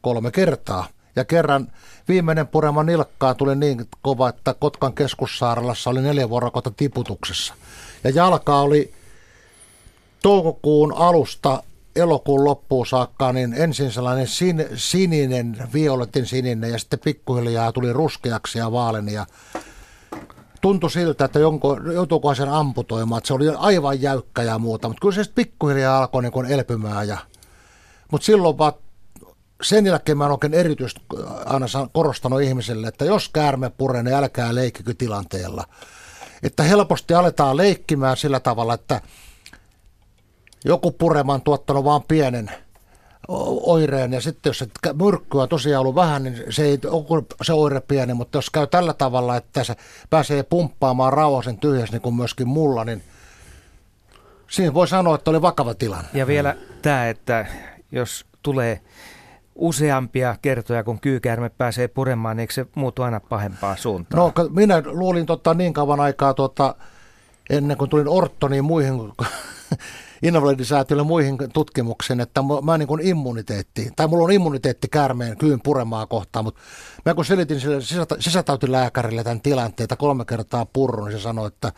Kolme 0.00 0.30
kertaa. 0.30 0.86
Ja 1.16 1.24
kerran 1.24 1.68
viimeinen 2.08 2.46
purema 2.46 2.82
nilkkaan 2.82 3.36
tuli 3.36 3.56
niin 3.56 3.88
kova, 4.02 4.28
että 4.28 4.54
Kotkan 4.54 4.92
keskussairaalassa 4.92 5.90
oli 5.90 6.02
neljä 6.02 6.28
vuorokautta 6.28 6.70
tiputuksessa. 6.70 7.54
Ja 8.04 8.10
jalka 8.10 8.60
oli 8.60 8.92
toukokuun 10.22 10.92
alusta 10.92 11.62
elokuun 11.96 12.44
loppuun 12.44 12.86
saakka, 12.86 13.32
niin 13.32 13.54
ensin 13.54 13.92
sellainen 13.92 14.26
sin, 14.26 14.66
sininen, 14.74 15.56
violetin 15.74 16.26
sininen 16.26 16.70
ja 16.70 16.78
sitten 16.78 16.98
pikkuhiljaa 16.98 17.72
tuli 17.72 17.92
ruskeaksi 17.92 18.58
ja 18.58 18.72
vaaleni 18.72 19.12
ja 19.12 19.26
tuntui 20.64 20.90
siltä, 20.90 21.24
että 21.24 21.38
jonko, 21.38 21.76
joutuuko 21.92 22.34
sen 22.34 22.48
amputoimaan, 22.48 23.18
että 23.18 23.28
se 23.28 23.34
oli 23.34 23.48
aivan 23.48 24.02
jäykkä 24.02 24.42
ja 24.42 24.58
muuta, 24.58 24.88
mutta 24.88 25.00
kyllä 25.00 25.14
se 25.14 25.24
sitten 25.24 25.44
pikkuhiljaa 25.44 25.98
alkoi 25.98 26.22
niin 26.22 26.32
kuin 26.32 26.46
elpymään 26.46 27.08
ja 27.08 27.18
mutta 28.12 28.24
silloin 28.24 28.58
vaan 28.58 28.72
sen 29.62 29.86
jälkeen 29.86 30.18
mä 30.18 30.26
oikein 30.26 30.54
erityisesti 30.54 31.00
aina 31.44 31.66
korostanut 31.92 32.42
ihmiselle, 32.42 32.86
että 32.86 33.04
jos 33.04 33.28
käärme 33.28 33.70
puree, 33.70 34.02
niin 34.02 34.16
älkää 34.16 34.54
leikkikö 34.54 34.94
tilanteella. 34.98 35.64
Että 36.42 36.62
helposti 36.62 37.14
aletaan 37.14 37.56
leikkimään 37.56 38.16
sillä 38.16 38.40
tavalla, 38.40 38.74
että 38.74 39.00
joku 40.64 40.90
pureman 40.90 41.42
tuottanut 41.42 41.84
vain 41.84 42.02
pienen 42.08 42.50
oireen 43.28 44.12
ja 44.12 44.20
sitten 44.20 44.50
jos 44.50 44.64
myrkkyä 45.02 45.42
on 45.42 45.48
tosiaan 45.48 45.80
ollut 45.80 45.94
vähän, 45.94 46.22
niin 46.22 46.42
se 46.50 46.64
ei 46.64 46.78
se 47.42 47.52
oire 47.52 47.80
pieni, 47.80 48.14
mutta 48.14 48.38
jos 48.38 48.50
käy 48.50 48.66
tällä 48.66 48.94
tavalla, 48.94 49.36
että 49.36 49.64
se 49.64 49.74
pääsee 50.10 50.42
pumppaamaan 50.42 51.12
rauhasen 51.12 51.58
tyhjässä 51.58 51.94
niin 51.94 52.02
kuin 52.02 52.14
myöskin 52.14 52.48
mulla, 52.48 52.84
niin 52.84 53.02
siinä 54.50 54.74
voi 54.74 54.88
sanoa, 54.88 55.14
että 55.14 55.30
oli 55.30 55.42
vakava 55.42 55.74
tilanne. 55.74 56.08
Ja 56.14 56.26
vielä 56.26 56.56
tämä, 56.82 57.08
että 57.08 57.46
jos 57.92 58.26
tulee 58.42 58.80
useampia 59.54 60.36
kertoja, 60.42 60.84
kun 60.84 61.00
kyykäärme 61.00 61.48
pääsee 61.48 61.88
puremaan, 61.88 62.36
niin 62.36 62.40
eikö 62.42 62.54
se 62.54 62.66
muutu 62.74 63.02
aina 63.02 63.20
pahempaan 63.20 63.78
suuntaan? 63.78 64.32
No 64.36 64.48
minä 64.54 64.82
luulin 64.86 65.26
tota, 65.26 65.54
niin 65.54 65.72
kauan 65.72 66.00
aikaa 66.00 66.34
tota, 66.34 66.74
ennen 67.50 67.76
kuin 67.76 67.90
tulin 67.90 68.08
orttoniin 68.08 68.64
muihin 68.64 68.94
invalidisäätiölle 70.24 71.02
muihin 71.02 71.38
tutkimuksiin, 71.52 72.20
että 72.20 72.40
mä 72.62 72.78
niin 72.78 72.88
kuin 72.88 73.06
immuniteetti, 73.06 73.90
tai 73.96 74.08
mulla 74.08 74.24
on 74.24 74.32
immuniteetti 74.32 74.88
käärmeen 74.88 75.38
kyyn 75.38 75.60
puremaa 75.60 76.06
kohtaan, 76.06 76.44
mutta 76.44 76.60
mä 77.04 77.14
kun 77.14 77.24
selitin 77.24 77.60
sille 77.60 77.78
sisätautilääkärille 78.18 79.24
tämän 79.24 79.40
tilanteen, 79.40 79.84
että 79.84 79.96
kolme 79.96 80.24
kertaa 80.24 80.66
purru, 80.66 81.04
niin 81.04 81.18
se 81.18 81.22
sanoi, 81.22 81.46
että 81.46 81.72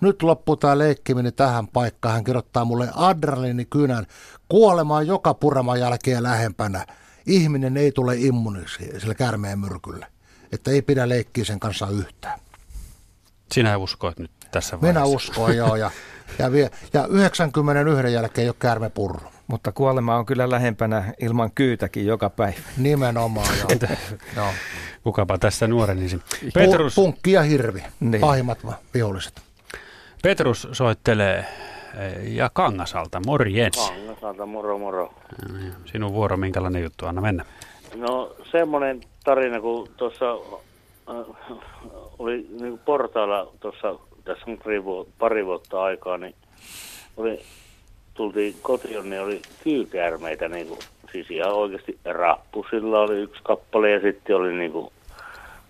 nyt 0.00 0.22
loppuu 0.22 0.56
tämä 0.56 0.78
leikkiminen 0.78 1.34
tähän 1.34 1.68
paikkaan. 1.68 2.14
Hän 2.14 2.24
kirjoittaa 2.24 2.64
mulle 2.64 2.88
adrenaliinikynän 2.94 4.06
kuolemaan 4.48 5.06
joka 5.06 5.34
pureman 5.34 5.80
jälkeen 5.80 6.22
lähempänä. 6.22 6.86
Ihminen 7.26 7.76
ei 7.76 7.92
tule 7.92 8.16
immuniksi 8.16 8.90
sillä 8.98 9.14
käärmeen 9.14 9.58
myrkyllä. 9.58 10.06
Että 10.52 10.70
ei 10.70 10.82
pidä 10.82 11.08
leikkiä 11.08 11.44
sen 11.44 11.60
kanssa 11.60 11.88
yhtään. 11.88 12.40
Sinä 13.52 13.76
uskoit 13.76 14.18
nyt 14.18 14.30
tässä 14.50 14.80
vaiheessa. 14.80 15.00
Minä 15.00 15.16
uskon, 15.16 15.56
joo. 15.56 15.76
Ja, 15.76 15.90
ja, 16.38 16.52
vie, 16.52 16.70
ja 16.92 17.06
91 17.06 18.12
jälkeen 18.12 18.42
ei 18.42 18.48
ole 18.48 18.56
käärme 18.58 18.90
purru. 18.90 19.20
Mutta 19.46 19.72
kuolema 19.72 20.16
on 20.16 20.26
kyllä 20.26 20.50
lähempänä 20.50 21.14
ilman 21.20 21.50
kyytäkin 21.54 22.06
joka 22.06 22.30
päivä. 22.30 22.58
Nimenomaan, 22.76 23.54
joo. 23.58 23.90
joo. 24.36 24.46
Kukapa 25.02 25.38
tässä 25.38 25.66
nuorenisi. 25.66 26.20
Petrus... 26.54 26.94
Punkki 26.94 27.32
ja 27.32 27.42
hirvi, 27.42 27.82
niin. 28.00 28.20
pahimmat 28.20 28.58
viholliset. 28.94 29.42
Petrus 30.22 30.68
soittelee 30.72 31.38
eh, 31.38 32.34
ja 32.34 32.50
Kangasalta, 32.52 33.20
morjens. 33.26 33.90
Kangasalta, 33.90 34.46
moro 34.46 34.78
moro. 34.78 35.14
Sinun 35.84 36.12
vuoro, 36.12 36.36
minkälainen 36.36 36.82
juttu, 36.82 37.06
anna 37.06 37.20
mennä. 37.20 37.44
No 37.96 38.36
semmoinen 38.50 39.00
tarina, 39.24 39.60
kun 39.60 39.88
tuossa 39.96 40.32
äh, 41.10 41.56
oli 42.18 42.46
niin 42.60 42.78
portailla 42.78 43.52
tuossa, 43.60 43.94
tässä 44.24 44.44
on 44.46 44.58
pari 45.18 45.46
vuotta 45.46 45.82
aikaa, 45.82 46.18
niin 46.18 46.34
oli, 47.16 47.42
tultiin 48.14 48.54
kotiin, 48.62 49.10
niin 49.10 49.22
oli 49.22 49.42
kyykäärmeitä, 49.64 50.48
niin 50.48 50.66
kuin, 50.66 50.78
siis 51.12 51.30
ihan 51.30 51.52
oikeasti 51.52 51.98
rappusilla 52.04 53.00
oli 53.00 53.18
yksi 53.18 53.40
kappale 53.42 53.90
ja 53.90 54.00
sitten 54.00 54.36
oli 54.36 54.52
niin 54.52 54.72
kuin, 54.72 54.92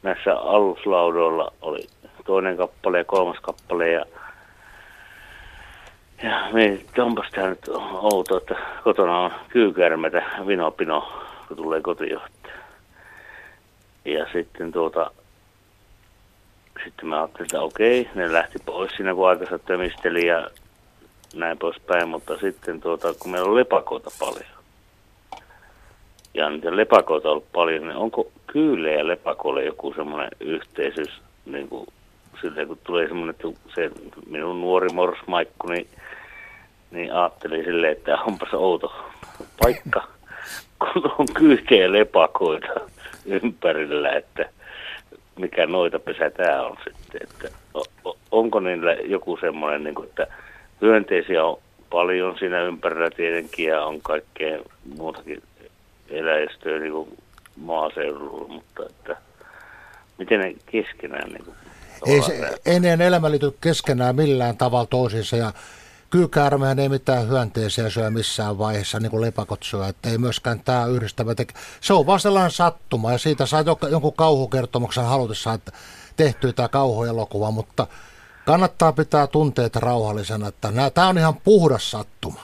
näissä 0.02 0.34
aluslaudoilla 0.38 1.52
oli 1.62 1.86
toinen 2.26 2.56
kappale 2.56 2.98
ja 2.98 3.04
kolmas 3.04 3.40
kappale 3.40 3.90
ja 3.90 4.04
ja 6.22 6.48
mietin, 6.52 7.04
onpas 7.04 7.30
tämä 7.30 7.48
nyt 7.48 7.68
outo, 7.92 8.36
että 8.36 8.56
kotona 8.84 9.18
on 9.18 9.30
kyykärmetä, 9.48 10.22
vinopino, 10.46 11.12
kun 11.48 11.56
tulee 11.56 11.80
kotijohtaja. 11.80 12.54
Ja 14.04 14.26
sitten 14.32 14.72
tuota, 14.72 15.10
sitten 16.84 17.08
mä 17.08 17.16
ajattelin, 17.16 17.46
että 17.46 17.60
okei, 17.60 18.08
ne 18.14 18.32
lähti 18.32 18.58
pois 18.66 18.92
siinä, 18.96 19.14
kun 19.14 19.28
aikansa 19.28 19.58
tömisteli 19.58 20.26
ja 20.26 20.50
näin 21.34 21.58
poispäin, 21.58 22.08
mutta 22.08 22.38
sitten 22.38 22.80
tuota, 22.80 23.14
kun 23.14 23.30
meillä 23.30 23.48
on 23.48 23.56
lepakoita 23.56 24.10
paljon, 24.18 24.50
ja 26.34 26.50
niitä 26.50 26.76
lepakoita 26.76 27.28
on 27.28 27.32
ollut 27.32 27.52
paljon, 27.52 27.88
niin 27.88 27.96
onko 27.96 28.32
kyyle 28.46 28.92
ja 28.92 29.06
lepakoille 29.06 29.64
joku 29.64 29.92
semmoinen 29.96 30.30
yhteisyys, 30.40 31.22
niin 31.46 31.68
kuin, 31.68 31.86
silleen, 32.40 32.68
kun 32.68 32.78
tulee 32.84 33.08
semmoinen, 33.08 33.34
että 33.34 33.60
se 33.74 33.90
minun 34.26 34.60
nuori 34.60 34.88
morsmaikku, 34.88 35.68
niin 35.68 35.88
niin 36.92 37.12
ajattelin 37.14 37.64
silleen, 37.64 37.92
että 37.92 38.18
onpas 38.20 38.54
outo 38.54 38.92
paikka, 39.62 40.08
kun 40.82 41.12
on 41.18 41.26
kyykeä 41.34 41.92
lepakoita 41.92 42.68
ympärillä, 43.26 44.10
että 44.10 44.48
mikä 45.36 45.66
noita 45.66 45.98
pesä 45.98 46.30
tämä 46.30 46.62
on 46.62 46.76
sitten. 46.84 47.20
Että 47.22 47.48
onko 48.30 48.60
niillä 48.60 48.92
joku 48.92 49.38
semmoinen, 49.40 49.84
niin 49.84 49.94
kuin, 49.94 50.08
että 50.08 50.26
hyönteisiä 50.80 51.44
on 51.44 51.58
paljon 51.90 52.38
siinä 52.38 52.62
ympärillä 52.62 53.10
tietenkin 53.10 53.66
ja 53.66 53.84
on 53.84 54.00
kaikkea 54.02 54.58
muutakin 54.96 55.42
eläistöä 56.10 56.78
niin 56.78 56.92
kuin 56.92 57.18
maaseudulla, 57.56 58.48
mutta 58.48 58.82
että 58.86 59.16
miten 60.18 60.40
ne 60.40 60.54
keskenään 60.66 61.30
niin 61.30 61.44
kuin, 61.44 61.56
ei, 62.06 62.22
se, 62.22 62.58
ei 62.66 62.80
ne 62.80 63.06
elämä 63.06 63.30
liity 63.30 63.54
keskenään 63.60 64.16
millään 64.16 64.56
tavalla 64.56 64.86
toisiinsa 64.86 65.36
ja 65.36 65.52
kyykäärmeen 66.12 66.78
ei 66.78 66.88
mitään 66.88 67.28
hyönteisiä 67.28 67.90
syö 67.90 68.10
missään 68.10 68.58
vaiheessa, 68.58 69.00
niin 69.00 69.10
kuin 69.10 69.20
lepakot 69.20 69.62
syö, 69.62 69.86
että 69.86 70.10
ei 70.10 70.18
myöskään 70.18 70.60
tämä 70.64 70.86
yhdistävä 70.86 71.34
teke. 71.34 71.54
Se 71.80 71.92
on 71.92 72.06
vaan 72.06 72.20
sellainen 72.20 72.50
sattuma 72.50 73.12
ja 73.12 73.18
siitä 73.18 73.46
saa 73.46 73.64
jonkun 73.90 74.12
kauhukertomuksen 74.12 75.04
halutessa, 75.04 75.52
että 75.52 75.72
tehtyä 76.16 76.52
tämä 76.52 76.68
kauhuelokuva, 76.68 77.50
mutta 77.50 77.86
kannattaa 78.46 78.92
pitää 78.92 79.26
tunteita 79.26 79.80
rauhallisena, 79.80 80.48
että 80.48 80.72
tämä 80.94 81.08
on 81.08 81.18
ihan 81.18 81.36
puhdas 81.44 81.90
sattuma. 81.90 82.40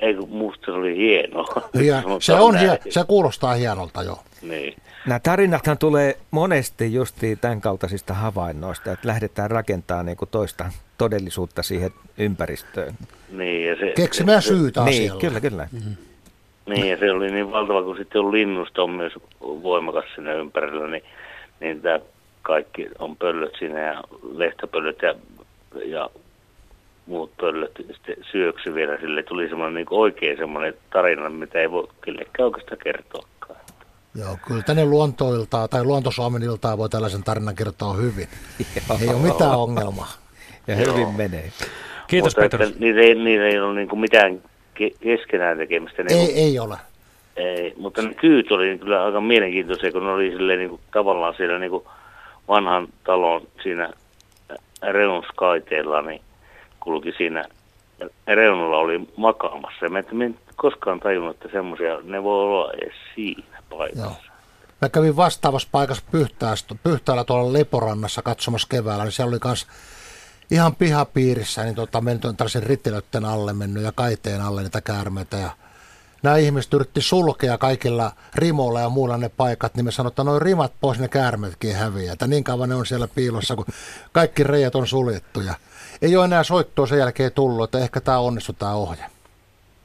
Ei 0.00 0.14
kun 0.14 0.28
musta 0.28 0.66
se 0.66 0.72
oli 0.72 0.96
hieno. 0.96 1.44
Ja, 1.88 2.02
se, 2.20 2.34
on 2.34 2.56
hie, 2.56 2.78
se 2.90 3.04
kuulostaa 3.04 3.54
hienolta 3.54 4.02
jo. 4.02 4.18
Niin. 4.42 4.76
Nämä 5.06 5.20
tarinathan 5.20 5.78
tulee 5.78 6.18
monesti 6.30 6.94
justiin 6.94 7.38
tämän 7.38 7.60
kaltaisista 7.60 8.14
havainnoista, 8.14 8.92
että 8.92 9.08
lähdetään 9.08 9.50
rakentamaan 9.50 10.06
niin 10.06 10.16
kuin 10.16 10.28
toista 10.30 10.64
todellisuutta 10.98 11.62
siihen 11.62 11.90
ympäristöön. 12.18 12.94
Niin, 13.32 13.66
ja 13.66 13.76
se, 13.76 13.92
Keksimään 13.96 14.42
syytä 14.42 14.84
Niin, 14.84 15.02
asialle. 15.02 15.20
kyllä, 15.20 15.40
kyllä. 15.40 15.68
Mm-hmm. 15.72 15.96
Niin, 16.68 16.88
ja 16.88 16.96
se 16.98 17.12
oli 17.12 17.30
niin 17.30 17.50
valtava, 17.50 17.82
kun 17.82 17.96
sitten 17.96 18.20
on 18.20 18.32
linnusta 18.32 18.82
on 18.82 18.90
myös 18.90 19.12
voimakas 19.40 20.04
sinne 20.14 20.34
ympärillä, 20.34 20.86
niin, 20.86 21.02
niin 21.60 21.82
tämä 21.82 22.00
kaikki 22.42 22.88
on 22.98 23.16
pöllöt 23.16 23.52
siinä 23.58 23.80
ja 23.80 24.02
lehtöpöllöt 24.32 25.02
ja, 25.02 25.14
ja 25.84 26.10
muut 27.06 27.32
pöllöt 27.40 27.72
sitten 27.76 28.16
syöksy 28.32 28.74
vielä. 28.74 29.00
Sille 29.00 29.22
tuli 29.22 29.48
semmoinen 29.48 29.74
niin 29.74 29.86
oikein 29.90 30.38
semmoinen 30.38 30.74
tarina, 30.92 31.30
mitä 31.30 31.58
ei 31.58 31.70
voi 31.70 31.88
kellekään 32.04 32.46
oikeastaan 32.46 32.78
kertoakaan. 32.84 33.60
Joo, 34.14 34.38
kyllä 34.46 34.62
tänne 34.62 34.84
luontoiltaa 34.84 35.68
tai 35.68 35.84
luontosuomen 35.84 36.42
iltaa 36.42 36.78
voi 36.78 36.88
tällaisen 36.88 37.24
tarinan 37.24 37.54
kertoa 37.54 37.94
hyvin. 37.94 38.28
ei 39.02 39.08
ole 39.08 39.32
mitään 39.32 39.58
ongelmaa. 39.58 40.12
Ja 40.68 40.76
hyvin 40.76 41.00
Joo. 41.00 41.12
menee. 41.12 41.52
Kiitos 42.06 42.36
Mutta 42.36 42.56
Petrus. 42.58 42.78
Niitä 42.78 43.00
ei, 43.00 43.14
niitä 43.14 43.44
ei 43.44 43.60
ole 43.60 43.74
niin 43.74 43.88
kuin 43.88 44.00
mitään 44.00 44.42
keskenään 45.00 45.58
tekemistä. 45.58 46.02
Niin 46.02 46.20
ei, 46.20 46.34
ei 46.34 46.58
ole. 46.58 46.76
Ei, 47.36 47.74
mutta 47.76 48.02
ne 48.02 48.14
kyyt 48.14 48.52
oli 48.52 48.78
kyllä 48.78 49.04
aika 49.04 49.20
mielenkiintoisia, 49.20 49.92
kun 49.92 50.04
ne 50.04 50.10
oli 50.10 50.30
silleen, 50.30 50.58
niin 50.58 50.70
kuin, 50.70 50.80
tavallaan 50.92 51.34
siellä 51.36 51.58
niin 51.58 51.70
kuin 51.70 51.84
vanhan 52.48 52.88
talon 53.04 53.42
siinä 53.62 53.90
reunuskaiteella, 54.82 56.02
niin 56.02 56.20
kulki 56.80 57.12
siinä 57.16 57.44
reunalla 58.26 58.78
oli 58.78 59.00
makaamassa. 59.16 59.88
Mä 59.88 59.98
en 60.24 60.38
koskaan 60.56 61.00
tajunnut, 61.00 61.36
että 61.36 61.48
semmoisia, 61.52 61.98
ne 62.02 62.22
voi 62.22 62.42
olla 62.42 62.72
edes 62.72 62.94
siinä 63.14 63.62
paikassa. 63.70 64.04
Joo. 64.04 64.16
Mä 64.82 64.88
kävin 64.88 65.16
vastaavassa 65.16 65.68
paikassa 65.72 66.02
Pyhtäällä 66.82 67.24
tuolla 67.24 67.52
Leporannassa 67.52 68.22
katsomassa 68.22 68.68
keväällä, 68.70 69.04
niin 69.04 69.12
siellä 69.12 69.30
oli 69.30 69.38
myös 69.44 69.66
ihan 70.50 70.74
pihapiirissä, 70.74 71.64
niin 71.64 71.74
tota, 71.74 72.00
mennyt 72.00 72.24
on 72.24 72.36
tällaisen 72.36 72.62
rittilötten 72.62 73.24
alle 73.24 73.52
mennyt 73.52 73.82
ja 73.82 73.92
kaiteen 73.94 74.40
alle 74.40 74.62
niitä 74.62 74.80
käärmeitä 74.80 75.36
ja 75.36 75.50
nämä 76.22 76.36
ihmiset 76.36 76.74
yritti 76.74 77.00
sulkea 77.00 77.58
kaikilla 77.58 78.12
rimoilla 78.34 78.80
ja 78.80 78.88
muilla 78.88 79.16
ne 79.16 79.30
paikat, 79.36 79.74
niin 79.74 79.84
me 79.84 79.90
sanoin, 79.90 80.10
että 80.10 80.24
noin 80.24 80.42
rimat 80.42 80.72
pois, 80.80 80.98
ne 80.98 81.08
käärmetkin 81.08 81.74
häviää. 81.74 82.12
Että 82.12 82.26
niin 82.26 82.44
kauan 82.44 82.68
ne 82.68 82.74
on 82.74 82.86
siellä 82.86 83.08
piilossa, 83.14 83.56
kun 83.56 83.66
kaikki 84.12 84.44
reijät 84.44 84.74
on 84.74 84.86
suljettu 84.86 85.40
ja 85.40 85.54
ei 86.02 86.16
ole 86.16 86.24
enää 86.24 86.42
soittoa 86.42 86.86
sen 86.86 86.98
jälkeen 86.98 87.32
tullut, 87.32 87.64
että 87.64 87.78
ehkä 87.78 88.00
tämä 88.00 88.18
onnistuu 88.18 88.54
tämä 88.58 88.74
ohje. 88.74 89.04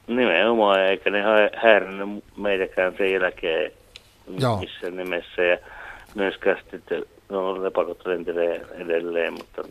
Nimenomaan, 0.06 0.80
eikä 0.80 1.10
ne 1.10 1.22
hä- 1.22 1.50
häirinnyt 1.62 2.24
meitäkään 2.36 2.94
sen 2.98 3.12
jälkeen 3.12 3.72
Joo. 4.38 4.60
missään 4.60 4.96
nimessä. 4.96 5.42
Ja 5.42 5.58
myöskään 6.14 6.58
sitten, 6.70 7.04
no 7.28 7.64
lepakot 7.64 8.06
lentelee 8.06 8.66
edelleen, 8.70 9.32
mutta, 9.32 9.62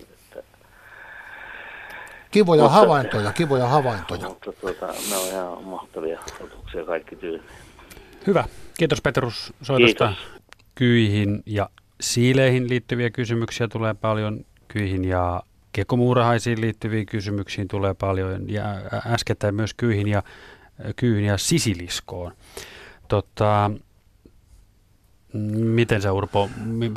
Kivoja 2.33 2.63
Mutta- 2.63 2.79
havaintoja, 2.79 3.31
kivoja 3.33 3.67
havaintoja. 3.67 4.27
mutta 4.29 4.51
tuota, 4.51 4.87
ne 5.09 5.15
on 5.15 5.27
ihan 5.27 5.63
mahtavia 5.63 6.19
otuksia 6.43 6.85
kaikki 6.85 7.15
tyyli. 7.15 7.41
Hyvä. 8.27 8.43
Kiitos 8.77 9.01
Petrus 9.01 9.53
soitosta. 9.61 10.07
Kiitos. 10.07 10.41
Kyihin 10.75 11.43
ja 11.45 11.69
siileihin 12.01 12.69
liittyviä 12.69 13.09
kysymyksiä 13.09 13.67
tulee 13.67 13.93
paljon. 13.93 14.45
Kyihin 14.67 15.05
ja 15.05 15.43
kekomuurahaisiin 15.71 16.61
liittyviin 16.61 17.05
kysymyksiin 17.05 17.67
tulee 17.67 17.93
paljon. 17.93 18.49
Ja 18.49 18.63
äskettäin 19.07 19.55
myös 19.55 19.73
kyihin 19.73 20.07
ja, 20.07 20.23
kyihin 20.95 21.25
ja 21.25 21.37
sisiliskoon. 21.37 22.31
Tota, 23.07 23.71
miten 25.53 26.01
se 26.01 26.11
Urpo, 26.11 26.49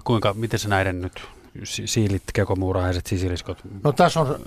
kuinka, 0.04 0.34
miten 0.34 0.58
se 0.58 0.68
näiden 0.68 1.02
nyt 1.02 1.22
si- 1.64 1.86
siilit, 1.86 2.22
kekomuurahaiset, 2.34 3.06
sisiliskot? 3.06 3.58
No 3.84 3.92
tässä 3.92 4.20
on, 4.20 4.40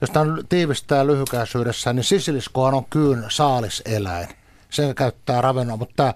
jos 0.00 0.10
tämä 0.10 0.36
tiivistää 0.48 1.06
lyhykäisyydessä, 1.06 1.92
niin 1.92 2.04
sisiliskohan 2.04 2.74
on 2.74 2.84
kyyn 2.84 3.24
saaliseläin. 3.28 4.28
Se 4.70 4.94
käyttää 4.94 5.40
ravinnoa, 5.40 5.76
mutta 5.76 5.94
tämä 5.96 6.14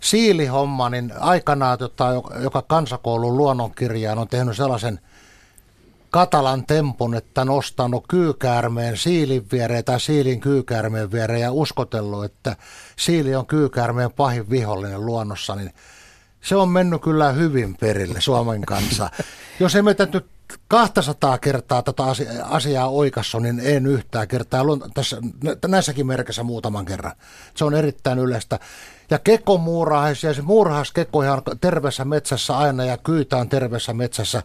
siilihomma, 0.00 0.90
niin 0.90 1.12
aikanaan, 1.20 1.78
tota, 1.78 2.04
joka- 2.42 2.62
kansakoulun 2.62 3.36
luonnonkirjaan 3.36 4.18
on 4.18 4.28
tehnyt 4.28 4.56
sellaisen 4.56 5.00
katalan 6.10 6.66
tempun, 6.66 7.14
että 7.14 7.44
nostanut 7.44 8.04
kyykäärmeen 8.08 8.96
siilin 8.96 9.46
viereen 9.52 9.84
tai 9.84 10.00
siilin 10.00 10.40
kyykäärmeen 10.40 11.12
viereen 11.12 11.40
ja 11.40 11.52
uskotellut, 11.52 12.24
että 12.24 12.56
siili 12.96 13.34
on 13.34 13.46
kyykäärmeen 13.46 14.12
pahin 14.12 14.50
vihollinen 14.50 15.06
luonnossa, 15.06 15.56
niin 15.56 15.72
se 16.40 16.56
on 16.56 16.68
mennyt 16.68 17.02
kyllä 17.02 17.32
hyvin 17.32 17.76
perille 17.76 18.20
Suomen 18.20 18.62
kanssa. 18.66 19.10
Jos 19.60 19.76
meitä 19.82 20.08
nyt 20.12 20.26
200 20.68 21.38
kertaa 21.38 21.82
tätä 21.82 22.02
asia- 22.04 22.44
asiaa 22.44 22.88
oikassu, 22.88 23.38
niin 23.38 23.60
en 23.64 23.86
yhtään 23.86 24.28
kertaa. 24.28 24.64
Luon- 24.64 24.90
Tässä, 24.94 25.16
nä- 25.44 25.56
näissäkin 25.68 26.06
merkissä 26.06 26.42
muutaman 26.42 26.84
kerran. 26.84 27.12
Se 27.54 27.64
on 27.64 27.74
erittäin 27.74 28.18
yleistä. 28.18 28.58
Ja 29.10 29.18
kekomuurahaisia, 29.18 30.34
se 30.34 30.42
muurahaiskekko 30.42 31.18
on 31.18 31.42
terveessä 31.60 32.04
metsässä 32.04 32.58
aina 32.58 32.84
ja 32.84 32.96
kyytä 32.98 33.36
on 33.36 33.48
terveessä 33.48 33.92
metsässä. 33.94 34.42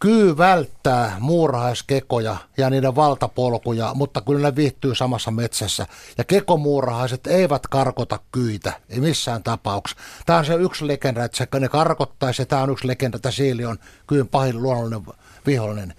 Kyy 0.00 0.38
välttää 0.38 1.16
muurahaiskekoja 1.20 2.36
ja 2.56 2.70
niiden 2.70 2.96
valtapolkuja, 2.96 3.94
mutta 3.94 4.20
kyllä 4.20 4.40
ne 4.48 4.56
viihtyy 4.56 4.94
samassa 4.94 5.30
metsässä. 5.30 5.86
Ja 6.18 6.24
kekomuurahaiset 6.24 7.26
eivät 7.26 7.66
karkota 7.66 8.18
kyitä, 8.32 8.72
ei 8.88 9.00
missään 9.00 9.42
tapauksessa. 9.42 10.02
Tämä 10.26 10.38
on 10.38 10.44
se 10.44 10.54
yksi 10.54 10.86
legenda, 10.86 11.24
että 11.24 11.36
se, 11.36 11.60
ne 11.60 11.68
karkottaisi, 11.68 12.42
ja 12.42 12.46
tämä 12.46 12.62
on 12.62 12.70
yksi 12.70 12.86
legenda, 12.88 13.16
että 13.16 13.30
siili 13.30 13.64
on 13.64 13.78
kyyn 14.06 14.28
pahin 14.28 14.62
luonnollinen 14.62 15.02
vihollinen. 15.46 15.94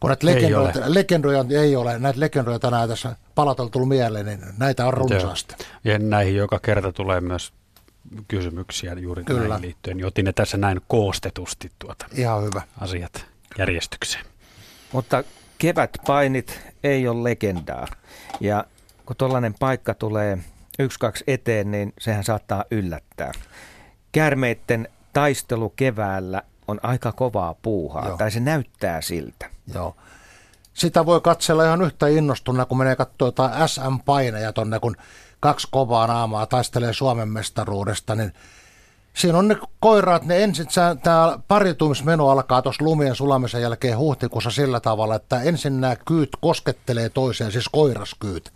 Kun 0.00 0.08
näitä 0.08 0.26
Ei 0.28 0.34
legendoja, 0.34 0.60
ole. 0.60 0.94
legendoja 0.94 1.44
ei 1.50 1.76
ole, 1.76 1.98
näitä 1.98 2.20
legendoja 2.20 2.58
tänään 2.58 2.88
tässä 2.88 3.16
palateltu 3.34 3.86
mieleen, 3.86 4.26
niin 4.26 4.40
näitä 4.58 4.86
on 4.86 4.94
runsaasti. 4.94 5.54
Ja 5.84 5.98
näihin 5.98 6.36
joka 6.36 6.58
kerta 6.58 6.92
tulee 6.92 7.20
myös 7.20 7.52
kysymyksiä 8.28 8.92
juuri 8.92 9.24
Kyllä. 9.24 9.48
näihin 9.48 9.62
liittyen. 9.62 9.96
Niin 9.96 10.06
otin 10.06 10.24
ne 10.24 10.32
tässä 10.32 10.56
näin 10.56 10.80
koostetusti 10.88 11.70
tuota 11.78 12.06
Ihan 12.14 12.42
hyvä. 12.44 12.62
asiat 12.80 13.26
järjestykseen. 13.58 14.24
Mutta 14.92 15.24
kevätpainit 15.58 16.60
ei 16.84 17.08
ole 17.08 17.30
legendaa. 17.30 17.86
Ja 18.40 18.64
kun 19.06 19.16
tuollainen 19.16 19.54
paikka 19.58 19.94
tulee 19.94 20.38
yksi 20.78 20.98
kaksi 20.98 21.24
eteen, 21.26 21.70
niin 21.70 21.92
sehän 22.00 22.24
saattaa 22.24 22.64
yllättää. 22.70 23.32
Käärmeitten 24.12 24.88
taistelu 25.12 25.68
keväällä 25.68 26.42
on 26.68 26.80
aika 26.82 27.12
kovaa 27.12 27.54
puuhaa, 27.62 28.02
Joo. 28.02 28.08
Joo. 28.08 28.16
tai 28.18 28.30
se 28.30 28.40
näyttää 28.40 29.00
siltä. 29.00 29.50
Joo. 29.74 29.96
Sitä 30.74 31.06
voi 31.06 31.20
katsella 31.20 31.64
ihan 31.64 31.82
yhtä 31.82 32.08
innostuna, 32.08 32.66
kun 32.66 32.78
menee 32.78 32.96
katsoa 32.96 33.28
jotain 33.28 33.68
SM-paineja 33.68 34.52
tonne, 34.52 34.78
kun 34.80 34.96
kaksi 35.40 35.68
kovaa 35.70 36.06
naamaa 36.06 36.46
taistelee 36.46 36.92
Suomen 36.92 37.28
mestaruudesta, 37.28 38.14
niin 38.14 38.32
siinä 39.14 39.38
on 39.38 39.48
ne 39.48 39.56
koiraat, 39.80 40.24
ne 40.24 40.42
ensin, 40.42 40.66
tämä 41.02 41.38
paritumismeno 41.48 42.28
alkaa 42.28 42.62
tuossa 42.62 42.84
lumien 42.84 43.14
sulamisen 43.14 43.62
jälkeen 43.62 43.98
huhtikuussa 43.98 44.50
sillä 44.50 44.80
tavalla, 44.80 45.14
että 45.14 45.42
ensin 45.42 45.80
nämä 45.80 45.96
kyyt 45.96 46.30
koskettelee 46.40 47.08
toiseen, 47.08 47.52
siis 47.52 47.68
koiraskyyt. 47.68 48.52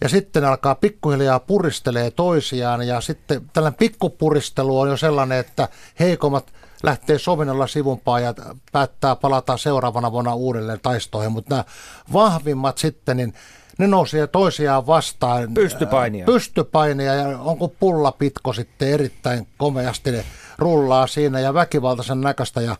Ja 0.00 0.08
sitten 0.08 0.44
alkaa 0.44 0.74
pikkuhiljaa 0.74 1.40
puristelee 1.40 2.10
toisiaan 2.10 2.86
ja 2.86 3.00
sitten 3.00 3.50
tällainen 3.52 3.78
pikkupuristelu 3.78 4.80
on 4.80 4.88
jo 4.88 4.96
sellainen, 4.96 5.38
että 5.38 5.68
heikommat 6.00 6.52
lähtee 6.82 7.18
sovinnolla 7.18 7.66
sivumpaan 7.66 8.22
ja 8.22 8.34
päättää 8.72 9.16
palata 9.16 9.56
seuraavana 9.56 10.12
vuonna 10.12 10.34
uudelleen 10.34 10.80
taistoihin, 10.82 11.32
mutta 11.32 11.54
nämä 11.54 11.64
vahvimmat 12.12 12.78
sitten, 12.78 13.16
niin 13.16 13.34
ne 13.78 13.86
nousee 13.86 14.26
toisiaan 14.26 14.86
vastaan. 14.86 15.54
Pystypainia. 15.54 16.24
Pystypainia 16.24 17.14
ja 17.14 17.38
onko 17.38 17.68
pulla 17.68 18.12
pitko 18.12 18.52
sitten 18.52 18.88
erittäin 18.88 19.46
komeasti 19.58 20.10
ne 20.10 20.24
rullaa 20.58 21.06
siinä 21.06 21.40
ja 21.40 21.54
väkivaltaisen 21.54 22.20
näköistä 22.20 22.60
ja 22.60 22.76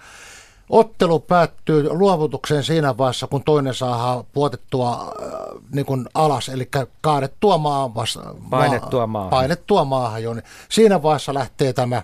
Ottelu 0.72 1.20
päättyy 1.20 1.88
luovutukseen 1.90 2.64
siinä 2.64 2.98
vaiheessa, 2.98 3.26
kun 3.26 3.42
toinen 3.44 3.74
saa 3.74 4.24
puotettua 4.32 5.14
äh, 5.22 5.30
niin 5.72 5.86
kuin 5.86 6.08
alas, 6.14 6.48
eli 6.48 6.68
kaadettua 7.00 7.58
maan 7.58 7.94
vasta, 7.94 8.34
Painettua 8.50 9.06
maahan. 9.06 9.30
Painettua 9.30 9.84
maahan 9.84 10.22
jo. 10.22 10.34
Niin 10.34 10.44
siinä 10.68 11.02
vaiheessa 11.02 11.34
lähtee 11.34 11.72
tämä, 11.72 12.02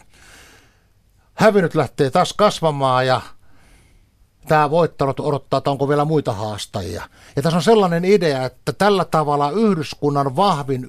hävinnyt 1.35 1.75
lähtee 1.75 2.11
taas 2.11 2.33
kasvamaan 2.33 3.07
ja 3.07 3.21
tämä 4.49 4.71
voittanut 4.71 5.21
odottaa, 5.21 5.59
että 5.59 5.71
onko 5.71 5.89
vielä 5.89 6.05
muita 6.05 6.33
haastajia. 6.33 7.03
Ja 7.37 7.43
tässä 7.43 7.57
on 7.57 7.63
sellainen 7.63 8.05
idea, 8.05 8.45
että 8.45 8.73
tällä 8.73 9.05
tavalla 9.05 9.51
yhdyskunnan 9.51 10.37
vahvin 10.37 10.89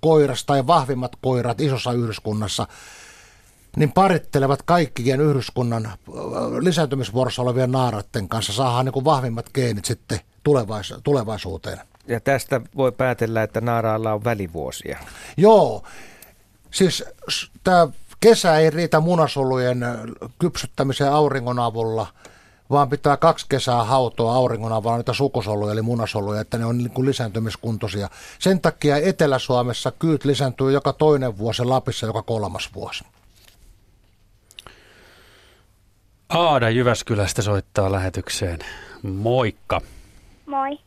koiras 0.00 0.44
tai 0.44 0.66
vahvimmat 0.66 1.12
koirat 1.22 1.60
isossa 1.60 1.92
yhdyskunnassa 1.92 2.66
niin 3.76 3.92
parittelevat 3.92 4.62
kaikkien 4.62 5.20
yhdyskunnan 5.20 5.92
lisääntymisvuorossa 6.60 7.42
olevien 7.42 7.72
naaraiden 7.72 8.28
kanssa. 8.28 8.52
Saadaan 8.52 8.84
niin 8.84 8.92
kuin 8.92 9.04
vahvimmat 9.04 9.50
geenit 9.54 9.84
sitten 9.84 10.20
tulevais- 10.42 11.00
tulevaisuuteen. 11.04 11.78
Ja 12.06 12.20
tästä 12.20 12.60
voi 12.76 12.92
päätellä, 12.92 13.42
että 13.42 13.60
naaraalla 13.60 14.12
on 14.12 14.24
välivuosia. 14.24 14.98
Joo, 15.36 15.82
siis 16.70 17.04
tämä 17.64 17.88
kesä 18.20 18.56
ei 18.56 18.70
riitä 18.70 19.00
munasolujen 19.00 19.84
kypsyttämiseen 20.38 21.12
auringon 21.12 21.58
avulla, 21.58 22.06
vaan 22.70 22.88
pitää 22.90 23.16
kaksi 23.16 23.46
kesää 23.48 23.84
hautoa 23.84 24.34
auringon 24.34 24.72
avulla 24.72 24.96
niitä 24.96 25.12
sukusoluja, 25.12 25.72
eli 25.72 25.82
munasoluja, 25.82 26.40
että 26.40 26.58
ne 26.58 26.64
on 26.64 26.78
niin 26.78 26.90
kuin 26.90 27.06
lisääntymiskuntoisia. 27.06 28.08
Sen 28.38 28.60
takia 28.60 28.96
Etelä-Suomessa 28.96 29.90
kyyt 29.90 30.24
lisääntyy 30.24 30.72
joka 30.72 30.92
toinen 30.92 31.38
vuosi, 31.38 31.64
Lapissa 31.64 32.06
joka 32.06 32.22
kolmas 32.22 32.74
vuosi. 32.74 33.04
Aada 36.28 36.70
Jyväskylästä 36.70 37.42
soittaa 37.42 37.92
lähetykseen. 37.92 38.58
Moikka. 39.02 39.80
Moi. 40.46 40.78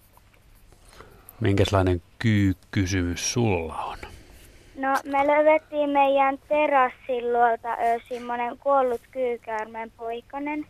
Minkälainen 1.39 2.01
kyy-kysymys 2.19 3.33
sulla 3.33 3.75
on? 3.75 3.97
No 4.75 4.89
me 5.03 5.27
löydettiin 5.27 5.89
meidän 5.89 6.37
terassin 6.47 7.33
luolta 7.33 7.69
semmoinen 8.09 8.57
kuollut 8.57 9.01
kyykäärmeen 9.11 9.91
poikanen. 9.97 10.65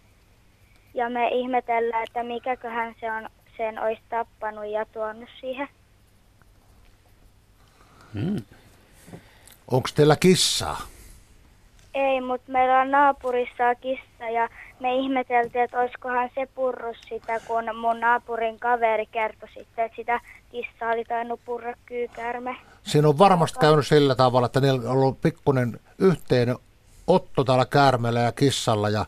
Ja 0.93 1.09
me 1.09 1.27
ihmetellään, 1.27 2.03
että 2.03 2.23
mikäköhän 2.23 2.95
se 2.99 3.11
on 3.11 3.29
sen 3.57 3.79
olisi 3.79 4.01
tappanut 4.09 4.65
ja 4.71 4.85
tuonut 4.85 5.29
siihen. 5.41 5.67
Hmm. 8.13 8.41
Onko 9.71 9.89
teillä 9.95 10.15
kissaa? 10.15 10.81
Ei, 11.93 12.21
mutta 12.21 12.51
meillä 12.51 12.81
on 12.81 12.91
naapurissa 12.91 13.75
kissa 13.81 14.29
ja 14.33 14.49
me 14.79 14.95
ihmeteltiin, 14.95 15.63
että 15.63 15.79
olisikohan 15.79 16.29
se 16.35 16.47
purrus 16.55 16.97
sitä, 17.09 17.39
kun 17.47 17.63
mun 17.75 17.99
naapurin 17.99 18.59
kaveri 18.59 19.05
kertoi 19.05 19.49
sitten, 19.53 19.85
että 19.85 19.95
sitä 19.95 20.19
kissaa 20.51 20.91
oli 20.91 21.05
tainnut 21.05 21.39
purra 21.45 21.73
kyykäärme. 21.85 22.55
Siinä 22.83 23.07
on 23.07 23.17
varmasti 23.17 23.59
käynyt 23.59 23.87
sillä 23.87 24.15
tavalla, 24.15 24.45
että 24.45 24.61
niillä 24.61 24.89
on 24.89 24.97
ollut 24.97 25.21
pikkuinen 25.21 25.79
yhteinen 25.99 26.55
otto 27.07 27.43
täällä 27.43 27.65
käärmeellä 27.65 28.19
ja 28.19 28.31
kissalla 28.31 28.89
ja 28.89 29.05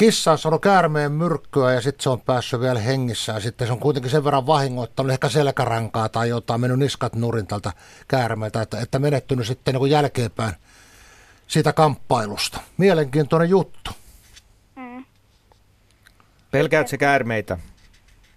kissa 0.00 0.32
on 0.32 0.38
saanut 0.38 0.62
käärmeen 0.62 1.12
myrkkyä 1.12 1.72
ja 1.72 1.80
sitten 1.80 2.02
se 2.02 2.10
on 2.10 2.20
päässyt 2.20 2.60
vielä 2.60 2.80
hengissä 2.80 3.32
ja 3.32 3.40
sitten 3.40 3.66
se 3.66 3.72
on 3.72 3.80
kuitenkin 3.80 4.10
sen 4.10 4.24
verran 4.24 4.46
vahingoittanut 4.46 5.12
ehkä 5.12 5.28
selkärankaa 5.28 6.08
tai 6.08 6.28
jotain, 6.28 6.60
mennyt 6.60 6.78
niskat 6.78 7.14
nurin 7.14 7.46
tältä 7.46 7.72
käärmeeltä, 8.08 8.62
että, 8.62 8.80
että 8.80 8.98
menettynyt 8.98 9.46
sitten 9.46 9.74
niin 9.74 9.90
jälkeenpäin 9.90 10.54
siitä 11.46 11.72
kamppailusta. 11.72 12.60
Mielenkiintoinen 12.76 13.50
juttu. 13.50 13.90
Mm. 14.76 15.04
Pelkäätkö 16.50 16.96
käärmeitä? 16.96 17.58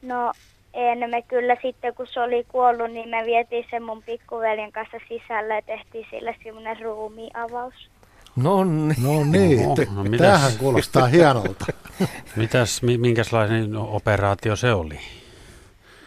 No 0.02 0.34
En 0.74 1.10
me 1.10 1.22
kyllä 1.22 1.58
sitten, 1.62 1.96
kun 1.96 2.08
se 2.08 2.20
oli 2.20 2.44
kuollut, 2.44 2.92
niin 2.92 3.10
me 3.10 3.24
vietiin 3.26 3.66
sen 3.70 3.84
mun 3.84 4.04
pikkuveljen 4.04 4.72
kanssa 4.72 4.98
sisälle 5.08 5.56
ja 5.56 5.62
tehtiin 5.62 6.08
sille 6.10 6.36
semmoinen 6.44 6.82
ruumiavaus. 6.82 7.90
No 8.36 8.64
niin. 8.64 8.96
No 9.04 9.24
niin, 9.24 9.76
t- 9.76 9.96
no 9.96 10.04
mitäs? 10.04 10.20
tämähän 10.20 10.52
kuulostaa 10.60 11.08
hienolta. 11.08 11.66
Mitäs, 12.36 12.82
mi- 12.84 12.98
minkälainen 12.98 13.76
operaatio 13.78 14.56
se 14.56 14.74
oli? 14.74 15.00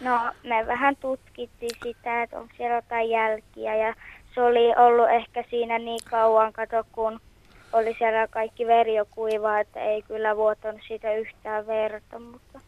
No, 0.01 0.19
me 0.43 0.67
vähän 0.67 0.95
tutkittiin 0.95 1.77
sitä, 1.83 2.23
että 2.23 2.39
onko 2.39 2.53
siellä 2.57 2.75
jotain 2.75 3.09
jälkiä 3.09 3.75
ja 3.75 3.93
se 4.35 4.41
oli 4.41 4.73
ollut 4.77 5.09
ehkä 5.09 5.43
siinä 5.49 5.79
niin 5.79 5.99
kauan, 6.09 6.53
kato 6.53 6.83
kun 6.91 7.19
oli 7.73 7.95
siellä 7.97 8.27
kaikki 8.27 8.67
veri 8.67 8.95
jo 8.95 9.05
kuivaa, 9.11 9.59
että 9.59 9.79
ei 9.79 10.01
kyllä 10.01 10.35
vuotanut 10.37 10.81
siitä 10.87 11.13
yhtään 11.13 11.67
verta, 11.67 12.19
mutta 12.19 12.59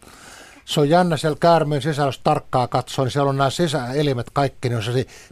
Se 0.70 0.80
on 0.80 0.90
jännä 0.90 1.18
siellä 1.18 1.38
käärmeen 1.40 1.82
sisällä, 1.82 2.08
jos 2.08 2.20
tarkkaa 2.20 2.68
katsoo, 2.68 3.06
niin 3.06 3.12
siellä 3.12 3.30
on 3.30 3.38
nämä 3.38 3.50
sisäelimet 3.50 4.30
kaikki, 4.34 4.70
niin 4.70 4.78
on 4.78 4.84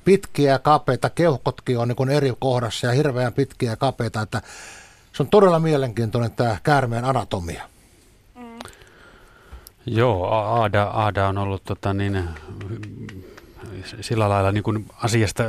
pitkiä 0.06 0.52
ja 0.52 0.60
kapeita, 0.60 1.10
keuhkotkin 1.10 1.78
on 1.78 1.88
niin 1.88 1.96
kuin 1.96 2.10
eri 2.10 2.34
kohdassa 2.40 2.88
ja 2.88 2.94
hirveän 2.94 3.34
pitkiä 3.34 3.70
ja 3.70 3.76
kapeita, 3.76 4.22
että 4.22 4.42
se 5.14 5.24
on 5.24 5.30
todella 5.30 5.60
mielenkiintoinen 5.60 6.32
tämä 6.32 6.58
käärmeen 6.64 7.06
anatomia. 7.06 7.64
Joo, 9.86 10.28
A- 10.28 10.60
Aada, 10.60 10.84
Aada 10.84 11.28
on 11.28 11.38
ollut 11.38 11.64
tota, 11.64 11.94
niin, 11.94 12.30
sillä 14.02 14.30
lailla 14.30 14.52
niin 14.52 14.64
kuin 14.64 14.86
asiasta 15.04 15.44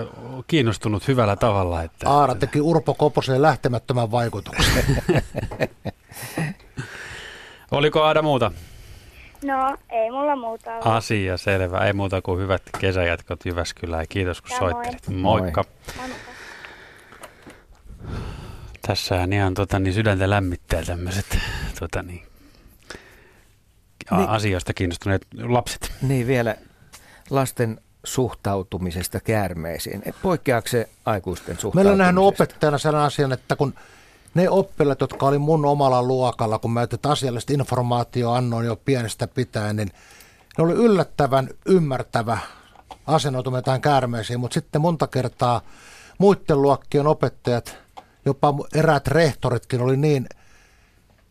kiinnostunut 0.47 1.09
hyvällä 1.09 1.37
tavalla. 1.37 1.83
Että, 1.83 2.11
Aara 2.11 2.35
teki 2.35 2.61
Urpo 2.61 2.95
Koposeen 2.95 3.43
lähtemättömän 3.43 4.11
vaikutuksen. 4.11 4.85
Oliko 7.71 8.03
Aada 8.03 8.23
muuta? 8.23 8.53
No 9.45 9.77
ei 9.91 10.11
mulla 10.11 10.37
muuta 10.37 10.71
ollut. 10.73 10.87
Asia 10.87 11.37
selvä. 11.37 11.79
Ei 11.87 11.93
muuta 11.93 12.23
kuin 12.23 12.41
hyvät 12.41 12.63
kesäjatkot 12.81 13.47
Jyväskylään. 13.47 14.07
Kiitos 14.09 14.41
kun 14.43 14.51
Samoin. 14.51 14.75
soittelit. 14.75 15.09
Moikka. 15.23 15.65
Moi. 15.97 16.09
Tässähän 18.87 19.33
ihan 19.33 19.55
tota, 19.55 19.79
niin 19.79 19.95
sydäntä 19.95 20.31
lämmittää 20.31 20.83
tämmöiset 20.85 21.39
tota, 21.81 22.03
niin, 22.03 22.23
Niin. 24.11 24.29
asioista 24.29 24.75
kiinnostuneet 24.75 25.27
lapset. 25.43 25.93
Niin 26.03 26.27
vielä 26.27 26.57
lasten 27.31 27.81
suhtautumisesta 28.05 29.21
käärmeisiin. 29.21 30.03
Poikkeaako 30.23 30.69
se 30.69 30.89
aikuisten 31.07 31.47
Meillä 31.47 31.61
suhtautumisesta? 31.61 31.93
on 31.93 31.99
nähnyt 31.99 32.25
opettajana 32.25 32.79
sellainen 32.79 33.07
asian, 33.07 33.33
että 33.33 33.57
kun 33.57 33.75
ne 34.39 34.51
oppilaat, 34.51 35.01
jotka 35.01 35.27
oli 35.27 35.39
mun 35.39 35.65
omalla 35.65 36.03
luokalla, 36.03 36.59
kun 36.59 36.71
mä 36.71 36.87
tätä 36.87 37.11
asiallista 37.11 37.53
informaatiota 37.53 38.37
annoin 38.37 38.67
jo 38.67 38.77
pienestä 38.77 39.29
pitäen, 39.29 39.77
niin 39.77 39.91
ne 40.59 40.65
oli 40.65 40.73
yllättävän 40.73 41.49
ymmärtävä 41.67 42.39
asennoituminen 43.07 43.65
tähän 43.65 43.81
käärmeisiin, 43.81 44.41
mutta 44.41 44.55
sitten 44.55 44.81
monta 44.81 45.07
kertaa 45.07 45.61
muiden 46.19 46.63
luokkien 46.63 47.07
opettajat, 47.07 47.77
jopa 48.25 48.55
eräät 48.75 49.07
rehtoritkin 49.07 49.81
oli 49.81 49.97
niin, 49.97 50.29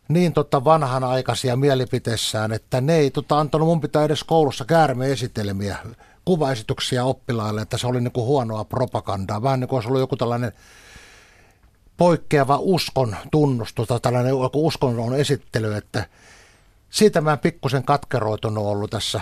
niin 0.08 0.32
tota 0.32 0.64
vanhanaikaisia 0.64 1.56
mielipiteissään, 1.56 2.52
että 2.52 2.80
ne 2.80 2.96
ei 2.96 3.10
tota 3.10 3.38
antanut 3.38 3.68
mun 3.68 3.80
pitää 3.80 4.04
edes 4.04 4.24
koulussa 4.24 4.64
käärmeesitelmiä, 4.64 5.76
kuvaesityksiä 6.24 7.04
oppilaille, 7.04 7.62
että 7.62 7.78
se 7.78 7.86
oli 7.86 8.00
niinku 8.00 8.24
huonoa 8.24 8.64
propagandaa. 8.64 9.42
Vähän 9.42 9.60
niin 9.60 9.68
kuin 9.68 9.76
olisi 9.76 9.88
ollut 9.88 10.00
joku 10.00 10.16
tällainen 10.16 10.52
poikkeava 11.98 12.58
uskon 12.60 13.16
tunnustus 13.30 13.88
tai 13.88 14.00
tällainen 14.00 14.34
uskonnon 14.54 15.14
esittely, 15.14 15.74
että 15.74 16.06
siitä 16.90 17.20
mä 17.20 17.32
en 17.32 17.38
pikkusen 17.38 17.84
katkeroitunut 17.84 18.66
ollut 18.66 18.90
tässä 18.90 19.20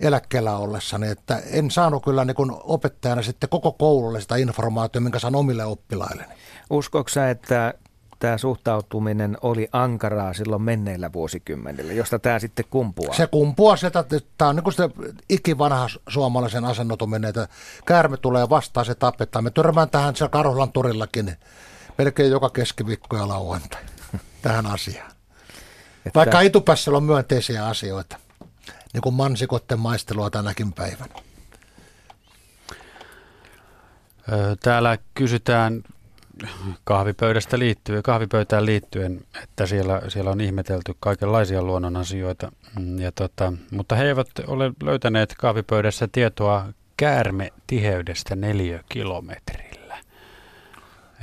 eläkkeellä 0.00 0.56
ollessani, 0.56 1.08
että 1.08 1.42
en 1.50 1.70
saanut 1.70 2.04
kyllä 2.04 2.24
niin 2.24 2.34
kuin 2.34 2.52
opettajana 2.54 3.22
sitten 3.22 3.48
koko 3.48 3.72
koululle 3.72 4.20
sitä 4.20 4.36
informaatiota, 4.36 5.00
minkä 5.00 5.18
saan 5.18 5.34
omille 5.34 5.64
oppilailleni. 5.64 6.34
Uskoiko 6.70 7.08
sä, 7.08 7.30
että 7.30 7.74
tämä 8.18 8.38
suhtautuminen 8.38 9.36
oli 9.42 9.68
ankaraa 9.72 10.32
silloin 10.32 10.62
menneillä 10.62 11.12
vuosikymmenillä, 11.12 11.92
josta 11.92 12.18
tämä 12.18 12.38
sitten 12.38 12.64
kumpuaa? 12.70 13.14
Se 13.14 13.26
kumpuaa 13.26 13.76
sieltä, 13.76 13.98
että 13.98 14.20
tämä 14.38 14.48
on 14.48 14.56
niin 14.56 14.64
kuin 14.64 14.74
se 14.74 14.90
ikivanha 15.28 15.88
suomalaisen 16.08 16.64
asennotuminen, 16.64 17.28
että 17.28 17.48
käärme 17.86 18.16
tulee 18.16 18.48
vastaan, 18.48 18.86
se 18.86 18.94
tapetaan. 18.94 19.44
Me 19.44 19.50
törmään 19.50 19.90
tähän 19.90 20.16
siellä 20.16 20.30
Karhulan 20.30 20.72
torillakin 20.72 21.36
melkein 22.04 22.30
joka 22.30 22.50
keskiviikko 22.50 23.16
ja 23.16 23.28
lauantai 23.28 23.82
tähän 24.42 24.66
asiaan. 24.66 25.10
Että- 26.06 26.18
Vaikka 26.18 26.40
etupäässä 26.40 26.90
on 26.90 27.02
myönteisiä 27.04 27.66
asioita, 27.66 28.16
niin 28.92 29.00
kuin 29.02 29.14
mansikotten 29.14 29.78
maistelua 29.78 30.30
tänäkin 30.30 30.72
päivänä. 30.72 31.14
Täällä 34.60 34.98
kysytään 35.14 35.82
kahvipöydästä 36.84 37.58
liittyen, 37.58 38.02
kahvipöytään 38.02 38.66
liittyen, 38.66 39.20
että 39.42 39.66
siellä, 39.66 40.02
siellä 40.08 40.30
on 40.30 40.40
ihmetelty 40.40 40.94
kaikenlaisia 41.00 41.62
luonnon 41.62 41.96
asioita. 41.96 42.52
Mm, 42.78 42.98
Ja 42.98 43.12
tota, 43.12 43.52
mutta 43.70 43.94
he 43.94 44.04
eivät 44.04 44.28
ole 44.46 44.72
löytäneet 44.82 45.34
kahvipöydässä 45.38 46.08
tietoa 46.12 46.66
käärmetiheydestä 46.96 48.36
neliökilometrillä. 48.36 49.79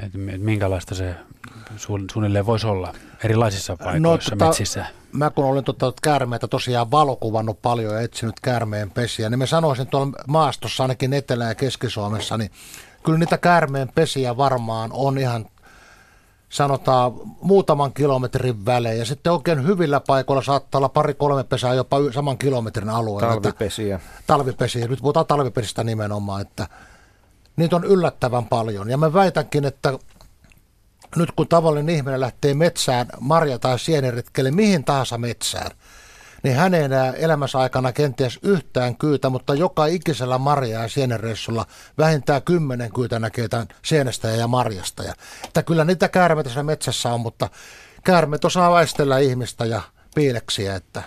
Et 0.06 0.14
mi- 0.14 0.34
et 0.34 0.42
minkälaista 0.42 0.96
se 0.96 1.16
suun- 1.78 2.06
suunnilleen 2.12 2.46
voisi 2.46 2.68
olla 2.68 2.94
erilaisissa 3.24 3.78
paikoissa, 3.78 4.36
no, 4.36 4.46
metsissä? 4.46 4.86
Mä 5.12 5.30
kun 5.30 5.46
olen 5.46 5.64
tota 5.64 5.94
käärmeitä 6.02 6.48
tosiaan 6.48 6.92
valokuvannut 6.92 7.62
paljon 7.62 7.94
ja 7.94 8.02
etsinyt 8.02 8.40
käärmeen 8.40 8.92
pesiä, 8.92 9.30
niin 9.30 9.40
mä 9.40 9.46
sanoisin 9.46 9.88
tuolla 9.88 10.12
maastossa 10.28 10.84
ainakin 10.84 11.14
Etelä- 11.14 11.46
ja 11.48 11.56
Keski-Suomessa, 11.56 12.38
niin 12.38 12.52
kyllä 13.04 13.20
niitä 13.20 13.38
käärmeen 13.38 13.92
pesiä 13.96 14.38
varmaan 14.38 14.90
on 14.94 15.18
ihan 15.18 15.46
sanotaan 16.50 17.12
muutaman 17.42 17.94
kilometrin 17.94 18.66
välein. 18.66 19.00
Ja 19.00 19.06
sitten 19.06 19.34
oikein 19.34 19.68
hyvillä 19.68 20.00
paikoilla 20.00 20.44
saattaa 20.44 20.80
olla 20.80 20.90
pari-kolme 20.90 21.44
pesää 21.44 21.74
jopa 21.74 21.98
saman 22.14 22.38
kilometrin 22.38 22.90
alueella. 22.90 23.34
Että- 23.34 23.42
Talvipesiä. 23.50 24.00
talvipesiä. 24.28 24.88
Nyt 24.88 25.00
puhutaan 25.00 25.26
talvipesistä 25.26 25.84
nimenomaan, 25.84 26.42
että 26.42 26.68
niitä 27.58 27.76
on 27.76 27.84
yllättävän 27.84 28.46
paljon. 28.46 28.90
Ja 28.90 28.98
mä 28.98 29.14
väitänkin, 29.14 29.66
että 29.66 29.94
nyt 31.16 31.32
kun 31.32 31.48
tavallinen 31.48 31.96
ihminen 31.96 32.20
lähtee 32.20 32.54
metsään 32.54 33.08
marja- 33.20 33.60
tai 33.60 33.80
sieniretkelle, 33.80 34.52
mihin 34.52 34.84
tahansa 34.84 35.18
metsään, 35.18 35.72
niin 36.44 36.56
hän 36.56 36.74
ei 36.74 36.84
enää 36.84 37.14
elämänsä 37.14 37.60
aikana 37.60 37.94
kenties 37.94 38.40
yhtään 38.44 38.98
kyytä, 38.98 39.30
mutta 39.30 39.54
joka 39.54 39.86
ikisellä 39.86 40.38
marja- 40.38 40.82
ja 40.82 40.88
sienireissulla 40.88 41.66
vähintään 41.98 42.44
kymmenen 42.44 42.94
kyytä 42.94 43.20
näkee 43.20 43.48
tämän 43.48 43.68
sienestä 43.86 44.28
ja 44.28 44.48
marjasta. 44.48 45.04
Ja, 45.04 45.14
että 45.44 45.64
kyllä 45.64 45.84
niitä 45.84 46.10
käärmeitä 46.10 46.64
metsässä 46.64 47.14
on, 47.14 47.22
mutta 47.22 47.50
käärmeet 48.04 48.46
osaa 48.46 48.72
väistellä 48.72 49.20
ihmistä 49.20 49.66
ja 49.66 49.82
piileksiä, 50.16 50.76
että 50.76 51.04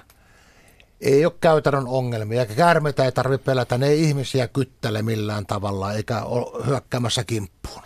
ei 1.00 1.24
ole 1.24 1.32
käytännön 1.40 1.86
ongelmia. 1.86 2.40
Ja 2.40 2.46
käärmeitä 2.46 3.04
ei 3.04 3.12
tarvitse 3.12 3.44
pelätä, 3.44 3.78
ne 3.78 3.86
ei 3.86 4.02
ihmisiä 4.02 4.48
kyttele 4.48 5.02
millään 5.02 5.46
tavalla 5.46 5.92
eikä 5.92 6.22
ole 6.22 6.66
hyökkäämässä 6.66 7.24
kimppuun. 7.24 7.82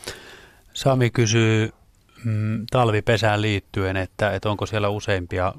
Sami 0.73 1.11
kysyy 1.11 1.73
mm, 2.25 2.67
talvipesään 2.71 3.43
liittyen, 3.43 3.97
että, 3.97 4.31
että 4.31 4.51
onko 4.51 4.67
siellä 4.67 4.89
useimpia 4.89 5.55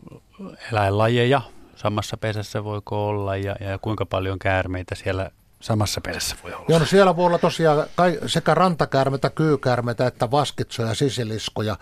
eläinlajeja 0.71 1.41
samassa 1.75 2.17
pesässä 2.17 2.63
voiko 2.63 3.07
olla 3.07 3.37
ja, 3.37 3.55
ja 3.59 3.77
kuinka 3.77 4.05
paljon 4.05 4.39
käärmeitä 4.39 4.95
siellä 4.95 5.31
samassa 5.59 6.01
pesässä 6.01 6.35
voi 6.43 6.53
olla. 6.53 6.65
Joo, 6.69 6.79
no 6.79 6.85
siellä 6.85 7.15
voi 7.15 7.25
olla 7.25 7.37
tosiaan 7.37 7.87
kai- 7.95 8.19
sekä 8.25 8.53
rantakäärmeitä, 8.53 9.29
kyykäärmeitä 9.29 10.07
että 10.07 10.31
vaskitsoja, 10.31 10.95
sisiliskoja. 10.95 11.77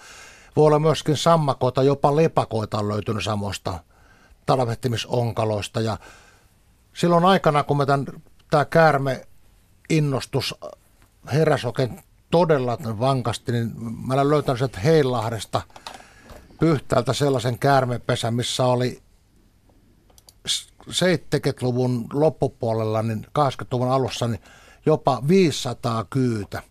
Voi 0.55 0.67
olla 0.67 0.79
myöskin 0.79 1.17
sammakoita, 1.17 1.83
jopa 1.83 2.15
lepakoita 2.15 2.77
on 2.77 2.89
löytynyt 2.89 3.23
samoista 3.23 3.79
talvehtimisonkaloista. 4.45 5.81
Ja 5.81 5.97
silloin 6.93 7.25
aikana, 7.25 7.63
kun 7.63 7.77
me 7.77 7.85
tämä 8.51 8.65
käärme 8.65 9.27
innostus 9.89 10.55
heräsi 11.33 11.67
oikein 11.67 12.03
todella 12.31 12.77
vankasti, 12.99 13.51
niin 13.51 13.71
mä 14.07 14.13
olen 14.13 14.29
löytänyt 14.29 14.57
sieltä 14.57 14.79
Heilahdesta 14.79 15.61
Pyhtäältä 16.59 17.13
sellaisen 17.13 17.59
käärmepesän, 17.59 18.33
missä 18.33 18.65
oli 18.65 19.01
70-luvun 20.89 22.07
loppupuolella, 22.13 23.01
niin 23.01 23.25
80-luvun 23.39 23.91
alussa, 23.91 24.27
niin 24.27 24.41
jopa 24.85 25.21
500 25.27 26.05
kyytä. 26.09 26.61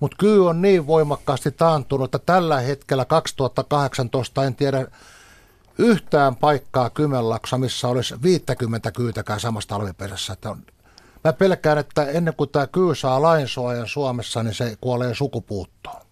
Mutta 0.00 0.16
kyy 0.16 0.48
on 0.48 0.62
niin 0.62 0.86
voimakkaasti 0.86 1.50
taantunut, 1.50 2.14
että 2.14 2.32
tällä 2.32 2.60
hetkellä 2.60 3.04
2018 3.04 4.44
en 4.44 4.54
tiedä 4.54 4.86
yhtään 5.80 6.36
paikkaa 6.36 6.90
Kymenlaaksossa, 6.90 7.58
missä 7.58 7.88
olisi 7.88 8.14
50 8.22 8.92
kyytäkään 8.92 9.40
samassa 9.40 9.68
talvipesässä. 9.68 10.32
Että 10.32 10.50
on, 10.50 10.62
mä 11.24 11.32
pelkään, 11.32 11.78
että 11.78 12.04
ennen 12.04 12.34
kuin 12.34 12.50
tämä 12.50 12.66
kyy 12.66 12.94
saa 12.94 13.22
lainsuojan 13.22 13.88
Suomessa, 13.88 14.42
niin 14.42 14.54
se 14.54 14.76
kuolee 14.80 15.14
sukupuuttoon. 15.14 16.02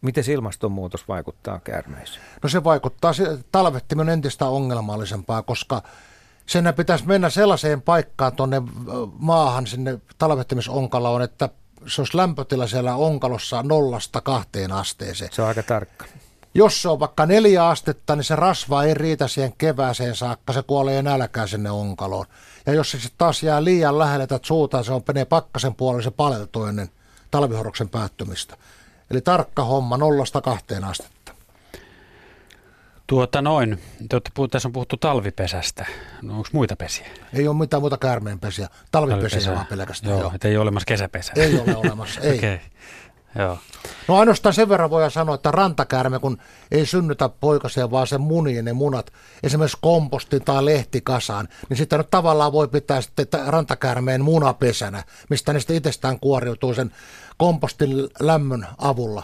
Miten 0.00 0.24
ilmastonmuutos 0.30 1.08
vaikuttaa 1.08 1.58
käärmeisiin? 1.58 2.20
No 2.42 2.48
se 2.48 2.64
vaikuttaa, 2.64 3.12
talvehtiminen 3.52 4.08
on 4.08 4.12
entistä 4.12 4.46
ongelmallisempaa, 4.46 5.42
koska 5.42 5.82
Sen 6.50 6.74
pitäisi 6.76 7.06
mennä 7.06 7.30
sellaiseen 7.30 7.82
paikkaan 7.82 8.36
tuonne 8.36 8.62
maahan 9.18 9.66
sinne 9.66 9.98
talvehtimisonkaloon, 10.18 11.22
että 11.22 11.48
se 11.86 12.00
olisi 12.00 12.16
lämpötila 12.16 12.66
siellä 12.66 12.94
onkalossa 12.96 13.62
nollasta 13.62 14.20
kahteen 14.20 14.72
asteeseen. 14.72 15.32
Se 15.32 15.42
on 15.42 15.48
aika 15.48 15.62
tarkka. 15.62 16.04
Jos 16.54 16.82
se 16.82 16.88
on 16.88 17.00
vaikka 17.00 17.26
neljä 17.26 17.68
astetta, 17.68 18.16
niin 18.16 18.24
se 18.24 18.36
rasva 18.36 18.84
ei 18.84 18.94
riitä 18.94 19.28
siihen 19.28 19.52
kevääseen 19.58 20.16
saakka, 20.16 20.52
se 20.52 20.62
kuolee 20.62 21.02
nälkään 21.02 21.48
sinne 21.48 21.70
onkaloon. 21.70 22.26
Ja 22.66 22.72
jos 22.72 22.90
se 22.90 22.98
sitten 22.98 23.18
taas 23.18 23.42
jää 23.42 23.64
liian 23.64 23.98
lähelle 23.98 24.24
että 24.24 24.40
suutaan, 24.42 24.84
se 24.84 24.92
on 24.92 25.02
menee 25.08 25.24
pakkasen 25.24 25.74
puolelle, 25.74 26.02
se 26.02 26.10
paleltuu 26.10 26.64
ennen 26.64 26.88
talvihorroksen 27.30 27.88
päättymistä. 27.88 28.56
Eli 29.10 29.20
tarkka 29.20 29.64
homma 29.64 29.96
nollasta 29.96 30.40
kahteen 30.40 30.84
astetta. 30.84 31.34
Tuota 33.06 33.42
noin. 33.42 33.82
Te 34.08 34.16
olette, 34.16 34.30
tässä 34.50 34.68
on 34.68 34.72
puhuttu 34.72 34.96
talvipesästä. 34.96 35.86
No, 36.22 36.36
onko 36.36 36.48
muita 36.52 36.76
pesiä? 36.76 37.06
Ei 37.32 37.48
ole 37.48 37.56
mitään 37.56 37.82
muuta 37.82 37.98
käärmeenpesiä. 37.98 38.68
Talvipesiä 38.92 39.54
vaan 39.54 39.66
pelkästään. 39.66 40.10
Joo, 40.10 40.20
joo. 40.20 40.32
ei 40.44 40.56
ole 40.56 40.62
olemassa 40.62 40.86
kesäpesää. 40.86 41.34
Ei 41.36 41.60
ole 41.60 41.76
olemassa, 41.76 42.20
ei. 42.20 42.38
okay. 42.38 42.58
Joo. 43.34 43.58
No 44.08 44.18
ainoastaan 44.18 44.54
sen 44.54 44.68
verran 44.68 44.90
voidaan 44.90 45.10
sanoa, 45.10 45.34
että 45.34 45.50
rantakäärme, 45.50 46.18
kun 46.18 46.38
ei 46.70 46.86
synnytä 46.86 47.28
poikasia, 47.28 47.90
vaan 47.90 48.06
se 48.06 48.18
munii 48.18 48.62
ne 48.62 48.72
munat, 48.72 49.12
esimerkiksi 49.42 49.78
kompostin 49.80 50.44
tai 50.44 50.64
lehtikasaan, 50.64 51.48
niin 51.68 51.76
sitten 51.76 51.98
nyt 51.98 52.10
tavallaan 52.10 52.52
voi 52.52 52.68
pitää 52.68 53.00
sitten 53.00 53.28
rantakäärmeen 53.46 54.24
munapesänä, 54.24 55.04
mistä 55.30 55.52
ne 55.52 55.60
sitten 55.60 55.76
itsestään 55.76 56.20
kuoriutuu 56.20 56.74
sen 56.74 56.92
kompostin 57.36 58.08
lämmön 58.20 58.66
avulla. 58.78 59.22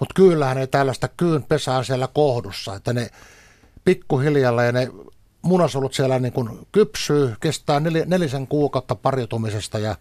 Mutta 0.00 0.14
kyllähän 0.14 0.58
ei 0.58 0.66
tällaista 0.66 1.08
kyyn 1.08 1.42
pesää 1.42 1.82
siellä 1.82 2.08
kohdussa, 2.14 2.74
että 2.74 2.92
ne 2.92 3.10
pikkuhiljalla 3.84 4.62
ja 4.62 4.72
ne 4.72 4.90
munasolut 5.42 5.94
siellä 5.94 6.18
niin 6.18 6.32
kuin 6.32 6.66
kypsyy, 6.72 7.34
kestää 7.40 7.80
nel, 7.80 8.04
nelisen 8.06 8.46
kuukautta 8.46 8.94
pariutumisesta 8.94 9.78
ja 9.78 9.96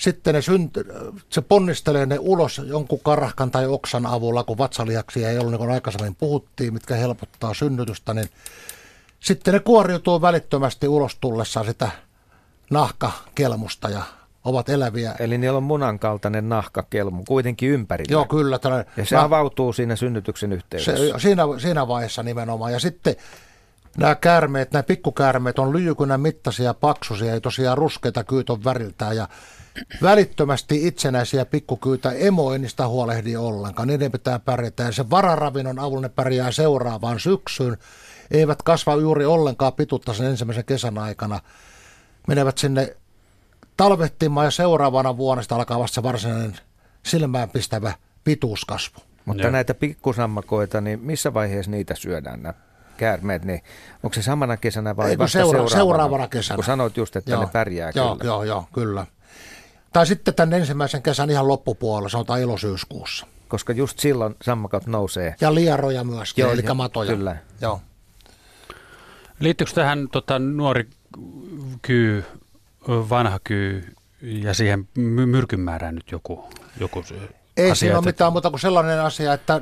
sitten 0.00 0.34
ne 0.34 0.42
synty, 0.42 0.84
se 1.30 1.40
ponnistelee 1.40 2.06
ne 2.06 2.18
ulos 2.20 2.60
jonkun 2.64 3.00
karahkan 3.04 3.50
tai 3.50 3.66
oksan 3.66 4.06
avulla, 4.06 4.44
kun 4.44 4.58
vatsalihaksia 4.58 5.30
ei 5.30 5.38
ollut 5.38 5.52
niin 5.52 5.58
kuin 5.58 5.70
aikaisemmin 5.70 6.14
puhuttiin, 6.14 6.72
mitkä 6.72 6.94
helpottaa 6.94 7.54
synnytystä, 7.54 8.14
niin 8.14 8.28
sitten 9.20 9.54
ne 9.54 9.60
kuoriutuu 9.60 10.22
välittömästi 10.22 10.88
ulos 10.88 11.16
tullessaan 11.20 11.66
sitä 11.66 11.90
nahkakelmusta 12.70 13.88
ja 13.88 14.02
ovat 14.44 14.68
eläviä. 14.68 15.14
Eli 15.18 15.38
niillä 15.38 15.56
on 15.56 15.62
munan 15.62 15.98
kaltainen 15.98 16.48
nahkakelmu 16.48 17.24
kuitenkin 17.24 17.70
ympärillä. 17.70 18.12
Joo, 18.12 18.24
kyllä. 18.24 18.58
Tällainen, 18.58 18.92
ja 18.96 19.04
se 19.04 19.16
nah... 19.16 19.24
avautuu 19.24 19.72
siinä 19.72 19.96
synnytyksen 19.96 20.52
yhteydessä. 20.52 20.96
Se, 20.96 21.18
siinä, 21.18 21.42
siinä 21.58 21.88
vaiheessa 21.88 22.22
nimenomaan. 22.22 22.72
Ja 22.72 22.78
sitten 22.78 23.16
nämä 23.96 24.14
käärmeet, 24.14 24.72
nämä 24.72 24.82
pikkukäärmeet 24.82 25.58
on 25.58 25.72
lyijykynän 25.72 26.20
mittaisia, 26.20 26.74
paksuisia 26.74 27.34
ja 27.34 27.40
tosiaan 27.40 27.78
ruskeita 27.78 28.24
kyyton 28.24 28.64
väriltään. 28.64 29.16
Ja 29.16 29.28
välittömästi 30.02 30.86
itsenäisiä 30.86 31.44
pikkukyytä 31.44 32.12
emo 32.12 32.52
ei 32.52 32.58
niistä 32.58 32.88
huolehdi 32.88 33.36
ollenkaan. 33.36 33.88
Niiden 33.88 34.12
pitää 34.12 34.38
pärjätä 34.38 34.82
ja 34.82 34.92
sen 34.92 35.10
vararavinnon 35.10 35.78
avulla 35.78 36.00
ne 36.02 36.08
pärjää 36.08 36.50
seuraavaan 36.52 37.20
syksyyn. 37.20 37.76
Eivät 38.30 38.62
kasva 38.62 38.94
juuri 38.96 39.24
ollenkaan 39.24 39.72
pituutta 39.72 40.14
sen 40.14 40.26
ensimmäisen 40.26 40.64
kesän 40.64 40.98
aikana. 40.98 41.40
Menevät 42.26 42.58
sinne 42.58 42.96
talvehtimaan 43.76 44.44
ja 44.44 44.50
seuraavana 44.50 45.16
vuonna 45.16 45.42
sitä 45.42 45.54
alkaa 45.54 45.78
vasta 45.78 45.94
se 45.94 46.02
varsinainen 46.02 46.56
silmään 47.02 47.50
pistävä 47.50 47.92
pituuskasvu. 48.24 49.00
Mutta 49.24 49.42
Joo. 49.42 49.50
näitä 49.50 49.74
pikkusammakoita, 49.74 50.80
niin 50.80 51.00
missä 51.02 51.34
vaiheessa 51.34 51.70
niitä 51.70 51.94
syödään 51.94 52.42
nämä 52.42 52.54
käärmeet? 52.96 53.44
Niin 53.44 53.62
onko 54.02 54.14
se 54.14 54.22
samana 54.22 54.56
kesänä 54.56 54.96
vai 54.96 55.10
Ei, 55.10 55.18
vasta 55.18 55.38
seura- 55.38 55.50
seuraavana? 55.50 55.76
seuraavana 55.76 56.28
kesänä. 56.28 56.56
Kun 56.56 56.64
sanoit 56.64 56.96
just, 56.96 57.16
että 57.16 57.30
joo, 57.30 57.40
ne 57.40 57.48
pärjää 57.52 57.92
joo, 57.94 58.16
kyllä. 58.16 58.30
Joo, 58.30 58.44
joo, 58.44 58.64
kyllä. 58.72 59.06
Tai 59.92 60.06
sitten 60.06 60.34
tämän 60.34 60.52
ensimmäisen 60.60 61.02
kesän 61.02 61.30
ihan 61.30 61.48
loppupuolella, 61.48 62.08
sanotaan 62.08 62.40
ilosyyskuussa. 62.40 63.26
Koska 63.48 63.72
just 63.72 63.98
silloin 63.98 64.34
sammakot 64.42 64.86
nousee. 64.86 65.34
Ja 65.40 65.54
liaroja 65.54 66.04
myöskin, 66.04 66.42
Joo, 66.42 66.52
eli 66.52 66.62
jo, 66.64 66.74
matoja. 66.74 67.16
Kyllä. 67.16 67.36
Joo. 67.60 67.80
Liittyykö 69.40 69.72
tähän 69.72 70.08
tota, 70.12 70.38
nuori 70.38 70.86
kyy, 71.82 72.24
vanha 72.88 73.38
kyy 73.44 73.94
ja 74.22 74.54
siihen 74.54 74.88
myrkyn 75.26 75.60
määrään 75.60 75.94
nyt 75.94 76.10
joku, 76.10 76.44
joku 76.80 77.04
Ei 77.56 77.70
asia, 77.70 77.74
siinä 77.74 77.98
ole 77.98 78.04
mitään 78.04 78.32
muuta 78.32 78.50
kuin 78.50 78.60
sellainen 78.60 79.00
asia, 79.00 79.32
että 79.32 79.60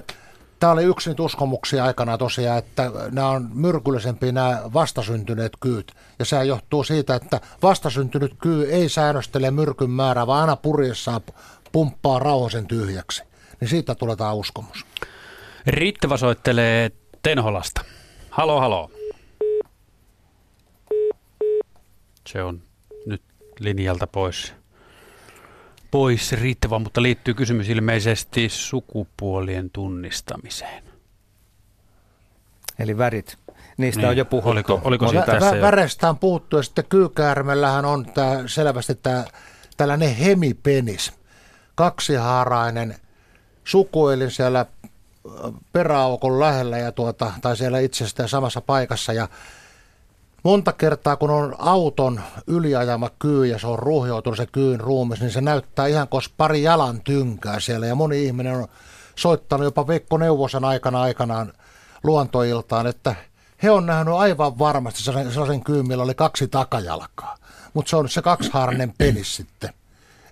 Tämä 0.59 0.72
oli 0.72 0.85
yksi 0.85 1.10
niitä 1.10 1.22
uskomuksia 1.22 1.85
aikana 1.85 2.18
tosiaan, 2.18 2.59
että 2.59 2.90
nämä 3.10 3.28
on 3.28 3.51
myrkyllisempiä 3.55 4.32
nämä 4.32 4.62
vastasyntyneet 4.74 5.52
kyyt. 5.60 5.93
Ja 6.18 6.24
se 6.24 6.44
johtuu 6.44 6.85
siitä, 6.85 7.14
että 7.14 7.40
vastasyntynyt 7.62 8.35
kyy 8.43 8.72
ei 8.72 8.89
säännöstele 8.89 9.51
myrkyn 9.51 9.90
määrää, 9.90 10.26
vaan 10.26 10.40
aina 10.40 10.56
purjessaan 10.56 11.20
pumppaa 11.72 12.18
rauhoisen 12.18 12.66
tyhjäksi. 12.66 13.22
Niin 13.60 13.68
siitä 13.68 13.94
tulee 13.94 14.16
tämä 14.16 14.32
uskomus. 14.32 14.86
Riittävä 15.66 16.16
soittelee 16.16 16.90
Tenholasta. 17.22 17.85
Halo, 18.30 18.60
halo. 18.60 18.90
Se 22.26 22.43
on 22.43 22.62
nyt 23.06 23.22
linjalta 23.60 24.06
pois 24.06 24.57
pois 25.90 26.32
riittävä, 26.32 26.78
mutta 26.78 27.02
liittyy 27.02 27.35
kysymys 27.35 27.69
ilmeisesti 27.69 28.48
sukupuolien 28.48 29.70
tunnistamiseen. 29.70 30.82
Eli 32.78 32.98
värit. 32.98 33.39
Niistä 33.77 34.01
niin. 34.01 34.09
on 34.09 34.16
jo 34.16 34.24
puhuttu. 34.24 34.51
Oliko, 34.51 34.81
oliko 34.85 35.06
Vä, 35.15 35.23
tässä 35.23 35.56
vä, 35.56 35.60
värestä 35.60 36.09
on 36.09 36.19
puhuttu 36.19 36.56
ja 36.56 36.62
sitten 36.62 36.85
kyykäärmellähän 36.89 37.85
on 37.85 38.06
tää, 38.06 38.43
selvästi 38.47 38.94
tää, 38.94 39.24
tällainen 39.77 40.16
hemipenis. 40.16 41.12
Kaksihaarainen 41.74 42.94
sukuelin 43.65 44.31
siellä 44.31 44.66
peräaukon 45.73 46.40
lähellä 46.40 46.78
ja 46.78 46.93
tuota, 46.93 47.32
tai 47.40 47.56
siellä 47.56 47.78
itsestään 47.78 48.28
samassa 48.28 48.60
paikassa 48.60 49.12
ja 49.12 49.28
monta 50.44 50.73
kertaa, 50.73 51.16
kun 51.16 51.31
on 51.31 51.55
auton 51.59 52.20
yliajama 52.47 53.10
kyy 53.19 53.47
ja 53.47 53.59
se 53.59 53.66
on 53.66 53.78
ruuhjoutunut 53.78 54.36
se 54.36 54.47
kyyn 54.47 54.81
ruumis, 54.81 55.20
niin 55.20 55.31
se 55.31 55.40
näyttää 55.40 55.86
ihan 55.86 56.09
kuin 56.09 56.23
pari 56.36 56.62
jalan 56.62 57.01
tynkää 57.01 57.60
siellä. 57.60 57.86
Ja 57.86 57.94
moni 57.94 58.24
ihminen 58.24 58.56
on 58.56 58.69
soittanut 59.16 59.65
jopa 59.65 59.86
Veikko 59.86 60.19
Neuvosen 60.19 60.65
aikana 60.65 61.01
aikanaan 61.01 61.52
luontoiltaan, 62.05 62.86
että 62.86 63.15
he 63.62 63.70
on 63.70 63.86
nähnyt 63.86 64.15
aivan 64.15 64.59
varmasti 64.59 65.02
sellaisen, 65.02 65.65
kyyn, 65.65 65.89
millä 65.89 66.02
oli 66.02 66.15
kaksi 66.15 66.48
takajalkaa. 66.48 67.36
Mutta 67.74 67.90
se 67.90 67.97
on 67.97 68.09
se 68.09 68.23
kaksihaarainen 68.23 68.94
penis 68.98 69.36
sitten. 69.36 69.70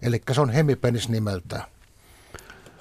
Eli 0.03 0.23
se 0.33 0.41
on 0.41 0.51
hemipenis 0.51 1.09
nimeltään. 1.09 1.65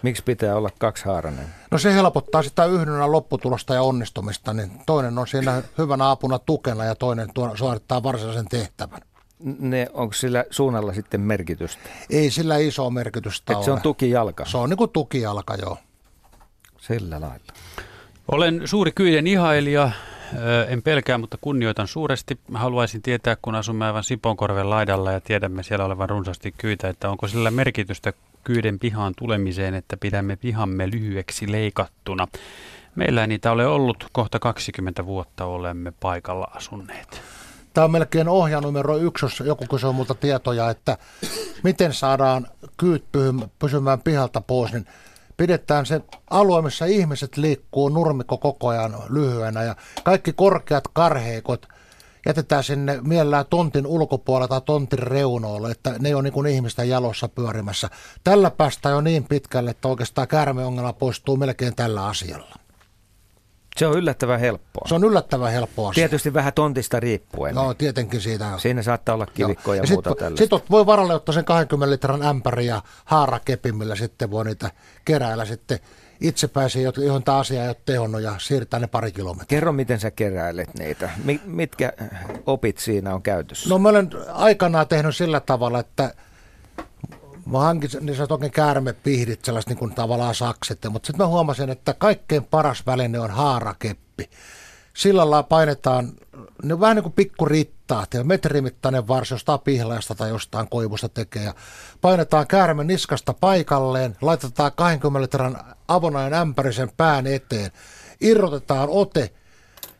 Miksi 0.05 0.23
pitää 0.23 0.55
olla 0.55 0.69
kaksihaarainen? 0.79 1.45
No 1.71 1.77
se 1.77 1.93
helpottaa 1.93 2.43
sitä 2.43 2.65
yhdynnän 2.65 3.11
lopputulosta 3.11 3.73
ja 3.73 3.81
onnistumista, 3.81 4.53
niin 4.53 4.71
toinen 4.85 5.17
on 5.17 5.27
siinä 5.27 5.61
hyvänä 5.77 6.11
apuna 6.11 6.39
tukena 6.39 6.85
ja 6.85 6.95
toinen 6.95 7.33
tuo, 7.33 7.51
suorittaa 7.55 8.03
varsinaisen 8.03 8.47
tehtävän. 8.47 8.99
Ne, 9.59 9.87
onko 9.93 10.13
sillä 10.13 10.45
suunnalla 10.49 10.93
sitten 10.93 11.21
merkitystä? 11.21 11.81
Ei 12.09 12.31
sillä 12.31 12.57
iso 12.57 12.89
merkitystä 12.89 13.53
Et 13.53 13.57
ole. 13.57 13.65
se 13.65 13.71
on 13.71 13.81
tukijalka? 13.81 14.45
Se 14.45 14.57
on 14.57 14.69
niin 14.69 14.77
kuin 14.77 14.89
tukijalka, 14.89 15.55
joo. 15.55 15.77
Sillä 16.77 17.21
lailla. 17.21 17.53
Olen 18.31 18.61
suuri 18.65 18.91
kyiden 18.91 19.27
ihailija. 19.27 19.91
En 20.67 20.81
pelkää, 20.81 21.17
mutta 21.17 21.37
kunnioitan 21.41 21.87
suuresti. 21.87 22.39
Haluaisin 22.53 23.01
tietää, 23.01 23.35
kun 23.41 23.55
asumme 23.55 23.85
aivan 23.85 24.03
Siponkorven 24.03 24.69
laidalla 24.69 25.11
ja 25.11 25.21
tiedämme 25.21 25.63
siellä 25.63 25.85
olevan 25.85 26.09
runsaasti 26.09 26.53
kyitä, 26.57 26.89
että 26.89 27.09
onko 27.09 27.27
sillä 27.27 27.51
merkitystä, 27.51 28.13
kyyden 28.43 28.79
pihaan 28.79 29.13
tulemiseen, 29.17 29.73
että 29.73 29.97
pidämme 29.97 30.35
pihamme 30.35 30.91
lyhyeksi 30.91 31.51
leikattuna. 31.51 32.27
Meillä 32.95 33.21
ei 33.21 33.27
niitä 33.27 33.51
ole 33.51 33.67
ollut, 33.67 34.05
kohta 34.11 34.39
20 34.39 35.05
vuotta 35.05 35.45
olemme 35.45 35.93
paikalla 35.99 36.47
asunneet. 36.55 37.21
Tämä 37.73 37.85
on 37.85 37.91
melkein 37.91 38.29
ohja 38.29 38.61
numero 38.61 38.97
yksi, 38.97 39.25
jos 39.25 39.39
joku 39.39 39.65
kysyy 39.69 39.91
multa 39.91 40.15
tietoja, 40.15 40.69
että 40.69 40.97
miten 41.63 41.93
saadaan 41.93 42.47
kyyt 42.77 43.05
pysymään 43.59 44.01
pihalta 44.01 44.41
pois, 44.41 44.73
niin 44.73 44.85
pidetään 45.37 45.85
se 45.85 46.01
alue, 46.29 46.61
missä 46.61 46.85
ihmiset 46.85 47.37
liikkuu 47.37 47.89
nurmikko 47.89 48.37
koko 48.37 48.67
ajan 48.67 48.95
lyhyenä 49.09 49.63
ja 49.63 49.75
kaikki 50.03 50.33
korkeat 50.33 50.87
karheikot 50.93 51.67
jätetään 52.25 52.63
sinne 52.63 52.99
mielellään 53.01 53.45
tontin 53.49 53.87
ulkopuolella 53.87 54.47
tai 54.47 54.61
tontin 54.61 54.99
reunoille, 54.99 55.71
että 55.71 55.95
ne 55.99 56.15
on 56.15 56.23
niin 56.23 56.33
kuin 56.33 56.47
ihmisten 56.47 56.89
jalossa 56.89 57.27
pyörimässä. 57.27 57.89
Tällä 58.23 58.51
päästään 58.51 58.93
jo 58.95 59.01
niin 59.01 59.23
pitkälle, 59.23 59.71
että 59.71 59.87
oikeastaan 59.87 60.27
käärmeongelma 60.27 60.93
poistuu 60.93 61.37
melkein 61.37 61.75
tällä 61.75 62.05
asialla. 62.05 62.55
Se 63.77 63.87
on 63.87 63.97
yllättävän 63.97 64.39
helppoa. 64.39 64.87
Se 64.87 64.95
on 64.95 65.03
yllättävän 65.03 65.51
helppoa. 65.51 65.91
Tietysti 65.93 66.33
vähän 66.33 66.53
tontista 66.53 66.99
riippuen. 66.99 67.55
Joo, 67.55 67.73
tietenkin 67.73 68.21
siitä. 68.21 68.51
Siinä 68.57 68.83
saattaa 68.83 69.15
olla 69.15 69.25
kivikkoja 69.25 69.77
ja, 69.77 69.83
ja 69.83 69.93
muuta 69.93 70.09
sit, 70.09 70.17
tällaista. 70.19 70.43
Sitten 70.43 70.59
voi 70.71 70.85
varalle 70.85 71.15
ottaa 71.15 71.33
sen 71.33 71.45
20 71.45 71.91
litran 71.91 72.23
ämpäri 72.23 72.65
ja 72.65 72.81
haarakepin, 73.05 73.75
millä 73.75 73.95
sitten 73.95 74.31
voi 74.31 74.45
niitä 74.45 74.71
keräillä 75.05 75.45
sitten 75.45 75.79
itse 76.21 76.47
pääsee, 76.47 76.81
johon 76.81 77.23
tämä 77.23 77.37
asia 77.37 77.61
ei 77.63 77.67
ole 77.67 77.77
tehonnut 77.85 78.21
ja 78.21 78.35
siirtää 78.37 78.79
ne 78.79 78.87
pari 78.87 79.11
kilometriä. 79.11 79.47
Kerro, 79.47 79.71
miten 79.71 79.99
sä 79.99 80.11
keräilet 80.11 80.73
niitä. 80.79 81.09
Mitkä 81.45 81.93
opit 82.45 82.77
siinä 82.77 83.15
on 83.15 83.21
käytössä? 83.21 83.69
No 83.69 83.79
mä 83.79 83.89
olen 83.89 84.09
aikanaan 84.33 84.87
tehnyt 84.87 85.15
sillä 85.15 85.39
tavalla, 85.39 85.79
että 85.79 86.13
mä 87.45 87.59
hankin 87.59 87.89
niin 88.01 88.15
sanotaan 88.15 88.35
oikein 88.35 88.51
käärmepihdit, 88.51 89.45
sellaiset 89.45 89.69
niin 89.69 89.77
kuin 89.77 89.95
tavallaan 89.95 90.35
sakset, 90.35 90.79
mutta 90.89 91.07
sitten 91.07 91.25
mä 91.25 91.27
huomasin, 91.27 91.69
että 91.69 91.93
kaikkein 91.93 92.43
paras 92.43 92.85
väline 92.85 93.19
on 93.19 93.31
haarakeppi. 93.31 94.29
Sillä 94.93 95.19
lailla 95.19 95.43
painetaan, 95.43 96.11
ne 96.63 96.79
vähän 96.79 96.95
niin 96.95 97.03
kuin 97.03 97.13
pikkurittaat 97.13 98.13
ja 98.13 98.23
metrimittainen 98.23 99.07
varsi 99.07 99.33
jostain 99.33 99.59
pihlaista 99.59 100.15
tai 100.15 100.29
jostain 100.29 100.69
koivusta 100.69 101.09
tekee. 101.09 101.43
Ja 101.43 101.53
painetaan 102.01 102.47
käärme 102.47 102.83
niskasta 102.83 103.33
paikalleen, 103.33 104.17
laitetaan 104.21 104.71
20 104.75 105.21
litran 105.21 105.57
avonainen 105.87 106.39
ämpäri 106.39 106.73
sen 106.73 106.91
pään 106.97 107.27
eteen, 107.27 107.71
irrotetaan 108.21 108.89
ote 108.89 109.31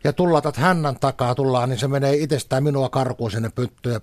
ja 0.04 0.14
tullaan 0.14 0.44
tätä 0.44 0.62
hännän 0.62 1.00
takaa, 1.00 1.36
tullaan, 1.36 1.70
niin 1.70 1.80
se 1.80 1.88
menee 1.88 2.16
itsestään 2.16 2.64
minua 2.64 2.90
karkuun 2.90 3.32
sinne 3.32 3.50
pyttyyn 3.50 4.02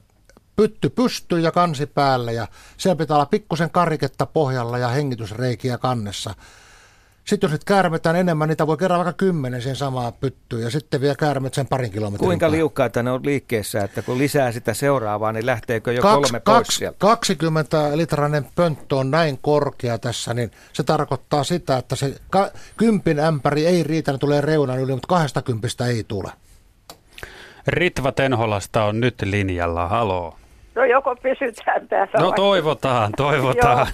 pytty 0.56 0.90
pystyy 0.90 1.40
ja 1.40 1.52
kansi 1.52 1.86
päälle 1.86 2.32
ja 2.32 2.48
siellä 2.76 2.96
pitää 2.96 3.16
olla 3.16 3.26
pikkusen 3.26 3.70
kariketta 3.70 4.26
pohjalla 4.26 4.78
ja 4.78 4.88
hengitysreikiä 4.88 5.78
kannessa. 5.78 6.34
Sitten 7.24 7.48
jos 7.48 7.52
nyt 7.52 7.64
käärmetään 7.64 8.16
enemmän, 8.16 8.48
niitä 8.48 8.66
voi 8.66 8.76
kerran 8.76 8.98
vaikka 8.98 9.12
kymmenen 9.12 9.62
sen 9.62 9.76
samaa 9.76 10.12
pyttyyn 10.12 10.62
ja 10.62 10.70
sitten 10.70 11.00
vielä 11.00 11.14
käärmet 11.14 11.54
sen 11.54 11.66
parin 11.66 11.90
kilometrin 11.90 12.26
Kuinka 12.26 12.44
päälle. 12.44 12.56
liukkaita 12.56 13.02
ne 13.02 13.10
on 13.10 13.20
liikkeessä, 13.24 13.84
että 13.84 14.02
kun 14.02 14.18
lisää 14.18 14.52
sitä 14.52 14.74
seuraavaa, 14.74 15.32
niin 15.32 15.46
lähteekö 15.46 15.92
jo 15.92 16.02
kolme 16.02 16.40
pois 16.40 16.42
kaksi, 16.42 16.78
sieltä? 16.78 16.96
20 16.98 17.96
litrainen 17.96 18.46
pönttö 18.54 18.96
on 18.96 19.10
näin 19.10 19.38
korkea 19.42 19.98
tässä, 19.98 20.34
niin 20.34 20.50
se 20.72 20.82
tarkoittaa 20.82 21.44
sitä, 21.44 21.76
että 21.76 21.96
se 21.96 22.14
ka- 22.30 22.50
kympin 22.76 23.20
ämpäri 23.20 23.66
ei 23.66 23.82
riitä, 23.82 24.12
ne 24.12 24.18
tulee 24.18 24.40
reunan 24.40 24.80
yli, 24.80 24.92
mutta 24.92 25.08
kahdesta 25.08 25.42
kympistä 25.42 25.86
ei 25.86 26.04
tule. 26.08 26.32
Ritva 27.66 28.12
Tenholasta 28.12 28.84
on 28.84 29.00
nyt 29.00 29.22
linjalla, 29.22 29.88
haloo. 29.88 30.36
No 30.74 30.84
joko 30.84 31.16
pysytään 31.16 31.88
tässä. 31.88 32.18
No 32.18 32.32
toivotaan, 32.32 33.12
toivotaan. 33.16 33.86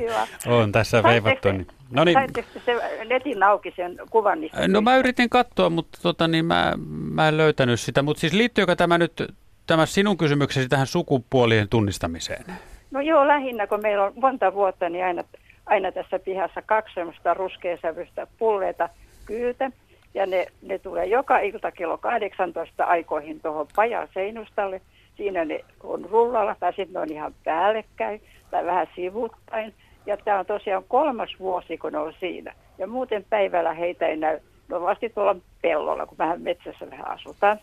Joo, 0.00 0.26
on 0.60 0.72
tässä 0.72 1.02
veivattu. 1.02 1.52
Niin. 1.52 1.66
No 1.90 2.04
niin, 2.04 2.18
se 2.64 3.04
netin 3.08 3.42
auki 3.42 3.72
sen 3.76 3.96
kuvan 4.10 4.40
niistä? 4.40 4.68
no 4.68 4.80
mä 4.80 4.96
yritin 4.96 5.30
katsoa, 5.30 5.70
mutta 5.70 5.98
tota, 6.02 6.28
niin 6.28 6.44
mä, 6.44 6.72
mä 7.12 7.28
en 7.28 7.36
löytänyt 7.36 7.80
sitä. 7.80 8.02
Mutta 8.02 8.20
siis 8.20 8.32
liittyykö 8.32 8.76
tämä 8.76 8.98
nyt, 8.98 9.32
tämä 9.66 9.86
sinun 9.86 10.16
kysymyksesi 10.16 10.68
tähän 10.68 10.86
sukupuolien 10.86 11.68
tunnistamiseen? 11.68 12.44
No 12.90 13.00
joo, 13.00 13.28
lähinnä 13.28 13.66
kun 13.66 13.82
meillä 13.82 14.04
on 14.04 14.12
monta 14.16 14.54
vuotta, 14.54 14.88
niin 14.88 15.04
aina, 15.04 15.24
aina 15.66 15.92
tässä 15.92 16.18
pihassa 16.18 16.62
kaksi 16.62 16.94
semmoista 16.94 17.34
ruskeasävyistä 17.34 18.26
pulleita 18.38 18.88
kyytä. 19.26 19.70
Ja 20.14 20.26
ne, 20.26 20.46
ne 20.62 20.78
tulee 20.78 21.06
joka 21.06 21.38
ilta 21.38 21.72
kello 21.72 21.98
18 21.98 22.84
aikoihin 22.84 23.40
tuohon 23.40 23.66
pajan 23.76 24.08
seinustalle. 24.14 24.80
Siinä 25.16 25.44
ne 25.44 25.64
on 25.82 26.04
rullalla 26.10 26.56
tai 26.60 26.72
sitten 26.72 26.92
ne 26.92 27.00
on 27.00 27.12
ihan 27.12 27.34
päällekkäin 27.44 28.22
tai 28.50 28.64
vähän 28.66 28.86
sivuttain. 28.96 29.74
Ja 30.06 30.16
tämä 30.16 30.38
on 30.38 30.46
tosiaan 30.46 30.84
kolmas 30.88 31.30
vuosi, 31.40 31.78
kun 31.78 31.92
ne 31.92 31.98
on 31.98 32.12
siinä. 32.20 32.54
Ja 32.78 32.86
muuten 32.86 33.24
päivällä 33.30 33.72
heitä 33.72 34.06
ei 34.06 34.16
näy. 34.16 34.38
Ne 34.68 34.76
on 34.76 34.82
vasti 34.82 35.08
tuolla 35.08 35.36
pellolla, 35.62 36.06
kun 36.06 36.18
vähän 36.18 36.42
metsässä 36.42 36.90
vähän 36.90 37.08
asutaan. 37.08 37.58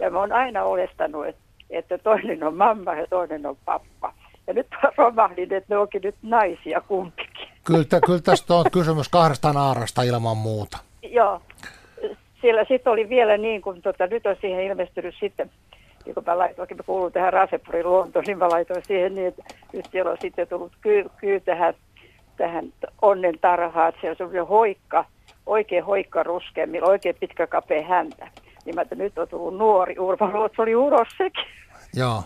Ja 0.00 0.10
mä 0.10 0.18
oon 0.18 0.32
aina 0.32 0.64
olestanut, 0.64 1.26
että, 1.26 1.40
että 1.70 1.98
toinen 1.98 2.44
on 2.44 2.54
mamma 2.54 2.94
ja 2.94 3.06
toinen 3.06 3.46
on 3.46 3.56
pappa. 3.64 4.12
Ja 4.46 4.54
nyt 4.54 4.66
romahdin, 4.96 5.52
että 5.52 5.74
ne 5.74 5.78
onkin 5.78 6.02
nyt 6.02 6.14
naisia 6.22 6.80
kumpikin. 6.80 7.48
Kyllä, 7.64 8.00
kyllä 8.06 8.20
tästä 8.20 8.54
on 8.54 8.64
kysymys 8.72 9.08
kahdesta 9.08 9.52
naarasta 9.52 10.02
ilman 10.02 10.36
muuta. 10.36 10.78
Joo. 11.02 11.40
Siellä 12.40 12.64
sitten 12.68 12.92
oli 12.92 13.08
vielä 13.08 13.36
niin 13.36 13.62
kuin, 13.62 13.82
tota, 13.82 14.06
nyt 14.06 14.26
on 14.26 14.36
siihen 14.40 14.64
ilmestynyt 14.64 15.14
sitten, 15.20 15.50
niin 16.06 16.14
kun 16.14 16.22
mä 16.26 16.38
laitoin, 16.38 16.68
mä 16.76 16.82
kuulun 16.86 17.12
tähän 17.12 17.32
Rasepurin 17.32 17.86
luontoon, 17.86 18.24
niin 18.26 18.38
mä 18.38 18.48
laitoin 18.48 18.82
siihen 18.86 19.14
niin, 19.14 19.26
että 19.26 19.42
nyt 19.72 19.86
siellä 19.92 20.10
on 20.10 20.16
sitten 20.20 20.48
tullut 20.48 20.72
kyy, 20.80 21.04
kyy 21.16 21.40
tähän, 21.40 21.74
tähän 22.36 22.72
onnen 23.02 23.38
tarhaan, 23.40 23.88
että 23.88 24.00
siellä 24.00 24.12
on 24.12 24.16
semmoinen 24.16 24.46
hoikka, 24.46 25.04
oikein 25.46 25.84
hoikka 25.84 26.22
ruskea, 26.22 26.66
millä 26.66 26.88
oikein 26.88 27.16
pitkä 27.20 27.46
kapea 27.46 27.86
häntä. 27.88 28.28
Niin 28.64 28.74
mä, 28.74 28.82
että 28.82 28.94
nyt 28.94 29.18
on 29.18 29.28
tullut 29.28 29.56
nuori 29.58 29.98
Urban 29.98 30.32
Luotso 30.32 30.62
oli 30.62 30.76
uros 30.76 31.08
sekin. 31.18 31.44
Joo. 31.94 32.22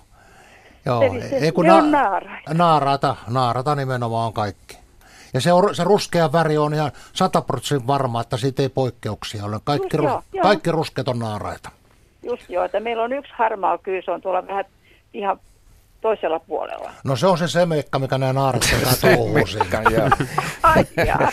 Joo. 0.87 1.03
Eli 1.03 1.23
se- 1.23 1.37
Ei 1.37 1.53
kun 1.53 1.65
ne 1.65 1.73
on 1.73 1.91
naaraita. 1.91 2.55
Naarata, 2.55 3.17
naarata 3.29 3.75
nimenomaan 3.75 4.27
on 4.27 4.33
kaikki. 4.33 4.79
Ja 5.35 5.41
se, 5.41 5.53
on, 5.53 5.75
se 5.75 5.85
ruskea 5.85 6.33
väri 6.33 6.59
on 6.59 6.75
ihan 6.75 6.91
sataprosenttisen 7.13 7.87
varma, 7.87 8.21
että 8.21 8.37
siitä 8.37 8.63
ei 8.63 8.69
poikkeuksia 8.69 9.45
ole. 9.45 9.61
Kaikki, 9.65 9.97
ru, 9.97 10.05
joo, 10.05 10.23
kaikki 10.43 10.71
ruskeat 10.73 11.09
on 11.09 11.19
naaraita. 11.19 11.71
Just 12.23 12.51
joo, 12.51 12.65
että 12.65 12.81
meillä 12.81 13.03
on 13.03 13.13
yksi 13.13 13.33
harmaa 13.37 13.79
kyy, 13.79 14.03
se 14.03 14.11
on 14.11 14.21
tuolla 14.21 14.47
vähän 14.47 14.65
ihan 15.15 15.41
toisella 16.01 16.39
puolella. 16.39 16.93
No 17.05 17.17
se 17.17 17.27
on 17.27 17.39
se 17.39 17.49
semekka, 17.49 17.99
mikä 17.99 18.19
nämä 18.19 18.33
naarat 18.33 18.63
pitää 18.71 18.93
touhua 19.01 19.47
siinä. 19.47 20.11
Ai 20.63 20.85
jaa. 21.07 21.33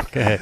Okei. 0.00 0.38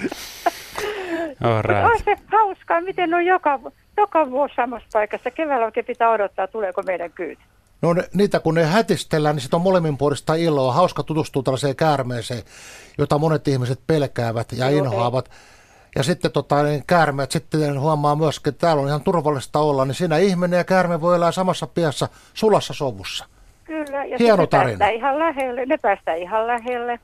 Mutta 1.41 1.49
on 1.49 1.65
right. 1.65 2.05
se 2.05 2.17
hauskaa, 2.27 2.81
miten 2.81 3.15
on 3.15 3.27
joka, 3.27 3.61
joka 3.97 4.31
vuosi 4.31 4.55
samassa 4.55 4.89
paikassa. 4.93 5.31
Keväällä 5.31 5.67
oikein 5.67 5.87
pitää 5.87 6.11
odottaa, 6.11 6.47
tuleeko 6.47 6.83
meidän 6.83 7.13
kyyti. 7.13 7.43
No 7.83 7.93
ne, 7.93 8.05
niitä 8.15 8.41
kun 8.41 8.55
ne 8.55 8.65
hätistellään, 8.65 9.37
niin 9.37 9.43
sitten 9.43 9.57
on 9.57 9.63
molemminpuolista 9.63 10.35
iloa. 10.35 10.73
Hauska 10.73 11.03
tutustua 11.03 11.43
tällaiseen 11.43 11.77
käärmeeseen, 11.77 12.43
jota 12.99 13.19
monet 13.19 13.49
ihmiset 13.49 13.81
pelkäävät 13.87 14.53
ja 14.53 14.71
Joo, 14.71 14.85
inhoavat. 14.85 15.31
Ja 15.97 16.03
sitten 16.03 16.33
tota, 16.33 16.63
niin 16.63 16.83
käärmeet 16.87 17.31
sitten 17.31 17.81
huomaa 17.81 18.17
myöskin, 18.17 18.51
että 18.51 18.67
täällä 18.67 18.83
on 18.83 18.89
ihan 18.89 19.03
turvallista 19.03 19.59
olla, 19.59 19.85
niin 19.85 19.95
siinä 19.95 20.17
ihminen 20.17 20.59
ja 20.59 20.65
käärme 20.65 21.01
voi 21.01 21.17
elää 21.17 21.33
samassa 21.33 21.67
piassa 21.67 22.09
sulassa 22.35 22.75
sovussa. 22.75 23.25
Kyllä, 23.65 24.05
ja 24.05 24.17
Hieno 24.19 24.43
sitten 24.43 24.49
tarina. 24.49 24.79
päästään 24.79 24.95
ihan 24.95 25.19
lähelle. 25.19 25.67
Ne 25.67 25.79
päästään 25.83 26.19
ihan 26.19 26.47
lähelle. 26.47 27.01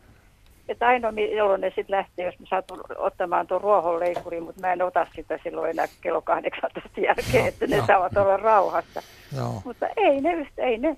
Että 0.68 0.86
ainoa, 0.86 1.12
jolloin 1.36 1.60
ne 1.60 1.68
sitten 1.68 1.96
lähtee, 1.96 2.26
jos 2.26 2.38
mä 2.38 2.46
satun 2.50 2.80
ottamaan 2.96 3.46
tuon 3.46 3.60
ruohonleikkurin, 3.60 4.42
mutta 4.42 4.60
mä 4.60 4.72
en 4.72 4.82
ota 4.82 5.06
sitä 5.16 5.38
silloin 5.42 5.70
enää 5.70 5.86
kello 6.00 6.22
18 6.22 7.00
jälkeen, 7.00 7.46
että 7.46 7.66
ne 7.66 7.76
joo. 7.76 7.86
saavat 7.86 8.16
olla 8.16 8.36
rauhassa. 8.36 9.02
Joo. 9.36 9.62
Mutta 9.64 9.86
ei 9.96 10.20
ne, 10.20 10.46
ei 10.58 10.78
ne. 10.78 10.96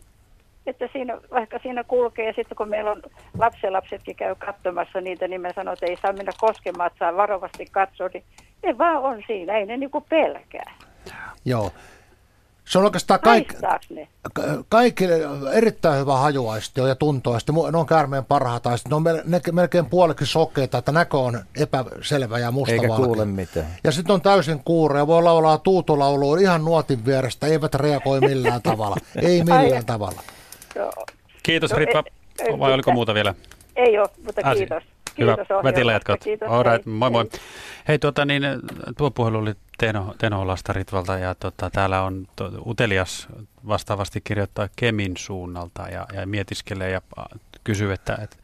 Että 0.66 0.88
siinä, 0.92 1.18
vaikka 1.30 1.58
siinä 1.62 1.84
kulkee, 1.84 2.26
ja 2.26 2.32
sitten 2.36 2.56
kun 2.56 2.68
meillä 2.68 2.90
on 2.90 3.02
lapsenlapsetkin 3.38 4.16
käy 4.16 4.34
katsomassa 4.34 5.00
niitä, 5.00 5.28
niin 5.28 5.40
mä 5.40 5.52
sanon, 5.54 5.72
että 5.72 5.86
ei 5.86 5.96
saa 6.02 6.12
mennä 6.12 6.32
koskemaan, 6.40 6.86
että 6.86 6.98
saa 6.98 7.16
varovasti 7.16 7.66
katsoa, 7.66 8.08
niin 8.14 8.24
ne 8.66 8.78
vaan 8.78 9.02
on 9.02 9.22
siinä, 9.26 9.56
ei 9.56 9.66
ne 9.66 9.76
niinku 9.76 10.00
pelkää. 10.00 10.74
Joo. 11.44 11.70
Se 12.64 12.78
on 12.78 12.84
oikeastaan 12.84 13.20
kaik, 13.20 13.52
Haistaaks 13.52 13.90
ne? 13.90 14.08
ka- 14.32 14.42
kaikki 14.68 15.04
erittäin 15.52 16.00
hyvä 16.00 16.16
hajuaisti 16.16 16.80
ja 16.80 16.94
tuntoaisti. 16.94 17.52
Ne 17.52 17.78
on 17.78 17.86
käärmeen 17.86 18.24
parhaat 18.24 18.66
aistit. 18.66 18.90
Ne 18.90 18.96
on 18.96 19.04
melkein 19.52 19.86
puoliksi 19.86 20.26
sokeita, 20.26 20.78
että 20.78 20.92
näkö 20.92 21.18
on 21.18 21.40
epäselvä 21.60 22.38
ja 22.38 22.46
Eikä 22.46 22.50
mustavalkea. 22.52 23.06
kuule 23.06 23.24
mitään. 23.24 23.66
Ja 23.84 23.92
sitten 23.92 24.14
on 24.14 24.20
täysin 24.20 24.60
kuurea. 24.64 25.06
Voi 25.06 25.22
laulaa 25.22 25.58
tuutulaulua 25.58 26.38
ihan 26.38 26.64
nuotin 26.64 27.04
vierestä. 27.04 27.46
Eivät 27.46 27.74
reagoi 27.74 28.20
millään 28.20 28.62
tavalla. 28.62 28.96
Ei 29.22 29.44
millään 29.44 29.86
tavalla. 29.86 30.22
Joo. 30.74 30.92
Kiitos 31.42 31.70
No, 31.70 31.78
Ritva. 31.78 32.04
ei 32.38 32.58
Vai 32.58 32.72
oliko 32.72 32.92
muuta 32.92 33.14
vielä? 33.14 33.34
Ei 33.76 33.98
ole, 33.98 34.08
mutta 34.24 34.40
Ah, 34.44 34.54
kiitos. 34.56 34.82
Hyvä. 35.18 35.72
Tilla 35.74 35.92
jatkat. 35.92 36.24
Kiitos. 36.24 36.48
All 36.48 36.62
right. 36.62 36.86
Moi 36.86 37.10
moi. 37.10 37.24
Hei. 37.32 37.40
Hei, 37.88 37.98
tuota, 37.98 38.24
niin, 38.24 38.42
tuo 38.96 39.10
puhelu 39.10 39.38
oli 39.38 39.54
Teno, 39.78 40.14
Tenolasta 40.18 40.72
Ritvalta 40.72 41.18
ja 41.18 41.34
tota, 41.34 41.70
täällä 41.70 42.02
on 42.02 42.26
to, 42.36 42.50
Utelias 42.66 43.28
vastaavasti 43.68 44.20
kirjoittaa 44.20 44.68
Kemin 44.76 45.16
suunnalta 45.16 45.82
ja, 45.82 46.06
ja 46.12 46.26
mietiskelee 46.26 46.90
ja 46.90 47.00
kysyy, 47.64 47.92
että, 47.92 48.18
että, 48.22 48.36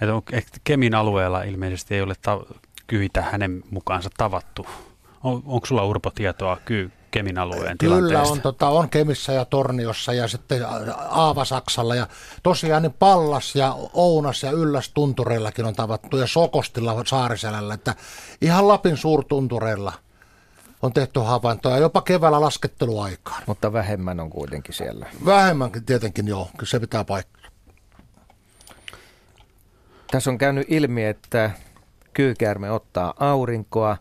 että, 0.00 0.14
on, 0.14 0.22
että 0.32 0.58
Kemin 0.64 0.94
alueella 0.94 1.42
ilmeisesti 1.42 1.94
ei 1.94 2.00
ole 2.00 2.14
ta, 2.22 2.40
kyitä 2.86 3.22
hänen 3.22 3.62
mukaansa 3.70 4.10
tavattu. 4.16 4.66
On, 5.24 5.42
onko 5.46 5.66
sulla 5.66 5.84
Urpo 5.84 6.10
tietoa 6.10 6.58
ky, 6.64 6.90
Kemin 7.10 7.38
alueen 7.38 7.78
Kyllä 7.78 7.96
tilanteesta? 7.96 8.32
on, 8.32 8.40
tota, 8.40 8.68
on 8.68 8.90
Kemissä 8.90 9.32
ja 9.32 9.44
Torniossa 9.44 10.12
ja 10.12 10.28
sitten 10.28 10.66
Aavasaksalla. 11.08 11.94
Ja 11.94 12.06
tosiaan 12.42 12.82
niin 12.82 12.92
Pallas 12.98 13.56
ja 13.56 13.76
Ounas 13.92 14.42
ja 14.42 14.50
Ylläs 14.50 14.90
tuntureillakin 14.94 15.64
on 15.64 15.74
tavattu 15.74 16.16
ja 16.16 16.26
Sokostilla 16.26 17.04
Saariselällä. 17.06 17.74
Että 17.74 17.94
ihan 18.40 18.68
Lapin 18.68 18.96
suurtuntureilla 18.96 19.92
on 20.82 20.92
tehty 20.92 21.20
havaintoja, 21.20 21.78
jopa 21.78 22.02
keväällä 22.02 22.40
lasketteluaikaan. 22.40 23.42
Mutta 23.46 23.72
vähemmän 23.72 24.20
on 24.20 24.30
kuitenkin 24.30 24.74
siellä. 24.74 25.06
Vähemmänkin 25.24 25.84
tietenkin 25.84 26.28
joo, 26.28 26.48
kyllä 26.56 26.70
se 26.70 26.80
pitää 26.80 27.04
paikkaa. 27.04 27.50
Tässä 30.10 30.30
on 30.30 30.38
käynyt 30.38 30.66
ilmi, 30.70 31.04
että 31.04 31.50
kyykäärme 32.12 32.70
ottaa 32.70 33.14
aurinkoa 33.18 33.96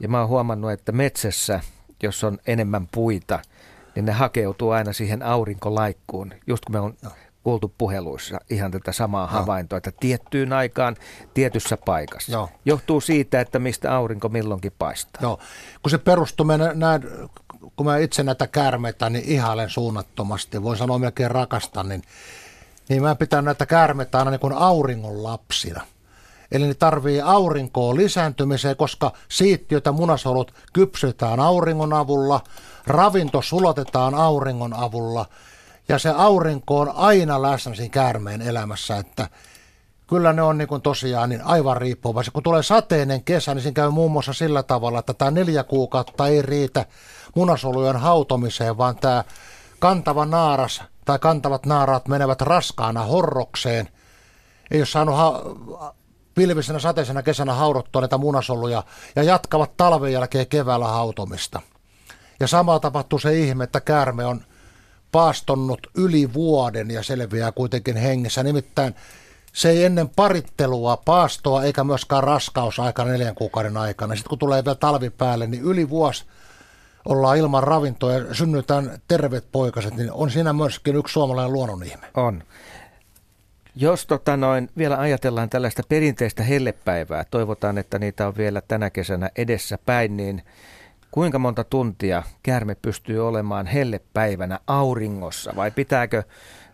Ja 0.00 0.08
mä 0.08 0.20
oon 0.20 0.28
huomannut, 0.28 0.70
että 0.70 0.92
metsässä, 0.92 1.60
jos 2.02 2.24
on 2.24 2.38
enemmän 2.46 2.88
puita, 2.92 3.38
niin 3.94 4.04
ne 4.04 4.12
hakeutuu 4.12 4.70
aina 4.70 4.92
siihen 4.92 5.22
aurinkolaikkuun. 5.22 6.34
Just 6.46 6.64
kun 6.64 6.74
me 6.74 6.80
on 6.80 6.96
kuultu 7.42 7.74
puheluissa 7.78 8.38
ihan 8.50 8.70
tätä 8.70 8.92
samaa 8.92 9.28
Joo. 9.32 9.40
havaintoa, 9.40 9.76
että 9.76 9.92
tiettyyn 10.00 10.52
aikaan 10.52 10.96
tietyssä 11.34 11.76
paikassa. 11.76 12.32
Joo. 12.32 12.48
Johtuu 12.64 13.00
siitä, 13.00 13.40
että 13.40 13.58
mistä 13.58 13.96
aurinko 13.96 14.28
milloinkin 14.28 14.72
paistaa. 14.78 15.22
Joo, 15.22 15.38
kun 15.82 15.90
se 15.90 15.98
perustuu, 15.98 16.46
mä 16.46 16.58
näin, 16.74 17.02
kun 17.76 17.86
mä 17.86 17.98
itse 17.98 18.22
näitä 18.22 18.46
käärmeitä, 18.46 19.10
niin 19.10 19.24
ihailen 19.24 19.70
suunnattomasti, 19.70 20.62
voin 20.62 20.78
sanoa 20.78 20.98
melkein 20.98 21.30
rakastan, 21.30 21.88
niin, 21.88 22.02
niin 22.88 23.02
mä 23.02 23.14
pitän 23.14 23.44
näitä 23.44 23.66
käärmeitä 23.66 24.18
aina 24.18 24.30
niin 24.30 24.40
kuin 24.40 24.52
auringon 24.52 25.22
lapsina. 25.22 25.86
Eli 26.52 26.66
ne 26.66 26.74
tarvii 26.74 27.20
aurinkoa 27.20 27.96
lisääntymiseen, 27.96 28.76
koska 28.76 29.12
siittiötä 29.28 29.92
munasolut 29.92 30.54
kypsytään 30.72 31.40
auringon 31.40 31.92
avulla, 31.92 32.40
ravinto 32.86 33.42
sulatetaan 33.42 34.14
auringon 34.14 34.74
avulla 34.74 35.26
ja 35.88 35.98
se 35.98 36.10
aurinko 36.16 36.80
on 36.80 36.92
aina 36.94 37.42
läsnä 37.42 37.74
siinä 37.74 37.92
käärmeen 37.92 38.42
elämässä, 38.42 38.96
että 38.96 39.28
kyllä 40.06 40.32
ne 40.32 40.42
on 40.42 40.58
niin 40.58 40.68
kuin 40.68 40.82
tosiaan 40.82 41.28
niin 41.28 41.42
aivan 41.42 41.76
riippuvaisia. 41.76 42.32
Kun 42.32 42.42
tulee 42.42 42.62
sateinen 42.62 43.24
kesä, 43.24 43.54
niin 43.54 43.62
siinä 43.62 43.74
käy 43.74 43.90
muun 43.90 44.12
muassa 44.12 44.32
sillä 44.32 44.62
tavalla, 44.62 44.98
että 44.98 45.14
tämä 45.14 45.30
neljä 45.30 45.64
kuukautta 45.64 46.28
ei 46.28 46.42
riitä 46.42 46.86
munasolujen 47.34 47.96
hautomiseen, 47.96 48.78
vaan 48.78 48.96
tämä 48.96 49.24
kantava 49.78 50.26
naaras 50.26 50.82
tai 51.04 51.18
kantavat 51.18 51.66
naaraat 51.66 52.08
menevät 52.08 52.40
raskaana 52.40 53.02
horrokseen. 53.02 53.88
Ei 54.70 54.80
ole 54.80 54.86
saanut 54.86 55.16
ha- 55.16 55.42
pilvisenä 56.40 56.78
sateisena 56.78 57.22
kesänä 57.22 57.54
haudottua 57.54 58.02
näitä 58.02 58.18
munasoluja 58.18 58.82
ja 59.16 59.22
jatkavat 59.22 59.76
talven 59.76 60.12
jälkeen 60.12 60.46
keväällä 60.46 60.86
hautomista. 60.86 61.60
Ja 62.40 62.46
sama 62.46 62.80
tapahtuu 62.80 63.18
se 63.18 63.38
ihme, 63.38 63.64
että 63.64 63.80
käärme 63.80 64.26
on 64.26 64.40
paastonnut 65.12 65.86
yli 65.94 66.34
vuoden 66.34 66.90
ja 66.90 67.02
selviää 67.02 67.52
kuitenkin 67.52 67.96
hengessä. 67.96 68.42
Nimittäin 68.42 68.94
se 69.52 69.70
ei 69.70 69.84
ennen 69.84 70.08
parittelua, 70.08 70.96
paastoa 70.96 71.64
eikä 71.64 71.84
myöskään 71.84 72.24
raskausaika 72.24 73.04
neljän 73.04 73.34
kuukauden 73.34 73.76
aikana. 73.76 74.14
Sitten 74.14 74.28
kun 74.28 74.38
tulee 74.38 74.64
vielä 74.64 74.74
talvi 74.74 75.10
päälle, 75.10 75.46
niin 75.46 75.62
yli 75.62 75.90
vuosi 75.90 76.24
ollaan 77.04 77.36
ilman 77.36 77.62
ravintoa 77.62 78.12
ja 78.12 78.34
synnytään 78.34 78.98
terveet 79.08 79.44
poikaset, 79.52 79.94
niin 79.94 80.12
on 80.12 80.30
siinä 80.30 80.52
myöskin 80.52 80.96
yksi 80.96 81.12
suomalainen 81.12 81.52
luonnonihme. 81.52 82.06
On. 82.14 82.42
Jos 83.80 84.06
tota 84.06 84.36
noin, 84.36 84.70
vielä 84.76 84.98
ajatellaan 84.98 85.50
tällaista 85.50 85.82
perinteistä 85.88 86.42
hellepäivää, 86.42 87.24
toivotaan, 87.30 87.78
että 87.78 87.98
niitä 87.98 88.26
on 88.26 88.36
vielä 88.36 88.60
tänä 88.68 88.90
kesänä 88.90 89.30
edessä 89.36 89.78
päin, 89.86 90.16
niin 90.16 90.42
kuinka 91.10 91.38
monta 91.38 91.64
tuntia 91.64 92.22
käärme 92.42 92.74
pystyy 92.74 93.28
olemaan 93.28 93.66
hellepäivänä 93.66 94.58
auringossa 94.66 95.52
vai 95.56 95.70
pitääkö 95.70 96.22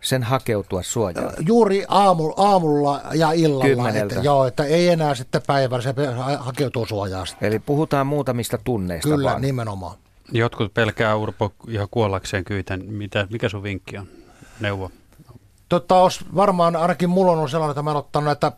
sen 0.01 0.23
hakeutua 0.23 0.83
suojaan? 0.83 1.33
Juuri 1.47 1.85
aamu, 1.89 2.33
aamulla 2.37 3.01
ja 3.15 3.33
illalla, 3.33 3.91
että, 3.91 4.21
joo, 4.23 4.47
että 4.47 4.65
ei 4.65 4.89
enää 4.89 5.15
sitten 5.15 5.43
päivällä, 5.47 5.83
se 5.83 5.95
hakeutuu 6.39 6.87
suojaan. 6.87 7.27
Eli 7.41 7.59
puhutaan 7.59 8.07
muutamista 8.07 8.59
tunneista 8.59 9.09
Kyllä, 9.09 9.31
vaan. 9.31 9.43
nimenomaan. 9.43 9.97
Jotkut 10.33 10.75
pelkää 10.75 11.17
Urpo 11.17 11.53
ihan 11.69 11.89
kuollakseen 11.91 12.45
kyyten. 12.45 12.85
Mitä, 12.85 13.27
mikä 13.31 13.49
sun 13.49 13.63
vinkki 13.63 13.99
on? 13.99 14.07
Neuvo. 14.61 14.91
Tota, 15.69 16.01
os, 16.01 16.25
varmaan 16.35 16.77
ainakin 16.77 17.11
mulla 17.11 17.33
on 17.33 17.51
sellainen, 17.51 17.71
että 17.71 17.83
mä 17.83 17.91
oon 17.91 17.97
ottanut 17.97 18.25
näitä 18.25 18.53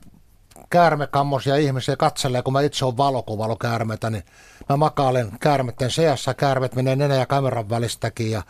käärmekammosia 0.71 1.57
ihmisiä 1.57 1.97
katselee, 1.97 2.43
kun 2.43 2.53
mä 2.53 2.61
itse 2.61 2.85
olen 2.85 2.97
valokuvalokäärmetä, 2.97 4.11
niin 4.11 4.25
mä 4.69 4.77
makailen 4.77 5.31
käärmetten 5.41 5.91
seassa, 5.91 6.35
käärmet 6.35 6.75
menee 6.75 6.97
nenä 6.97 7.15
ja 7.15 7.27
kameran 7.27 7.71
välistäkin 7.71 8.31
ja 8.31 8.43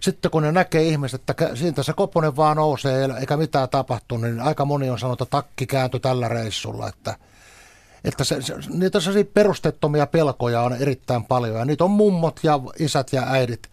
sitten 0.00 0.30
kun 0.30 0.42
ne 0.42 0.52
näkee 0.52 0.82
ihmiset, 0.82 1.30
että 1.30 1.56
siitä 1.56 1.82
se 1.82 1.92
koponen 1.92 2.36
vaan 2.36 2.56
nousee 2.56 3.08
eikä 3.20 3.36
mitään 3.36 3.68
tapahtu, 3.68 4.16
niin 4.16 4.40
aika 4.40 4.64
moni 4.64 4.90
on 4.90 4.98
sanonut, 4.98 5.20
että 5.20 5.30
takki 5.30 5.66
kääntyi 5.66 6.00
tällä 6.00 6.28
reissulla, 6.28 6.88
että, 6.88 7.16
että 8.04 8.24
se, 8.24 8.42
se, 8.42 8.54
niitä 8.68 8.98
perustettomia 9.34 10.06
pelkoja 10.06 10.62
on 10.62 10.72
erittäin 10.72 11.24
paljon. 11.24 11.58
Ja 11.58 11.64
niitä 11.64 11.84
on 11.84 11.90
mummot 11.90 12.40
ja 12.42 12.60
isät 12.78 13.12
ja 13.12 13.22
äidit 13.26 13.68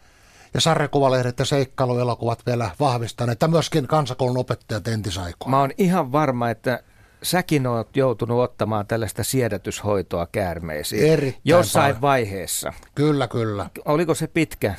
ja 0.56 0.62
sarjakuvalehdet 0.62 1.40
ja 1.40 1.46
seikkailuelokuvat 1.46 2.46
vielä 2.46 2.72
vahvistaneet 2.80 3.42
ja 3.42 3.48
myöskin 3.48 3.88
kansakoulun 3.88 4.38
opettajat 4.38 4.88
entisaikoina. 4.88 5.50
Mä 5.50 5.60
oon 5.60 5.72
ihan 5.78 6.12
varma, 6.12 6.50
että 6.50 6.80
säkin 7.24 7.68
oot 7.68 7.98
joutunut 7.98 8.40
ottamaan 8.40 8.88
tällaista 8.88 9.24
siedätyshoitoa 9.24 10.28
käärmeisiin. 10.32 11.12
Erittäin 11.12 11.42
Jossain 11.46 11.86
paljon. 11.86 12.02
vaiheessa. 12.02 12.74
Kyllä, 12.96 13.28
kyllä. 13.28 13.70
Oliko 13.86 14.16
se 14.16 14.28
pitkä? 14.28 14.76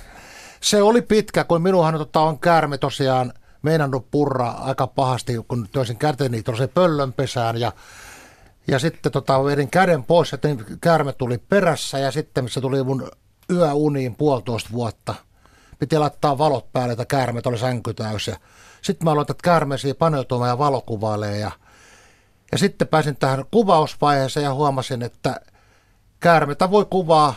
Se 0.61 0.83
oli 0.83 1.03
pitkä, 1.03 1.45
kun 1.45 1.63
minuhan 1.63 1.95
tota, 1.95 2.21
on 2.21 2.39
käärme 2.39 2.79
tosiaan 2.79 3.33
meinannut 3.63 4.11
purra 4.11 4.51
aika 4.51 4.87
pahasti, 4.87 5.33
kun 5.49 5.69
toisin 5.73 5.97
käteni 5.97 6.43
tuollaiseen 6.43 6.71
pöllönpesään 6.75 7.61
ja 7.61 7.73
ja 8.69 8.79
sitten 8.79 9.13
tota, 9.13 9.45
vedin 9.45 9.71
käden 9.71 10.05
pois, 10.05 10.33
että 10.33 10.49
käärme 10.81 11.13
tuli 11.13 11.39
perässä 11.39 11.99
ja 11.99 12.11
sitten 12.11 12.49
se 12.49 12.61
tuli 12.61 12.83
mun 12.83 13.11
yöuniin 13.51 14.15
puolitoista 14.15 14.71
vuotta. 14.73 15.15
Piti 15.79 15.99
laittaa 15.99 16.39
valot 16.39 16.73
päälle, 16.73 16.93
että 16.93 17.05
käärmet 17.05 17.47
oli 17.47 17.59
sänky 17.59 17.95
täys. 17.95 18.31
Sitten 18.83 19.05
mä 19.05 19.11
aloitin 19.11 19.37
käärmeisiä 19.43 19.95
paneutumaan 19.95 20.51
ja 20.51 20.59
valokuvailemaan 20.59 21.41
ja 21.41 21.51
ja 22.53 22.59
sitten 22.59 22.89
pääsin 22.89 23.17
tähän 23.17 23.45
kuvausvaiheeseen 23.51 24.45
ja 24.45 24.55
huomasin, 24.55 25.03
että 25.03 25.41
käärmetä 26.21 26.71
voi 26.71 26.87
kuvaa 26.91 27.35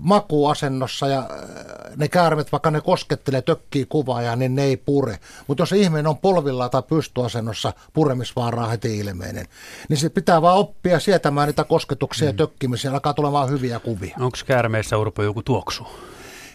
makuasennossa 0.00 1.08
ja 1.08 1.18
äh, 1.18 1.96
ne 1.96 2.08
käärmet, 2.08 2.52
vaikka 2.52 2.70
ne 2.70 2.80
koskettelee, 2.80 3.42
tökkii 3.42 3.86
kuvaajaa, 3.88 4.36
niin 4.36 4.54
ne 4.54 4.62
ei 4.62 4.76
pure. 4.76 5.18
Mutta 5.46 5.62
jos 5.62 5.72
ihminen 5.72 6.06
on 6.06 6.18
polvilla 6.18 6.68
tai 6.68 6.82
pystyasennossa, 6.82 7.72
puremisvaaraa 7.92 8.68
heti 8.68 8.98
ilmeinen. 8.98 9.46
Niin 9.88 9.96
se 9.96 10.08
pitää 10.08 10.42
vaan 10.42 10.56
oppia 10.56 11.00
sietämään 11.00 11.48
niitä 11.48 11.64
kosketuksia 11.64 12.26
mm. 12.26 12.28
ja 12.28 12.36
tökkimisiä, 12.36 12.92
alkaa 12.92 13.14
tulemaan 13.14 13.50
hyviä 13.50 13.80
kuvia. 13.80 14.16
Onko 14.20 14.38
käärmeissä 14.46 14.98
Urpo 14.98 15.22
joku 15.22 15.42
tuoksu? 15.42 15.86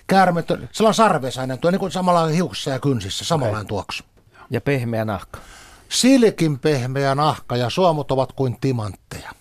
Käärmet, 0.08 0.48
sillä 0.72 0.88
on 0.88 0.94
sarvesainen 0.94 1.60
tuo, 1.60 1.72
niin 1.72 1.80
kuin 1.80 1.92
samalla 1.92 2.26
hiuksissa 2.26 2.70
ja 2.70 2.80
kynsissä, 2.80 3.26
samanlainen 3.26 3.62
okay. 3.62 3.68
tuoksu. 3.68 4.04
Ja 4.50 4.62
pehmeä 4.62 5.06
nahka. 5.06 5.40
Silkin 5.90 6.60
pehmeä 6.60 7.16
nahka 7.16 7.56
ja 7.56 7.70
suomut 7.70 8.12
ovat 8.12 8.34
kuin 8.34 8.58
timantteja. 8.62 9.32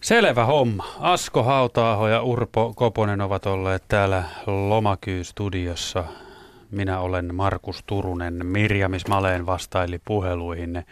Selvä 0.00 0.44
homma. 0.44 0.86
Asko 1.00 1.42
Hautaaho 1.42 2.08
ja 2.08 2.22
Urpo 2.22 2.72
Koponen 2.76 3.20
ovat 3.20 3.46
olleet 3.46 3.84
täällä 3.88 4.24
Lomakyy-studiossa. 4.46 6.04
Minä 6.70 7.00
olen 7.00 7.34
Markus 7.34 7.82
Turunen. 7.86 8.46
Mirjamis 8.46 9.06
Maleen 9.06 9.46
vastaili 9.46 10.00
puheluihin. 10.04 10.86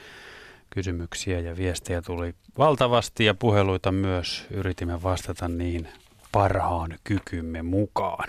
Kysymyksiä 0.70 1.40
ja 1.40 1.56
viestejä 1.56 2.02
tuli 2.02 2.35
valtavasti 2.59 3.24
ja 3.24 3.35
puheluita 3.35 3.93
myös. 3.93 4.47
Yritimme 4.51 5.02
vastata 5.02 5.48
niihin 5.48 5.89
parhaan 6.36 6.98
kykymme 7.04 7.62
mukaan. 7.62 8.24